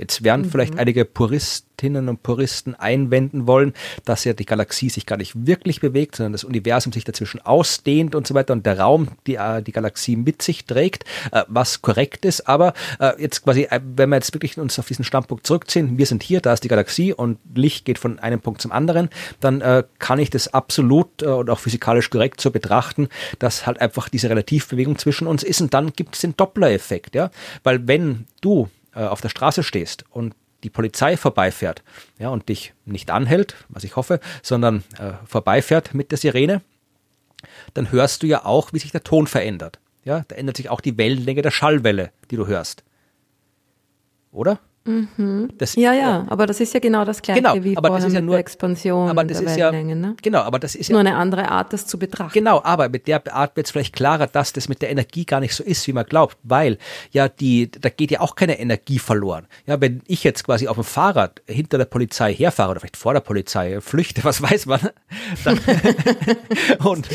Jetzt 0.00 0.24
werden 0.24 0.46
mhm. 0.46 0.50
vielleicht 0.50 0.78
einige 0.78 1.04
Puristinnen 1.04 2.08
und 2.08 2.22
Puristen 2.22 2.74
einwenden 2.74 3.46
wollen, 3.46 3.74
dass 4.06 4.24
ja 4.24 4.32
die 4.32 4.46
Galaxie 4.46 4.88
sich 4.88 5.04
gar 5.04 5.18
nicht 5.18 5.46
wirklich 5.46 5.80
bewegt, 5.80 6.16
sondern 6.16 6.32
das 6.32 6.42
Universum 6.42 6.92
sich 6.92 7.04
dazwischen 7.04 7.40
ausdehnt 7.42 8.14
und 8.14 8.26
so 8.26 8.34
weiter 8.34 8.54
und 8.54 8.64
der 8.64 8.80
Raum 8.80 9.08
die, 9.26 9.34
äh, 9.34 9.62
die 9.62 9.72
Galaxie 9.72 10.16
mit 10.16 10.40
sich 10.40 10.64
trägt, 10.64 11.04
äh, 11.32 11.44
was 11.48 11.82
korrekt 11.82 12.24
ist. 12.24 12.48
Aber 12.48 12.72
äh, 12.98 13.12
jetzt 13.20 13.44
quasi, 13.44 13.68
wenn 13.94 14.08
wir 14.08 14.16
jetzt 14.16 14.32
wirklich 14.32 14.56
uns 14.58 14.78
auf 14.78 14.88
diesen 14.88 15.04
Standpunkt 15.04 15.46
zurückziehen, 15.46 15.98
wir 15.98 16.06
sind 16.06 16.22
hier, 16.22 16.40
da 16.40 16.54
ist 16.54 16.64
die 16.64 16.68
Galaxie 16.68 17.12
und 17.12 17.38
Licht 17.54 17.84
geht 17.84 17.98
von 17.98 18.18
einem 18.18 18.40
Punkt 18.40 18.62
zum 18.62 18.72
anderen, 18.72 19.10
dann 19.40 19.62
kann 19.98 20.18
ich 20.18 20.30
das 20.30 20.54
absolut 20.54 21.22
und 21.22 21.50
auch 21.50 21.58
physikalisch 21.58 22.08
korrekt 22.10 22.40
so 22.40 22.50
betrachten, 22.50 23.08
dass 23.38 23.66
halt 23.66 23.80
einfach 23.80 24.08
diese 24.08 24.30
Relativbewegung 24.30 24.96
zwischen 24.96 25.26
uns 25.26 25.42
ist 25.42 25.60
und 25.60 25.74
dann 25.74 25.92
gibt 25.92 26.14
es 26.14 26.22
den 26.22 26.36
Doppler-Effekt, 26.36 27.14
ja, 27.14 27.30
weil 27.62 27.86
wenn 27.86 28.26
du 28.40 28.68
äh, 28.94 29.04
auf 29.04 29.20
der 29.20 29.28
Straße 29.28 29.62
stehst 29.62 30.04
und 30.10 30.34
die 30.62 30.70
Polizei 30.70 31.16
vorbeifährt 31.16 31.82
ja, 32.18 32.28
und 32.28 32.48
dich 32.48 32.74
nicht 32.84 33.10
anhält, 33.10 33.56
was 33.68 33.84
ich 33.84 33.96
hoffe, 33.96 34.20
sondern 34.42 34.84
äh, 34.98 35.12
vorbeifährt 35.26 35.94
mit 35.94 36.10
der 36.10 36.18
Sirene, 36.18 36.60
dann 37.74 37.90
hörst 37.90 38.22
du 38.22 38.26
ja 38.26 38.44
auch, 38.44 38.72
wie 38.72 38.78
sich 38.78 38.92
der 38.92 39.04
Ton 39.04 39.26
verändert. 39.26 39.78
Ja, 40.04 40.24
da 40.28 40.36
ändert 40.36 40.56
sich 40.56 40.70
auch 40.70 40.80
die 40.80 40.96
Wellenlänge 40.96 41.42
der 41.42 41.50
Schallwelle, 41.50 42.10
die 42.30 42.36
du 42.36 42.46
hörst. 42.46 42.84
Oder? 44.32 44.60
Mhm. 44.84 45.50
Das, 45.58 45.76
ja, 45.76 45.92
ja, 45.92 46.26
aber 46.30 46.46
das 46.46 46.58
ist 46.58 46.72
ja 46.72 46.80
genau 46.80 47.04
das 47.04 47.20
gleiche 47.20 47.42
genau, 47.42 47.54
wie 47.62 47.76
aber 47.76 47.90
das 47.90 48.04
ist 48.04 48.14
ja 48.14 48.22
nur, 48.22 48.38
Expansion 48.38 49.10
aber 49.10 49.24
das 49.24 49.40
ist 49.40 49.56
ja, 49.56 49.70
ne? 49.70 50.16
Genau, 50.22 50.40
aber 50.40 50.58
das 50.58 50.74
ist 50.74 50.90
nur 50.90 51.00
eine 51.00 51.16
andere 51.16 51.50
Art, 51.50 51.74
das 51.74 51.86
zu 51.86 51.98
betrachten. 51.98 52.32
Genau, 52.32 52.62
aber 52.64 52.88
mit 52.88 53.06
der 53.06 53.22
Art 53.34 53.56
wird 53.56 53.66
es 53.66 53.72
vielleicht 53.72 53.94
klarer, 53.94 54.26
dass 54.26 54.54
das 54.54 54.70
mit 54.70 54.80
der 54.80 54.90
Energie 54.90 55.26
gar 55.26 55.40
nicht 55.40 55.54
so 55.54 55.62
ist, 55.62 55.86
wie 55.86 55.92
man 55.92 56.06
glaubt, 56.06 56.38
weil 56.44 56.78
ja 57.10 57.28
die, 57.28 57.70
da 57.70 57.90
geht 57.90 58.10
ja 58.10 58.20
auch 58.20 58.34
keine 58.36 58.58
Energie 58.58 58.98
verloren. 58.98 59.46
Ja, 59.66 59.78
wenn 59.82 60.00
ich 60.06 60.24
jetzt 60.24 60.44
quasi 60.44 60.66
auf 60.66 60.76
dem 60.76 60.84
Fahrrad 60.84 61.42
hinter 61.46 61.76
der 61.76 61.84
Polizei 61.84 62.32
herfahre 62.32 62.70
oder 62.70 62.80
vielleicht 62.80 62.96
vor 62.96 63.12
der 63.12 63.20
Polizei 63.20 63.82
flüchte, 63.82 64.24
was 64.24 64.40
weiß 64.40 64.64
man, 64.64 64.80
dann 65.44 65.60
und 66.84 67.06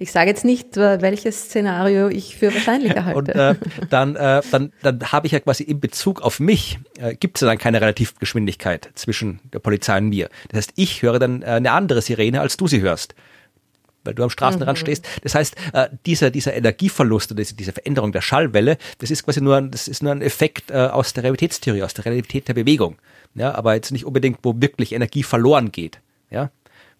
ich 0.00 0.10
sage 0.10 0.30
jetzt 0.30 0.44
nicht, 0.44 0.76
äh, 0.76 1.00
welches 1.00 1.44
Szenario 1.44 2.08
ich 2.08 2.36
für 2.36 2.52
wahrscheinlicher 2.52 3.04
halte. 3.04 3.18
Und 3.18 3.28
äh, 3.28 3.54
dann, 3.88 4.16
äh, 4.16 4.42
dann, 4.50 4.72
dann 4.82 5.12
habe 5.12 5.26
ich 5.26 5.32
ja 5.32 5.38
quasi 5.38 5.62
in 5.62 5.78
Bezug 5.78 6.22
auf 6.22 6.40
mich 6.40 6.71
äh, 6.98 7.14
gibt 7.14 7.36
es 7.36 7.46
dann 7.46 7.58
keine 7.58 7.80
Relativgeschwindigkeit 7.80 8.90
zwischen 8.94 9.40
der 9.52 9.58
Polizei 9.58 9.98
und 9.98 10.08
mir. 10.08 10.28
Das 10.48 10.58
heißt, 10.58 10.72
ich 10.76 11.02
höre 11.02 11.18
dann 11.18 11.42
äh, 11.42 11.46
eine 11.46 11.72
andere 11.72 12.02
Sirene, 12.02 12.40
als 12.40 12.56
du 12.56 12.66
sie 12.66 12.80
hörst 12.80 13.14
weil 14.04 14.14
du 14.14 14.22
am 14.22 14.30
Straßenrand 14.30 14.78
mhm. 14.78 14.80
stehst. 14.80 15.08
Das 15.22 15.34
heißt, 15.34 15.56
äh, 15.72 15.88
dieser, 16.06 16.30
dieser 16.30 16.54
Energieverlust 16.54 17.30
oder 17.30 17.38
diese, 17.42 17.54
diese 17.54 17.72
Veränderung 17.72 18.12
der 18.12 18.20
Schallwelle, 18.20 18.78
das 18.98 19.10
ist 19.10 19.24
quasi 19.24 19.40
nur 19.40 19.56
ein, 19.56 19.70
das 19.70 19.88
ist 19.88 20.02
nur 20.02 20.12
ein 20.12 20.22
Effekt 20.22 20.70
äh, 20.70 20.74
aus 20.74 21.12
der 21.12 21.24
Realitätstheorie, 21.24 21.82
aus 21.82 21.94
der 21.94 22.06
Realität 22.06 22.48
der 22.48 22.54
Bewegung. 22.54 22.96
Ja, 23.34 23.54
aber 23.54 23.74
jetzt 23.74 23.92
nicht 23.92 24.04
unbedingt, 24.04 24.40
wo 24.42 24.54
wirklich 24.56 24.92
Energie 24.92 25.22
verloren 25.22 25.72
geht. 25.72 26.00
Ja, 26.30 26.50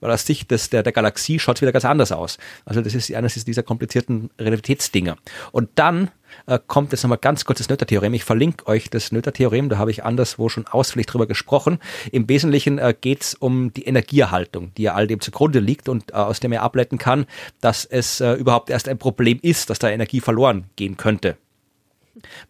weil 0.02 0.10
aus 0.10 0.26
Sicht 0.26 0.50
des, 0.50 0.68
der, 0.68 0.82
der 0.82 0.92
Galaxie 0.92 1.38
schaut 1.38 1.56
es 1.56 1.62
wieder 1.62 1.72
ganz 1.72 1.84
anders 1.84 2.12
aus. 2.12 2.36
Also 2.66 2.82
das 2.82 2.94
ist 2.94 3.12
eines 3.14 3.42
dieser 3.44 3.62
komplizierten 3.62 4.30
Realitätsdinger. 4.38 5.16
Und 5.52 5.70
dann 5.76 6.10
äh, 6.46 6.58
kommt 6.66 6.92
jetzt 6.92 7.02
nochmal 7.02 7.18
ganz 7.18 7.44
kurz 7.44 7.58
das 7.58 7.68
Noether-Theorem. 7.68 8.12
Ich 8.14 8.24
verlinke 8.24 8.66
euch 8.66 8.90
das 8.90 9.12
Noether-Theorem, 9.12 9.68
da 9.68 9.78
habe 9.78 9.90
ich 9.90 10.04
anderswo 10.04 10.48
schon 10.48 10.66
ausführlich 10.66 11.06
drüber 11.06 11.26
gesprochen. 11.26 11.78
Im 12.10 12.28
Wesentlichen 12.28 12.78
äh, 12.78 12.94
geht 12.98 13.22
es 13.22 13.34
um 13.34 13.72
die 13.72 13.84
Energieerhaltung, 13.84 14.72
die 14.76 14.82
ja 14.82 14.94
all 14.94 15.06
dem 15.06 15.20
zugrunde 15.20 15.60
liegt 15.60 15.88
und 15.88 16.10
äh, 16.10 16.14
aus 16.14 16.40
dem 16.40 16.52
er 16.52 16.62
ableiten 16.62 16.98
kann, 16.98 17.26
dass 17.60 17.84
es 17.84 18.20
äh, 18.20 18.32
überhaupt 18.34 18.70
erst 18.70 18.88
ein 18.88 18.98
Problem 18.98 19.38
ist, 19.42 19.70
dass 19.70 19.78
da 19.78 19.88
Energie 19.88 20.20
verloren 20.20 20.64
gehen 20.76 20.96
könnte 20.96 21.36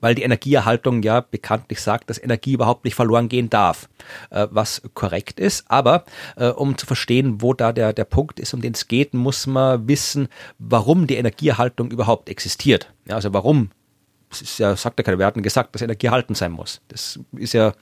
weil 0.01 0.15
die 0.15 0.23
Energieerhaltung 0.23 1.03
ja 1.03 1.21
bekanntlich 1.21 1.81
sagt, 1.81 2.11
dass 2.11 2.23
Energie 2.23 2.55
überhaupt 2.55 2.85
nicht 2.85 2.95
verloren 2.95 3.29
gehen 3.29 3.51
darf, 3.51 3.89
äh, 4.31 4.47
was 4.51 4.83
korrekt 4.95 5.41
ist. 5.41 5.65
Aber 5.69 6.05
äh, 6.37 6.49
um 6.49 6.77
zu 6.77 6.87
verstehen, 6.87 7.43
wo 7.43 7.55
da 7.55 7.73
der, 7.73 7.93
der 7.93 8.05
Punkt 8.05 8.41
ist, 8.41 8.55
um 8.55 8.61
den 8.61 8.73
es 8.73 8.89
geht, 8.89 9.15
muss 9.15 9.47
man 9.47 9.89
wissen, 9.89 10.29
warum 10.59 11.07
die 11.07 11.17
Energieerhaltung 11.17 11.91
überhaupt 11.91 12.29
existiert. 12.29 12.93
Ja, 13.07 13.17
also 13.17 13.33
warum 13.33 13.71
das 14.33 14.41
ist 14.41 14.59
ja, 14.59 14.75
sagt 14.77 14.99
ja 14.99 15.05
keiner, 15.05 15.19
wir 15.19 15.27
hatten 15.27 15.43
gesagt, 15.43 15.75
dass 15.75 15.83
Energie 15.83 16.07
erhalten 16.07 16.35
sein 16.35 16.53
muss. 16.53 16.81
Das 16.89 17.21
ist 17.33 17.53
ja 17.53 17.75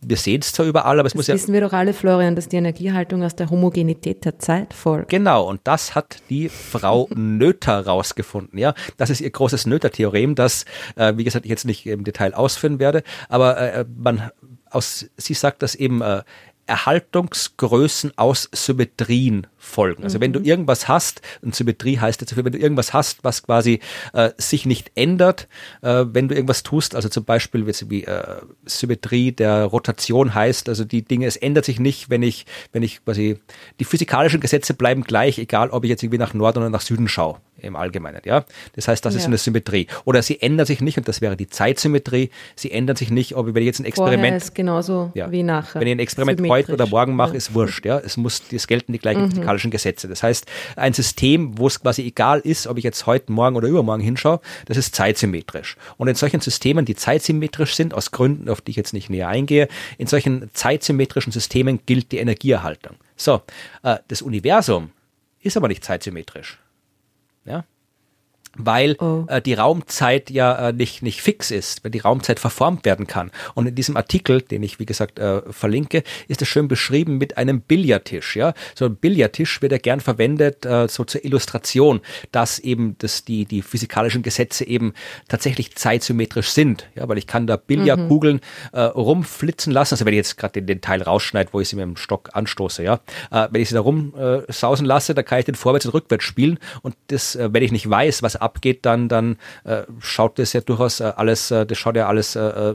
wir 0.00 0.16
sehen 0.16 0.40
es 0.40 0.52
zwar 0.52 0.66
überall, 0.66 0.98
aber 0.98 1.06
es 1.06 1.12
das 1.12 1.16
muss 1.16 1.26
ja. 1.28 1.34
wissen 1.34 1.52
wir 1.52 1.60
doch 1.60 1.72
alle, 1.72 1.92
Florian, 1.92 2.34
dass 2.34 2.48
die 2.48 2.56
Energiehaltung 2.56 3.22
aus 3.22 3.36
der 3.36 3.50
Homogenität 3.50 4.24
der 4.24 4.38
Zeit 4.38 4.74
folgt. 4.74 5.08
Genau, 5.08 5.48
und 5.48 5.60
das 5.64 5.94
hat 5.94 6.16
die 6.30 6.48
Frau 6.48 7.08
Noether 7.14 7.86
rausgefunden. 7.86 8.58
Ja, 8.58 8.74
das 8.96 9.10
ist 9.10 9.20
ihr 9.20 9.30
großes 9.30 9.66
Noether-Theorem, 9.66 10.34
das, 10.34 10.64
äh, 10.96 11.16
wie 11.16 11.24
gesagt, 11.24 11.44
ich 11.44 11.50
jetzt 11.50 11.64
nicht 11.64 11.86
im 11.86 12.04
Detail 12.04 12.34
ausführen 12.34 12.78
werde, 12.78 13.02
aber 13.28 13.58
äh, 13.58 13.84
man 13.96 14.30
aus, 14.70 15.06
sie 15.16 15.34
sagt, 15.34 15.62
dass 15.62 15.74
eben 15.74 16.02
äh, 16.02 16.22
Erhaltungsgrößen 16.66 18.12
aus 18.16 18.48
Symmetrien 18.52 19.46
folgen. 19.58 20.04
Also 20.04 20.18
mhm. 20.18 20.22
wenn 20.22 20.32
du 20.32 20.40
mhm. 20.40 20.46
irgendwas 20.46 20.88
hast, 20.88 21.20
und 21.42 21.54
Symmetrie 21.54 21.98
heißt 21.98 22.20
jetzt, 22.20 22.36
wenn 22.36 22.52
du 22.52 22.58
irgendwas 22.58 22.92
hast, 22.92 23.24
was 23.24 23.42
quasi 23.42 23.80
äh, 24.12 24.30
sich 24.38 24.64
nicht 24.66 24.92
ändert, 24.94 25.48
äh, 25.82 26.04
wenn 26.08 26.28
du 26.28 26.34
irgendwas 26.34 26.62
tust, 26.62 26.94
also 26.94 27.08
zum 27.08 27.24
Beispiel 27.24 27.66
wie 27.66 28.04
äh, 28.04 28.36
Symmetrie 28.64 29.32
der 29.32 29.64
Rotation 29.64 30.34
heißt, 30.34 30.68
also 30.68 30.84
die 30.84 31.02
Dinge, 31.02 31.26
es 31.26 31.36
ändert 31.36 31.64
sich 31.64 31.80
nicht, 31.80 32.08
wenn 32.08 32.22
ich, 32.22 32.46
wenn 32.72 32.82
ich 32.82 33.04
quasi, 33.04 33.38
die 33.80 33.84
physikalischen 33.84 34.40
Gesetze 34.40 34.74
bleiben 34.74 35.02
gleich, 35.02 35.38
egal 35.38 35.70
ob 35.70 35.84
ich 35.84 35.90
jetzt 35.90 36.02
irgendwie 36.02 36.18
nach 36.18 36.34
Norden 36.34 36.58
oder 36.58 36.70
nach 36.70 36.80
Süden 36.80 37.08
schaue 37.08 37.36
im 37.60 37.74
Allgemeinen, 37.74 38.22
ja. 38.24 38.44
Das 38.74 38.86
heißt, 38.86 39.04
das 39.04 39.14
ja. 39.14 39.20
ist 39.20 39.26
eine 39.26 39.36
Symmetrie. 39.36 39.88
Oder 40.04 40.22
sie 40.22 40.40
ändern 40.40 40.64
sich 40.64 40.80
nicht, 40.80 40.96
und 40.96 41.08
das 41.08 41.20
wäre 41.20 41.36
die 41.36 41.48
Zeitsymmetrie, 41.48 42.30
sie 42.54 42.70
ändern 42.70 42.94
sich 42.94 43.10
nicht, 43.10 43.34
ob 43.34 43.48
ich, 43.48 43.54
wenn 43.54 43.62
ich 43.62 43.66
jetzt 43.66 43.80
ein 43.80 43.84
Experiment. 43.84 44.20
Vorher 44.20 44.36
ist 44.36 44.54
genauso 44.54 45.10
ja, 45.14 45.30
wie 45.32 45.42
nachher. 45.42 45.80
Wenn 45.80 45.88
ich 45.88 45.94
ein 45.94 45.98
Experiment 45.98 46.48
heute 46.48 46.72
oder 46.72 46.86
morgen 46.86 47.16
mache, 47.16 47.30
ja. 47.30 47.36
ist 47.36 47.54
wurscht, 47.54 47.84
ja. 47.84 47.98
Es 47.98 48.16
muss, 48.16 48.42
es 48.52 48.68
gelten 48.68 48.92
die 48.92 49.00
gleichen 49.00 49.22
mhm. 49.22 49.34
Physikalischen 49.58 49.70
Gesetze. 49.70 50.08
Das 50.08 50.22
heißt, 50.22 50.46
ein 50.76 50.92
System, 50.92 51.58
wo 51.58 51.66
es 51.66 51.80
quasi 51.80 52.02
egal 52.02 52.40
ist, 52.40 52.66
ob 52.66 52.78
ich 52.78 52.84
jetzt 52.84 53.06
heute, 53.06 53.32
morgen 53.32 53.56
oder 53.56 53.68
übermorgen 53.68 54.02
hinschaue, 54.02 54.40
das 54.66 54.76
ist 54.76 54.94
zeitsymmetrisch. 54.94 55.76
Und 55.96 56.08
in 56.08 56.14
solchen 56.14 56.40
Systemen, 56.40 56.84
die 56.84 56.94
zeitsymmetrisch 56.94 57.74
sind, 57.74 57.94
aus 57.94 58.10
Gründen, 58.10 58.48
auf 58.48 58.60
die 58.60 58.70
ich 58.70 58.76
jetzt 58.76 58.92
nicht 58.92 59.10
näher 59.10 59.28
eingehe, 59.28 59.68
in 59.98 60.06
solchen 60.06 60.50
zeitsymmetrischen 60.54 61.32
Systemen 61.32 61.80
gilt 61.86 62.12
die 62.12 62.18
Energieerhaltung. 62.18 62.96
So, 63.16 63.42
äh, 63.82 63.98
das 64.08 64.22
Universum 64.22 64.90
ist 65.40 65.56
aber 65.56 65.68
nicht 65.68 65.84
zeitsymmetrisch. 65.84 66.58
Ja? 67.44 67.64
Weil 68.56 68.96
oh. 69.00 69.24
äh, 69.28 69.40
die 69.40 69.54
Raumzeit 69.54 70.30
ja 70.30 70.68
äh, 70.68 70.72
nicht, 70.72 71.02
nicht 71.02 71.20
fix 71.20 71.50
ist, 71.50 71.84
weil 71.84 71.90
die 71.90 72.00
Raumzeit 72.00 72.40
verformt 72.40 72.84
werden 72.84 73.06
kann. 73.06 73.30
Und 73.54 73.66
in 73.66 73.74
diesem 73.74 73.96
Artikel, 73.96 74.42
den 74.42 74.62
ich 74.62 74.78
wie 74.78 74.86
gesagt 74.86 75.18
äh, 75.18 75.42
verlinke, 75.52 76.02
ist 76.28 76.42
es 76.42 76.48
schön 76.48 76.68
beschrieben 76.68 77.18
mit 77.18 77.36
einem 77.36 77.60
Billardtisch. 77.60 78.36
Ja, 78.36 78.54
so 78.74 78.86
ein 78.86 78.96
Billardtisch 78.96 79.62
wird 79.62 79.72
ja 79.72 79.78
gern 79.78 80.00
verwendet 80.00 80.64
äh, 80.66 80.88
so 80.88 81.04
zur 81.04 81.24
Illustration, 81.24 82.00
dass 82.32 82.58
eben 82.58 82.96
das 82.98 83.24
die 83.24 83.44
die 83.44 83.62
physikalischen 83.62 84.22
Gesetze 84.22 84.66
eben 84.66 84.92
tatsächlich 85.28 85.74
zeitsymmetrisch 85.74 86.50
sind. 86.50 86.88
Ja, 86.94 87.08
weil 87.08 87.18
ich 87.18 87.26
kann 87.26 87.46
da 87.46 87.56
Billardkugeln 87.56 88.36
mhm. 88.36 88.78
äh, 88.78 88.80
rumflitzen 88.80 89.72
lassen. 89.72 89.94
Also 89.94 90.04
wenn 90.04 90.14
ich 90.14 90.18
jetzt 90.18 90.36
gerade 90.36 90.52
den, 90.52 90.66
den 90.66 90.80
Teil 90.80 91.02
rausschneide, 91.02 91.50
wo 91.52 91.60
ich 91.60 91.68
sie 91.68 91.76
mit 91.76 91.84
dem 91.84 91.96
Stock 91.96 92.30
anstoße, 92.32 92.82
ja, 92.82 93.00
äh, 93.30 93.48
wenn 93.50 93.60
ich 93.60 93.68
sie 93.68 93.74
da 93.74 93.80
rumsausen 93.80 94.86
äh, 94.86 94.88
lasse, 94.88 95.14
da 95.14 95.22
kann 95.22 95.38
ich 95.38 95.44
den 95.44 95.54
vorwärts 95.54 95.86
und 95.86 95.94
rückwärts 95.94 96.24
spielen. 96.24 96.58
Und 96.82 96.96
das, 97.08 97.36
äh, 97.36 97.52
wenn 97.52 97.62
ich 97.62 97.72
nicht 97.72 97.88
weiß, 97.88 98.22
was 98.22 98.36
abgeht, 98.40 98.86
dann, 98.86 99.08
dann 99.08 99.36
äh, 99.64 99.82
schaut 99.98 100.38
das 100.38 100.52
ja 100.52 100.60
durchaus 100.60 101.00
äh, 101.00 101.12
alles, 101.16 101.50
äh, 101.50 101.66
das 101.66 101.78
schaut 101.78 101.96
ja 101.96 102.08
alles 102.08 102.36
äh, 102.36 102.40
äh 102.40 102.74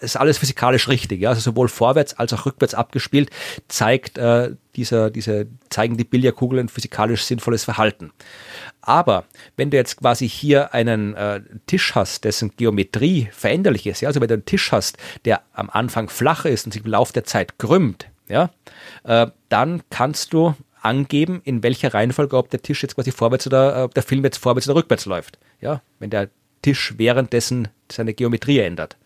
ist 0.00 0.16
alles 0.16 0.38
physikalisch 0.38 0.88
richtig, 0.88 1.20
ja. 1.20 1.30
Also 1.30 1.40
sowohl 1.40 1.68
vorwärts 1.68 2.14
als 2.14 2.32
auch 2.32 2.46
rückwärts 2.46 2.74
abgespielt 2.74 3.30
zeigt 3.68 4.18
äh, 4.18 4.54
dieser, 4.74 5.10
diese 5.10 5.46
zeigen 5.70 5.96
die 5.96 6.04
Billardkugel 6.04 6.58
ein 6.58 6.68
physikalisch 6.68 7.24
sinnvolles 7.24 7.64
Verhalten. 7.64 8.12
Aber 8.80 9.24
wenn 9.56 9.70
du 9.70 9.76
jetzt 9.76 9.98
quasi 9.98 10.28
hier 10.28 10.74
einen 10.74 11.14
äh, 11.14 11.40
Tisch 11.66 11.94
hast, 11.94 12.24
dessen 12.24 12.52
Geometrie 12.56 13.28
veränderlich 13.32 13.86
ist, 13.86 14.00
ja, 14.00 14.08
also 14.08 14.20
wenn 14.20 14.28
du 14.28 14.34
einen 14.34 14.44
Tisch 14.44 14.72
hast, 14.72 14.98
der 15.24 15.42
am 15.52 15.70
Anfang 15.70 16.08
flach 16.08 16.44
ist 16.44 16.66
und 16.66 16.72
sich 16.72 16.84
im 16.84 16.90
Laufe 16.90 17.12
der 17.12 17.24
Zeit 17.24 17.58
krümmt, 17.58 18.08
ja, 18.28 18.50
äh, 19.04 19.28
dann 19.48 19.82
kannst 19.90 20.32
du 20.32 20.54
angeben, 20.86 21.40
in 21.44 21.62
welcher 21.62 21.92
Reihenfolge, 21.92 22.36
ob 22.36 22.50
der 22.50 22.62
Tisch 22.62 22.82
jetzt 22.82 22.94
quasi 22.94 23.12
vorwärts 23.12 23.46
oder 23.46 23.84
ob 23.84 23.94
der 23.94 24.02
Film 24.02 24.24
jetzt 24.24 24.38
vorwärts 24.38 24.68
oder 24.68 24.76
rückwärts 24.76 25.06
läuft. 25.06 25.38
Ja, 25.60 25.82
wenn 25.98 26.10
der 26.10 26.30
Tisch 26.62 26.94
währenddessen 26.96 27.68
seine 27.90 28.14
Geometrie 28.14 28.58
ändert. 28.58 28.96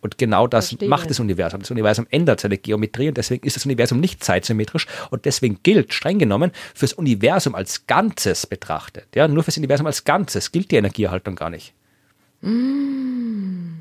Und 0.00 0.18
genau 0.18 0.48
das 0.48 0.70
Verstehe. 0.70 0.88
macht 0.88 1.08
das 1.10 1.20
Universum. 1.20 1.60
Das 1.60 1.70
Universum 1.70 2.08
ändert 2.10 2.40
seine 2.40 2.58
Geometrie 2.58 3.08
und 3.08 3.16
deswegen 3.16 3.46
ist 3.46 3.54
das 3.54 3.64
Universum 3.64 4.00
nicht 4.00 4.22
zeitsymmetrisch 4.22 4.88
und 5.10 5.24
deswegen 5.26 5.60
gilt 5.62 5.94
streng 5.94 6.18
genommen 6.18 6.50
fürs 6.74 6.92
Universum 6.92 7.54
als 7.54 7.86
Ganzes 7.86 8.46
betrachtet. 8.46 9.06
Ja, 9.14 9.28
nur 9.28 9.44
fürs 9.44 9.58
Universum 9.58 9.86
als 9.86 10.02
Ganzes 10.02 10.50
gilt 10.50 10.72
die 10.72 10.76
Energieerhaltung 10.76 11.36
gar 11.36 11.50
nicht. 11.50 11.72
Mm. 12.40 13.80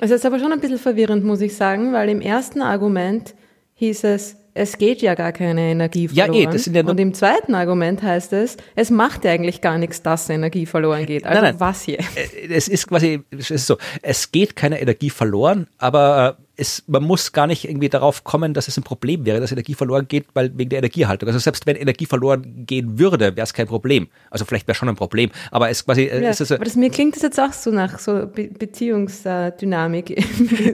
Es 0.00 0.10
ist 0.10 0.26
aber 0.26 0.40
schon 0.40 0.52
ein 0.52 0.60
bisschen 0.60 0.78
verwirrend, 0.78 1.24
muss 1.24 1.40
ich 1.40 1.54
sagen, 1.54 1.92
weil 1.92 2.08
im 2.08 2.20
ersten 2.20 2.60
Argument 2.60 3.34
hieß 3.74 4.04
es, 4.04 4.36
es 4.58 4.76
geht 4.76 5.02
ja 5.02 5.14
gar 5.14 5.32
keine 5.32 5.70
Energie 5.70 6.08
verloren. 6.08 6.34
Ja, 6.34 6.48
eh, 6.48 6.52
das 6.52 6.64
sind 6.64 6.74
ja 6.74 6.84
Und 6.84 6.98
im 6.98 7.14
zweiten 7.14 7.54
Argument 7.54 8.02
heißt 8.02 8.32
es, 8.32 8.56
es 8.74 8.90
macht 8.90 9.24
ja 9.24 9.30
eigentlich 9.30 9.60
gar 9.60 9.78
nichts, 9.78 10.02
dass 10.02 10.28
Energie 10.28 10.66
verloren 10.66 11.06
geht. 11.06 11.24
Also 11.24 11.40
nein, 11.40 11.52
nein. 11.52 11.60
was 11.60 11.82
hier? 11.82 11.98
Äh, 11.98 12.52
es 12.52 12.68
ist 12.68 12.88
quasi, 12.88 13.22
es 13.30 13.50
ist 13.50 13.66
so, 13.66 13.78
es 14.02 14.32
geht 14.32 14.56
keine 14.56 14.80
Energie 14.80 15.10
verloren, 15.10 15.68
aber 15.78 16.36
äh, 16.40 16.42
es, 16.58 16.82
man 16.88 17.04
muss 17.04 17.32
gar 17.32 17.46
nicht 17.46 17.64
irgendwie 17.64 17.88
darauf 17.88 18.24
kommen, 18.24 18.52
dass 18.52 18.66
es 18.66 18.76
ein 18.76 18.82
Problem 18.82 19.24
wäre, 19.24 19.40
dass 19.40 19.52
Energie 19.52 19.74
verloren 19.74 20.08
geht, 20.08 20.26
weil 20.34 20.50
wegen 20.58 20.70
der 20.70 20.80
Energiehaltung. 20.80 21.28
Also 21.28 21.38
selbst 21.38 21.66
wenn 21.66 21.76
Energie 21.76 22.04
verloren 22.04 22.66
gehen 22.66 22.98
würde, 22.98 23.36
wäre 23.36 23.44
es 23.44 23.54
kein 23.54 23.68
Problem. 23.68 24.08
Also 24.28 24.44
vielleicht 24.44 24.66
wäre 24.66 24.74
schon 24.74 24.88
ein 24.88 24.96
Problem, 24.96 25.30
aber 25.52 25.70
es 25.70 25.84
quasi. 25.84 26.02
Äh, 26.04 26.22
ja, 26.22 26.30
es 26.30 26.40
ist, 26.40 26.50
aber 26.50 26.64
das, 26.64 26.74
mir 26.74 26.90
klingt 26.90 27.14
das 27.14 27.22
jetzt 27.22 27.38
auch 27.38 27.52
so 27.52 27.70
nach 27.70 28.00
so 28.00 28.26
Be 28.26 28.48
Beziehungsdynamik, 28.48 30.24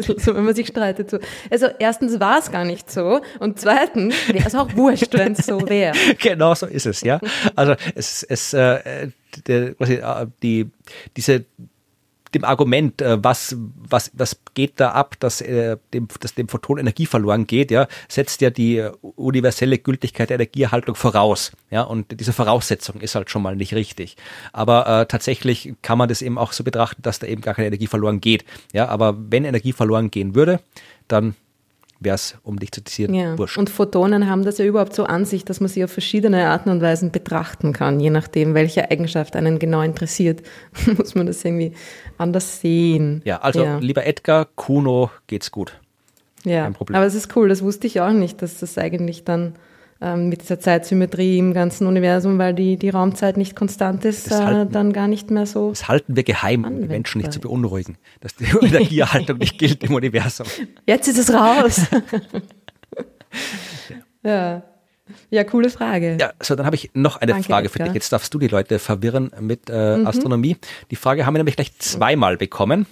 so, 0.19 0.35
wenn 0.35 0.45
man 0.45 0.55
sich 0.55 0.69
streitet. 0.69 1.11
So. 1.11 1.19
Also 1.51 1.67
erstens 1.79 2.19
war 2.19 2.39
es 2.39 2.51
gar 2.51 2.65
nicht 2.65 2.91
so 2.91 3.21
und 3.39 3.61
zweitens 3.61 4.15
wäre 4.29 4.47
es 4.47 4.55
auch 4.55 4.75
wurscht, 4.75 5.13
wenn 5.13 5.33
es 5.33 5.45
so 5.45 5.69
wäre. 5.69 5.95
genau 6.19 6.55
so 6.55 6.65
ist 6.65 6.87
es, 6.87 7.03
ja. 7.03 7.21
Also 7.55 7.75
es, 7.95 8.23
es 8.23 8.55
äh, 8.55 9.11
der, 9.47 9.75
quasi, 9.75 9.95
äh, 9.95 10.27
die, 10.43 10.71
diese 11.17 11.45
dem 12.35 12.45
Argument, 12.45 13.01
äh, 13.01 13.23
was, 13.23 13.57
was, 13.59 14.11
was 14.15 14.41
geht 14.55 14.81
da 14.81 14.91
ab, 14.91 15.17
dass, 15.21 15.41
äh, 15.41 15.77
dem, 15.93 16.09
dass 16.21 16.35
dem 16.35 16.49
Photon 16.49 16.79
Energie 16.79 17.07
verloren 17.07 17.47
geht, 17.47 17.71
ja, 17.71 17.87
setzt 18.09 18.41
ja 18.41 18.51
die 18.51 18.79
äh, 18.79 18.93
universelle 19.01 19.79
Gültigkeit 19.79 20.31
der 20.31 20.37
Energieerhaltung 20.37 20.95
voraus. 20.95 21.53
Ja, 21.71 21.83
und 21.83 22.21
diese 22.21 22.33
Voraussetzung 22.33 23.01
ist 23.01 23.15
halt 23.15 23.31
schon 23.31 23.43
mal 23.43 23.57
nicht 23.57 23.75
richtig. 23.75 24.17
Aber 24.53 24.87
äh, 24.87 25.07
tatsächlich 25.07 25.75
kann 25.83 25.99
man 25.99 26.09
das 26.09 26.23
eben 26.23 26.39
auch 26.39 26.53
so 26.53 26.65
betrachten, 26.65 27.03
dass 27.03 27.19
da 27.19 27.27
eben 27.27 27.43
gar 27.43 27.55
keine 27.55 27.69
Energie 27.69 27.87
verloren 27.87 28.21
geht. 28.21 28.45
Ja, 28.73 28.89
aber 28.89 29.17
wenn 29.17 29.45
Energie 29.45 29.73
verloren 29.73 30.11
gehen 30.11 30.35
würde, 30.35 30.61
dann 31.09 31.35
wäre 32.01 32.15
es, 32.15 32.37
um 32.43 32.59
dich 32.59 32.73
zu 32.73 32.83
zitieren, 32.85 33.15
ja. 33.15 33.39
wurscht. 33.39 33.59
Und 33.59 33.71
Photonen 33.71 34.29
haben 34.29 34.45
das 34.45 34.59
ja 34.59 34.65
überhaupt 34.65 34.95
so 34.95 35.05
an 35.05 35.25
sich, 35.25 35.45
dass 35.45 35.61
man 35.61 35.69
sie 35.69 35.85
auf 35.85 35.91
verschiedene 35.91 36.49
Arten 36.49 36.71
und 36.71 36.81
Weisen 36.81 37.11
betrachten 37.11 37.73
kann. 37.73 38.01
Je 38.01 38.11
nachdem, 38.11 38.55
welche 38.55 38.91
Eigenschaft 38.91 39.37
einen 39.37 39.59
genau 39.59 39.81
interessiert, 39.83 40.43
muss 40.99 41.15
man 41.15 41.27
das 41.27 41.45
irgendwie 41.45 41.73
anders 42.19 42.61
sehen. 42.61 43.23
Ja, 43.25 43.39
also 43.39 43.65
ja. 43.65 43.79
lieber 43.79 44.07
Edgar, 44.07 44.47
Kuno 44.55 45.11
geht's 45.27 45.51
gut. 45.51 45.81
Ja, 46.45 46.67
aber 46.67 47.07
es 47.07 47.15
ist 47.15 47.35
cool, 47.37 47.49
das 47.49 47.63
wusste 47.63 47.87
ich 47.87 48.03
auch 48.03 48.13
nicht, 48.13 48.43
dass 48.43 48.59
das 48.59 48.77
eigentlich 48.77 49.25
dann 49.25 49.55
ähm, 50.05 50.29
mit 50.29 50.43
dieser 50.43 50.61
Zeitsymmetrie 50.61 51.39
im 51.39 51.55
ganzen 51.55 51.87
Universum, 51.87 52.39
weil 52.39 52.53
die, 52.53 52.77
die 52.77 52.91
Raumzeit 52.91 53.39
nicht 53.39 53.57
konstant 53.57 54.05
ist, 54.05 54.31
äh, 54.31 54.35
halten, 54.35 54.73
dann 54.73 54.93
gar 54.93 55.09
nicht 55.09 55.31
mehr 55.31 55.47
so. 55.47 55.71
Das 55.71 55.89
halten 55.89 56.15
wir 56.15 56.25
geheim, 56.25 56.65
um 56.65 56.83
die 56.83 56.89
Menschen 56.89 57.23
nicht 57.23 57.33
zu 57.33 57.41
beunruhigen, 57.41 57.97
dass 58.21 58.35
die 58.37 58.45
Energieerhaltung 58.63 59.39
nicht 59.39 59.59
gilt 59.59 59.83
im 59.83 59.95
Universum. 59.95 60.47
Jetzt 60.87 61.09
ist 61.09 61.19
es 61.19 61.33
raus. 61.33 61.87
ja. 64.23 64.63
Ja, 65.31 65.45
coole 65.45 65.71
Frage. 65.71 66.17
Ja, 66.21 66.33
so 66.41 66.55
dann 66.55 66.67
habe 66.67 66.77
ich 66.77 66.91
noch 66.95 67.17
eine 67.17 67.33
Danke, 67.33 67.49
Frage 67.49 67.69
für 67.69 67.77
Edgar. 67.77 67.89
dich. 67.89 67.95
Jetzt 67.95 68.13
darfst 68.13 68.33
du 68.33 68.39
die 68.39 68.49
Leute 68.49 68.79
verwirren 68.79 69.31
mit 69.41 69.69
äh, 69.71 69.97
mhm. 69.99 70.07
Astronomie. 70.07 70.57
Die 70.91 70.97
Frage 70.97 71.27
haben 71.27 71.35
wir 71.35 71.39
nämlich 71.39 71.57
gleich 71.57 71.79
zweimal 71.79 72.37
bekommen. 72.37 72.87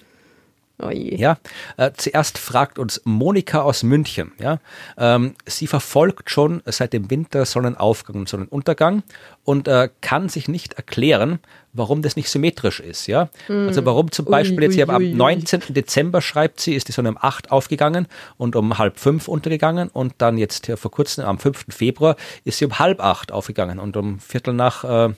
Oh 0.78 0.90
ja, 0.90 1.39
äh, 1.77 1.90
zuerst 1.97 2.39
fragt 2.39 2.78
uns 2.78 3.03
Monika 3.05 3.62
aus 3.62 3.82
München. 3.82 4.32
Ja, 4.40 4.59
ähm, 4.97 5.35
sie 5.47 5.66
verfolgt 5.66 6.31
schon 6.31 6.62
seit 6.66 6.93
dem 6.93 7.11
Winter 7.11 7.44
Sonnenaufgang 7.44 8.16
und 8.16 8.28
Sonnenuntergang 8.28 9.03
und 9.44 9.69
äh, 9.69 9.90
kann 10.01 10.28
sich 10.28 10.49
nicht 10.49 10.74
erklären, 10.74 11.39
warum 11.73 12.03
das 12.03 12.16
nicht 12.16 12.28
symmetrisch 12.31 12.81
ist. 12.81 13.07
Ja, 13.07 13.28
mm. 13.49 13.69
also 13.69 13.85
warum 13.85 14.11
zum 14.11 14.24
Beispiel 14.24 14.59
ui, 14.59 14.65
jetzt 14.65 14.74
hier 14.74 14.89
ui, 14.89 14.94
am 14.94 15.16
19. 15.16 15.62
Dezember 15.69 16.20
schreibt 16.20 16.61
sie, 16.61 16.74
ist 16.74 16.89
die 16.89 16.93
Sonne 16.93 17.11
um 17.11 17.19
8 17.20 17.53
aufgegangen 17.53 18.09
und 18.36 18.57
um 18.57 18.78
halb 18.78 18.99
fünf 18.99 19.28
untergegangen 19.28 19.89
und 19.89 20.15
dann 20.19 20.36
jetzt 20.36 20.66
hier 20.66 20.77
vor 20.77 20.90
kurzem 20.90 21.24
am 21.24 21.39
5. 21.39 21.66
Februar 21.69 22.16
ist 22.44 22.59
sie 22.59 22.65
um 22.65 22.78
halb 22.78 23.01
acht 23.01 23.31
aufgegangen 23.31 23.78
und 23.78 23.97
um 23.97 24.19
Viertel 24.19 24.55
nach 24.55 24.85
äh, 24.85 25.15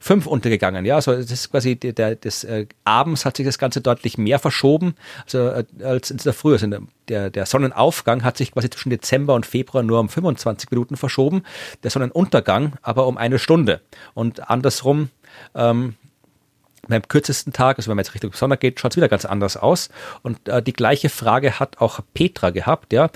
fünf 0.00 0.26
untergegangen. 0.26 0.84
Ja, 0.84 0.96
also 0.96 1.12
das 1.12 1.30
ist 1.30 1.50
quasi 1.50 1.76
der, 1.76 1.92
der 1.92 2.16
des 2.16 2.44
äh, 2.44 2.66
Abends 2.84 3.24
hat 3.24 3.36
sich 3.36 3.46
das 3.46 3.58
Ganze 3.58 3.80
deutlich 3.80 4.18
mehr 4.18 4.38
verschoben 4.38 4.94
also, 5.24 5.48
äh, 5.48 5.64
als 5.82 6.10
in 6.10 6.18
der 6.18 6.32
Früh. 6.32 6.52
Also 6.52 6.66
der, 7.08 7.30
der 7.30 7.46
Sonnenaufgang 7.46 8.24
hat 8.24 8.36
sich 8.36 8.52
quasi 8.52 8.70
zwischen 8.70 8.90
Dezember 8.90 9.34
und 9.34 9.46
Februar 9.46 9.82
nur 9.82 10.00
um 10.00 10.08
25 10.08 10.70
Minuten 10.70 10.96
verschoben, 10.96 11.42
der 11.82 11.90
Sonnenuntergang 11.90 12.74
aber 12.82 13.06
um 13.06 13.16
eine 13.16 13.38
Stunde. 13.38 13.80
Und 14.14 14.50
andersrum 14.50 15.10
ähm, 15.54 15.94
beim 16.88 17.06
kürzesten 17.06 17.52
Tag, 17.52 17.78
also 17.78 17.88
wenn 17.88 17.96
man 17.96 18.04
jetzt 18.04 18.14
Richtung 18.14 18.32
Sonne 18.32 18.56
geht, 18.56 18.80
schaut 18.80 18.92
es 18.92 18.96
wieder 18.96 19.08
ganz 19.08 19.24
anders 19.24 19.56
aus. 19.56 19.88
Und 20.22 20.48
äh, 20.48 20.62
die 20.62 20.72
gleiche 20.72 21.08
Frage 21.08 21.60
hat 21.60 21.80
auch 21.80 22.00
Petra 22.12 22.50
gehabt, 22.50 22.92
ja, 22.92 23.08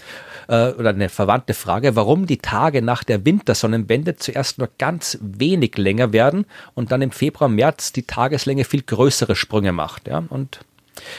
äh, 0.48 0.70
oder 0.70 0.90
eine 0.90 1.08
verwandte 1.08 1.52
Frage, 1.52 1.96
warum 1.96 2.26
die 2.26 2.38
Tage 2.38 2.80
nach 2.80 3.02
der 3.02 3.24
Wintersonnenwende 3.24 4.16
zuerst 4.16 4.58
nur 4.58 4.68
ganz 4.78 5.18
wenig 5.20 5.76
länger 5.76 6.12
werden 6.12 6.46
und 6.74 6.92
dann 6.92 7.02
im 7.02 7.10
Februar, 7.10 7.48
März 7.48 7.92
die 7.92 8.04
Tageslänge 8.04 8.64
viel 8.64 8.82
größere 8.82 9.34
Sprünge 9.34 9.72
macht, 9.72 10.06
ja. 10.06 10.22
Und 10.28 10.60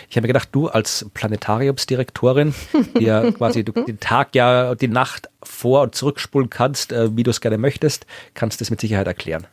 ich 0.10 0.16
habe 0.16 0.24
mir 0.24 0.34
gedacht, 0.34 0.50
du 0.54 0.70
als 0.70 1.06
Planetariumsdirektorin, 1.14 2.56
die 2.98 3.04
ja 3.04 3.30
quasi 3.32 3.64
den 3.64 4.00
Tag 4.00 4.36
ja 4.36 4.74
die 4.76 4.88
Nacht 4.88 5.30
vor- 5.44 5.82
und 5.82 5.96
zurückspulen 5.96 6.50
kannst, 6.50 6.94
äh, 6.94 7.16
wie 7.16 7.24
du 7.24 7.32
es 7.32 7.42
gerne 7.42 7.58
möchtest, 7.58 8.06
kannst 8.34 8.62
du 8.62 8.64
es 8.64 8.72
mit 8.72 8.80
Sicherheit 8.80 9.08
erklären. 9.08 9.48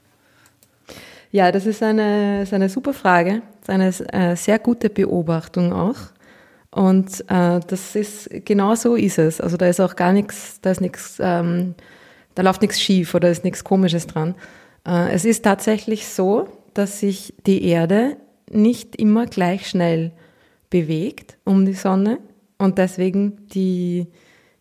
Ja, 1.35 1.51
das 1.51 1.67
ist 1.67 1.83
eine, 1.83 2.43
ist 2.43 2.55
eine 2.55 2.69
super 2.69 2.93
Frage, 2.93 3.43
ist 3.61 3.69
eine 3.69 3.89
äh, 4.13 4.37
sehr 4.37 4.61
gute 4.61 4.89
Beobachtung 4.89 5.73
auch. 5.73 5.97
Und 6.71 7.23
äh, 7.23 7.59
das 7.59 7.97
ist 7.97 8.31
genau 8.45 8.77
so 8.77 8.95
ist 8.95 9.19
es. 9.19 9.41
Also 9.41 9.57
da 9.57 9.67
ist 9.67 9.81
auch 9.81 9.97
gar 9.97 10.13
nichts, 10.13 10.61
da 10.61 10.71
ist 10.71 10.81
nichts, 10.81 11.17
ähm, 11.19 11.75
da 12.37 12.43
läuft 12.45 12.63
nichts 12.63 12.81
schief 12.81 13.17
oder 13.17 13.33
ist 13.33 13.43
nichts 13.43 13.65
Komisches 13.65 14.07
dran. 14.07 14.37
Äh, 14.87 15.11
es 15.11 15.25
ist 15.25 15.43
tatsächlich 15.43 16.07
so, 16.07 16.47
dass 16.73 17.01
sich 17.01 17.35
die 17.49 17.65
Erde 17.65 18.17
nicht 18.49 18.95
immer 18.95 19.27
gleich 19.27 19.69
schnell 19.69 20.13
bewegt 20.71 21.37
um 21.43 21.67
die 21.67 21.73
Sonne 21.73 22.19
und 22.59 22.79
deswegen 22.79 23.49
die, 23.49 24.07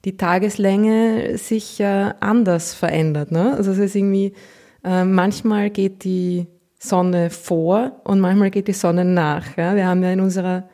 die 0.06 0.18
Tageslänge 0.18 1.38
sich 1.38 1.80
äh, 1.82 2.14
anders 2.20 2.74
verändert. 2.74 3.32
Ne? 3.32 3.54
Also 3.56 3.74
es 3.74 3.78
ist 3.78 3.96
irgendwie, 3.96 4.34
äh, 4.84 5.04
manchmal 5.04 5.70
geht 5.70 6.04
die 6.04 6.48
Sonne 6.84 7.30
vor 7.30 8.02
und 8.04 8.20
manchmal 8.20 8.52
geht 8.52 8.68
die 8.68 8.74
Sonne 8.74 9.06
nach. 9.06 9.56
Ja? 9.56 9.76
Wir 9.76 9.88
haben 9.88 10.04
ja 10.04 10.12
in 10.12 10.20
unserer 10.20 10.68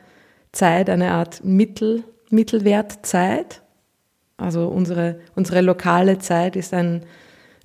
Zeit 0.50 0.90
eine 0.90 1.12
Art 1.12 1.44
Mittel, 1.44 2.02
Mittelwertzeit. 2.30 3.62
Also 4.36 4.66
unsere, 4.66 5.20
unsere 5.36 5.60
lokale 5.60 6.18
Zeit 6.18 6.56
ist 6.56 6.74
ein, 6.74 7.02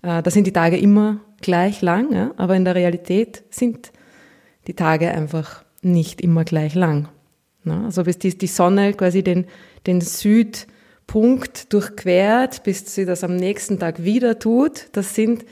äh, 0.03 0.21
da 0.21 0.29
sind 0.29 0.45
die 0.45 0.53
Tage 0.53 0.77
immer 0.77 1.21
gleich 1.41 1.81
lang, 1.81 2.13
ja? 2.13 2.31
aber 2.37 2.55
in 2.55 2.65
der 2.65 2.75
Realität 2.75 3.43
sind 3.49 3.91
die 4.67 4.75
Tage 4.75 5.09
einfach 5.09 5.63
nicht 5.81 6.21
immer 6.21 6.43
gleich 6.43 6.75
lang. 6.75 7.07
Ne? 7.63 7.81
Also 7.85 8.03
bis 8.03 8.19
die, 8.19 8.37
die 8.37 8.47
Sonne 8.47 8.93
quasi 8.93 9.23
den, 9.23 9.45
den 9.87 10.01
Südpunkt 10.01 11.73
durchquert, 11.73 12.61
bis 12.63 12.93
sie 12.93 13.05
das 13.05 13.23
am 13.23 13.37
nächsten 13.37 13.79
Tag 13.79 14.03
wieder 14.03 14.37
tut, 14.37 14.89
das 14.91 15.15
sind 15.15 15.45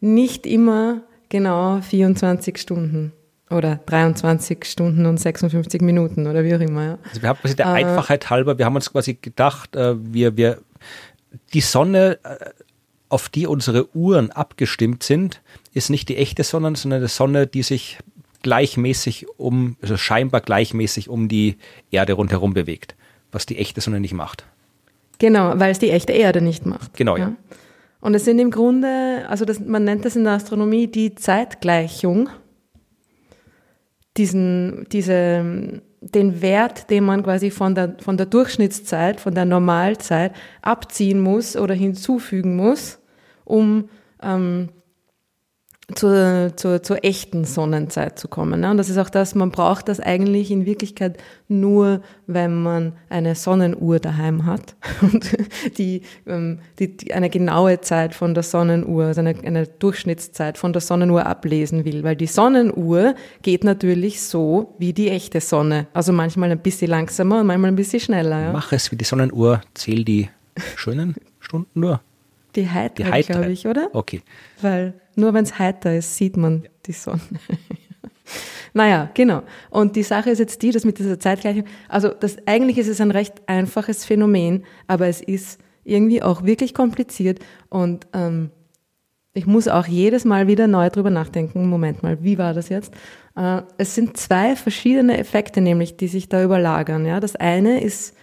nicht 0.00 0.46
immer 0.46 1.02
Genau, 1.28 1.80
24 1.80 2.58
Stunden. 2.58 3.12
Oder 3.50 3.80
23 3.86 4.64
Stunden 4.66 5.06
und 5.06 5.18
56 5.18 5.80
Minuten 5.80 6.26
oder 6.26 6.44
wie 6.44 6.54
auch 6.54 6.60
immer. 6.60 6.84
Ja. 6.84 6.98
Also 7.08 7.22
wir 7.22 7.28
haben 7.30 7.38
quasi 7.38 7.56
der 7.56 7.66
äh, 7.66 7.70
Einfachheit 7.70 8.28
halber, 8.28 8.58
wir 8.58 8.66
haben 8.66 8.74
uns 8.74 8.92
quasi 8.92 9.14
gedacht, 9.14 9.74
äh, 9.74 9.94
wir, 9.98 10.36
wir, 10.36 10.58
die 11.54 11.62
Sonne, 11.62 12.18
äh, 12.24 12.36
auf 13.08 13.30
die 13.30 13.46
unsere 13.46 13.94
Uhren 13.96 14.30
abgestimmt 14.30 15.02
sind, 15.02 15.40
ist 15.72 15.88
nicht 15.88 16.10
die 16.10 16.18
echte 16.18 16.44
Sonne, 16.44 16.76
sondern 16.76 17.00
die 17.00 17.08
Sonne, 17.08 17.46
die 17.46 17.62
sich 17.62 17.98
gleichmäßig 18.42 19.26
um, 19.38 19.76
also 19.80 19.96
scheinbar 19.96 20.42
gleichmäßig 20.42 21.08
um 21.08 21.28
die 21.28 21.56
Erde 21.90 22.12
rundherum 22.12 22.52
bewegt, 22.52 22.94
was 23.32 23.46
die 23.46 23.56
echte 23.56 23.80
Sonne 23.80 24.00
nicht 24.00 24.12
macht. 24.12 24.44
Genau, 25.18 25.58
weil 25.58 25.72
es 25.72 25.78
die 25.78 25.90
echte 25.90 26.12
Erde 26.12 26.40
nicht 26.40 26.66
macht. 26.66 26.94
Genau, 26.94 27.16
ja. 27.16 27.28
ja. 27.28 27.36
Und 28.00 28.14
es 28.14 28.24
sind 28.24 28.38
im 28.38 28.50
Grunde, 28.50 29.24
also 29.28 29.44
das, 29.44 29.60
man 29.60 29.84
nennt 29.84 30.04
das 30.04 30.16
in 30.16 30.24
der 30.24 30.34
Astronomie 30.34 30.86
die 30.86 31.14
Zeitgleichung, 31.14 32.28
diesen, 34.16 34.86
diese, 34.92 35.82
den 36.00 36.42
Wert, 36.42 36.90
den 36.90 37.04
man 37.04 37.22
quasi 37.22 37.50
von 37.50 37.74
der, 37.74 37.96
von 37.98 38.16
der 38.16 38.26
Durchschnittszeit, 38.26 39.20
von 39.20 39.34
der 39.34 39.44
Normalzeit 39.44 40.32
abziehen 40.62 41.20
muss 41.20 41.56
oder 41.56 41.74
hinzufügen 41.74 42.56
muss, 42.56 43.00
um 43.44 43.88
ähm, 44.22 44.68
zur, 45.94 46.52
zur, 46.56 46.82
zur 46.82 47.02
echten 47.02 47.44
Sonnenzeit 47.44 48.18
zu 48.18 48.28
kommen. 48.28 48.60
Ne? 48.60 48.70
Und 48.70 48.76
das 48.76 48.90
ist 48.90 48.98
auch 48.98 49.08
das, 49.08 49.34
man 49.34 49.50
braucht 49.50 49.88
das 49.88 50.00
eigentlich 50.00 50.50
in 50.50 50.66
Wirklichkeit 50.66 51.16
nur, 51.48 52.02
wenn 52.26 52.62
man 52.62 52.92
eine 53.08 53.34
Sonnenuhr 53.34 53.98
daheim 53.98 54.44
hat 54.44 54.76
und 55.00 55.34
die, 55.78 56.02
ähm, 56.26 56.58
die, 56.78 56.94
die 56.94 57.14
eine 57.14 57.30
genaue 57.30 57.80
Zeit 57.80 58.14
von 58.14 58.34
der 58.34 58.42
Sonnenuhr, 58.42 59.06
also 59.06 59.20
eine, 59.20 59.34
eine 59.42 59.66
Durchschnittszeit 59.66 60.58
von 60.58 60.74
der 60.74 60.82
Sonnenuhr 60.82 61.24
ablesen 61.24 61.86
will. 61.86 62.04
Weil 62.04 62.16
die 62.16 62.26
Sonnenuhr 62.26 63.14
geht 63.40 63.64
natürlich 63.64 64.20
so 64.20 64.74
wie 64.78 64.92
die 64.92 65.08
echte 65.08 65.40
Sonne. 65.40 65.86
Also 65.94 66.12
manchmal 66.12 66.50
ein 66.50 66.58
bisschen 66.58 66.90
langsamer 66.90 67.40
und 67.40 67.46
manchmal 67.46 67.70
ein 67.70 67.76
bisschen 67.76 68.00
schneller. 68.00 68.40
Ja? 68.42 68.52
Mach 68.52 68.72
es 68.72 68.92
wie 68.92 68.96
die 68.96 69.04
Sonnenuhr, 69.06 69.62
zähl 69.72 70.04
die 70.04 70.28
schönen 70.76 71.14
Stunden 71.40 71.80
nur. 71.80 72.00
Die 72.58 72.70
Heiterkeit, 72.70 73.26
glaube 73.26 73.52
ich, 73.52 73.66
oder? 73.66 73.88
Okay. 73.92 74.22
Weil 74.60 74.94
nur 75.14 75.34
wenn 75.34 75.44
es 75.44 75.58
heiter 75.58 75.94
ist, 75.94 76.16
sieht 76.16 76.36
man 76.36 76.62
ja. 76.62 76.70
die 76.86 76.92
Sonne. 76.92 77.20
naja, 78.74 79.10
genau. 79.14 79.42
Und 79.70 79.96
die 79.96 80.02
Sache 80.02 80.30
ist 80.30 80.38
jetzt 80.38 80.62
die, 80.62 80.70
dass 80.70 80.84
mit 80.84 80.98
dieser 80.98 81.20
Zeitgleichung, 81.20 81.64
also 81.88 82.08
das, 82.08 82.36
eigentlich 82.46 82.78
ist 82.78 82.88
es 82.88 83.00
ein 83.00 83.10
recht 83.10 83.34
einfaches 83.46 84.04
Phänomen, 84.04 84.64
aber 84.86 85.06
es 85.06 85.20
ist 85.20 85.60
irgendwie 85.84 86.22
auch 86.22 86.44
wirklich 86.44 86.74
kompliziert 86.74 87.38
und 87.68 88.06
ähm, 88.12 88.50
ich 89.38 89.46
muss 89.46 89.68
auch 89.68 89.86
jedes 89.86 90.24
Mal 90.24 90.48
wieder 90.48 90.66
neu 90.66 90.90
drüber 90.90 91.10
nachdenken. 91.10 91.68
Moment 91.68 92.02
mal, 92.02 92.22
wie 92.22 92.38
war 92.38 92.54
das 92.54 92.68
jetzt? 92.68 92.92
Äh, 93.36 93.62
es 93.76 93.94
sind 93.94 94.16
zwei 94.16 94.56
verschiedene 94.56 95.16
Effekte, 95.16 95.60
nämlich, 95.60 95.96
die 95.96 96.08
sich 96.08 96.28
da 96.28 96.42
überlagern. 96.42 97.06
Ja, 97.06 97.20
das 97.20 97.36
eine 97.36 97.80
ist 97.80 98.16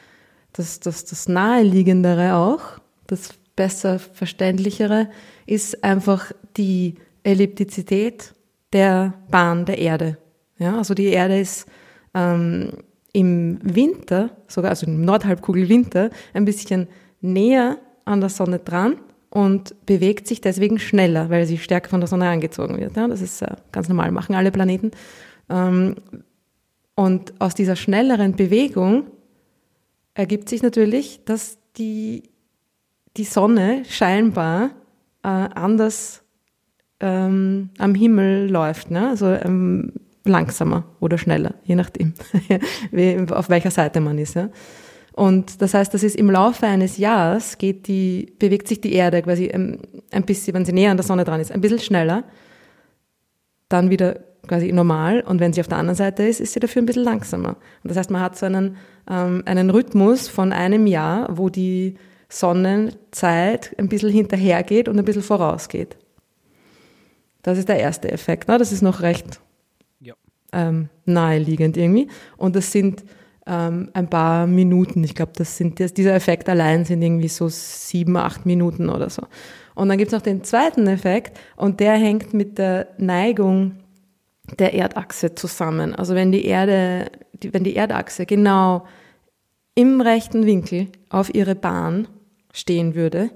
das, 0.54 0.80
das, 0.80 1.06
das 1.06 1.28
naheliegendere 1.28 2.36
auch, 2.36 2.80
das 3.08 3.34
besser 3.56 4.00
verständlichere, 4.00 5.10
ist 5.46 5.84
einfach 5.84 6.32
die 6.58 6.96
Elliptizität 7.24 8.34
der 8.74 9.14
Bahn 9.30 9.66
der 9.66 9.78
Erde. 9.78 10.18
Ja, 10.58 10.78
also 10.78 10.94
die 10.94 11.08
Erde 11.08 11.40
ist 11.40 11.68
ähm, 12.14 12.72
im 13.14 13.60
Winter, 13.64 14.32
sogar 14.48 14.72
also 14.72 14.86
im 14.86 15.02
Nordhalbkugelwinter, 15.02 16.10
ein 16.34 16.46
bisschen 16.46 16.88
näher 17.22 17.78
an 18.04 18.20
der 18.20 18.30
Sonne 18.30 18.60
dran 18.60 18.98
und 19.30 19.76
bewegt 19.86 20.28
sich 20.28 20.42
deswegen 20.42 20.80
schneller, 20.80 21.30
weil 21.30 21.46
sie 21.46 21.58
stärker 21.58 21.90
von 21.90 22.00
der 22.00 22.08
Sonne 22.08 22.30
angezogen 22.30 22.78
wird. 22.80 22.96
Ja, 22.96 23.08
das 23.08 23.22
ist 23.22 23.42
äh, 23.42 23.56
ganz 23.72 23.90
normal, 23.90 24.12
machen 24.12 24.36
alle 24.36 24.52
Planeten. 24.52 24.92
Ähm, 25.50 25.96
und 26.96 27.34
aus 27.40 27.56
dieser 27.56 27.76
schnelleren 27.76 28.36
Bewegung 28.36 29.08
ergibt 30.14 30.48
sich 30.48 30.64
natürlich, 30.64 31.22
dass 31.26 31.58
die, 31.78 32.24
die 33.18 33.24
Sonne 33.24 33.84
scheinbar 33.88 34.72
äh, 35.24 35.28
anders 35.28 36.24
ähm, 37.00 37.70
am 37.78 37.96
Himmel 37.96 38.50
läuft, 38.50 38.92
ne? 38.92 39.10
also 39.10 39.28
ähm, 39.28 39.94
langsamer 40.24 40.86
oder 41.00 41.18
schneller, 41.18 41.56
je 41.64 41.76
nachdem, 41.76 42.14
wie, 42.92 43.18
auf 43.32 43.50
welcher 43.50 43.72
Seite 43.72 44.02
man 44.02 44.18
ist. 44.18 44.36
Ja? 44.36 44.50
Und 45.14 45.62
das 45.62 45.74
heißt, 45.74 45.94
das 45.94 46.04
ist 46.04 46.16
im 46.16 46.30
Laufe 46.30 46.66
eines 46.68 46.98
Jahres 46.98 47.58
geht 47.58 47.88
die, 47.88 48.34
bewegt 48.40 48.68
sich 48.68 48.82
die 48.82 48.94
Erde 48.94 49.22
quasi 49.22 49.50
ein, 49.50 49.80
ein 50.12 50.24
bisschen, 50.24 50.54
wenn 50.54 50.66
sie 50.66 50.74
näher 50.74 50.92
an 50.92 50.98
der 50.98 51.06
Sonne 51.06 51.24
dran 51.24 51.40
ist, 51.40 51.52
ein 51.52 51.62
bisschen 51.62 51.80
schneller, 51.80 52.24
dann 53.70 53.90
wieder 53.90 54.20
quasi 54.48 54.72
normal 54.72 55.22
und 55.22 55.40
wenn 55.40 55.54
sie 55.54 55.62
auf 55.62 55.68
der 55.68 55.78
anderen 55.78 55.96
Seite 55.96 56.24
ist, 56.24 56.40
ist 56.40 56.54
sie 56.54 56.60
dafür 56.60 56.82
ein 56.82 56.86
bisschen 56.86 57.04
langsamer. 57.04 57.58
Und 57.84 57.90
das 57.90 57.98
heißt, 57.98 58.12
man 58.12 58.22
hat 58.22 58.38
so 58.38 58.46
einen, 58.46 58.78
ähm, 59.10 59.42
einen 59.46 59.70
Rhythmus 59.70 60.28
von 60.28 60.52
einem 60.52 60.86
Jahr, 60.86 61.28
wo 61.36 61.50
die 61.50 61.96
Sonnenzeit 62.30 63.76
ein 63.78 63.90
bisschen 63.90 64.10
hinterhergeht 64.10 64.88
und 64.88 64.98
ein 64.98 65.06
bisschen 65.06 65.24
vorausgeht. 65.24 65.98
Das 67.42 67.58
ist 67.58 67.70
der 67.70 67.80
erste 67.80 68.12
Effekt. 68.12 68.48
Ne? 68.48 68.58
Das 68.58 68.72
ist 68.72 68.82
noch 68.82 69.02
recht 69.02 69.40
ja. 70.00 70.16
ähm, 70.52 70.90
naheliegend 71.06 71.78
irgendwie. 71.78 72.08
Und 72.38 72.56
das 72.56 72.72
sind 72.72 73.04
ähm, 73.46 73.90
ein 73.94 74.10
paar 74.10 74.48
Minuten. 74.48 75.04
Ich 75.04 75.14
glaube, 75.14 75.34
das 75.36 75.58
sind 75.58 75.80
das, 75.80 75.94
dieser 75.94 76.16
Effekt 76.16 76.50
allein 76.50 76.86
sind 76.86 77.02
irgendwie 77.02 77.28
so 77.28 77.48
sieben, 77.48 78.18
acht 78.18 78.46
Minuten 78.46 78.90
oder 78.90 79.10
so. 79.10 79.24
Und 79.76 79.90
dann 79.90 79.98
gibt 79.98 80.08
es 80.08 80.14
noch 80.14 80.24
den 80.24 80.44
zweiten 80.44 80.88
Effekt 80.88 81.38
und 81.56 81.80
der 81.80 81.94
hängt 81.94 82.34
mit 82.34 82.58
der 82.58 82.88
Neigung 82.98 83.76
der 84.58 84.74
Erdachse 84.74 85.36
zusammen. 85.36 85.94
Also 85.94 86.16
wenn 86.16 86.32
die 86.32 86.46
Erde, 86.46 87.12
die, 87.34 87.54
wenn 87.54 87.64
die 87.64 87.76
Erdachse 87.76 88.26
genau 88.26 88.86
im 89.76 90.02
rechten 90.02 90.46
Winkel 90.46 90.88
auf 91.10 91.34
ihre 91.34 91.56
Bahn 91.56 92.08
stehen 92.56 92.96
würde, 92.96 93.30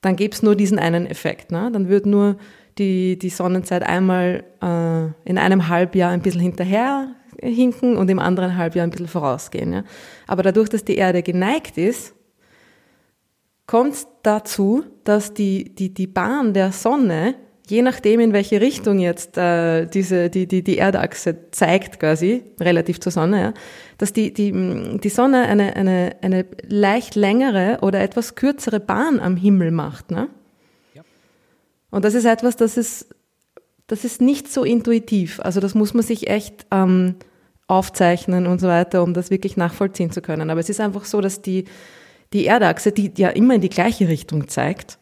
dann 0.00 0.16
gäbe 0.16 0.34
es 0.34 0.42
nur 0.42 0.56
diesen 0.56 0.78
einen 0.78 1.06
Effekt. 1.06 1.52
Ne? 1.52 1.70
Dann 1.72 1.88
würde 1.88 2.08
nur 2.08 2.36
die, 2.78 3.18
die 3.18 3.30
Sonnenzeit 3.30 3.82
einmal 3.82 4.44
äh, 4.60 5.28
in 5.28 5.38
einem 5.38 5.68
Halbjahr 5.68 6.10
ein 6.10 6.22
bisschen 6.22 6.40
hinterher 6.40 7.14
hinken 7.40 7.96
und 7.96 8.10
im 8.10 8.18
anderen 8.18 8.56
Halbjahr 8.56 8.86
ein 8.86 8.90
bisschen 8.90 9.08
vorausgehen. 9.08 9.72
Ja? 9.72 9.84
Aber 10.26 10.42
dadurch, 10.42 10.68
dass 10.68 10.84
die 10.84 10.96
Erde 10.96 11.22
geneigt 11.22 11.78
ist, 11.78 12.14
kommt 13.66 13.94
es 13.94 14.06
dazu, 14.22 14.84
dass 15.04 15.32
die, 15.34 15.74
die, 15.74 15.92
die 15.92 16.06
Bahn 16.06 16.52
der 16.52 16.72
Sonne 16.72 17.36
je 17.68 17.82
nachdem, 17.82 18.20
in 18.20 18.32
welche 18.32 18.60
Richtung 18.60 18.98
jetzt 18.98 19.38
äh, 19.38 19.86
diese, 19.86 20.28
die, 20.28 20.46
die, 20.46 20.62
die 20.62 20.78
Erdachse 20.78 21.50
zeigt, 21.50 21.98
quasi, 21.98 22.44
relativ 22.60 23.00
zur 23.00 23.12
Sonne, 23.12 23.40
ja, 23.40 23.54
dass 23.98 24.12
die, 24.12 24.34
die, 24.34 24.52
die 24.98 25.08
Sonne 25.08 25.44
eine, 25.46 25.74
eine, 25.76 26.16
eine 26.20 26.46
leicht 26.66 27.14
längere 27.14 27.78
oder 27.80 28.00
etwas 28.00 28.34
kürzere 28.34 28.80
Bahn 28.80 29.18
am 29.18 29.36
Himmel 29.36 29.70
macht. 29.70 30.10
Ne? 30.10 30.28
Ja. 30.94 31.02
Und 31.90 32.04
das 32.04 32.14
ist 32.14 32.26
etwas, 32.26 32.56
das 32.56 32.76
ist, 32.76 33.08
das 33.86 34.04
ist 34.04 34.20
nicht 34.20 34.52
so 34.52 34.64
intuitiv. 34.64 35.40
Also 35.40 35.60
das 35.60 35.74
muss 35.74 35.94
man 35.94 36.02
sich 36.02 36.28
echt 36.28 36.66
ähm, 36.70 37.16
aufzeichnen 37.66 38.46
und 38.46 38.60
so 38.60 38.68
weiter, 38.68 39.02
um 39.02 39.14
das 39.14 39.30
wirklich 39.30 39.56
nachvollziehen 39.56 40.10
zu 40.10 40.20
können. 40.20 40.50
Aber 40.50 40.60
es 40.60 40.68
ist 40.68 40.80
einfach 40.80 41.06
so, 41.06 41.20
dass 41.20 41.40
die, 41.40 41.64
die 42.34 42.46
Erdachse, 42.46 42.92
die 42.92 43.12
ja 43.16 43.30
immer 43.30 43.54
in 43.54 43.60
die 43.62 43.70
gleiche 43.70 44.08
Richtung 44.08 44.48
zeigt, 44.48 44.98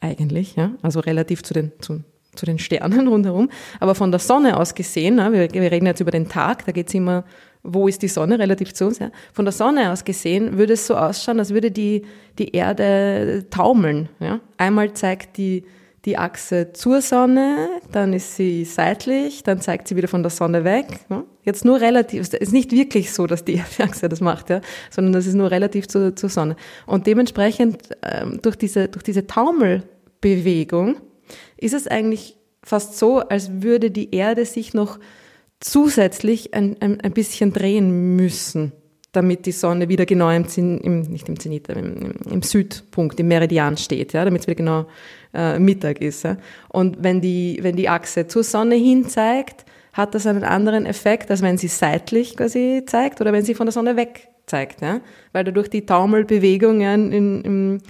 eigentlich, 0.00 0.56
ja, 0.56 0.72
also 0.82 1.00
relativ 1.00 1.42
zu 1.42 1.54
den, 1.54 1.72
zu, 1.80 2.02
zu 2.34 2.46
den 2.46 2.58
Sternen 2.58 3.08
rundherum. 3.08 3.50
Aber 3.80 3.94
von 3.94 4.10
der 4.10 4.20
Sonne 4.20 4.56
aus 4.58 4.74
gesehen, 4.74 5.16
ne, 5.16 5.32
wir, 5.32 5.52
wir 5.52 5.72
reden 5.72 5.86
jetzt 5.86 6.00
über 6.00 6.10
den 6.10 6.28
Tag, 6.28 6.64
da 6.66 6.72
geht's 6.72 6.94
immer, 6.94 7.24
wo 7.62 7.88
ist 7.88 8.02
die 8.02 8.08
Sonne 8.08 8.38
relativ 8.38 8.72
zu 8.74 8.86
uns. 8.86 8.98
Ja. 8.98 9.10
Von 9.32 9.44
der 9.44 9.52
Sonne 9.52 9.90
aus 9.90 10.04
gesehen 10.04 10.56
würde 10.56 10.74
es 10.74 10.86
so 10.86 10.96
ausschauen, 10.96 11.38
als 11.38 11.52
würde 11.52 11.70
die, 11.70 12.02
die 12.38 12.54
Erde 12.54 13.46
taumeln. 13.50 14.08
Ja. 14.20 14.40
Einmal 14.56 14.92
zeigt 14.94 15.36
die 15.36 15.64
die 16.04 16.16
Achse 16.16 16.72
zur 16.72 17.02
Sonne, 17.02 17.68
dann 17.92 18.12
ist 18.12 18.36
sie 18.36 18.64
seitlich, 18.64 19.42
dann 19.42 19.60
zeigt 19.60 19.88
sie 19.88 19.96
wieder 19.96 20.08
von 20.08 20.22
der 20.22 20.30
Sonne 20.30 20.64
weg. 20.64 20.86
Jetzt 21.48 21.64
nur 21.64 21.80
relativ, 21.80 22.20
es 22.20 22.34
ist 22.34 22.52
nicht 22.52 22.72
wirklich 22.72 23.10
so, 23.10 23.26
dass 23.26 23.42
die 23.42 23.58
Achse 23.78 24.10
das 24.10 24.20
macht, 24.20 24.50
ja, 24.50 24.60
sondern 24.90 25.14
das 25.14 25.26
ist 25.26 25.32
nur 25.32 25.50
relativ 25.50 25.88
zur, 25.88 26.14
zur 26.14 26.28
Sonne. 26.28 26.56
Und 26.84 27.06
dementsprechend 27.06 27.78
ähm, 28.02 28.40
durch 28.42 28.56
diese, 28.56 28.88
durch 28.88 29.02
diese 29.02 29.26
Taumelbewegung 29.26 30.96
ist 31.56 31.72
es 31.72 31.86
eigentlich 31.86 32.36
fast 32.62 32.98
so, 32.98 33.20
als 33.20 33.62
würde 33.62 33.90
die 33.90 34.14
Erde 34.14 34.44
sich 34.44 34.74
noch 34.74 34.98
zusätzlich 35.58 36.52
ein, 36.52 36.76
ein, 36.80 37.00
ein 37.00 37.12
bisschen 37.12 37.54
drehen 37.54 38.14
müssen 38.14 38.72
damit 39.12 39.46
die 39.46 39.52
Sonne 39.52 39.88
wieder 39.88 40.04
genau 40.04 40.30
im, 40.30 40.46
Zen, 40.48 40.78
im 40.82 41.00
nicht 41.00 41.30
im 41.30 41.40
Zenit, 41.40 41.70
im, 41.70 42.12
im, 42.30 42.42
Südpunkt, 42.42 43.18
im 43.18 43.28
Meridian 43.28 43.78
steht, 43.78 44.12
ja, 44.12 44.22
damit 44.22 44.42
es 44.42 44.46
wieder 44.46 44.54
genau 44.54 44.86
äh, 45.32 45.58
Mittag 45.58 46.02
ist. 46.02 46.24
Ja. 46.24 46.36
Und 46.68 47.02
wenn 47.02 47.22
die, 47.22 47.58
wenn 47.62 47.74
die 47.74 47.88
Achse 47.88 48.26
zur 48.26 48.44
Sonne 48.44 48.74
hin 48.74 49.08
zeigt, 49.08 49.64
hat 49.98 50.14
das 50.14 50.28
einen 50.28 50.44
anderen 50.44 50.86
Effekt, 50.86 51.28
als 51.28 51.42
wenn 51.42 51.58
sie 51.58 51.66
seitlich 51.66 52.36
quasi 52.36 52.84
zeigt 52.86 53.20
oder 53.20 53.32
wenn 53.32 53.44
sie 53.44 53.54
von 53.54 53.66
der 53.66 53.72
Sonne 53.72 53.96
weg 53.96 54.28
zeigt, 54.46 54.80
ja. 54.80 55.00
Weil 55.32 55.42
dadurch 55.42 55.68
die 55.68 55.84
Taumelbewegung 55.84 56.80
ja, 56.80 56.94
in, 56.94 57.10
in, 57.12 57.82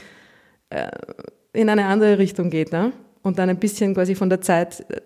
äh, 0.70 0.88
in 1.52 1.68
eine 1.68 1.84
andere 1.84 2.18
Richtung 2.18 2.48
geht, 2.48 2.72
ja. 2.72 2.92
Und 3.22 3.38
dann 3.38 3.50
ein 3.50 3.58
bisschen 3.58 3.92
quasi 3.92 4.14
von 4.14 4.30
der 4.30 4.40
Zeit 4.40 4.86
äh, 4.88 5.02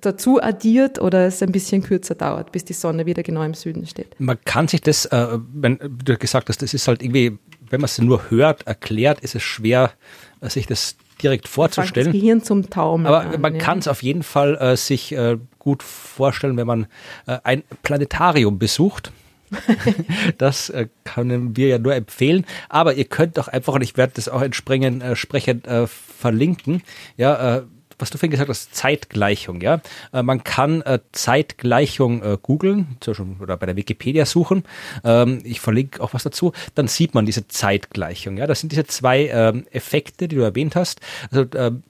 dazu 0.00 0.42
addiert 0.42 1.00
oder 1.00 1.24
es 1.24 1.40
ein 1.40 1.52
bisschen 1.52 1.84
kürzer 1.84 2.16
dauert, 2.16 2.50
bis 2.50 2.64
die 2.64 2.72
Sonne 2.72 3.06
wieder 3.06 3.22
genau 3.22 3.44
im 3.44 3.54
Süden 3.54 3.86
steht. 3.86 4.18
Man 4.18 4.36
kann 4.44 4.66
sich 4.66 4.80
das, 4.80 5.06
äh, 5.06 5.38
wenn 5.54 5.78
du 6.04 6.18
gesagt 6.18 6.48
hast, 6.48 6.62
das 6.62 6.74
ist 6.74 6.88
halt 6.88 7.00
irgendwie, 7.00 7.38
wenn 7.70 7.80
man 7.80 7.84
es 7.84 7.96
nur 8.00 8.28
hört, 8.28 8.66
erklärt, 8.66 9.20
ist 9.20 9.36
es 9.36 9.42
schwer, 9.44 9.92
äh, 10.40 10.50
sich 10.50 10.66
das 10.66 10.96
direkt 11.22 11.46
vorzustellen. 11.46 12.08
Das 12.08 12.20
Gehirn 12.20 12.42
zum 12.42 12.68
Taumeln. 12.70 13.06
Aber 13.06 13.20
an, 13.20 13.40
man 13.40 13.58
kann 13.58 13.78
es 13.78 13.86
auf 13.86 14.02
jeden 14.02 14.24
Fall 14.24 14.56
äh, 14.56 14.76
sich 14.76 15.12
äh, 15.12 15.38
gut 15.60 15.84
vorstellen, 15.84 16.56
wenn 16.56 16.66
man 16.66 16.86
äh, 17.26 17.38
ein 17.44 17.62
Planetarium 17.84 18.58
besucht. 18.58 19.12
das 20.38 20.70
äh, 20.70 20.88
können 21.04 21.56
wir 21.56 21.68
ja 21.68 21.78
nur 21.78 21.94
empfehlen. 21.94 22.44
Aber 22.68 22.94
ihr 22.94 23.04
könnt 23.04 23.38
doch 23.38 23.48
einfach, 23.48 23.74
und 23.74 23.82
ich 23.82 23.96
werde 23.96 24.14
das 24.16 24.28
auch 24.28 24.42
entsprechend, 24.42 25.02
äh, 25.02 25.10
entsprechend 25.10 25.66
äh, 25.66 25.86
verlinken, 25.86 26.82
ja, 27.16 27.58
äh, 27.58 27.62
was 27.98 28.08
du 28.08 28.16
vorhin 28.16 28.30
gesagt 28.30 28.48
hast, 28.48 28.74
Zeitgleichung, 28.74 29.60
ja. 29.60 29.82
Äh, 30.12 30.22
man 30.22 30.42
kann 30.42 30.80
äh, 30.82 31.00
Zeitgleichung 31.12 32.40
googeln 32.42 32.96
oder 33.40 33.58
bei 33.58 33.66
der 33.66 33.76
Wikipedia 33.76 34.24
suchen. 34.24 34.64
Ähm, 35.04 35.40
ich 35.44 35.60
verlinke 35.60 36.02
auch 36.02 36.14
was 36.14 36.22
dazu. 36.22 36.52
Dann 36.74 36.88
sieht 36.88 37.14
man 37.14 37.26
diese 37.26 37.46
Zeitgleichung, 37.46 38.38
ja. 38.38 38.46
Das 38.46 38.60
sind 38.60 38.72
diese 38.72 38.86
zwei 38.86 39.28
ähm, 39.28 39.66
Effekte, 39.70 40.28
die 40.28 40.36
du 40.36 40.42
erwähnt 40.42 40.76
hast. 40.76 41.00
Also 41.30 41.44
ähm, 41.54 41.82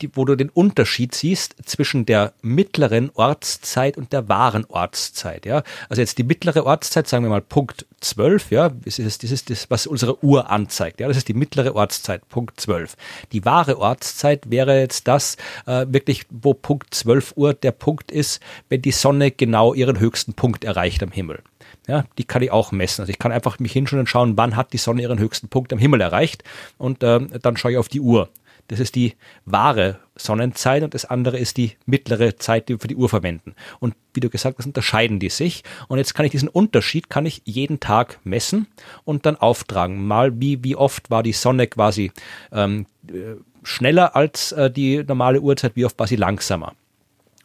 die, 0.00 0.10
wo 0.14 0.24
du 0.24 0.36
den 0.36 0.48
Unterschied 0.48 1.14
siehst 1.14 1.56
zwischen 1.64 2.06
der 2.06 2.32
mittleren 2.42 3.10
Ortszeit 3.14 3.96
und 3.96 4.12
der 4.12 4.28
wahren 4.28 4.64
Ortszeit. 4.68 5.46
Ja? 5.46 5.62
Also 5.88 6.00
jetzt 6.00 6.18
die 6.18 6.24
mittlere 6.24 6.64
Ortszeit, 6.64 7.08
sagen 7.08 7.24
wir 7.24 7.30
mal 7.30 7.40
Punkt 7.40 7.86
12, 8.00 8.50
ja, 8.50 8.70
das 8.84 8.98
ist, 8.98 9.22
das 9.22 9.30
ist 9.30 9.50
das, 9.50 9.70
was 9.70 9.86
unsere 9.86 10.22
Uhr 10.24 10.50
anzeigt. 10.50 11.00
Ja? 11.00 11.08
Das 11.08 11.16
ist 11.16 11.28
die 11.28 11.34
mittlere 11.34 11.74
Ortszeit, 11.74 12.28
Punkt 12.28 12.60
12. 12.60 12.96
Die 13.32 13.44
wahre 13.44 13.78
Ortszeit 13.78 14.50
wäre 14.50 14.78
jetzt 14.78 15.08
das, 15.08 15.36
äh, 15.66 15.86
wirklich, 15.88 16.26
wo 16.30 16.54
Punkt 16.54 16.94
12 16.94 17.34
Uhr 17.36 17.54
der 17.54 17.72
Punkt 17.72 18.10
ist, 18.10 18.40
wenn 18.68 18.82
die 18.82 18.92
Sonne 18.92 19.30
genau 19.30 19.74
ihren 19.74 19.98
höchsten 19.98 20.34
Punkt 20.34 20.64
erreicht 20.64 21.02
am 21.02 21.10
Himmel. 21.10 21.42
Ja, 21.88 22.04
die 22.18 22.24
kann 22.24 22.42
ich 22.42 22.50
auch 22.50 22.70
messen. 22.70 23.00
Also 23.00 23.10
ich 23.10 23.18
kann 23.18 23.32
einfach 23.32 23.58
mich 23.58 23.72
hinschauen 23.72 24.00
und 24.00 24.08
schauen, 24.08 24.36
wann 24.36 24.56
hat 24.56 24.74
die 24.74 24.78
Sonne 24.78 25.00
ihren 25.00 25.18
höchsten 25.18 25.48
Punkt 25.48 25.72
am 25.72 25.78
Himmel 25.78 26.02
erreicht 26.02 26.44
und 26.76 27.02
äh, 27.02 27.20
dann 27.40 27.56
schaue 27.56 27.72
ich 27.72 27.78
auf 27.78 27.88
die 27.88 28.00
Uhr. 28.00 28.28
Das 28.68 28.80
ist 28.80 28.94
die 28.94 29.14
wahre 29.44 29.98
Sonnenzeit 30.14 30.82
und 30.82 30.94
das 30.94 31.04
andere 31.04 31.38
ist 31.38 31.56
die 31.56 31.72
mittlere 31.86 32.36
Zeit, 32.36 32.68
die 32.68 32.74
wir 32.74 32.80
für 32.80 32.88
die 32.88 32.96
Uhr 32.96 33.08
verwenden. 33.08 33.54
Und 33.80 33.94
wie 34.14 34.20
du 34.20 34.28
gesagt 34.28 34.58
hast, 34.58 34.66
unterscheiden 34.66 35.18
die 35.18 35.30
sich. 35.30 35.64
Und 35.88 35.98
jetzt 35.98 36.14
kann 36.14 36.26
ich 36.26 36.32
diesen 36.32 36.48
Unterschied, 36.48 37.08
kann 37.08 37.26
ich 37.26 37.42
jeden 37.44 37.80
Tag 37.80 38.20
messen 38.24 38.66
und 39.04 39.26
dann 39.26 39.36
auftragen. 39.36 40.06
Mal 40.06 40.40
wie, 40.40 40.62
wie 40.62 40.76
oft 40.76 41.10
war 41.10 41.22
die 41.22 41.32
Sonne 41.32 41.66
quasi 41.66 42.12
ähm, 42.52 42.86
äh, 43.08 43.36
schneller 43.62 44.14
als 44.14 44.52
äh, 44.52 44.70
die 44.70 45.02
normale 45.02 45.40
Uhrzeit, 45.40 45.74
wie 45.74 45.84
oft 45.84 45.98
war 45.98 46.06
sie 46.06 46.16
langsamer. 46.16 46.74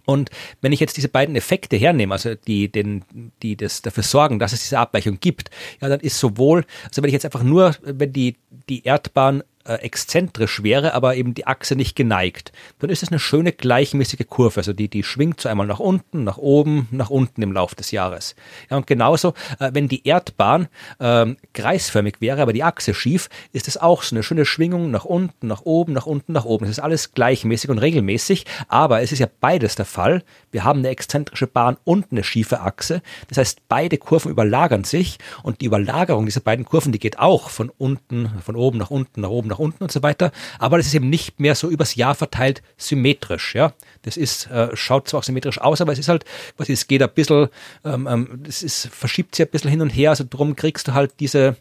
Und 0.05 0.29
wenn 0.61 0.73
ich 0.73 0.79
jetzt 0.79 0.97
diese 0.97 1.07
beiden 1.07 1.35
Effekte 1.35 1.77
hernehme, 1.77 2.13
also 2.13 2.35
die, 2.35 2.69
den, 2.69 3.31
die 3.41 3.55
das 3.55 3.81
dafür 3.81 4.03
sorgen, 4.03 4.39
dass 4.39 4.51
es 4.51 4.61
diese 4.61 4.79
Abweichung 4.79 5.19
gibt, 5.19 5.49
ja, 5.81 5.87
dann 5.87 6.01
ist 6.01 6.19
sowohl, 6.19 6.65
also 6.87 7.01
wenn 7.01 7.07
ich 7.07 7.13
jetzt 7.13 7.25
einfach 7.25 7.43
nur, 7.43 7.75
wenn 7.81 8.11
die, 8.11 8.35
die 8.67 8.83
Erdbahn 8.83 9.43
äh, 9.65 9.75
exzentrisch 9.75 10.63
wäre, 10.63 10.93
aber 10.93 11.15
eben 11.15 11.33
die 11.33 11.47
Achse 11.47 11.75
nicht 11.75 11.95
geneigt, 11.95 12.51
dann 12.79 12.89
ist 12.89 13.03
es 13.03 13.09
eine 13.09 13.19
schöne 13.19 13.51
gleichmäßige 13.51 14.27
Kurve. 14.27 14.59
Also 14.59 14.73
die, 14.73 14.89
die 14.89 15.03
schwingt 15.03 15.39
so 15.39 15.49
einmal 15.49 15.67
nach 15.67 15.79
unten, 15.79 16.23
nach 16.23 16.37
oben, 16.37 16.87
nach 16.91 17.09
unten 17.09 17.41
im 17.41 17.51
Laufe 17.51 17.75
des 17.75 17.91
Jahres. 17.91 18.35
Ja, 18.69 18.77
und 18.77 18.87
genauso, 18.87 19.33
äh, 19.59 19.71
wenn 19.73 19.87
die 19.87 20.05
Erdbahn 20.07 20.67
äh, 20.99 21.27
kreisförmig 21.53 22.15
wäre, 22.19 22.41
aber 22.41 22.53
die 22.53 22.63
Achse 22.63 22.93
schief, 22.93 23.29
ist 23.51 23.67
es 23.67 23.77
auch 23.77 24.03
so 24.03 24.15
eine 24.15 24.23
schöne 24.23 24.45
Schwingung 24.45 24.91
nach 24.91 25.05
unten, 25.05 25.47
nach 25.47 25.61
oben, 25.61 25.93
nach 25.93 26.05
unten, 26.05 26.33
nach 26.33 26.45
oben. 26.45 26.65
Es 26.65 26.71
ist 26.71 26.79
alles 26.79 27.13
gleichmäßig 27.13 27.69
und 27.69 27.79
regelmäßig, 27.79 28.45
aber 28.67 29.01
es 29.01 29.11
ist 29.11 29.19
ja 29.19 29.27
beides 29.39 29.75
der 29.75 29.85
Fall. 29.85 30.23
Wir 30.51 30.63
haben 30.63 30.79
eine 30.79 30.89
exzentrische 30.89 31.47
Bahn 31.47 31.77
und 31.83 32.11
eine 32.11 32.23
schiefe 32.23 32.61
Achse. 32.61 33.01
Das 33.29 33.37
heißt, 33.37 33.61
beide 33.67 33.97
Kurven 33.97 34.31
überlagern 34.31 34.83
sich 34.83 35.19
und 35.41 35.61
die 35.61 35.65
Überlagerung 35.65 36.25
dieser 36.25 36.41
beiden 36.41 36.65
Kurven, 36.65 36.91
die 36.91 36.99
geht 36.99 37.19
auch 37.19 37.49
von 37.49 37.69
unten, 37.69 38.29
von 38.43 38.55
oben 38.55 38.77
nach 38.77 38.91
unten, 38.91 39.21
nach 39.21 39.29
oben, 39.29 39.52
nach 39.53 39.59
unten 39.59 39.83
und 39.83 39.91
so 39.91 40.03
weiter. 40.03 40.31
Aber 40.59 40.77
das 40.77 40.87
ist 40.87 40.93
eben 40.93 41.09
nicht 41.09 41.39
mehr 41.39 41.55
so 41.55 41.69
übers 41.69 41.95
Jahr 41.95 42.15
verteilt 42.15 42.61
symmetrisch. 42.77 43.55
Ja, 43.55 43.73
das 44.01 44.17
ist 44.17 44.49
äh, 44.51 44.75
schaut 44.75 45.07
zwar 45.07 45.19
auch 45.19 45.23
symmetrisch 45.23 45.59
aus, 45.61 45.81
aber 45.81 45.93
es 45.93 45.99
ist 45.99 46.09
halt, 46.09 46.25
was 46.57 46.69
es 46.69 46.87
geht 46.87 47.01
ein 47.01 47.09
bisschen, 47.13 47.47
ähm, 47.85 48.07
ähm, 48.09 48.41
das 48.43 48.63
ist 48.63 48.87
verschiebt 48.87 49.35
sich 49.35 49.45
ein 49.45 49.51
bisschen 49.51 49.69
hin 49.69 49.81
und 49.81 49.89
her. 49.89 50.09
Also 50.09 50.25
drum 50.29 50.55
kriegst 50.55 50.87
du 50.87 50.93
halt 50.93 51.13
diese 51.19 51.55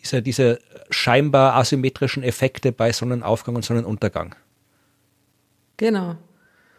diese 0.00 0.22
diese 0.22 0.58
scheinbar 0.90 1.54
asymmetrischen 1.54 2.22
Effekte 2.22 2.72
bei 2.72 2.92
Sonnenaufgang 2.92 3.56
und 3.56 3.64
Sonnenuntergang. 3.64 4.34
Genau. 5.76 6.16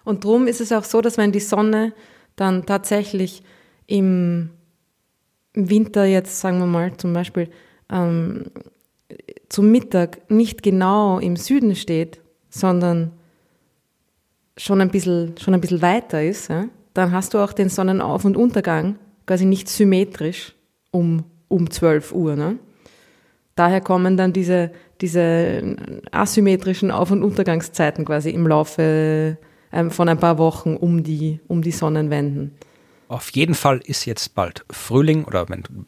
Und 0.04 0.24
drum 0.24 0.48
ist 0.48 0.62
es 0.62 0.72
auch 0.72 0.84
so, 0.84 1.02
dass 1.02 1.18
wenn 1.18 1.32
die 1.32 1.40
Sonne 1.40 1.94
dann 2.36 2.66
tatsächlich 2.66 3.44
im 3.88 4.52
Winter 5.54 6.06
jetzt, 6.06 6.40
sagen 6.40 6.60
wir 6.60 6.66
mal, 6.66 6.96
zum 6.98 7.14
Beispiel 7.14 7.50
ähm, 7.92 8.46
zum 9.50 9.72
Mittag 9.72 10.30
nicht 10.30 10.64
genau 10.64 11.20
im 11.20 11.36
Süden 11.36 11.76
steht, 11.76 12.22
sondern 12.50 13.12
schon 14.58 14.82
ein 14.82 14.90
bisschen, 14.90 15.38
schon 15.38 15.54
ein 15.54 15.62
bisschen 15.62 15.82
weiter 15.82 16.24
ist, 16.24 16.50
ja, 16.50 16.66
dann 16.94 17.12
hast 17.12 17.34
du 17.34 17.40
auch 17.40 17.54
den 17.54 17.70
Sonnenauf- 17.70 18.26
und 18.26 18.38
Untergang 18.38 18.98
quasi 19.26 19.46
nicht 19.46 19.70
symmetrisch 19.70 20.56
um, 20.92 21.24
um 21.48 21.70
12 21.70 22.14
Uhr. 22.14 22.36
Ne? 22.36 22.58
Daher 23.56 23.82
kommen 23.82 24.18
dann 24.18 24.34
diese, 24.34 24.72
diese 25.02 25.76
asymmetrischen 26.12 26.92
Auf- 26.92 27.12
und 27.12 27.24
Untergangszeiten 27.24 28.06
quasi 28.06 28.32
im 28.32 28.48
Laufe 28.48 29.38
ähm, 29.72 29.92
von 29.92 30.10
ein 30.10 30.20
paar 30.20 30.38
Wochen 30.38 30.76
um 30.76 31.04
die, 31.04 31.40
um 31.48 31.62
die 31.62 31.72
Sonnenwenden. 31.72 32.56
Auf 33.10 33.32
jeden 33.32 33.56
Fall 33.56 33.80
ist 33.84 34.06
jetzt 34.06 34.36
bald 34.36 34.64
Frühling 34.70 35.24
oder 35.24 35.48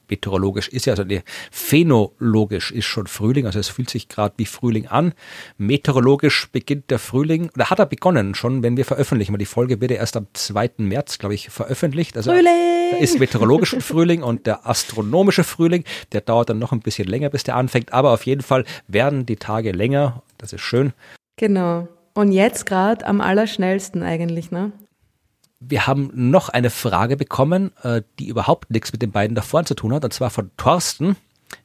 meteorologisch 0.10 0.68
ist 0.70 0.88
ja, 0.88 0.94
also 0.94 1.04
nee, 1.04 1.22
phänologisch 1.52 2.72
ist 2.72 2.86
schon 2.86 3.06
Frühling, 3.06 3.46
also 3.46 3.60
es 3.60 3.70
fühlt 3.70 3.92
sich 3.92 4.10
gerade 4.10 4.34
wie 4.38 4.48
Frühling 4.48 4.88
an. 4.88 5.14
Meteorologisch 5.60 6.50
beginnt 6.52 6.90
der 6.90 6.98
Frühling, 6.98 7.52
oder 7.54 7.70
hat 7.70 7.78
er 7.78 7.86
begonnen 7.86 8.34
schon, 8.34 8.64
wenn 8.64 8.76
wir 8.76 8.86
veröffentlichen, 8.86 9.34
weil 9.34 9.38
die 9.38 9.46
Folge 9.46 9.80
wird 9.80 9.92
ja 9.92 9.98
erst 9.98 10.18
am 10.18 10.26
2. 10.34 10.72
März, 10.78 11.20
glaube 11.20 11.36
ich, 11.36 11.52
veröffentlicht. 11.52 12.18
Also 12.18 12.32
Frühling! 12.32 12.90
da 12.90 12.98
ist 12.98 13.20
meteorologischer 13.20 13.82
Frühling 13.82 14.24
und 14.24 14.48
der 14.48 14.68
astronomische 14.68 15.44
Frühling, 15.44 15.84
der 16.14 16.22
dauert 16.22 16.50
dann 16.50 16.58
noch 16.58 16.72
ein 16.72 16.80
bisschen 16.80 17.08
länger, 17.08 17.30
bis 17.30 17.44
der 17.44 17.56
anfängt, 17.56 17.94
aber 17.94 18.14
auf 18.14 18.26
jeden 18.26 18.42
Fall 18.42 18.66
werden 18.88 19.28
die 19.28 19.36
Tage 19.36 19.74
länger, 19.74 20.24
das 20.40 20.54
ist 20.54 20.62
schön. 20.62 20.92
Genau. 21.36 21.88
Und 22.16 22.32
jetzt 22.32 22.66
gerade 22.66 23.06
am 23.06 23.22
allerschnellsten 23.22 24.02
eigentlich, 24.02 24.50
ne? 24.50 24.72
Wir 25.62 25.88
haben 25.88 26.10
noch 26.14 26.50
eine 26.50 26.70
Frage 26.70 27.16
bekommen, 27.16 27.72
äh, 27.84 28.02
die 28.20 28.28
überhaupt 28.28 28.72
nichts 28.72 28.92
mit 28.92 29.02
den 29.02 29.12
beiden 29.12 29.36
davor 29.36 29.64
zu 29.64 29.76
tun 29.76 29.94
hat, 29.94 30.04
und 30.04 30.12
zwar 30.12 30.30
von 30.30 30.52
Thorsten. 30.58 31.16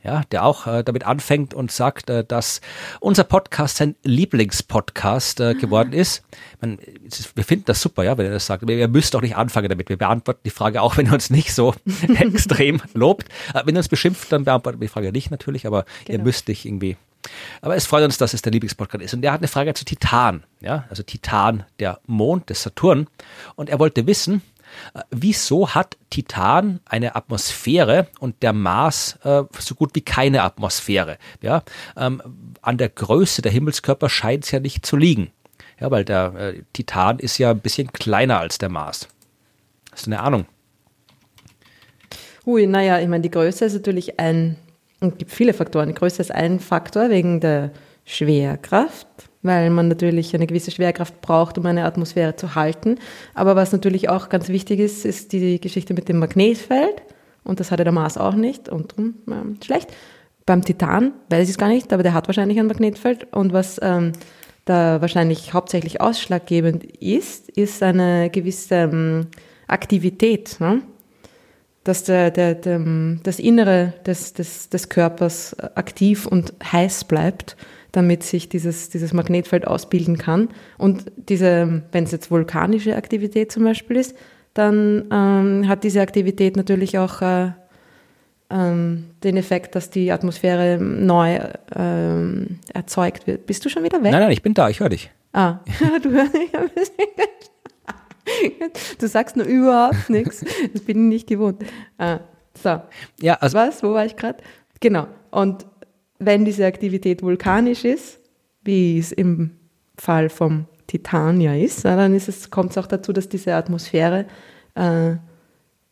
Ja, 0.02 0.22
der 0.32 0.44
auch 0.44 0.66
äh, 0.66 0.82
damit 0.82 1.06
anfängt 1.06 1.54
und 1.54 1.70
sagt, 1.70 2.10
äh, 2.10 2.24
dass 2.24 2.60
unser 3.00 3.22
Podcast 3.22 3.76
sein 3.76 3.94
Lieblingspodcast 4.02 5.40
äh, 5.40 5.54
geworden 5.54 5.92
ist. 5.92 6.22
Man, 6.60 6.78
wir 7.34 7.44
finden 7.44 7.66
das 7.66 7.80
super, 7.80 8.02
ja, 8.02 8.18
wenn 8.18 8.26
er 8.26 8.32
das 8.32 8.46
sagt. 8.46 8.68
Ihr 8.68 8.88
müsst 8.88 9.14
auch 9.14 9.20
nicht 9.20 9.36
anfangen 9.36 9.68
damit. 9.68 9.88
Wir 9.88 9.96
beantworten 9.96 10.40
die 10.44 10.50
Frage 10.50 10.82
auch, 10.82 10.96
wenn 10.96 11.06
ihr 11.06 11.12
uns 11.12 11.30
nicht 11.30 11.54
so 11.54 11.72
extrem 12.18 12.82
lobt. 12.94 13.28
Wenn 13.64 13.76
ihr 13.76 13.78
uns 13.78 13.88
beschimpft, 13.88 14.30
dann 14.32 14.44
beantworten 14.44 14.80
wir 14.80 14.88
die 14.88 14.92
Frage 14.92 15.12
nicht 15.12 15.30
natürlich, 15.30 15.66
aber 15.66 15.84
genau. 16.04 16.18
ihr 16.18 16.24
müsst 16.24 16.48
nicht 16.48 16.64
irgendwie 16.64 16.96
aber 17.60 17.76
es 17.76 17.86
freut 17.86 18.04
uns, 18.04 18.18
dass 18.18 18.34
es 18.34 18.42
der 18.42 18.52
Lieblingspodcast 18.52 19.04
ist. 19.04 19.14
Und 19.14 19.24
er 19.24 19.32
hat 19.32 19.40
eine 19.40 19.48
Frage 19.48 19.74
zu 19.74 19.84
Titan, 19.84 20.44
ja, 20.60 20.84
also 20.88 21.02
Titan, 21.02 21.64
der 21.78 22.00
Mond 22.06 22.50
des 22.50 22.62
Saturn. 22.62 23.06
Und 23.54 23.70
er 23.70 23.78
wollte 23.78 24.06
wissen, 24.06 24.42
äh, 24.94 25.02
wieso 25.10 25.74
hat 25.74 25.96
Titan 26.10 26.80
eine 26.84 27.16
Atmosphäre 27.16 28.08
und 28.20 28.42
der 28.42 28.52
Mars 28.52 29.18
äh, 29.24 29.44
so 29.58 29.74
gut 29.74 29.94
wie 29.94 30.02
keine 30.02 30.42
Atmosphäre? 30.42 31.18
Ja, 31.42 31.62
ähm, 31.96 32.22
an 32.62 32.78
der 32.78 32.88
Größe 32.88 33.42
der 33.42 33.52
Himmelskörper 33.52 34.08
scheint 34.08 34.44
es 34.44 34.50
ja 34.50 34.60
nicht 34.60 34.84
zu 34.86 34.96
liegen. 34.96 35.30
Ja, 35.80 35.90
weil 35.90 36.04
der 36.04 36.34
äh, 36.34 36.62
Titan 36.72 37.18
ist 37.18 37.38
ja 37.38 37.50
ein 37.50 37.60
bisschen 37.60 37.92
kleiner 37.92 38.40
als 38.40 38.58
der 38.58 38.70
Mars. 38.70 39.08
Hast 39.92 40.06
du 40.06 40.10
eine 40.10 40.20
Ahnung? 40.20 40.46
Ui, 42.46 42.66
naja, 42.66 43.00
ich 43.00 43.08
meine, 43.08 43.22
die 43.22 43.30
Größe 43.30 43.64
ist 43.64 43.74
natürlich 43.74 44.20
ein 44.20 44.56
und 45.00 45.12
es 45.12 45.18
gibt 45.18 45.30
viele 45.30 45.52
Faktoren. 45.52 45.88
Die 45.88 45.94
Größe 45.94 46.22
ist 46.22 46.32
ein 46.32 46.60
Faktor 46.60 47.10
wegen 47.10 47.40
der 47.40 47.70
Schwerkraft, 48.04 49.06
weil 49.42 49.70
man 49.70 49.88
natürlich 49.88 50.34
eine 50.34 50.46
gewisse 50.46 50.70
Schwerkraft 50.70 51.20
braucht, 51.20 51.58
um 51.58 51.66
eine 51.66 51.84
Atmosphäre 51.84 52.36
zu 52.36 52.54
halten. 52.54 52.96
Aber 53.34 53.56
was 53.56 53.72
natürlich 53.72 54.08
auch 54.08 54.28
ganz 54.28 54.48
wichtig 54.48 54.80
ist, 54.80 55.04
ist 55.04 55.32
die 55.32 55.60
Geschichte 55.60 55.92
mit 55.92 56.08
dem 56.08 56.18
Magnetfeld. 56.18 57.02
Und 57.44 57.60
das 57.60 57.70
hatte 57.70 57.84
der 57.84 57.92
Mars 57.92 58.16
auch 58.16 58.34
nicht 58.34 58.68
und 58.68 58.96
drum 58.96 59.14
äh, 59.28 59.64
schlecht. 59.64 59.92
Beim 60.46 60.64
Titan 60.64 61.12
weiß 61.28 61.44
ich 61.44 61.50
es 61.50 61.58
gar 61.58 61.68
nicht, 61.68 61.92
aber 61.92 62.02
der 62.02 62.14
hat 62.14 62.28
wahrscheinlich 62.28 62.58
ein 62.58 62.66
Magnetfeld. 62.66 63.32
Und 63.32 63.52
was 63.52 63.80
ähm, 63.82 64.12
da 64.64 65.00
wahrscheinlich 65.00 65.52
hauptsächlich 65.52 66.00
ausschlaggebend 66.00 66.84
ist, 67.00 67.48
ist 67.50 67.82
eine 67.82 68.30
gewisse 68.30 68.74
ähm, 68.74 69.26
Aktivität. 69.66 70.56
Ne? 70.60 70.82
Dass 71.86 72.04
der, 72.04 72.30
der, 72.30 72.54
der, 72.54 72.80
das 73.22 73.38
Innere 73.38 73.94
des, 74.04 74.32
des, 74.32 74.68
des 74.68 74.88
Körpers 74.88 75.56
aktiv 75.76 76.26
und 76.26 76.52
heiß 76.72 77.04
bleibt, 77.04 77.56
damit 77.92 78.24
sich 78.24 78.48
dieses, 78.48 78.90
dieses 78.90 79.12
Magnetfeld 79.12 79.66
ausbilden 79.66 80.18
kann. 80.18 80.48
Und 80.78 81.06
diese, 81.16 81.82
wenn 81.92 82.04
es 82.04 82.12
jetzt 82.12 82.30
vulkanische 82.30 82.96
Aktivität 82.96 83.52
zum 83.52 83.64
Beispiel 83.64 83.96
ist, 83.96 84.16
dann 84.52 85.04
ähm, 85.12 85.68
hat 85.68 85.84
diese 85.84 86.00
Aktivität 86.00 86.56
natürlich 86.56 86.98
auch 86.98 87.22
äh, 87.22 87.52
ähm, 88.50 89.10
den 89.22 89.36
Effekt, 89.36 89.74
dass 89.74 89.90
die 89.90 90.10
Atmosphäre 90.10 90.78
neu 90.78 91.38
ähm, 91.74 92.58
erzeugt 92.72 93.26
wird. 93.26 93.46
Bist 93.46 93.64
du 93.64 93.68
schon 93.68 93.84
wieder 93.84 94.02
weg? 94.02 94.12
Nein, 94.12 94.22
nein, 94.22 94.32
ich 94.32 94.42
bin 94.42 94.54
da, 94.54 94.68
ich 94.68 94.80
höre 94.80 94.88
dich. 94.88 95.10
Ah, 95.32 95.60
du 96.02 96.10
hörst 96.10 96.32
mich 96.32 96.54
ein 96.54 96.68
bisschen 96.74 97.06
Du 98.98 99.06
sagst 99.08 99.36
nur 99.36 99.46
überhaupt 99.46 100.10
nichts. 100.10 100.44
Das 100.72 100.82
bin 100.82 100.98
ich 100.98 101.14
nicht 101.20 101.26
gewohnt. 101.28 101.64
Ah, 101.98 102.20
So. 102.60 102.80
Ja, 103.20 103.34
also 103.34 103.56
was? 103.58 103.82
Wo 103.82 103.92
war 103.92 104.06
ich 104.06 104.16
gerade? 104.16 104.42
Genau. 104.80 105.06
Und 105.30 105.66
wenn 106.18 106.44
diese 106.44 106.66
Aktivität 106.66 107.22
vulkanisch 107.22 107.84
ist, 107.84 108.18
wie 108.62 108.98
es 108.98 109.12
im 109.12 109.52
Fall 109.98 110.28
vom 110.28 110.66
Titan 110.86 111.40
ja 111.40 111.54
ist, 111.54 111.84
dann 111.84 112.14
ist 112.14 112.28
es, 112.28 112.50
kommt 112.50 112.70
es 112.70 112.78
auch 112.78 112.86
dazu, 112.86 113.12
dass 113.12 113.28
diese 113.28 113.54
Atmosphäre 113.54 114.26
äh, 114.74 115.16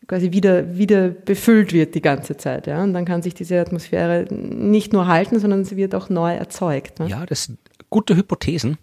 quasi 0.06 0.32
wieder, 0.32 0.76
wieder 0.76 1.08
befüllt 1.08 1.72
wird 1.72 1.94
die 1.94 2.02
ganze 2.02 2.36
Zeit. 2.36 2.66
Ja? 2.66 2.82
Und 2.82 2.94
dann 2.94 3.04
kann 3.04 3.22
sich 3.22 3.34
diese 3.34 3.60
Atmosphäre 3.60 4.26
nicht 4.32 4.92
nur 4.92 5.06
halten, 5.06 5.38
sondern 5.38 5.64
sie 5.64 5.76
wird 5.76 5.94
auch 5.94 6.08
neu 6.08 6.34
erzeugt. 6.34 7.00
Ne? 7.00 7.08
Ja, 7.08 7.26
das 7.26 7.44
sind 7.44 7.58
gute 7.90 8.16
Hypothesen. 8.16 8.78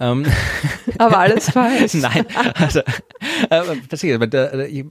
Ähm. 0.00 0.26
Aber 0.98 1.18
alles 1.18 1.50
falsch. 1.50 1.94
Nein, 1.94 2.26
also 2.54 2.80
äh, 3.50 4.80
äh, 4.80 4.84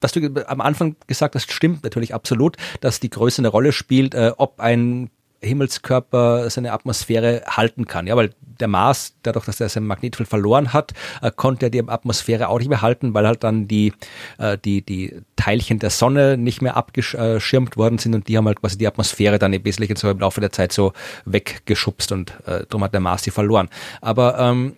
was 0.00 0.12
du 0.12 0.44
am 0.46 0.60
Anfang 0.60 0.96
gesagt 1.06 1.34
hast, 1.34 1.52
stimmt 1.52 1.84
natürlich 1.84 2.12
absolut, 2.12 2.56
dass 2.80 3.00
die 3.00 3.10
Größe 3.10 3.40
eine 3.40 3.48
Rolle 3.48 3.72
spielt, 3.72 4.14
äh, 4.14 4.32
ob 4.36 4.60
ein 4.60 5.10
Himmelskörper 5.42 6.48
seine 6.50 6.72
Atmosphäre 6.72 7.42
halten 7.46 7.86
kann. 7.86 8.06
Ja, 8.06 8.16
weil 8.16 8.30
der 8.60 8.68
Mars, 8.68 9.14
dadurch, 9.22 9.44
dass 9.44 9.60
er 9.60 9.68
sein 9.68 9.86
Magnetfeld 9.86 10.28
verloren 10.28 10.72
hat, 10.72 10.92
äh, 11.20 11.30
konnte 11.34 11.66
er 11.66 11.70
die 11.70 11.86
Atmosphäre 11.86 12.48
auch 12.48 12.58
nicht 12.58 12.68
mehr 12.68 12.82
halten, 12.82 13.12
weil 13.14 13.26
halt 13.26 13.42
dann 13.44 13.68
die, 13.68 13.92
äh, 14.38 14.56
die, 14.56 14.82
die 14.82 15.20
Teilchen 15.36 15.78
der 15.78 15.90
Sonne 15.90 16.36
nicht 16.36 16.62
mehr 16.62 16.76
abgeschirmt 16.76 17.76
worden 17.76 17.98
sind 17.98 18.14
und 18.14 18.28
die 18.28 18.36
haben 18.36 18.46
halt 18.46 18.60
quasi 18.60 18.78
die 18.78 18.86
Atmosphäre 18.86 19.38
dann 19.38 19.52
im 19.52 19.64
Wesentlichen 19.64 19.96
so 19.96 20.08
im 20.08 20.20
Laufe 20.20 20.40
der 20.40 20.52
Zeit 20.52 20.72
so 20.72 20.92
weggeschubst 21.24 22.12
und 22.12 22.30
äh, 22.46 22.64
darum 22.68 22.84
hat 22.84 22.92
der 22.92 23.00
Mars 23.00 23.22
die 23.22 23.30
verloren. 23.30 23.68
Aber 24.00 24.38
ähm, 24.38 24.76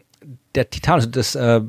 der 0.55 0.71
Titan, 0.71 0.95
also 0.95 1.09
das 1.09 1.35
äh, 1.35 1.61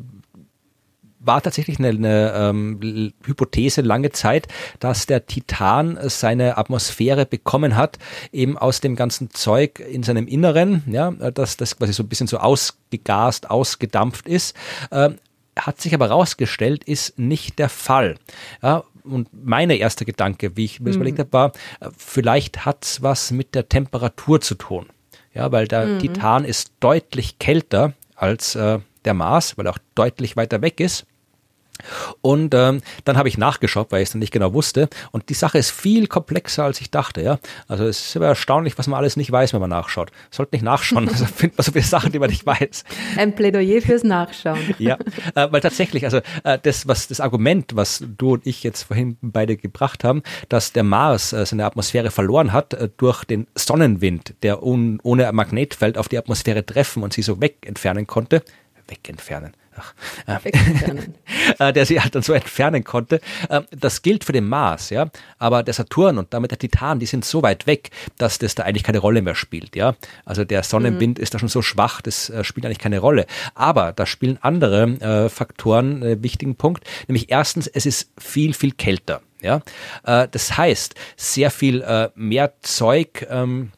war 1.25 1.41
tatsächlich 1.41 1.79
eine, 1.79 1.89
eine 1.89 2.33
ähm, 2.35 3.13
Hypothese 3.25 3.81
lange 3.81 4.11
Zeit, 4.11 4.47
dass 4.79 5.05
der 5.05 5.25
Titan 5.25 5.97
seine 6.03 6.57
Atmosphäre 6.57 7.25
bekommen 7.25 7.75
hat, 7.75 7.97
eben 8.31 8.57
aus 8.57 8.81
dem 8.81 8.95
ganzen 8.95 9.31
Zeug 9.31 9.79
in 9.79 10.03
seinem 10.03 10.27
Inneren, 10.27 10.83
ja, 10.87 11.11
dass 11.11 11.57
das 11.57 11.77
quasi 11.77 11.93
so 11.93 12.03
ein 12.03 12.09
bisschen 12.09 12.27
so 12.27 12.37
ausgegast, 12.37 13.49
ausgedampft 13.49 14.27
ist. 14.27 14.55
Ähm, 14.91 15.15
hat 15.57 15.79
sich 15.79 15.93
aber 15.93 16.09
herausgestellt, 16.09 16.83
ist 16.83 17.17
nicht 17.17 17.59
der 17.59 17.69
Fall. 17.69 18.15
Ja, 18.61 18.83
und 19.03 19.29
mein 19.31 19.69
erster 19.69 20.05
Gedanke, 20.05 20.57
wie 20.57 20.65
ich 20.65 20.79
mir 20.79 20.87
das 20.87 20.95
mhm. 20.95 21.01
überlegt 21.01 21.19
habe, 21.19 21.33
war, 21.33 21.51
vielleicht 21.97 22.65
hat 22.65 22.83
es 22.83 23.01
was 23.01 23.31
mit 23.31 23.55
der 23.55 23.69
Temperatur 23.69 24.41
zu 24.41 24.55
tun. 24.55 24.87
Ja, 25.33 25.51
weil 25.51 25.67
der 25.67 25.85
mhm. 25.85 25.99
Titan 25.99 26.45
ist 26.45 26.71
deutlich 26.79 27.39
kälter 27.39 27.93
als 28.15 28.55
äh, 28.55 28.79
der 29.03 29.13
Mars, 29.13 29.57
weil 29.57 29.67
er 29.67 29.73
auch 29.73 29.79
deutlich 29.93 30.35
weiter 30.37 30.61
weg 30.61 30.79
ist. 30.79 31.05
Und 32.21 32.53
ähm, 32.53 32.81
dann 33.03 33.17
habe 33.17 33.29
ich 33.29 33.37
nachgeschaut, 33.37 33.91
weil 33.91 34.01
ich 34.01 34.09
es 34.09 34.13
dann 34.13 34.19
nicht 34.19 34.31
genau 34.31 34.53
wusste. 34.53 34.89
Und 35.11 35.29
die 35.29 35.33
Sache 35.33 35.57
ist 35.57 35.71
viel 35.71 36.07
komplexer, 36.07 36.63
als 36.63 36.81
ich 36.81 36.91
dachte. 36.91 37.21
Ja, 37.21 37.39
also 37.67 37.85
es 37.85 38.07
ist 38.07 38.15
immer 38.15 38.27
erstaunlich, 38.27 38.77
was 38.77 38.87
man 38.87 38.97
alles 38.97 39.17
nicht 39.17 39.31
weiß, 39.31 39.53
wenn 39.53 39.61
man 39.61 39.69
nachschaut. 39.69 40.11
Sollte 40.31 40.55
nicht 40.55 40.63
nachschauen, 40.63 41.09
also 41.09 41.25
findet 41.25 41.57
man 41.57 41.65
so 41.65 41.71
viele 41.71 41.85
Sachen, 41.85 42.11
die 42.11 42.19
man 42.19 42.29
nicht 42.29 42.45
weiß. 42.45 42.83
Ein 43.17 43.35
Plädoyer 43.35 43.81
fürs 43.81 44.03
Nachschauen. 44.03 44.59
Ja, 44.77 44.97
äh, 45.35 45.47
weil 45.51 45.61
tatsächlich, 45.61 46.03
also 46.05 46.17
äh, 46.43 46.59
das, 46.61 46.87
was 46.87 47.07
das 47.07 47.19
Argument, 47.19 47.75
was 47.75 48.03
du 48.17 48.33
und 48.33 48.45
ich 48.45 48.61
jetzt 48.63 48.83
vorhin 48.83 49.17
beide 49.21 49.57
gebracht 49.57 50.03
haben, 50.03 50.21
dass 50.49 50.73
der 50.73 50.83
Mars 50.83 51.33
äh, 51.33 51.45
seine 51.45 51.65
Atmosphäre 51.65 52.11
verloren 52.11 52.51
hat 52.51 52.73
äh, 52.73 52.89
durch 52.97 53.23
den 53.23 53.47
Sonnenwind, 53.55 54.35
der 54.43 54.63
un, 54.63 54.99
ohne 55.01 55.31
Magnetfeld 55.31 55.97
auf 55.97 56.07
die 56.09 56.17
Atmosphäre 56.17 56.65
treffen 56.65 57.03
und 57.03 57.13
sie 57.13 57.21
so 57.21 57.41
weg 57.41 57.57
entfernen 57.65 58.05
konnte, 58.05 58.43
weg 58.87 59.07
entfernen 59.07 59.53
ach, 59.75 59.93
äh, 60.27 60.51
äh, 61.69 61.73
der 61.73 61.85
sie 61.85 62.01
halt 62.01 62.15
dann 62.15 62.21
so 62.21 62.33
entfernen 62.33 62.83
konnte. 62.83 63.21
Äh, 63.49 63.61
das 63.71 64.01
gilt 64.01 64.23
für 64.23 64.31
den 64.31 64.47
Mars, 64.47 64.89
ja. 64.89 65.09
Aber 65.37 65.63
der 65.63 65.73
Saturn 65.73 66.17
und 66.17 66.33
damit 66.33 66.51
der 66.51 66.59
Titan, 66.59 66.99
die 66.99 67.05
sind 67.05 67.25
so 67.25 67.43
weit 67.43 67.67
weg, 67.67 67.91
dass 68.17 68.39
das 68.39 68.55
da 68.55 68.63
eigentlich 68.63 68.83
keine 68.83 68.99
Rolle 68.99 69.21
mehr 69.21 69.35
spielt, 69.35 69.75
ja. 69.75 69.95
Also 70.25 70.45
der 70.45 70.63
Sonnenwind 70.63 71.17
mhm. 71.17 71.23
ist 71.23 71.33
da 71.33 71.39
schon 71.39 71.49
so 71.49 71.61
schwach, 71.61 72.01
das 72.01 72.29
äh, 72.29 72.43
spielt 72.43 72.65
eigentlich 72.65 72.79
keine 72.79 72.99
Rolle. 72.99 73.25
Aber 73.53 73.93
da 73.93 74.05
spielen 74.05 74.37
andere 74.41 74.83
äh, 74.83 75.29
Faktoren 75.29 76.03
einen 76.03 76.23
wichtigen 76.23 76.55
Punkt, 76.55 76.83
nämlich 77.07 77.29
erstens, 77.29 77.67
es 77.67 77.85
ist 77.85 78.11
viel, 78.17 78.53
viel 78.53 78.71
kälter. 78.71 79.21
Ja, 79.41 79.61
äh, 80.03 80.27
das 80.31 80.57
heißt, 80.57 80.95
sehr 81.17 81.51
viel 81.51 81.81
äh, 81.81 82.09
mehr 82.15 82.53
Zeug 82.61 83.27
ähm, 83.29 83.71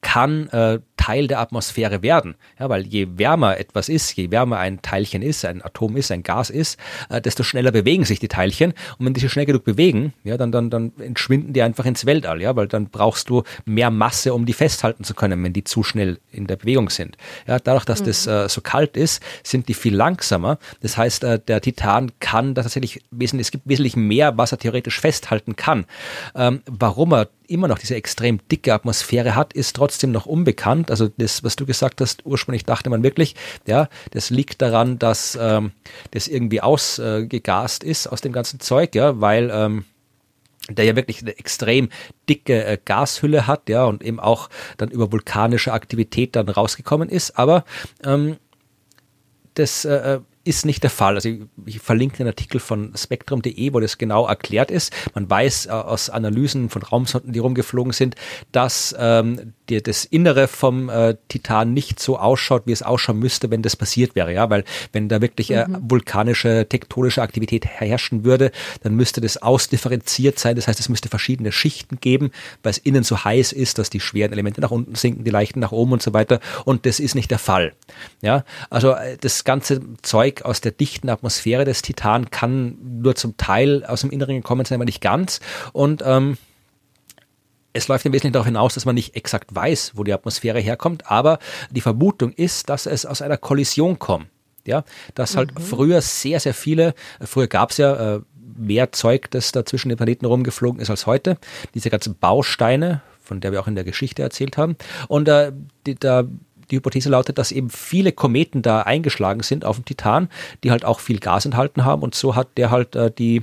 kann 0.00 0.48
äh, 0.50 0.80
Teil 0.96 1.26
der 1.26 1.40
Atmosphäre 1.40 2.02
werden. 2.02 2.34
Ja, 2.58 2.68
weil 2.68 2.86
je 2.86 3.06
wärmer 3.16 3.58
etwas 3.58 3.88
ist, 3.88 4.16
je 4.16 4.30
wärmer 4.30 4.58
ein 4.58 4.80
Teilchen 4.82 5.22
ist, 5.22 5.44
ein 5.44 5.62
Atom 5.62 5.96
ist, 5.96 6.10
ein 6.10 6.22
Gas 6.22 6.50
ist, 6.50 6.78
äh, 7.10 7.20
desto 7.20 7.42
schneller 7.42 7.72
bewegen 7.72 8.04
sich 8.04 8.20
die 8.20 8.28
Teilchen. 8.28 8.72
Und 8.98 9.06
wenn 9.06 9.14
die 9.14 9.20
sich 9.20 9.32
schnell 9.32 9.46
genug 9.46 9.64
bewegen, 9.64 10.12
ja, 10.22 10.36
dann, 10.36 10.52
dann, 10.52 10.70
dann 10.70 10.92
entschwinden 10.98 11.52
die 11.52 11.62
einfach 11.62 11.84
ins 11.84 12.06
Weltall, 12.06 12.40
ja, 12.40 12.54
weil 12.56 12.68
dann 12.68 12.88
brauchst 12.90 13.28
du 13.28 13.42
mehr 13.64 13.90
Masse, 13.90 14.34
um 14.34 14.46
die 14.46 14.52
festhalten 14.52 15.04
zu 15.04 15.14
können, 15.14 15.42
wenn 15.44 15.52
die 15.52 15.64
zu 15.64 15.82
schnell 15.82 16.18
in 16.30 16.46
der 16.46 16.56
Bewegung 16.56 16.90
sind. 16.90 17.16
Ja, 17.46 17.58
dadurch, 17.58 17.84
dass 17.84 18.00
mhm. 18.00 18.06
das 18.06 18.26
äh, 18.26 18.48
so 18.48 18.60
kalt 18.60 18.96
ist, 18.96 19.22
sind 19.42 19.68
die 19.68 19.74
viel 19.74 19.94
langsamer. 19.94 20.58
Das 20.80 20.96
heißt, 20.96 21.24
äh, 21.24 21.38
der 21.38 21.60
Titan 21.60 22.12
kann 22.20 22.54
tatsächlich 22.54 23.02
wesentlich, 23.10 23.48
es 23.48 23.50
gibt 23.50 23.68
wesentlich 23.68 23.96
mehr, 23.96 24.38
was 24.38 24.52
er 24.52 24.58
theoretisch 24.58 25.00
festhalten 25.00 25.56
kann. 25.56 25.86
Ähm, 26.34 26.62
warum 26.66 27.12
er 27.12 27.28
immer 27.46 27.68
noch 27.68 27.78
diese 27.78 27.94
extrem 27.94 28.40
dicke 28.48 28.72
Atmosphäre 28.72 29.36
hat, 29.36 29.52
ist 29.52 29.76
trotzdem 29.76 30.12
noch 30.12 30.26
unbekannt. 30.26 30.83
Also 30.90 31.08
das, 31.16 31.44
was 31.44 31.56
du 31.56 31.66
gesagt 31.66 32.00
hast, 32.00 32.24
ursprünglich 32.26 32.64
dachte 32.64 32.90
man 32.90 33.02
wirklich, 33.02 33.34
ja, 33.66 33.88
das 34.10 34.30
liegt 34.30 34.62
daran, 34.62 34.98
dass 34.98 35.38
ähm, 35.40 35.72
das 36.10 36.28
irgendwie 36.28 36.60
ausgegast 36.60 37.84
äh, 37.84 37.88
ist 37.88 38.06
aus 38.06 38.20
dem 38.20 38.32
ganzen 38.32 38.60
Zeug, 38.60 38.94
ja, 38.94 39.20
weil 39.20 39.50
ähm, 39.52 39.84
der 40.70 40.84
ja 40.84 40.96
wirklich 40.96 41.20
eine 41.20 41.36
extrem 41.38 41.90
dicke 42.28 42.64
äh, 42.64 42.78
Gashülle 42.82 43.46
hat, 43.46 43.68
ja, 43.68 43.84
und 43.84 44.02
eben 44.02 44.20
auch 44.20 44.48
dann 44.76 44.90
über 44.90 45.12
vulkanische 45.12 45.72
Aktivität 45.72 46.36
dann 46.36 46.48
rausgekommen 46.48 47.08
ist. 47.08 47.38
Aber 47.38 47.64
ähm, 48.02 48.36
das 49.54 49.84
äh, 49.84 50.14
äh 50.14 50.20
ist 50.44 50.66
nicht 50.66 50.82
der 50.82 50.90
Fall. 50.90 51.14
Also 51.14 51.28
ich, 51.28 51.40
ich 51.66 51.80
verlinke 51.80 52.20
einen 52.20 52.28
Artikel 52.28 52.60
von 52.60 52.92
spektrum.de, 52.96 53.72
wo 53.72 53.80
das 53.80 53.98
genau 53.98 54.26
erklärt 54.26 54.70
ist. 54.70 54.92
Man 55.14 55.28
weiß 55.28 55.66
äh, 55.66 55.70
aus 55.70 56.10
Analysen 56.10 56.68
von 56.70 56.82
Raumsonden, 56.82 57.32
die 57.32 57.38
rumgeflogen 57.38 57.92
sind, 57.92 58.14
dass 58.52 58.94
ähm, 58.98 59.54
die, 59.68 59.82
das 59.82 60.04
Innere 60.04 60.48
vom 60.48 60.88
äh, 60.88 61.16
Titan 61.28 61.72
nicht 61.72 62.00
so 62.00 62.18
ausschaut, 62.18 62.62
wie 62.66 62.72
es 62.72 62.82
ausschauen 62.82 63.18
müsste, 63.18 63.50
wenn 63.50 63.62
das 63.62 63.76
passiert 63.76 64.14
wäre. 64.14 64.32
Ja, 64.32 64.50
weil 64.50 64.64
wenn 64.92 65.08
da 65.08 65.20
wirklich 65.20 65.50
äh, 65.50 65.66
mhm. 65.66 65.78
vulkanische, 65.90 66.66
tektonische 66.68 67.22
Aktivität 67.22 67.66
herrschen 67.66 68.24
würde, 68.24 68.50
dann 68.82 68.94
müsste 68.94 69.20
das 69.20 69.38
ausdifferenziert 69.38 70.38
sein. 70.38 70.56
Das 70.56 70.68
heißt, 70.68 70.80
es 70.80 70.88
müsste 70.88 71.08
verschiedene 71.08 71.52
Schichten 71.52 71.98
geben, 72.00 72.30
weil 72.62 72.70
es 72.70 72.78
innen 72.78 73.04
so 73.04 73.24
heiß 73.24 73.52
ist, 73.52 73.78
dass 73.78 73.90
die 73.90 74.00
schweren 74.00 74.32
Elemente 74.32 74.60
nach 74.60 74.70
unten 74.70 74.94
sinken, 74.94 75.24
die 75.24 75.30
leichten 75.30 75.60
nach 75.60 75.72
oben 75.72 75.92
und 75.92 76.02
so 76.02 76.12
weiter. 76.12 76.40
Und 76.64 76.86
das 76.86 77.00
ist 77.00 77.14
nicht 77.14 77.30
der 77.30 77.38
Fall. 77.38 77.72
Ja, 78.20 78.44
also 78.70 78.92
äh, 78.92 79.16
das 79.20 79.44
ganze 79.44 79.80
Zeug 80.02 80.33
aus 80.42 80.60
der 80.60 80.72
dichten 80.72 81.08
Atmosphäre 81.08 81.64
des 81.64 81.82
Titan 81.82 82.30
kann 82.30 82.78
nur 83.00 83.14
zum 83.14 83.36
Teil 83.36 83.84
aus 83.84 84.02
dem 84.02 84.10
Inneren 84.10 84.36
gekommen 84.36 84.64
sein, 84.64 84.76
aber 84.76 84.84
nicht 84.84 85.00
ganz. 85.00 85.40
Und 85.72 86.02
ähm, 86.04 86.38
es 87.72 87.88
läuft 87.88 88.06
im 88.06 88.12
Wesentlichen 88.12 88.32
darauf 88.32 88.46
hinaus, 88.46 88.74
dass 88.74 88.86
man 88.86 88.94
nicht 88.94 89.16
exakt 89.16 89.54
weiß, 89.54 89.92
wo 89.94 90.04
die 90.04 90.12
Atmosphäre 90.12 90.60
herkommt, 90.60 91.10
aber 91.10 91.38
die 91.70 91.80
Vermutung 91.80 92.32
ist, 92.32 92.70
dass 92.70 92.86
es 92.86 93.04
aus 93.04 93.20
einer 93.20 93.36
Kollision 93.36 93.98
kommt. 93.98 94.28
Ja, 94.66 94.82
dass 95.14 95.36
halt 95.36 95.54
mhm. 95.54 95.62
früher 95.62 96.00
sehr, 96.00 96.40
sehr 96.40 96.54
viele, 96.54 96.94
früher 97.20 97.48
gab 97.48 97.70
es 97.70 97.76
ja 97.76 98.14
äh, 98.16 98.20
mehr 98.56 98.92
Zeug, 98.92 99.30
das 99.30 99.52
da 99.52 99.66
zwischen 99.66 99.90
den 99.90 99.98
Planeten 99.98 100.24
rumgeflogen 100.24 100.80
ist 100.80 100.88
als 100.88 101.06
heute. 101.06 101.36
Diese 101.74 101.90
ganzen 101.90 102.16
Bausteine, 102.16 103.02
von 103.20 103.40
der 103.40 103.52
wir 103.52 103.60
auch 103.60 103.66
in 103.66 103.74
der 103.74 103.84
Geschichte 103.84 104.22
erzählt 104.22 104.56
haben. 104.56 104.76
Und 105.08 105.28
äh, 105.28 105.52
die, 105.86 105.96
da 105.96 106.24
die 106.70 106.76
Hypothese 106.76 107.08
lautet, 107.08 107.38
dass 107.38 107.52
eben 107.52 107.70
viele 107.70 108.12
Kometen 108.12 108.62
da 108.62 108.82
eingeschlagen 108.82 109.42
sind 109.42 109.64
auf 109.64 109.76
dem 109.76 109.84
Titan, 109.84 110.28
die 110.62 110.70
halt 110.70 110.84
auch 110.84 111.00
viel 111.00 111.18
Gas 111.18 111.44
enthalten 111.44 111.84
haben 111.84 112.02
und 112.02 112.14
so 112.14 112.34
hat 112.34 112.48
der 112.56 112.70
halt 112.70 112.96
äh, 112.96 113.10
die, 113.10 113.42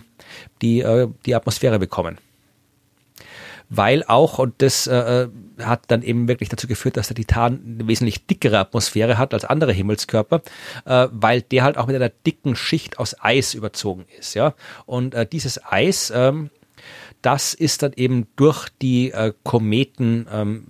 die, 0.61 0.81
äh, 0.81 1.07
die 1.25 1.35
Atmosphäre 1.35 1.79
bekommen 1.79 2.17
weil 3.73 4.03
auch, 4.03 4.37
und 4.37 4.61
das 4.61 4.85
äh, 4.85 5.23
äh, 5.23 5.29
hat 5.61 5.85
dann 5.87 6.03
eben 6.03 6.27
wirklich 6.27 6.49
dazu 6.49 6.67
geführt, 6.67 6.97
dass 6.97 7.07
der 7.07 7.15
Titan 7.15 7.61
eine 7.65 7.87
wesentlich 7.87 8.27
dickere 8.27 8.59
Atmosphäre 8.59 9.17
hat 9.17 9.33
als 9.33 9.45
andere 9.45 9.71
Himmelskörper, 9.71 10.41
äh, 10.83 11.07
weil 11.09 11.41
der 11.41 11.63
halt 11.63 11.77
auch 11.77 11.87
mit 11.87 11.95
einer 11.95 12.09
dicken 12.09 12.57
Schicht 12.57 12.99
aus 12.99 13.15
Eis 13.21 13.53
überzogen 13.53 14.05
ist. 14.19 14.33
Ja? 14.33 14.55
Und 14.85 15.15
äh, 15.15 15.25
dieses 15.25 15.63
Eis, 15.63 16.11
ähm, 16.13 16.49
das 17.21 17.53
ist 17.53 17.81
dann 17.81 17.93
eben 17.95 18.27
durch 18.35 18.67
die 18.81 19.11
äh, 19.11 19.31
Kometen 19.43 20.27
ähm, 20.29 20.67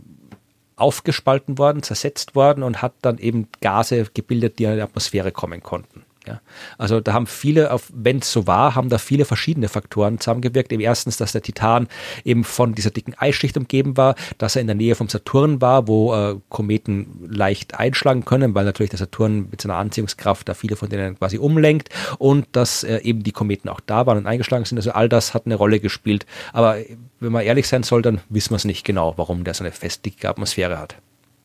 aufgespalten 0.82 1.58
worden, 1.58 1.84
zersetzt 1.84 2.36
worden 2.36 2.64
und 2.64 2.82
hat 2.82 2.94
dann 3.02 3.18
eben 3.18 3.48
Gase 3.62 4.06
gebildet, 4.14 4.60
die 4.60 4.66
in 4.66 4.76
die 4.76 4.82
Atmosphäre 4.82 5.32
kommen 5.32 5.62
konnten. 5.64 6.04
Ja, 6.28 6.40
also 6.78 7.02
da 7.02 7.14
haben 7.14 7.26
viele, 7.26 7.76
wenn 7.92 8.20
es 8.20 8.32
so 8.32 8.46
war, 8.46 8.76
haben 8.76 8.90
da 8.90 9.00
viele 9.00 9.26
verschiedene 9.26 9.70
Faktoren 9.70 10.20
zusammengewirkt. 10.20 10.72
Eben 10.72 10.82
erstens, 10.82 11.18
dass 11.18 11.32
der 11.32 11.42
Titan 11.42 11.88
eben 12.24 12.44
von 12.44 12.76
dieser 12.76 12.92
dicken 12.92 13.16
Eisschicht 13.18 13.58
umgeben 13.58 13.98
war, 13.98 14.14
dass 14.38 14.56
er 14.56 14.62
in 14.62 14.68
der 14.68 14.76
Nähe 14.76 14.94
vom 14.94 15.10
Saturn 15.10 15.62
war, 15.62 15.88
wo 15.88 16.14
äh, 16.14 16.36
Kometen 16.50 17.28
leicht 17.28 17.80
einschlagen 17.80 18.24
können, 18.24 18.54
weil 18.54 18.66
natürlich 18.66 18.92
der 18.92 19.00
Saturn 19.00 19.48
mit 19.50 19.62
seiner 19.62 19.78
Anziehungskraft 19.78 20.48
da 20.48 20.54
viele 20.54 20.76
von 20.76 20.90
denen 20.90 21.18
quasi 21.18 21.40
umlenkt 21.40 21.90
und 22.20 22.46
dass 22.52 22.84
äh, 22.84 23.00
eben 23.00 23.24
die 23.24 23.32
Kometen 23.32 23.68
auch 23.70 23.80
da 23.80 24.06
waren 24.06 24.20
und 24.20 24.28
eingeschlagen 24.28 24.66
sind. 24.66 24.78
Also 24.78 24.92
all 24.92 25.10
das 25.10 25.34
hat 25.34 25.48
eine 25.48 25.56
Rolle 25.56 25.80
gespielt. 25.80 26.28
Aber 26.54 26.78
wenn 27.20 27.32
man 27.32 27.44
ehrlich 27.44 27.68
sein 27.68 27.82
soll, 27.82 28.04
dann 28.04 28.22
wissen 28.30 28.52
wir 28.52 28.58
es 28.58 28.66
nicht 28.66 28.86
genau, 28.86 29.14
warum 29.18 29.44
der 29.44 29.56
so 29.56 29.64
eine 29.64 29.72
fest 29.72 30.06
dicke 30.06 30.30
Atmosphäre 30.30 30.78
hat. 30.78 30.98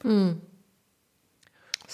Hm. 0.02 0.36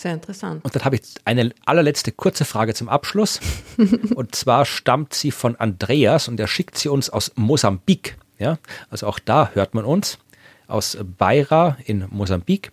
Sehr 0.03 0.15
interessant. 0.15 0.65
Und 0.65 0.74
dann 0.74 0.85
habe 0.85 0.97
ich 0.97 1.03
eine 1.24 1.53
allerletzte 1.65 2.11
kurze 2.11 2.45
Frage 2.45 2.74
zum 2.74 2.89
Abschluss. 2.89 3.39
und 4.16 4.35
zwar 4.35 4.65
stammt 4.65 5.15
sie 5.15 5.31
von 5.31 5.55
Andreas 5.55 6.27
und 6.27 6.41
er 6.41 6.49
schickt 6.49 6.77
sie 6.77 6.89
uns 6.89 7.09
aus 7.09 7.31
Mosambik. 7.37 8.16
Ja, 8.37 8.59
also 8.91 9.07
auch 9.07 9.20
da 9.20 9.53
hört 9.55 9.74
man 9.74 9.85
uns 9.85 10.19
aus 10.66 10.99
Beira 11.19 11.77
in 11.85 12.07
Mosambik. 12.11 12.73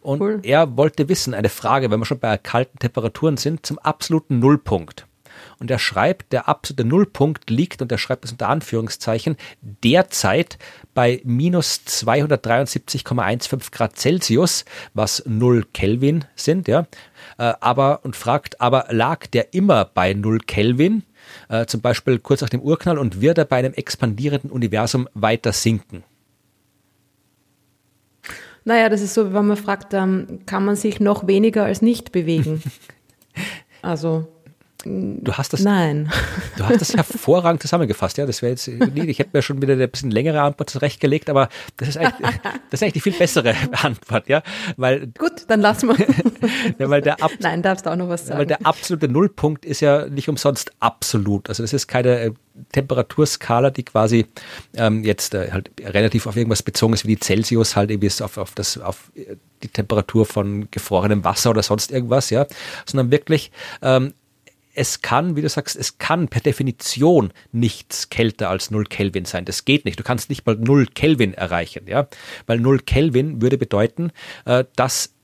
Und 0.00 0.20
cool. 0.20 0.40
er 0.42 0.76
wollte 0.76 1.08
wissen, 1.08 1.34
eine 1.34 1.50
Frage, 1.50 1.88
wenn 1.92 2.00
wir 2.00 2.04
schon 2.04 2.18
bei 2.18 2.36
kalten 2.36 2.80
Temperaturen 2.80 3.36
sind, 3.36 3.64
zum 3.64 3.78
absoluten 3.78 4.40
Nullpunkt. 4.40 5.06
Und 5.58 5.70
er 5.70 5.78
schreibt, 5.78 6.32
der 6.32 6.48
absolute 6.48 6.84
Nullpunkt 6.84 7.48
liegt, 7.48 7.80
und 7.80 7.90
er 7.90 7.98
schreibt 7.98 8.24
es 8.24 8.32
unter 8.32 8.48
Anführungszeichen, 8.48 9.36
derzeit 9.62 10.58
bei 10.94 11.20
minus 11.24 11.80
273,15 11.86 13.70
Grad 13.72 13.96
Celsius, 13.98 14.64
was 14.92 15.22
0 15.26 15.64
Kelvin 15.72 16.24
sind, 16.34 16.68
ja. 16.68 16.86
Äh, 17.38 17.54
aber, 17.60 18.04
und 18.04 18.16
fragt, 18.16 18.60
aber 18.60 18.86
lag 18.90 19.26
der 19.28 19.54
immer 19.54 19.86
bei 19.86 20.12
0 20.12 20.40
Kelvin? 20.40 21.04
Äh, 21.48 21.66
zum 21.66 21.80
Beispiel 21.80 22.18
kurz 22.18 22.40
nach 22.42 22.50
dem 22.50 22.60
Urknall 22.60 22.98
und 22.98 23.20
wird 23.20 23.38
er 23.38 23.44
bei 23.46 23.56
einem 23.56 23.74
expandierenden 23.74 24.50
Universum 24.50 25.08
weiter 25.14 25.52
sinken? 25.52 26.04
Naja, 28.64 28.88
das 28.88 29.00
ist 29.00 29.14
so, 29.14 29.32
wenn 29.32 29.46
man 29.46 29.56
fragt, 29.56 29.94
ähm, 29.94 30.40
kann 30.44 30.64
man 30.64 30.76
sich 30.76 30.98
noch 30.98 31.26
weniger 31.26 31.64
als 31.64 31.82
nicht 31.82 32.10
bewegen? 32.10 32.62
also 33.82 34.26
Du 34.86 35.32
hast 35.32 35.52
das, 35.52 35.62
Nein. 35.62 36.12
Du 36.56 36.64
hast 36.64 36.80
das 36.80 36.94
hervorragend 36.94 37.60
zusammengefasst. 37.60 38.18
Ja, 38.18 38.26
das 38.26 38.40
wäre 38.40 38.50
jetzt, 38.50 38.68
ich 38.68 39.18
hätte 39.18 39.30
mir 39.32 39.42
schon 39.42 39.60
wieder 39.60 39.72
eine 39.72 39.88
bisschen 39.88 40.12
längere 40.12 40.40
Antwort 40.42 40.70
zurechtgelegt, 40.70 41.28
aber 41.28 41.48
das 41.76 41.88
ist 41.88 41.96
eigentlich, 41.96 42.40
das 42.70 42.80
ist 42.80 42.82
eigentlich 42.82 42.92
die 42.92 43.00
viel 43.00 43.12
bessere 43.12 43.54
Antwort, 43.82 44.28
ja, 44.28 44.42
weil. 44.76 45.08
Gut, 45.18 45.44
dann 45.48 45.60
lassen 45.60 45.88
wir. 45.88 45.96
ja, 46.78 46.88
weil 46.88 47.02
der 47.02 47.20
Ab 47.20 47.32
Nein, 47.40 47.62
darfst 47.62 47.88
auch 47.88 47.96
noch 47.96 48.08
was 48.08 48.26
sagen. 48.26 48.38
Weil 48.38 48.46
der 48.46 48.64
absolute 48.64 49.08
Nullpunkt 49.08 49.64
ist 49.64 49.80
ja 49.80 50.06
nicht 50.06 50.28
umsonst 50.28 50.70
absolut. 50.78 51.48
Also 51.48 51.64
das 51.64 51.72
ist 51.72 51.88
keine 51.88 52.20
äh, 52.20 52.32
Temperaturskala, 52.72 53.70
die 53.70 53.82
quasi 53.82 54.26
ähm, 54.76 55.02
jetzt 55.02 55.34
äh, 55.34 55.50
halt 55.50 55.70
relativ 55.80 56.26
auf 56.26 56.36
irgendwas 56.36 56.62
bezogen 56.62 56.94
ist, 56.94 57.06
wie 57.06 57.16
die 57.16 57.20
Celsius 57.20 57.74
halt 57.74 57.90
irgendwie 57.90 58.10
auf, 58.22 58.38
auf 58.38 58.54
das, 58.54 58.78
auf 58.78 59.10
äh, 59.16 59.36
die 59.62 59.68
Temperatur 59.68 60.26
von 60.26 60.68
gefrorenem 60.70 61.24
Wasser 61.24 61.50
oder 61.50 61.62
sonst 61.62 61.90
irgendwas, 61.90 62.30
ja, 62.30 62.46
sondern 62.84 63.10
wirklich 63.10 63.50
ähm, 63.82 64.12
es 64.76 65.00
kann, 65.00 65.36
wie 65.36 65.42
du 65.42 65.48
sagst, 65.48 65.74
es 65.74 65.98
kann 65.98 66.28
per 66.28 66.40
Definition 66.40 67.32
nichts 67.50 68.10
kälter 68.10 68.50
als 68.50 68.70
0 68.70 68.84
Kelvin 68.84 69.24
sein. 69.24 69.44
Das 69.44 69.64
geht 69.64 69.84
nicht. 69.84 69.98
Du 69.98 70.04
kannst 70.04 70.28
nicht 70.28 70.46
mal 70.46 70.56
0 70.56 70.86
Kelvin 70.86 71.34
erreichen, 71.34 71.86
ja. 71.86 72.08
Weil 72.46 72.60
0 72.60 72.80
Kelvin 72.80 73.40
würde 73.40 73.58
bedeuten, 73.58 74.12
äh, 74.44 74.64
dass 74.76 75.14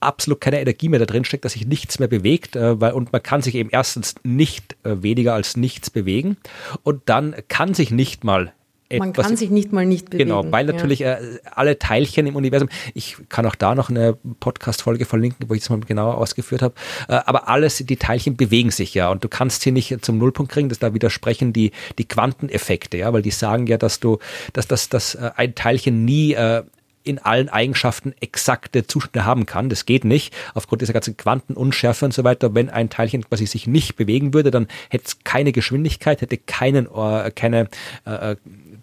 absolut 0.00 0.40
keine 0.40 0.60
Energie 0.60 0.88
mehr 0.88 1.00
da 1.00 1.06
drin 1.06 1.24
steckt, 1.24 1.44
dass 1.44 1.54
sich 1.54 1.66
nichts 1.66 1.98
mehr 1.98 2.08
bewegt, 2.08 2.56
äh, 2.56 2.80
weil, 2.80 2.92
und 2.92 3.12
man 3.12 3.22
kann 3.22 3.42
sich 3.42 3.54
eben 3.56 3.70
erstens 3.72 4.14
nicht 4.22 4.76
äh, 4.84 5.02
weniger 5.02 5.34
als 5.34 5.56
nichts 5.56 5.90
bewegen 5.90 6.36
und 6.82 7.02
dann 7.06 7.34
kann 7.48 7.74
sich 7.74 7.90
nicht 7.90 8.22
mal 8.22 8.52
man 8.98 9.12
kann 9.12 9.36
sich 9.36 9.50
nicht 9.50 9.72
mal 9.72 9.86
nicht 9.86 10.10
bewegen. 10.10 10.30
Genau, 10.30 10.44
weil 10.50 10.64
natürlich 10.64 11.00
ja. 11.00 11.14
äh, 11.14 11.38
alle 11.54 11.78
Teilchen 11.78 12.26
im 12.26 12.36
Universum, 12.36 12.68
ich 12.94 13.16
kann 13.28 13.46
auch 13.46 13.54
da 13.54 13.74
noch 13.74 13.90
eine 13.90 14.16
Podcast-Folge 14.40 15.04
verlinken, 15.04 15.48
wo 15.48 15.54
ich 15.54 15.60
das 15.60 15.70
mal 15.70 15.80
genauer 15.80 16.18
ausgeführt 16.18 16.62
habe, 16.62 16.74
äh, 17.08 17.12
aber 17.12 17.48
alles, 17.48 17.78
die 17.78 17.96
Teilchen 17.96 18.36
bewegen 18.36 18.70
sich 18.70 18.94
ja 18.94 19.10
und 19.10 19.24
du 19.24 19.28
kannst 19.28 19.62
hier 19.62 19.72
nicht 19.72 20.04
zum 20.04 20.18
Nullpunkt 20.18 20.52
kriegen, 20.52 20.68
dass 20.68 20.78
da 20.78 20.94
widersprechen 20.94 21.52
die, 21.52 21.72
die 21.98 22.06
Quanteneffekte, 22.06 22.98
ja, 22.98 23.12
weil 23.12 23.22
die 23.22 23.30
sagen 23.30 23.66
ja, 23.66 23.78
dass 23.78 24.00
du, 24.00 24.18
dass, 24.52 24.66
dass, 24.66 24.88
dass 24.88 25.14
äh, 25.14 25.30
ein 25.36 25.54
Teilchen 25.54 26.04
nie 26.04 26.34
äh, 26.34 26.62
in 27.04 27.18
allen 27.18 27.48
Eigenschaften 27.48 28.14
exakte 28.20 28.86
Zustände 28.86 29.26
haben 29.26 29.46
kann. 29.46 29.68
Das 29.68 29.84
geht 29.86 30.04
nicht. 30.04 30.34
Aufgrund 30.54 30.80
dieser 30.82 30.94
ganzen 30.94 31.16
Quantenunschärfe 31.16 32.06
und 32.06 32.14
so 32.14 32.24
weiter. 32.24 32.54
Wenn 32.54 32.70
ein 32.70 32.90
Teilchen 32.90 33.28
quasi 33.28 33.46
sich 33.46 33.66
nicht 33.66 33.96
bewegen 33.96 34.34
würde, 34.34 34.50
dann 34.50 34.66
hätte 34.88 35.04
es 35.06 35.18
keine 35.22 35.52
Geschwindigkeit, 35.52 36.22
hätte 36.22 36.38
keinen, 36.38 36.86
äh, 36.86 37.30
keine 37.30 37.68
äh, 38.06 38.32
äh 38.32 38.36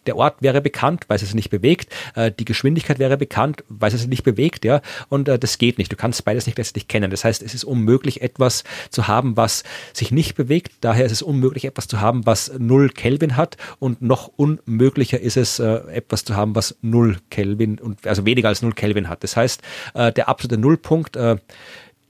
der 0.07 0.17
Ort 0.17 0.41
wäre 0.41 0.61
bekannt, 0.61 1.05
weil 1.07 1.15
es 1.15 1.21
sich 1.21 1.35
nicht 1.35 1.49
bewegt, 1.49 1.93
äh, 2.15 2.31
die 2.31 2.45
Geschwindigkeit 2.45 2.99
wäre 2.99 3.17
bekannt, 3.17 3.63
weil 3.69 3.93
es 3.93 3.99
sich 3.99 4.09
nicht 4.09 4.23
bewegt, 4.23 4.65
ja, 4.65 4.81
und 5.09 5.27
äh, 5.27 5.37
das 5.37 5.57
geht 5.57 5.77
nicht. 5.77 5.91
Du 5.91 5.95
kannst 5.95 6.25
beides 6.25 6.45
nicht 6.45 6.57
letztlich 6.57 6.87
kennen. 6.87 7.11
Das 7.11 7.23
heißt, 7.23 7.41
es 7.43 7.53
ist 7.53 7.63
unmöglich, 7.63 8.21
etwas 8.21 8.63
zu 8.89 9.07
haben, 9.07 9.37
was 9.37 9.63
sich 9.93 10.11
nicht 10.11 10.35
bewegt. 10.35 10.73
Daher 10.81 11.05
ist 11.05 11.11
es 11.11 11.21
unmöglich, 11.21 11.65
etwas 11.65 11.87
zu 11.87 12.01
haben, 12.01 12.25
was 12.25 12.51
null 12.57 12.89
Kelvin 12.89 13.37
hat 13.37 13.57
und 13.79 14.01
noch 14.01 14.31
unmöglicher 14.35 15.19
ist 15.19 15.37
es, 15.37 15.59
äh, 15.59 15.81
etwas 15.91 16.25
zu 16.25 16.35
haben, 16.35 16.55
was 16.55 16.77
null 16.81 17.17
Kelvin 17.29 17.79
und 17.79 18.07
also 18.07 18.25
weniger 18.25 18.49
als 18.49 18.61
null 18.61 18.73
Kelvin 18.73 19.09
hat. 19.09 19.23
Das 19.23 19.37
heißt, 19.37 19.61
äh, 19.93 20.11
der 20.11 20.29
absolute 20.29 20.59
Nullpunkt 20.59 21.15
äh, 21.15 21.37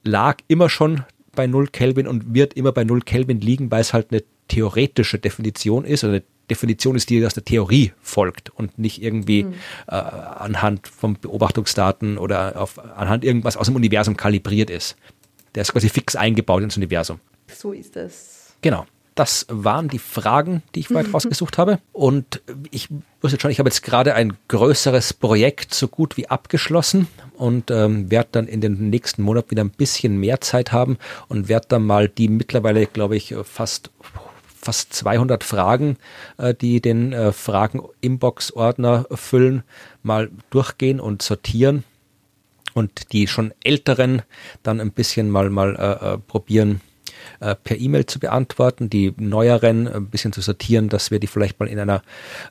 lag 0.03 0.37
immer 0.47 0.69
schon 0.69 1.03
bei 1.35 1.47
null 1.47 1.67
Kelvin 1.67 2.07
und 2.07 2.33
wird 2.33 2.53
immer 2.53 2.71
bei 2.71 2.83
null 2.83 3.01
Kelvin 3.01 3.39
liegen, 3.39 3.71
weil 3.71 3.81
es 3.81 3.93
halt 3.93 4.11
eine 4.11 4.23
theoretische 4.47 5.17
Definition 5.17 5.85
ist 5.85 6.03
oder 6.03 6.13
eine 6.13 6.23
Definition 6.51 6.95
ist, 6.95 7.09
die 7.09 7.25
aus 7.25 7.33
der 7.33 7.45
Theorie 7.45 7.93
folgt 8.01 8.49
und 8.49 8.77
nicht 8.77 9.01
irgendwie 9.01 9.43
mhm. 9.43 9.53
äh, 9.87 9.95
anhand 9.95 10.87
von 10.87 11.17
Beobachtungsdaten 11.19 12.17
oder 12.17 12.61
auf, 12.61 12.77
anhand 12.77 13.23
irgendwas 13.23 13.55
aus 13.55 13.67
dem 13.67 13.75
Universum 13.75 14.17
kalibriert 14.17 14.69
ist. 14.69 14.97
Der 15.55 15.61
ist 15.61 15.71
quasi 15.71 15.89
fix 15.89 16.15
eingebaut 16.15 16.61
ins 16.61 16.75
Universum. 16.75 17.19
So 17.47 17.71
ist 17.71 17.95
es. 17.95 18.53
Genau. 18.61 18.85
Das 19.15 19.45
waren 19.49 19.89
die 19.89 19.99
Fragen, 19.99 20.63
die 20.73 20.79
ich 20.79 20.93
weit 20.93 21.07
mhm. 21.07 21.13
rausgesucht 21.13 21.57
habe. 21.57 21.79
Und 21.91 22.41
ich 22.71 22.89
muss 23.21 23.33
jetzt 23.33 23.41
schon, 23.41 23.51
ich 23.51 23.59
habe 23.59 23.67
jetzt 23.67 23.83
gerade 23.83 24.13
ein 24.13 24.37
größeres 24.47 25.13
Projekt 25.13 25.73
so 25.73 25.89
gut 25.89 26.15
wie 26.15 26.29
abgeschlossen 26.29 27.07
und 27.37 27.71
ähm, 27.71 28.09
werde 28.09 28.29
dann 28.31 28.47
in 28.47 28.61
den 28.61 28.89
nächsten 28.89 29.21
Monaten 29.21 29.51
wieder 29.51 29.63
ein 29.63 29.69
bisschen 29.69 30.17
mehr 30.17 30.39
Zeit 30.39 30.71
haben 30.71 30.97
und 31.27 31.49
werde 31.49 31.67
dann 31.69 31.85
mal 31.85 32.07
die 32.07 32.29
mittlerweile, 32.29 32.87
glaube 32.87 33.17
ich, 33.17 33.35
fast 33.43 33.91
fast 34.61 34.93
200 34.93 35.43
Fragen, 35.43 35.97
äh, 36.37 36.53
die 36.53 36.81
den 36.81 37.13
äh, 37.13 37.31
Fragen-Inbox-Ordner 37.31 39.05
füllen, 39.11 39.63
mal 40.03 40.29
durchgehen 40.49 40.99
und 40.99 41.21
sortieren 41.21 41.83
und 42.73 43.11
die 43.11 43.27
schon 43.27 43.53
älteren 43.63 44.21
dann 44.63 44.79
ein 44.79 44.91
bisschen 44.91 45.29
mal, 45.29 45.49
mal 45.49 45.75
äh, 45.75 46.17
probieren 46.17 46.81
per 47.39 47.79
E-Mail 47.79 48.05
zu 48.05 48.19
beantworten, 48.19 48.89
die 48.89 49.13
neueren 49.17 49.87
ein 49.87 50.07
bisschen 50.07 50.33
zu 50.33 50.41
sortieren, 50.41 50.89
dass 50.89 51.11
wir 51.11 51.19
die 51.19 51.27
vielleicht 51.27 51.59
mal 51.59 51.67
in 51.67 51.79
einer 51.79 52.01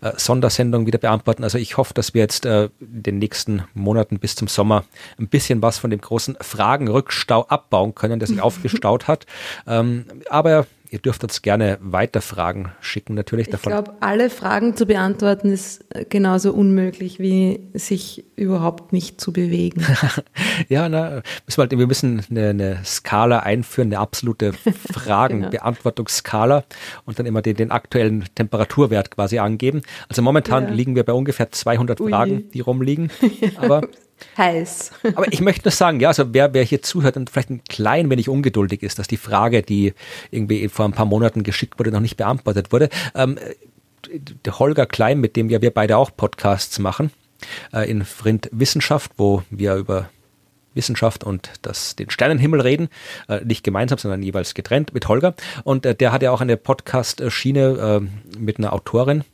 äh, 0.01 0.13
Sondersendung 0.17 0.87
wieder 0.87 0.99
beantworten. 0.99 1.45
Also 1.45 1.59
ich 1.59 1.77
hoffe, 1.77 1.95
dass 1.95 2.15
wir 2.15 2.23
jetzt 2.23 2.47
äh, 2.47 2.65
in 2.81 3.03
den 3.03 3.19
nächsten 3.19 3.65
Monaten 3.75 4.19
bis 4.19 4.35
zum 4.35 4.49
Sommer 4.49 4.85
ein 5.19 5.29
bisschen 5.29 5.63
was 5.63 5.79
von 5.79 5.91
dem 5.91 6.01
großen 6.01 6.37
Fragenrückstau 6.41 7.47
abbauen 7.47 7.95
können, 7.95 8.19
der 8.19 8.29
sich 8.29 8.41
aufgestaut 8.43 9.09
hat. 9.09 9.27
Ähm, 9.67 10.05
aber 10.29 10.67
Ihr 10.93 10.99
dürft 10.99 11.23
uns 11.23 11.41
gerne 11.41 11.79
weiter 11.81 12.21
Fragen 12.21 12.73
schicken, 12.81 13.15
natürlich 13.15 13.49
davon. 13.49 13.73
Ich 13.73 13.79
glaube, 13.79 13.97
alle 14.01 14.29
Fragen 14.29 14.75
zu 14.75 14.87
beantworten 14.87 15.53
ist 15.53 15.85
äh, 15.91 16.05
genauso 16.05 16.53
unmöglich, 16.53 17.21
wie 17.21 17.61
sich 17.75 18.25
überhaupt 18.35 18.93
nicht 18.93 19.21
zu 19.21 19.33
bewegen. 19.33 19.87
ja, 20.69 20.89
na, 20.89 21.23
müssen 21.47 21.59
wir, 21.59 21.63
halt, 21.63 21.79
wir 21.79 21.87
müssen 21.87 22.25
eine, 22.29 22.49
eine 22.49 22.81
Skala 22.85 23.39
einführen, 23.39 23.89
eine 23.89 24.01
absolute 24.01 24.53
Fragenbeantwortungsskala 24.93 26.61
genau. 26.61 27.03
und 27.05 27.21
dann 27.21 27.27
immer 27.27 27.41
den, 27.41 27.55
den, 27.55 27.71
aktuellen 27.71 28.25
Temperaturwert 28.35 29.13
quasi 29.13 29.39
angeben. 29.39 29.83
Also 30.09 30.23
momentan 30.23 30.65
ja. 30.65 30.71
liegen 30.71 30.97
wir 30.97 31.05
bei 31.05 31.13
ungefähr 31.13 31.53
200 31.53 32.01
Ui. 32.01 32.11
Fragen, 32.11 32.51
die 32.51 32.61
rumliegen. 32.61 33.13
Aber 33.59 33.83
heiß. 34.37 34.93
Aber 35.15 35.33
ich 35.33 35.41
möchte 35.41 35.69
nur 35.69 35.73
sagen, 35.73 36.01
ja, 36.01 36.09
also 36.09 36.33
wer, 36.33 36.55
wer 36.55 36.65
hier 36.65 36.83
zuhört 36.83 37.17
und 37.17 37.31
vielleicht 37.31 37.51
ein 37.51 37.65
klein 37.65 38.11
wenig 38.11 38.29
ungeduldig 38.29 38.83
ist, 38.83 38.99
dass 38.99 39.09
die 39.09 39.17
Frage, 39.17 39.63
die 39.63 39.95
irgendwie 40.31 40.69
vor 40.69 40.85
ein 40.85 40.93
paar 40.93 41.07
Monaten 41.07 41.43
geschickt 41.43 41.79
wurde, 41.79 41.91
noch 41.91 42.01
nicht 42.01 42.17
beantwortet 42.17 42.73
wurde, 42.73 42.89
ähm, 43.15 43.39
der 44.45 44.59
Holger 44.59 44.87
Klein, 44.87 45.21
mit 45.21 45.37
dem 45.37 45.51
ja 45.51 45.61
wir 45.61 45.73
beide 45.73 45.97
auch 45.97 46.11
Podcasts 46.17 46.79
machen, 46.79 47.11
äh, 47.73 47.91
in 47.91 48.05
Vrind 48.05 48.49
Wissenschaft, 48.53 49.13
wo 49.17 49.43
wir 49.51 49.75
über 49.75 50.11
Wissenschaft 50.75 51.25
und 51.25 51.51
das, 51.63 51.97
den 51.97 52.11
Sternenhimmel 52.11 52.61
reden. 52.61 52.89
Äh, 53.29 53.45
nicht 53.45 53.65
gemeinsam, 53.65 53.99
sondern 53.99 54.23
jeweils 54.23 54.55
getrennt 54.55 54.95
mit 54.95 55.09
Holger. 55.09 55.35
Und 55.65 55.87
äh, 55.87 55.95
der 55.95 56.13
hat 56.13 56.23
ja 56.23 56.31
auch 56.31 56.41
eine 56.41 56.57
Podcast-Schiene 56.57 58.01
äh, 58.03 58.39
mit 58.39 58.59
einer 58.59 58.73
Autorin 58.73 59.25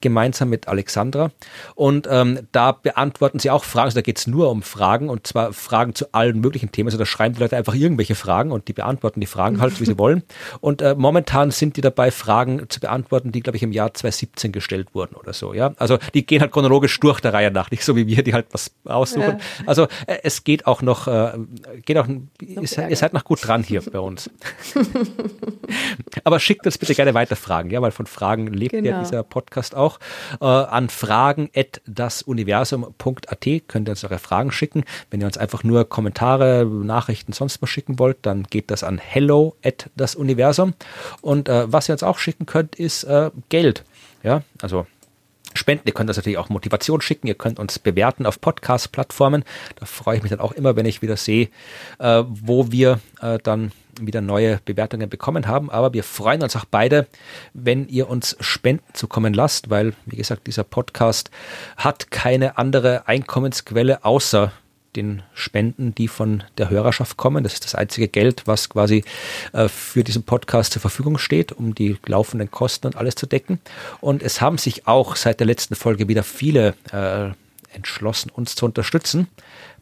gemeinsam 0.00 0.48
mit 0.48 0.68
Alexandra. 0.68 1.30
Und 1.74 2.08
ähm, 2.10 2.40
da 2.52 2.72
beantworten 2.72 3.38
sie 3.38 3.50
auch 3.50 3.64
Fragen. 3.64 3.86
Also 3.86 3.96
da 3.96 4.02
geht 4.02 4.18
es 4.18 4.26
nur 4.26 4.50
um 4.50 4.62
Fragen 4.62 5.08
und 5.08 5.26
zwar 5.26 5.52
Fragen 5.52 5.94
zu 5.94 6.12
allen 6.12 6.40
möglichen 6.40 6.72
Themen. 6.72 6.88
Also 6.88 6.98
da 6.98 7.06
schreiben 7.06 7.34
die 7.34 7.40
Leute 7.40 7.56
einfach 7.56 7.74
irgendwelche 7.74 8.14
Fragen 8.14 8.52
und 8.52 8.68
die 8.68 8.72
beantworten 8.72 9.20
die 9.20 9.26
Fragen 9.26 9.60
halt, 9.60 9.80
wie 9.80 9.86
sie 9.86 9.98
wollen. 9.98 10.22
Und 10.60 10.82
äh, 10.82 10.94
momentan 10.96 11.50
sind 11.50 11.76
die 11.76 11.80
dabei, 11.80 12.10
Fragen 12.10 12.68
zu 12.68 12.80
beantworten, 12.80 13.32
die, 13.32 13.40
glaube 13.40 13.56
ich, 13.56 13.62
im 13.62 13.72
Jahr 13.72 13.92
2017 13.92 14.52
gestellt 14.52 14.88
wurden 14.94 15.14
oder 15.16 15.32
so. 15.32 15.52
Ja, 15.52 15.74
Also 15.76 15.98
die 16.14 16.24
gehen 16.24 16.40
halt 16.40 16.52
chronologisch 16.52 16.98
durch 17.00 17.20
der 17.20 17.32
Reihe 17.32 17.50
nach, 17.50 17.70
nicht 17.70 17.84
so 17.84 17.96
wie 17.96 18.06
wir, 18.06 18.22
die 18.22 18.34
halt 18.34 18.46
was 18.52 18.70
aussuchen. 18.84 19.38
Ja. 19.38 19.66
Also 19.66 19.84
äh, 20.06 20.18
es 20.22 20.44
geht 20.44 20.66
auch 20.66 20.82
noch, 20.86 21.06
äh, 21.06 21.32
geht 21.84 21.98
auch, 21.98 22.08
ihr, 22.40 22.88
ihr 22.88 22.96
seid 22.96 23.12
noch 23.12 23.24
gut 23.24 23.46
dran 23.46 23.62
hier 23.62 23.82
bei 23.82 23.98
uns. 23.98 24.30
Aber 26.24 26.40
schickt 26.40 26.64
uns 26.64 26.78
bitte 26.78 26.94
gerne 26.94 27.12
weiter 27.12 27.36
Fragen, 27.36 27.70
ja, 27.70 27.82
weil 27.82 27.90
von 27.90 28.06
Fragen 28.06 28.46
lebt 28.46 28.72
genau. 28.72 28.88
ja 28.88 29.00
dieser 29.00 29.22
Podcast 29.22 29.74
auch. 29.74 29.98
Äh, 30.40 30.46
an 30.46 30.88
fragen 30.88 31.50
at 31.54 31.82
dasuniversum.at 31.86 33.46
könnt 33.68 33.88
ihr 33.88 33.90
uns 33.90 34.04
eure 34.04 34.18
Fragen 34.18 34.50
schicken. 34.50 34.84
Wenn 35.10 35.20
ihr 35.20 35.26
uns 35.26 35.36
einfach 35.36 35.62
nur 35.62 35.86
Kommentare, 35.86 36.64
Nachrichten, 36.64 37.32
sonst 37.32 37.60
was 37.60 37.68
schicken 37.68 37.98
wollt, 37.98 38.18
dann 38.22 38.44
geht 38.44 38.70
das 38.70 38.82
an 38.82 38.98
hello 38.98 39.56
at 39.62 39.90
dasuniversum. 39.96 40.74
Und 41.20 41.48
äh, 41.48 41.70
was 41.70 41.88
ihr 41.88 41.92
uns 41.92 42.02
auch 42.02 42.18
schicken 42.18 42.46
könnt, 42.46 42.76
ist 42.76 43.04
äh, 43.04 43.30
Geld. 43.50 43.84
Ja, 44.22 44.42
also 44.62 44.86
spenden. 45.56 45.86
Ihr 45.86 45.94
könnt 45.94 46.10
uns 46.10 46.16
natürlich 46.16 46.38
auch 46.38 46.48
Motivation 46.48 47.00
schicken. 47.00 47.26
Ihr 47.26 47.34
könnt 47.34 47.58
uns 47.58 47.78
bewerten 47.78 48.26
auf 48.26 48.40
Podcast-Plattformen. 48.40 49.44
Da 49.76 49.86
freue 49.86 50.16
ich 50.16 50.22
mich 50.22 50.30
dann 50.30 50.40
auch 50.40 50.52
immer, 50.52 50.76
wenn 50.76 50.86
ich 50.86 51.02
wieder 51.02 51.16
sehe, 51.16 51.48
äh, 51.98 52.22
wo 52.26 52.70
wir 52.70 53.00
äh, 53.20 53.38
dann 53.42 53.72
wieder 54.00 54.20
neue 54.20 54.60
Bewertungen 54.64 55.08
bekommen 55.08 55.46
haben. 55.46 55.70
Aber 55.70 55.92
wir 55.92 56.04
freuen 56.04 56.42
uns 56.42 56.56
auch 56.56 56.64
beide, 56.64 57.06
wenn 57.54 57.88
ihr 57.88 58.08
uns 58.08 58.36
Spenden 58.40 58.84
zukommen 58.92 59.34
lasst, 59.34 59.70
weil, 59.70 59.94
wie 60.04 60.16
gesagt, 60.16 60.46
dieser 60.46 60.64
Podcast 60.64 61.30
hat 61.76 62.10
keine 62.10 62.58
andere 62.58 63.08
Einkommensquelle 63.08 64.04
außer 64.04 64.52
den 64.96 65.22
Spenden, 65.34 65.94
die 65.94 66.08
von 66.08 66.42
der 66.58 66.70
Hörerschaft 66.70 67.16
kommen. 67.16 67.44
Das 67.44 67.54
ist 67.54 67.64
das 67.64 67.74
einzige 67.74 68.08
Geld, 68.08 68.42
was 68.46 68.68
quasi 68.68 69.04
äh, 69.52 69.68
für 69.68 70.02
diesen 70.02 70.22
Podcast 70.24 70.72
zur 70.72 70.80
Verfügung 70.80 71.18
steht, 71.18 71.52
um 71.52 71.74
die 71.74 71.98
laufenden 72.06 72.50
Kosten 72.50 72.86
und 72.86 72.96
alles 72.96 73.14
zu 73.14 73.26
decken. 73.26 73.60
Und 74.00 74.22
es 74.22 74.40
haben 74.40 74.58
sich 74.58 74.86
auch 74.86 75.16
seit 75.16 75.40
der 75.40 75.46
letzten 75.46 75.74
Folge 75.74 76.08
wieder 76.08 76.22
viele 76.22 76.74
äh, 76.92 77.30
entschlossen, 77.74 78.30
uns 78.30 78.54
zu 78.54 78.64
unterstützen. 78.64 79.28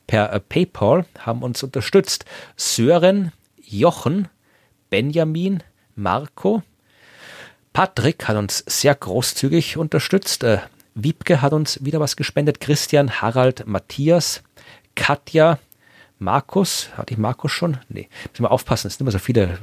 Per 0.07 0.33
äh, 0.33 0.41
PayPal 0.41 1.07
haben 1.19 1.43
uns 1.43 1.63
unterstützt 1.63 2.25
Sören, 2.57 3.33
Jochen, 3.63 4.29
Benjamin, 4.91 5.63
Marco, 5.97 6.63
Patrick 7.75 8.29
hat 8.29 8.37
uns 8.37 8.63
sehr 8.69 8.95
großzügig 8.95 9.77
unterstützt. 9.77 10.45
Äh, 10.45 10.59
Wiebke 10.95 11.43
hat 11.43 11.53
uns 11.53 11.85
wieder 11.85 11.99
was 11.99 12.15
gespendet. 12.15 12.61
Christian, 12.61 13.21
Harald, 13.21 13.67
Matthias, 13.67 14.44
Katja, 14.95 15.59
Markus, 16.19 16.91
hatte 16.97 17.15
ich 17.15 17.19
Markus 17.19 17.53
schon? 17.53 17.79
Nee, 17.89 18.09
müssen 18.31 18.45
wir 18.45 18.51
aufpassen, 18.51 18.87
es 18.87 18.95
sind 18.95 19.03
immer 19.03 19.11
so 19.11 19.19
viele 19.19 19.59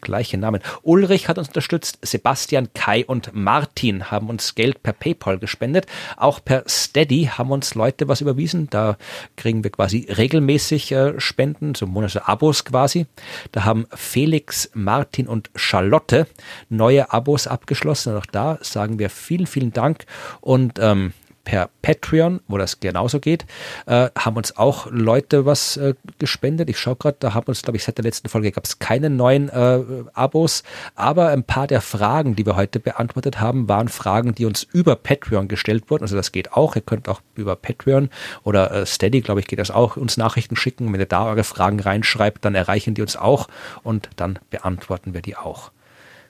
gleiche 0.00 0.38
Namen. 0.38 0.60
Ulrich 0.82 1.28
hat 1.28 1.38
uns 1.38 1.48
unterstützt, 1.48 1.98
Sebastian, 2.02 2.72
Kai 2.74 3.04
und 3.04 3.34
Martin 3.34 4.10
haben 4.10 4.28
uns 4.28 4.54
Geld 4.54 4.82
per 4.82 4.92
PayPal 4.92 5.38
gespendet. 5.38 5.86
Auch 6.16 6.42
per 6.44 6.64
Steady 6.68 7.30
haben 7.32 7.50
uns 7.50 7.74
Leute 7.74 8.08
was 8.08 8.20
überwiesen. 8.20 8.68
Da 8.70 8.96
kriegen 9.36 9.64
wir 9.64 9.70
quasi 9.70 10.06
regelmäßig 10.08 10.92
äh, 10.92 11.20
Spenden, 11.20 11.74
so 11.74 11.86
monatliche 11.86 12.28
Abos 12.28 12.64
quasi. 12.64 13.06
Da 13.52 13.64
haben 13.64 13.86
Felix, 13.94 14.70
Martin 14.74 15.26
und 15.26 15.50
Charlotte 15.56 16.26
neue 16.68 17.12
Abos 17.12 17.46
abgeschlossen. 17.46 18.12
Und 18.12 18.18
auch 18.18 18.26
da 18.26 18.58
sagen 18.62 18.98
wir 18.98 19.10
vielen, 19.10 19.46
vielen 19.46 19.72
Dank 19.72 20.06
und 20.40 20.78
ähm, 20.80 21.12
per 21.48 21.70
Patreon, 21.80 22.40
wo 22.46 22.58
das 22.58 22.78
genauso 22.78 23.20
geht, 23.20 23.46
äh, 23.86 24.10
haben 24.14 24.36
uns 24.36 24.58
auch 24.58 24.86
Leute 24.90 25.46
was 25.46 25.78
äh, 25.78 25.94
gespendet. 26.18 26.68
Ich 26.68 26.78
schaue 26.78 26.96
gerade, 26.96 27.16
da 27.20 27.32
haben 27.32 27.46
uns, 27.46 27.62
glaube 27.62 27.78
ich, 27.78 27.84
seit 27.84 27.96
der 27.96 28.04
letzten 28.04 28.28
Folge 28.28 28.52
gab 28.52 28.66
es 28.66 28.78
keine 28.80 29.08
neuen 29.08 29.48
äh, 29.48 29.80
Abos, 30.12 30.62
aber 30.94 31.28
ein 31.28 31.44
paar 31.44 31.66
der 31.66 31.80
Fragen, 31.80 32.36
die 32.36 32.44
wir 32.44 32.54
heute 32.54 32.80
beantwortet 32.80 33.40
haben, 33.40 33.66
waren 33.66 33.88
Fragen, 33.88 34.34
die 34.34 34.44
uns 34.44 34.62
über 34.62 34.94
Patreon 34.94 35.48
gestellt 35.48 35.88
wurden. 35.88 36.04
Also 36.04 36.16
das 36.16 36.32
geht 36.32 36.52
auch. 36.52 36.76
Ihr 36.76 36.82
könnt 36.82 37.08
auch 37.08 37.22
über 37.34 37.56
Patreon 37.56 38.10
oder 38.44 38.70
äh, 38.70 38.84
Steady, 38.84 39.22
glaube 39.22 39.40
ich, 39.40 39.46
geht 39.46 39.58
das 39.58 39.70
auch, 39.70 39.96
uns 39.96 40.18
Nachrichten 40.18 40.54
schicken. 40.54 40.92
Wenn 40.92 41.00
ihr 41.00 41.06
da 41.06 41.28
eure 41.28 41.44
Fragen 41.44 41.80
reinschreibt, 41.80 42.44
dann 42.44 42.54
erreichen 42.54 42.92
die 42.92 43.00
uns 43.00 43.16
auch 43.16 43.48
und 43.82 44.10
dann 44.16 44.38
beantworten 44.50 45.14
wir 45.14 45.22
die 45.22 45.36
auch. 45.36 45.70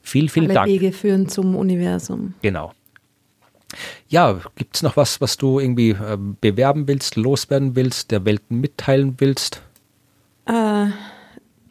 Viel, 0.01 0.29
vielen 0.29 0.47
Alle 0.47 0.55
Dank. 0.55 0.69
Wege 0.69 0.93
führen 0.93 1.29
zum 1.29 1.57
Universum. 1.57 2.35
Genau. 2.41 2.73
Ja, 4.09 4.41
gibt 4.57 4.77
es 4.77 4.83
noch 4.83 4.97
was, 4.97 5.21
was 5.21 5.37
du 5.37 5.61
irgendwie 5.61 5.91
äh, 5.91 6.17
bewerben 6.41 6.89
willst, 6.89 7.17
loswerden 7.17 7.77
willst, 7.77 8.11
der 8.11 8.25
Welt 8.25 8.51
mitteilen 8.51 9.15
willst? 9.19 9.63
Äh, 10.47 10.87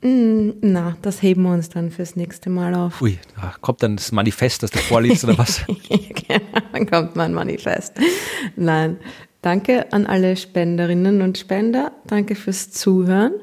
na, 0.02 0.95
das 1.02 1.22
heben 1.24 1.44
wir 1.44 1.53
uns 1.53 1.69
dann 1.69 1.90
fürs 1.90 2.15
nächste 2.15 2.49
Mal 2.49 2.76
auf. 2.76 3.02
Ui, 3.02 3.18
da 3.36 3.56
kommt 3.61 3.82
dann 3.82 3.95
das 3.95 4.11
Manifest, 4.11 4.61
das 4.61 4.72
du 4.72 4.78
vorliest 4.78 5.24
oder 5.24 5.38
was? 5.38 5.65
genau, 5.90 6.61
dann 6.72 6.90
kommt 6.90 7.15
mein 7.15 7.34
Manifest. 7.34 7.94
Nein, 8.56 8.98
danke 9.41 9.91
an 9.91 10.06
alle 10.06 10.38
Spenderinnen 10.38 11.24
und 11.24 11.40
Spender. 11.40 11.91
Danke 12.06 12.36
fürs 12.36 12.69
Zuhören. 12.69 13.34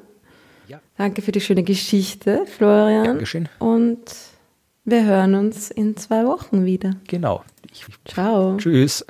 Ja. 0.68 0.80
Danke 0.96 1.22
für 1.22 1.32
die 1.32 1.40
schöne 1.40 1.64
Geschichte, 1.64 2.46
Florian. 2.46 3.04
Dankeschön. 3.04 3.48
Und 3.58 4.00
wir 4.84 5.04
hören 5.04 5.34
uns 5.34 5.70
in 5.70 5.96
zwei 5.96 6.24
Wochen 6.26 6.64
wieder. 6.64 6.96
Genau. 7.08 7.42
Ich, 7.70 7.86
Ciao. 8.04 8.56
Tschüss. 8.56 9.04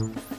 Música 0.00 0.29